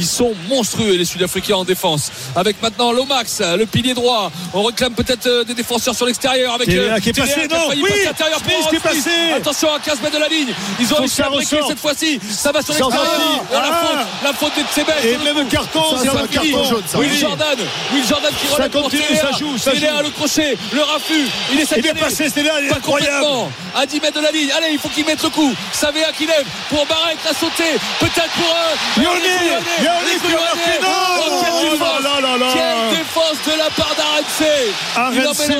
Ils 0.00 0.06
sont 0.06 0.32
monstrueux, 0.48 0.94
les 0.96 1.04
Sud-Africains 1.04 1.56
en 1.56 1.64
défense. 1.64 2.10
Avec 2.34 2.60
maintenant 2.62 2.90
Lomax, 2.90 3.40
le 3.40 3.66
pilier 3.66 3.92
droit. 3.92 4.32
On 4.54 4.62
réclame 4.62 4.94
peut-être 4.94 5.26
euh, 5.26 5.44
des 5.44 5.52
défenseurs 5.54 5.94
sur 5.94 6.06
l'extérieur. 6.06 6.54
Avec 6.54 6.68
est 6.68 6.76
là, 6.88 6.98
qui 7.00 7.10
est 7.10 7.12
Téléa 7.12 7.34
passé, 7.36 7.48
non, 7.48 7.68
oui, 7.68 7.84
qui 8.70 8.76
est 8.76 8.80
passé. 8.80 9.10
Attention 9.36 9.68
à 9.74 9.78
15 9.78 10.00
mètres 10.00 10.14
de 10.16 10.20
la 10.20 10.28
ligne. 10.28 10.54
Ils 10.80 10.92
ont 10.94 10.96
réussi 10.96 11.20
à 11.22 11.28
breaker 11.28 11.58
cette 11.68 11.78
fois-ci. 11.78 12.18
Ça 12.30 12.50
va 12.50 12.62
sur 12.62 12.72
l'extérieur. 12.74 13.44
la 13.52 13.58
Ah. 13.62 13.82
faute, 13.84 14.06
la 14.24 14.32
faute 14.32 14.52
de 14.56 14.62
Tsebet. 14.74 15.08
Et 15.08 15.18
même 15.34 15.46
carton, 15.48 15.82
c'est 16.02 16.08
un 16.08 16.26
carton 16.26 16.64
jaune. 16.64 16.82
Will. 16.94 17.14
Jordan, 17.18 17.58
Will 17.92 18.06
Jordan 18.08 18.32
qui 18.40 18.54
relève 18.54 18.70
pour 18.70 18.90
Téléa. 18.90 19.06
ça 19.20 19.38
joue, 19.38 19.58
ça 19.58 19.72
Téléa, 19.72 19.98
joue. 19.98 20.02
le 20.04 20.10
crochet, 20.10 20.56
le 20.72 20.82
raffut. 20.82 21.26
Il 21.52 21.60
essaie 21.60 21.76
Il 21.78 21.86
est 21.86 21.94
passé, 21.94 22.24
là, 22.42 22.52
il 22.60 22.66
est 22.66 22.68
Pas 22.68 22.76
incroyable. 22.76 23.24
complètement. 23.24 23.52
À 23.76 23.86
10 23.86 24.00
mètres 24.00 24.18
de 24.18 24.24
la 24.24 24.30
ligne. 24.32 24.50
Allez, 24.56 24.72
il 24.72 24.78
faut 24.78 24.88
qu'il 24.88 25.04
mette 25.04 25.22
le 25.22 25.28
coup. 25.30 25.52
Savea 25.72 26.10
qui 26.16 26.26
lève 26.26 26.46
pour 26.70 26.86
Barrett 26.86 27.18
la 27.24 27.32
sauter. 27.34 27.78
Peut-être 28.00 28.30
pour 28.30 28.46
eux. 28.48 29.02
A 29.90 30.80
non. 30.80 30.88
Oh, 31.20 31.24
quelle 32.52 32.98
défense. 32.98 33.38
de 33.46 33.58
la 33.58 33.70
part 33.70 33.94
d'Arense. 33.96 34.42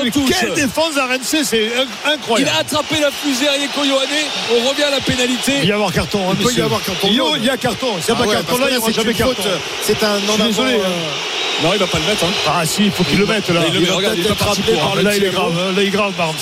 Il 0.03 0.11
quelle 0.11 0.53
défense 0.53 0.95
d'RNC, 0.95 1.43
c'est 1.43 1.67
inc- 1.67 1.87
Il 2.05 2.11
incroyable. 2.13 2.51
a 2.55 2.59
attrapé 2.59 2.99
la 2.99 3.09
fusée 3.11 3.49
Rieko 3.49 3.83
Yohane. 3.83 4.07
On 4.51 4.69
revient 4.69 4.83
à 4.83 4.91
la 4.91 4.99
pénalité. 4.99 5.53
Il 5.55 5.59
va 5.61 5.65
y 5.65 5.71
avoir 5.71 5.91
carton. 5.91 6.29
hein, 6.31 6.35
peut 6.41 6.51
y 6.51 6.61
avoir 6.61 6.81
carton 6.81 7.07
Il 7.07 7.13
y 7.13 7.19
a- 7.19 7.23
jaune. 7.23 7.37
Il 7.39 7.45
y 7.45 7.49
a 7.49 7.57
carton. 7.57 7.87
S'il 8.01 8.13
n'y 8.13 8.19
a 8.19 8.21
Ah 8.21 8.23
pas 8.23 8.29
ouais, 8.29 8.35
carton 8.35 8.57
là, 8.57 8.65
il 8.67 8.71
n'y 8.71 8.77
aura 8.77 8.87
c'est 8.87 8.93
jamais 8.95 9.11
une 9.11 9.17
carton. 9.17 9.35
faute. 9.35 9.47
C'est 9.83 10.03
un 10.03 10.15
avant. 10.15 10.45
désolé, 10.45 10.73
euh, 10.75 11.63
Non, 11.63 11.69
il 11.73 11.79
va 11.79 11.87
pas 11.87 11.99
le 11.99 12.05
mettre. 12.05 12.23
hein. 12.25 12.31
Ah 12.47 12.65
si, 12.65 12.85
il 12.85 12.91
faut 12.91 13.03
qu'il 13.03 13.19
le 13.19 13.25
mette 13.25 13.47
là. 13.49 13.61
Il 13.67 13.73
le 13.73 13.79
il 13.79 13.83
met, 13.83 13.89
va 13.89 13.95
regarde, 13.95 14.17
il 14.17 14.25
est 14.25 14.29
pas 14.29 14.35
parti 14.45 14.61
pour. 14.61 14.83
hein. 14.83 15.01
Là, 15.01 15.15
il 15.15 15.23
est 15.23 15.29
grave. 15.29 15.53
Là, 15.75 15.81
il 15.81 15.87
est 15.87 15.91
grave, 15.91 16.13
Barnes. 16.17 16.35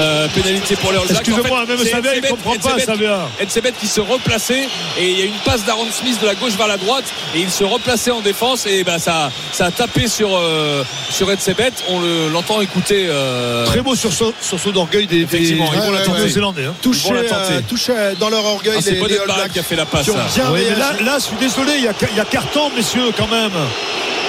Euh, 0.00 0.26
pénalité 0.34 0.74
pour 0.76 0.90
les 0.90 0.98
All 0.98 1.04
Blacks. 1.06 1.18
Excusez-moi, 1.28 1.62
En 1.62 1.66
fait, 1.66 1.76
même 1.76 1.86
Savea, 1.86 2.16
il 2.16 2.22
comprend 2.22 2.54
pas, 2.54 2.78
Savea. 2.78 3.28
Etzebeth 3.40 3.74
qui 3.78 3.86
se 3.86 4.00
replaçait 4.00 4.66
et 4.98 5.10
il 5.10 5.18
y 5.18 5.22
a 5.22 5.24
une 5.26 5.38
passe 5.44 5.64
d'Aaron 5.66 5.86
Smith 5.92 6.18
de 6.20 6.26
la 6.26 6.34
gauche 6.34 6.52
vers 6.54 6.66
la 6.66 6.78
droite 6.78 7.04
et 7.34 7.40
il 7.40 7.50
se 7.50 7.62
replaçait 7.62 8.10
en 8.10 8.20
défense 8.20 8.64
et 8.64 8.84
ben 8.84 8.98
ça, 8.98 9.30
ça 9.52 9.66
a 9.66 9.70
tapé 9.70 10.08
sur 10.08 10.30
euh, 10.34 10.82
sur 11.10 11.30
Etzebeth. 11.30 11.84
On 11.90 12.00
le- 12.00 12.30
l'entend 12.32 12.62
écouter. 12.62 13.06
euh, 13.10 13.66
Très 13.66 13.82
beau 13.82 13.94
sursaut, 13.94 14.32
sursaut 14.40 14.72
d'orgueil 14.72 15.06
des, 15.06 15.16
des, 15.16 15.22
Effectivement, 15.24 15.70
ils 15.74 15.80
vont 15.80 15.90
la 15.90 15.98
des 16.00 16.06
tenter. 16.06 16.18
Néo-Zélandais. 16.20 16.64
hein. 16.64 16.74
touché, 16.80 17.10
euh, 17.12 17.60
touché 17.68 17.92
dans 18.18 18.30
leur 18.30 18.44
orgueil 18.46 18.74
ah, 18.78 18.80
c'est 18.82 18.92
Blacks 18.94 19.52
qui 19.52 19.58
a 19.58 19.62
fait 19.62 19.76
la 19.76 19.84
passe. 19.84 20.08
Oui, 20.08 20.14
mais 20.54 20.74
là, 20.74 20.92
là, 21.04 21.18
je 21.18 21.24
suis 21.24 21.36
désolé, 21.38 21.72
il 21.76 21.84
y 21.84 21.88
a, 21.88 21.92
il 22.10 22.16
y 22.16 22.20
a 22.20 22.24
carton, 22.24 22.70
messieurs, 22.74 23.10
quand 23.16 23.28
même. 23.28 23.50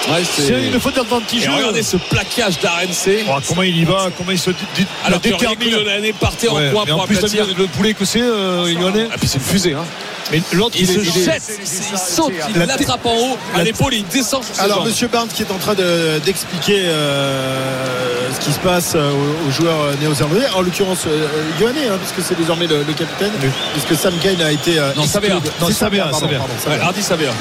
Ouais, 0.09 0.21
C'est 0.25 0.67
une 0.67 0.79
faute 0.81 0.95
d'anti-jeu. 1.09 1.49
regardez 1.51 1.81
ce 1.83 1.95
plaquage 1.97 2.59
d'RNC. 2.59 3.23
Oh, 3.29 3.35
comment 3.47 3.63
il 3.63 3.77
y 3.77 3.85
va, 3.85 4.09
comment 4.17 4.31
il 4.31 4.39
se 4.39 4.49
dé- 4.49 4.55
dé- 4.75 4.85
Alors 5.05 5.21
que 5.21 5.29
détermine. 5.29 6.13
partait 6.19 6.49
en 6.49 6.55
Ouais, 6.57 6.71
point 6.71 6.83
mais 6.85 6.91
pour 6.91 7.01
en 7.03 7.07
plus, 7.07 7.15
le 7.57 7.67
poulet 7.67 7.93
que 7.93 8.03
c'est, 8.03 8.21
euh, 8.21 8.69
Yohanné. 8.69 9.07
Ah, 9.11 9.15
puis 9.17 9.27
c'est 9.29 9.37
une 9.37 9.43
fusée. 9.45 9.73
Hein. 9.73 9.85
Mais 10.31 10.41
l'autre, 10.53 10.75
Il, 10.79 10.87
se 10.87 10.93
il 10.99 11.03
jette, 11.03 11.43
il, 11.49 11.63
il 11.63 11.97
saute, 11.97 12.31
il 12.49 12.57
La- 12.59 12.65
l'attrape 12.65 13.05
en 13.05 13.15
haut 13.15 13.37
à 13.55 13.63
l'épaule 13.63 13.93
et 13.93 13.97
il 13.97 14.07
descend 14.07 14.43
sur 14.43 14.63
Alors. 14.63 14.85
Monsieur 14.85 15.07
Barnes 15.07 15.27
qui 15.27 15.43
est 15.43 15.51
en 15.51 15.57
train 15.57 15.73
de- 15.75 16.19
d'expliquer 16.25 16.83
euh, 16.85 18.31
ce 18.33 18.39
qui 18.45 18.51
se 18.53 18.59
passe 18.59 18.93
euh, 18.95 19.11
aux, 19.11 19.47
aux 19.47 19.51
joueurs 19.51 19.81
euh, 19.81 19.93
néo-zélandais, 20.01 20.47
en 20.55 20.61
l'occurrence 20.61 21.05
euh, 21.07 21.27
Yohanné, 21.59 21.87
hein, 21.87 21.97
puisque 22.01 22.27
c'est 22.27 22.37
désormais 22.37 22.67
le, 22.67 22.83
le 22.83 22.93
capitaine, 22.93 23.31
puisque 23.73 24.01
Sam 24.01 24.13
Kane 24.21 24.41
a 24.41 24.51
été. 24.51 24.79
euh, 24.79 24.93
Non, 24.95 25.03
de- 25.41 25.49
Non. 25.61 25.67
Hardy. 26.11 26.21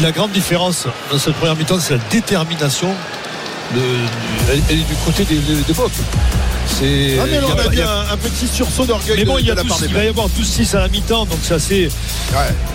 La 0.00 0.12
grande 0.12 0.32
différence 0.32 0.86
dans 1.10 1.18
cette 1.18 1.34
première 1.34 1.56
mi-temps, 1.56 1.78
c'est 1.80 1.94
la 1.94 2.00
détermination. 2.10 2.88
De- 3.74 4.52
elle, 4.52 4.62
elle 4.70 4.78
est 4.80 4.88
du 4.88 4.94
côté 5.04 5.24
des, 5.24 5.36
des. 5.36 5.74
C'est. 6.66 7.18
Ah, 7.20 7.24
mais 7.28 7.40
là, 7.40 7.46
a 7.48 7.52
on 7.52 8.10
a 8.10 8.12
un, 8.12 8.16
petit 8.16 8.46
sursaut 8.46 8.86
d'orgueil 8.86 9.16
Mais 9.18 9.24
bon, 9.24 9.36
de, 9.36 9.40
il, 9.40 9.46
y 9.46 9.50
a 9.50 9.54
de 9.54 9.58
la 9.58 9.62
12 9.62 9.70
part 9.70 9.80
des 9.80 9.86
il 9.86 9.94
va 9.94 10.04
y 10.04 10.08
avoir 10.08 10.28
12-6 10.28 10.76
à 10.76 10.80
la 10.80 10.88
mi-temps, 10.88 11.26
donc 11.26 11.38
c'est 11.42 11.54
assez. 11.54 11.88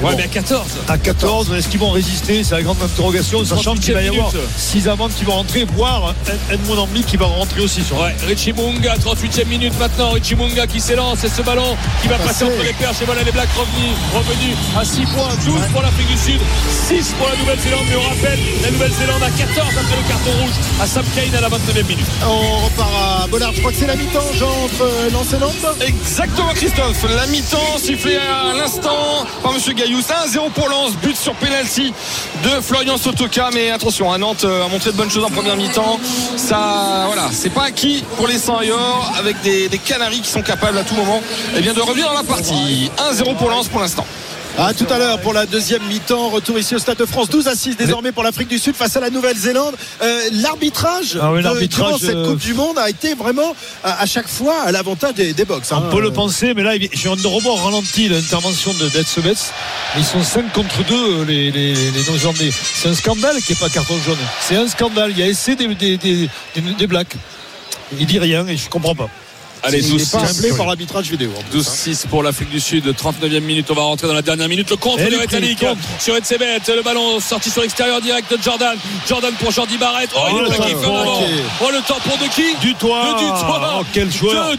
Ouais, 0.01 0.15
mais 0.15 0.23
à 0.23 0.27
14. 0.27 0.65
À 0.87 0.97
14, 0.97 1.53
est-ce 1.53 1.67
qu'ils 1.67 1.79
vont 1.79 1.91
résister? 1.91 2.43
C'est 2.43 2.55
la 2.55 2.61
grande 2.63 2.81
interrogation, 2.83 3.43
sachant 3.45 3.75
qu'il 3.75 3.93
va 3.93 4.01
y 4.01 4.07
avoir 4.09 4.31
6 4.57 4.87
amendes 4.87 5.11
qui 5.17 5.23
vont 5.23 5.33
rentrer, 5.33 5.65
voire 5.75 6.13
Edmond 6.51 6.79
Ambi 6.79 7.03
qui 7.03 7.17
va 7.17 7.25
rentrer 7.25 7.61
aussi. 7.61 7.83
Sur 7.83 7.99
Ouais, 7.99 8.15
Richie 8.27 8.53
Munga, 8.53 8.95
38e 8.95 9.47
minute 9.47 9.73
maintenant. 9.79 10.11
Richie 10.11 10.35
Munga 10.35 10.67
qui 10.67 10.79
s'élance 10.79 11.23
et 11.23 11.29
ce 11.29 11.41
ballon 11.41 11.75
qui 12.01 12.07
va 12.07 12.17
passer 12.17 12.43
entre 12.45 12.63
les 12.63 12.73
perches. 12.73 13.01
Et 13.01 13.05
voilà 13.05 13.23
les 13.23 13.31
Blacks 13.31 13.49
revenus, 13.55 13.95
revenus 14.13 14.55
à 14.77 14.83
6 14.83 15.05
points, 15.13 15.29
12 15.45 15.53
pour 15.71 15.81
l'Afrique 15.81 16.07
du 16.07 16.17
Sud, 16.17 16.41
6 16.87 17.13
pour 17.17 17.29
la 17.29 17.37
Nouvelle-Zélande. 17.37 17.85
Mais 17.89 17.95
on 17.95 18.09
rappelle, 18.09 18.39
la 18.63 18.71
Nouvelle-Zélande 18.71 19.23
à 19.23 19.29
14 19.29 19.67
après 19.67 19.97
le 19.97 20.07
carton 20.07 20.31
rouge 20.41 20.55
à 20.81 20.86
Sam 20.87 21.05
Kane 21.13 21.35
à 21.35 21.41
la 21.41 21.49
29e 21.49 21.85
minute. 21.85 22.05
On 22.25 22.65
repart 22.65 22.89
à 23.23 23.27
Bollard. 23.27 23.51
Je 23.53 23.59
crois 23.59 23.71
que 23.71 23.77
c'est 23.77 23.87
la 23.87 23.95
mi-temps, 23.95 24.31
Jean, 24.35 24.49
entre 24.49 24.83
euh, 24.83 25.09
Lens 25.11 25.33
et 25.33 25.37
Nantes. 25.37 25.81
Exactement 25.85 26.53
Christophe, 26.53 27.05
la 27.13 27.27
mi-temps 27.27 27.77
sifflée 27.77 28.15
à 28.17 28.53
l'instant 28.55 29.25
par 29.43 29.53
Monsieur 29.53 29.73
Gaillous, 29.73 29.99
1-0 29.99 30.51
pour 30.51 30.69
Lens, 30.69 30.93
but 31.03 31.15
sur 31.15 31.33
penalty 31.35 31.93
de 32.43 32.61
Florian 32.61 32.97
Sotoka, 32.97 33.49
mais 33.53 33.69
attention, 33.71 34.11
à 34.11 34.17
Nantes 34.17 34.45
euh, 34.45 34.65
a 34.65 34.69
montré 34.69 34.91
de 34.91 34.97
bonnes 34.97 35.11
choses 35.11 35.25
en 35.25 35.29
première 35.29 35.57
mi-temps, 35.57 35.99
ça 36.37 37.03
voilà, 37.07 37.29
c'est 37.31 37.49
pas 37.49 37.65
acquis 37.65 38.05
pour 38.15 38.27
les 38.27 38.37
100 38.37 38.61
et 38.61 38.71
or 38.71 39.11
avec 39.19 39.41
des, 39.41 39.67
des 39.67 39.79
Canaries 39.79 40.21
qui 40.21 40.29
sont 40.29 40.41
capables 40.41 40.77
à 40.77 40.83
tout 40.83 40.95
moment 40.95 41.21
eh 41.55 41.61
bien, 41.61 41.73
de 41.73 41.81
revenir 41.81 42.07
dans 42.07 42.15
la 42.15 42.23
partie. 42.23 42.89
1-0 43.11 43.35
pour 43.35 43.49
Lens 43.49 43.67
pour 43.67 43.81
l'instant. 43.81 44.05
À 44.59 44.73
tout 44.73 44.87
à 44.89 44.97
l'heure 44.97 45.19
pour 45.21 45.33
la 45.33 45.45
deuxième 45.45 45.83
mi-temps. 45.83 46.29
Retour 46.29 46.57
ici 46.57 46.73
au 46.73 46.79
Stade 46.79 46.97
de 46.97 47.05
France. 47.05 47.29
12 47.29 47.47
à 47.47 47.55
6 47.55 47.77
désormais 47.77 48.11
pour 48.11 48.23
l'Afrique 48.23 48.47
du 48.47 48.57
Sud 48.57 48.75
face 48.75 48.95
à 48.97 48.99
la 48.99 49.11
Nouvelle-Zélande. 49.11 49.75
Euh, 50.01 50.29
l'arbitrage 50.31 51.17
Ah 51.21 51.31
oui, 51.31 51.43
cette 51.99 52.15
euh, 52.15 52.25
Coupe 52.29 52.39
du 52.39 52.55
Monde 52.55 52.79
a 52.79 52.89
été 52.89 53.13
vraiment 53.13 53.55
à, 53.83 54.01
à 54.01 54.05
chaque 54.07 54.27
fois 54.27 54.63
à 54.63 54.71
l'avantage 54.71 55.13
des, 55.13 55.33
des 55.33 55.45
box. 55.45 55.71
hein. 55.71 55.83
On 55.85 55.91
peut 55.95 56.01
le 56.01 56.11
penser, 56.11 56.55
mais 56.55 56.63
là, 56.63 56.73
je 56.75 57.09
de 57.21 57.27
revoir 57.27 57.55
au 57.55 57.57
ralenti 57.65 58.09
l'intervention 58.09 58.73
de 58.73 58.89
d'Edsebets. 58.89 59.33
Ils 59.95 60.03
sont 60.03 60.23
5 60.23 60.51
contre 60.51 60.83
2, 60.83 61.23
les, 61.25 61.51
les, 61.51 61.73
les 61.75 61.91
Néo-Zélandais. 61.91 62.51
C'est 62.73 62.89
un 62.89 62.95
scandale 62.95 63.35
qu'il 63.43 63.55
n'y 63.55 63.61
ait 63.61 63.67
pas 63.67 63.69
carton 63.69 63.95
jaune. 64.03 64.17
C'est 64.41 64.55
un 64.55 64.67
scandale. 64.67 65.11
Il 65.11 65.19
y 65.19 65.23
a 65.23 65.27
essai 65.27 65.55
des, 65.55 65.67
des, 65.75 65.97
des, 65.97 66.29
des, 66.55 66.61
des 66.61 66.87
Blacks. 66.87 67.15
Il 67.99 68.07
dit 68.07 68.17
rien 68.19 68.47
et 68.47 68.57
je 68.57 68.67
comprends 68.69 68.95
pas. 68.95 69.07
Allez, 69.67 69.79
Il 69.79 69.93
n'est 69.93 69.99
12 69.99 70.09
pas 70.09 70.27
6 70.27 70.39
appelé 70.39 70.57
par 70.57 70.65
l'arbitrage 70.67 71.09
vidéo. 71.09 71.31
en 71.37 71.41
plus, 71.49 71.59
hein. 71.59 71.61
12-6 71.61 72.07
pour 72.07 72.23
l'Afrique 72.23 72.49
du 72.49 72.59
Sud, 72.59 72.85
39e 72.85 73.39
minute, 73.41 73.67
on 73.69 73.73
va 73.75 73.83
rentrer 73.83 74.07
dans 74.07 74.13
la 74.13 74.21
dernière 74.21 74.47
minute. 74.47 74.69
Le 74.69 74.75
contre 74.77 75.03
de 75.03 75.59
contre. 75.59 75.77
sur 75.99 76.15
Etzebet, 76.15 76.59
le 76.67 76.81
ballon 76.81 77.19
sorti 77.19 77.49
sur 77.49 77.61
l'extérieur 77.61 78.01
direct 78.01 78.31
de 78.31 78.41
Jordan. 78.41 78.77
Jordan 79.07 79.33
pour 79.39 79.51
Jordi 79.51 79.77
Barrett. 79.77 80.09
Oh, 80.15 80.19
Oh, 80.27 80.39
il. 80.67 80.75
Ok. 80.75 81.23
Oh, 81.61 81.69
le 81.71 81.81
temps 81.81 81.99
pour 82.03 82.17
de 82.17 82.25
qui? 82.33 82.55
Du 82.61 82.75
toit. 82.75 83.13
De 83.13 83.19
Dutoit. 83.19 83.77
Oh, 83.79 83.83
quel 83.93 84.11
joueur. 84.11 84.51
De. 84.51 84.57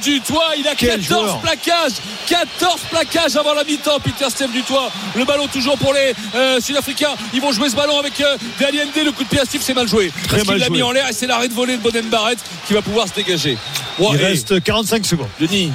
Il 0.59 0.67
a 0.69 0.75
Quel 0.77 1.01
14 1.01 1.07
joueur. 1.07 1.39
plaquages. 1.41 1.93
14 2.27 2.81
plaquages 2.91 3.37
avant 3.37 3.55
la 3.55 3.65
mi-temps. 3.65 4.01
Peter 4.01 4.27
Steve 4.29 4.51
Dutoit. 4.51 4.91
Le 5.15 5.25
ballon 5.25 5.47
toujours 5.49 5.77
pour 5.79 5.93
les 5.93 6.13
euh, 6.35 6.61
Sud-Africains. 6.61 7.15
Ils 7.33 7.41
vont 7.41 7.53
jouer 7.53 7.71
ce 7.71 7.77
ballon 7.77 7.99
avec 7.99 8.21
euh, 8.21 8.37
Daliende. 8.59 8.89
Le 8.97 9.13
coup 9.13 9.25
de 9.25 9.29
pied 9.29 9.41
à 9.41 9.45
Steve, 9.45 9.63
c'est 9.65 9.75
mal 9.75 9.89
joué. 9.89 10.11
Très 10.27 10.39
Parce 10.39 10.49
qu'il 10.49 10.59
l'a 10.59 10.71
mis 10.71 10.83
en 10.83 10.93
l'air 10.93 11.09
et 11.09 11.13
c'est 11.13 11.27
l'arrêt 11.27 11.49
de 11.49 11.55
volée 11.55 11.77
de 11.77 11.83
Boden 11.83 12.07
Barrett 12.07 12.39
qui 12.67 12.75
va 12.75 12.83
pouvoir 12.83 13.07
se 13.09 13.15
dégager. 13.15 13.57
Ouais, 13.99 14.09
Il 14.13 14.17
reste 14.25 14.63
45 14.63 15.05
secondes. 15.07 15.29
Denis, 15.41 15.71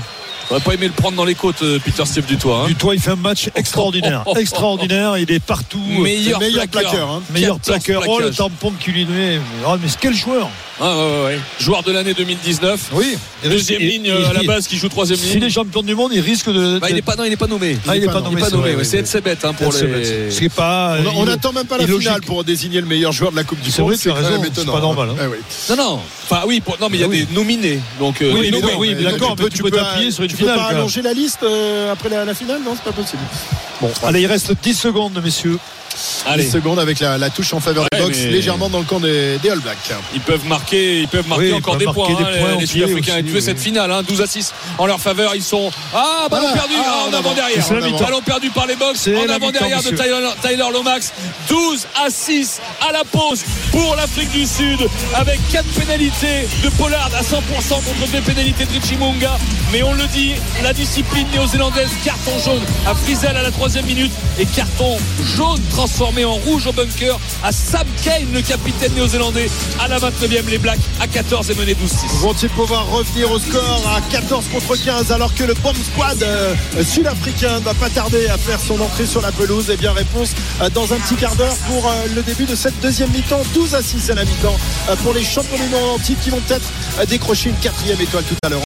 on 0.52 0.60
pas 0.60 0.74
aimé 0.74 0.88
le 0.88 0.94
prendre 0.94 1.16
dans 1.18 1.26
les 1.26 1.36
côtes, 1.36 1.62
euh, 1.64 1.80
Peter 1.84 2.06
Steve 2.06 2.26
Dutoit. 2.26 2.64
hein. 2.64 2.68
Du 2.68 2.76
toit, 2.76 2.94
il 2.94 3.02
fait 3.02 3.12
un 3.12 3.16
match 3.16 3.50
extraordinaire. 3.56 4.24
Extraordinaire. 4.38 5.18
Il 5.18 5.32
est 5.32 5.40
partout. 5.40 5.80
meilleur, 5.80 6.40
le 6.40 6.46
meilleur 6.46 6.68
plaqueur. 6.68 6.92
plaqueur, 6.92 7.10
hein. 7.10 7.22
Meilleur 7.32 7.56
14 7.60 7.84
plaqueur. 7.84 8.04
Oh, 8.08 8.20
le 8.20 8.32
tampon 8.32 8.72
qu'il 8.80 8.94
lui 8.94 9.06
donnait. 9.06 9.40
Oh, 9.66 9.76
mais 9.82 9.88
quel 10.00 10.14
joueur. 10.14 10.50
Ah, 10.82 10.98
ouais, 10.98 11.04
ouais, 11.04 11.24
ouais. 11.26 11.40
Joueur 11.60 11.84
de 11.84 11.92
l'année 11.92 12.14
2019. 12.16 12.90
Oui. 12.94 13.16
Deuxième 13.44 13.80
ligne 13.82 14.06
et- 14.08 14.12
euh, 14.12 14.30
à 14.30 14.34
la 14.34 14.42
base 14.44 14.68
qui 14.68 14.78
joue 14.78 14.90
troisième 14.90 15.20
S'il 15.20 15.34
ligne. 15.36 15.44
est 15.44 15.50
champion 15.52 15.84
du 15.84 15.94
monde, 15.94 16.12
il 16.16 16.20
risque 16.22 16.50
de. 16.50 16.80
Bah, 16.80 16.88
il 16.90 16.98
est 16.98 17.02
pas 17.04 17.16
non, 17.16 17.26
il 17.26 17.32
est 17.32 17.38
pas 17.38 17.46
nommé. 17.48 17.78
Ah, 17.88 17.96
il 17.96 18.04
est 18.04 18.08
pas 18.08 18.22
nommé. 18.22 18.42
c'est 18.44 18.56
vrai, 18.56 18.76
C'est. 18.84 18.98
Edsebet 19.00 19.38
hein, 19.44 19.54
pour 19.54 19.72
C'est 19.72 19.86
les. 19.86 20.32
Ce 20.32 20.40
qui 20.40 20.46
est 20.46 20.50
pas. 20.54 20.98
On 21.16 21.26
n'attend 21.26 21.52
même 21.54 21.68
pas 21.68 21.78
la 21.78 21.86
finale 21.88 22.22
pour 22.22 22.44
désigner 22.44 22.82
le 22.82 22.88
meilleur 22.88 23.12
joueur 23.12 23.32
de 23.32 23.36
la 23.36 23.44
Coupe 23.44 23.62
du 23.62 23.70
C'est 23.72 23.82
Monde. 23.82 23.92
vrai, 23.92 23.98
tu 24.00 24.10
raison, 24.10 24.44
étonnant, 24.44 24.52
c'est 24.56 24.66
pas 24.66 24.80
normal, 24.82 25.10
hein. 25.12 25.16
Ouais, 25.20 25.28
ouais. 25.28 25.40
Non, 25.70 25.76
non. 25.76 26.00
Enfin, 26.30 26.42
oui, 26.48 26.60
pour- 26.60 26.78
non, 26.82 26.88
mais 26.90 26.98
il 26.98 27.02
y 27.02 27.04
a 27.04 27.08
Oui. 27.08 27.26
des 27.26 27.34
nominés. 27.36 27.80
Donc, 28.00 28.22
euh, 28.22 28.32
Oui, 28.34 28.52
oui, 28.80 28.96
d'accord, 29.04 29.36
tu 29.54 29.62
peux 29.62 29.70
t'appuyer 29.70 30.10
sur 30.12 30.24
une 30.24 30.30
tu 30.30 30.38
finale, 30.38 30.56
peux 30.56 30.62
pas 30.62 30.68
allonger 30.70 31.02
la 31.04 31.14
liste 31.14 31.44
euh, 31.44 31.92
après 31.94 32.10
la, 32.10 32.26
la 32.26 32.34
finale 32.34 32.62
Non, 32.66 32.72
c'est 32.76 32.84
pas 32.84 32.92
possible. 33.00 33.22
Bon, 33.80 33.92
Allez, 34.04 34.22
il 34.22 34.28
reste 34.28 34.54
10 34.64 34.74
secondes, 34.74 35.20
messieurs. 35.24 35.60
10 35.96 36.24
Allez, 36.28 36.50
secondes 36.50 36.80
avec 36.80 37.00
la, 37.00 37.18
la 37.18 37.30
touche 37.30 37.54
en 37.54 37.60
faveur 37.60 37.86
des 37.92 38.00
Box, 38.00 38.18
mais- 38.18 38.32
légèrement 38.32 38.70
dans 38.70 38.80
le 38.80 38.86
camp 38.86 39.00
des, 39.00 39.38
des 39.40 39.50
All 39.50 39.60
Blacks. 39.60 39.78
ils 40.14 40.22
peuvent 40.22 40.46
marquer, 40.46 41.02
ils 41.02 41.08
peuvent 41.08 41.28
marquer 41.28 41.52
Oui, 41.52 41.54
encore 41.54 41.74
peuvent 41.74 41.80
des 41.80 41.86
marquer 41.86 42.02
points. 42.02 42.08
des 42.16 42.24
hein, 42.24 42.40
points 42.40 42.56
les- 42.60 42.66
Sud-Africains 42.66 43.22
tuer 43.24 43.32
oui. 43.36 43.42
cette 43.42 43.60
finale, 43.60 43.92
hein, 43.92 44.02
12 44.08 44.22
à 44.22 44.28
6 44.28 44.54
en 44.78 44.86
leur 44.86 45.00
faveur. 45.00 45.36
Ils 45.36 45.44
sont 45.44 45.72
ah 45.94 46.28
ballon 46.30 46.48
Ah, 46.50 46.54
perdu 46.54 46.74
ah, 46.78 46.84
ah, 47.06 47.10
en 47.10 47.14
avant 47.14 47.34
derrière. 47.34 47.68
Ballon 48.00 48.22
perdu 48.22 48.50
par 48.50 48.66
les 48.68 48.76
Box 48.76 49.08
en 49.08 49.30
avant 49.32 49.52
derrière 49.52 49.82
de. 49.84 49.90
Tyler, 49.90 50.30
Tyler 50.42 50.66
Lomax. 50.74 51.14
12 51.50 51.88
à 52.06 52.10
6 52.10 52.60
à 52.88 52.92
la 52.92 53.04
pause 53.04 53.44
pour 53.72 53.96
l'Afrique 53.96 54.32
du 54.32 54.46
Sud 54.46 54.80
avec 55.16 55.40
4 55.52 55.66
pénalités 55.80 56.48
de 56.64 56.70
Pollard 56.70 57.10
à 57.18 57.22
100% 57.22 57.76
contre 57.76 58.12
2 58.12 58.22
pénalités 58.22 58.66
de 58.66 58.72
Richie 58.72 58.96
Munga. 58.98 59.38
Mais 59.72 59.84
on 59.84 59.94
le 59.94 60.06
dit, 60.08 60.34
la 60.64 60.74
discipline 60.74 61.28
néo-zélandaise, 61.34 61.90
carton 62.04 62.32
jaune 62.44 62.62
à 62.88 62.94
Frizel 62.96 63.36
à 63.36 63.42
la 63.42 63.52
troisième 63.52 63.86
minute 63.86 64.12
et 64.40 64.46
carton 64.46 64.98
jaune 65.38 65.62
transformé 65.84 66.24
en 66.24 66.36
rouge 66.36 66.66
au 66.66 66.72
bunker 66.72 67.20
à 67.44 67.52
Sam 67.52 67.86
Kane, 68.06 68.32
le 68.34 68.42
capitaine 68.42 68.94
néo-zélandais, 68.94 69.50
à 69.82 69.90
la 69.90 70.00
29e. 70.00 70.48
Les 70.48 70.58
Blacks 70.58 70.80
à 71.02 71.08
14 71.08 71.52
et 71.52 71.56
menés 71.56 71.74
12-6. 71.74 72.20
Vont-ils 72.22 72.50
pouvoir 72.50 72.90
revenir 72.90 73.30
au 73.30 73.38
score 73.38 73.84
à 73.94 74.00
14 74.10 74.46
contre 74.48 74.78
15 74.78 75.12
alors 75.12 75.34
que 75.36 75.44
le 75.44 75.54
bomb 75.56 75.76
squad 75.76 76.24
euh, 76.24 76.56
sud-africain 76.86 77.60
ne 77.60 77.66
va 77.66 77.74
pas 77.74 77.90
tarder 77.90 78.28
à 78.28 78.38
faire 78.38 78.62
son 78.62 78.80
entrée 78.80 79.06
sur 79.06 79.20
la 79.20 79.34
pelouse? 79.34 79.70
Eh 79.74 79.76
bien 79.76 79.92
réponse 79.92 80.32
euh, 80.62 80.70
dans 80.70 80.94
un 80.94 80.98
petit 81.00 81.16
quart 81.16 81.36
d'heure 81.36 81.56
pour 81.68 81.86
euh, 81.86 81.92
le 82.16 82.22
début 82.22 82.46
de 82.46 82.56
cette 82.56 82.80
deuxième 82.80 83.10
mi-temps 83.12 83.42
12 83.54 83.76
à 83.76 83.82
6 83.82 84.10
à 84.12 84.16
la 84.16 84.24
mi-temps 84.24 84.58
pour 85.04 85.14
les 85.14 85.24
champions 85.24 85.58
du 85.58 85.70
monde 85.70 86.00
qui 86.02 86.30
vont 86.30 86.40
peut-être 86.48 87.08
décrocher 87.10 87.50
une 87.50 87.58
quatrième 87.58 88.00
étoile 88.00 88.24
tout 88.24 88.36
à 88.44 88.50
l'heure 88.50 88.62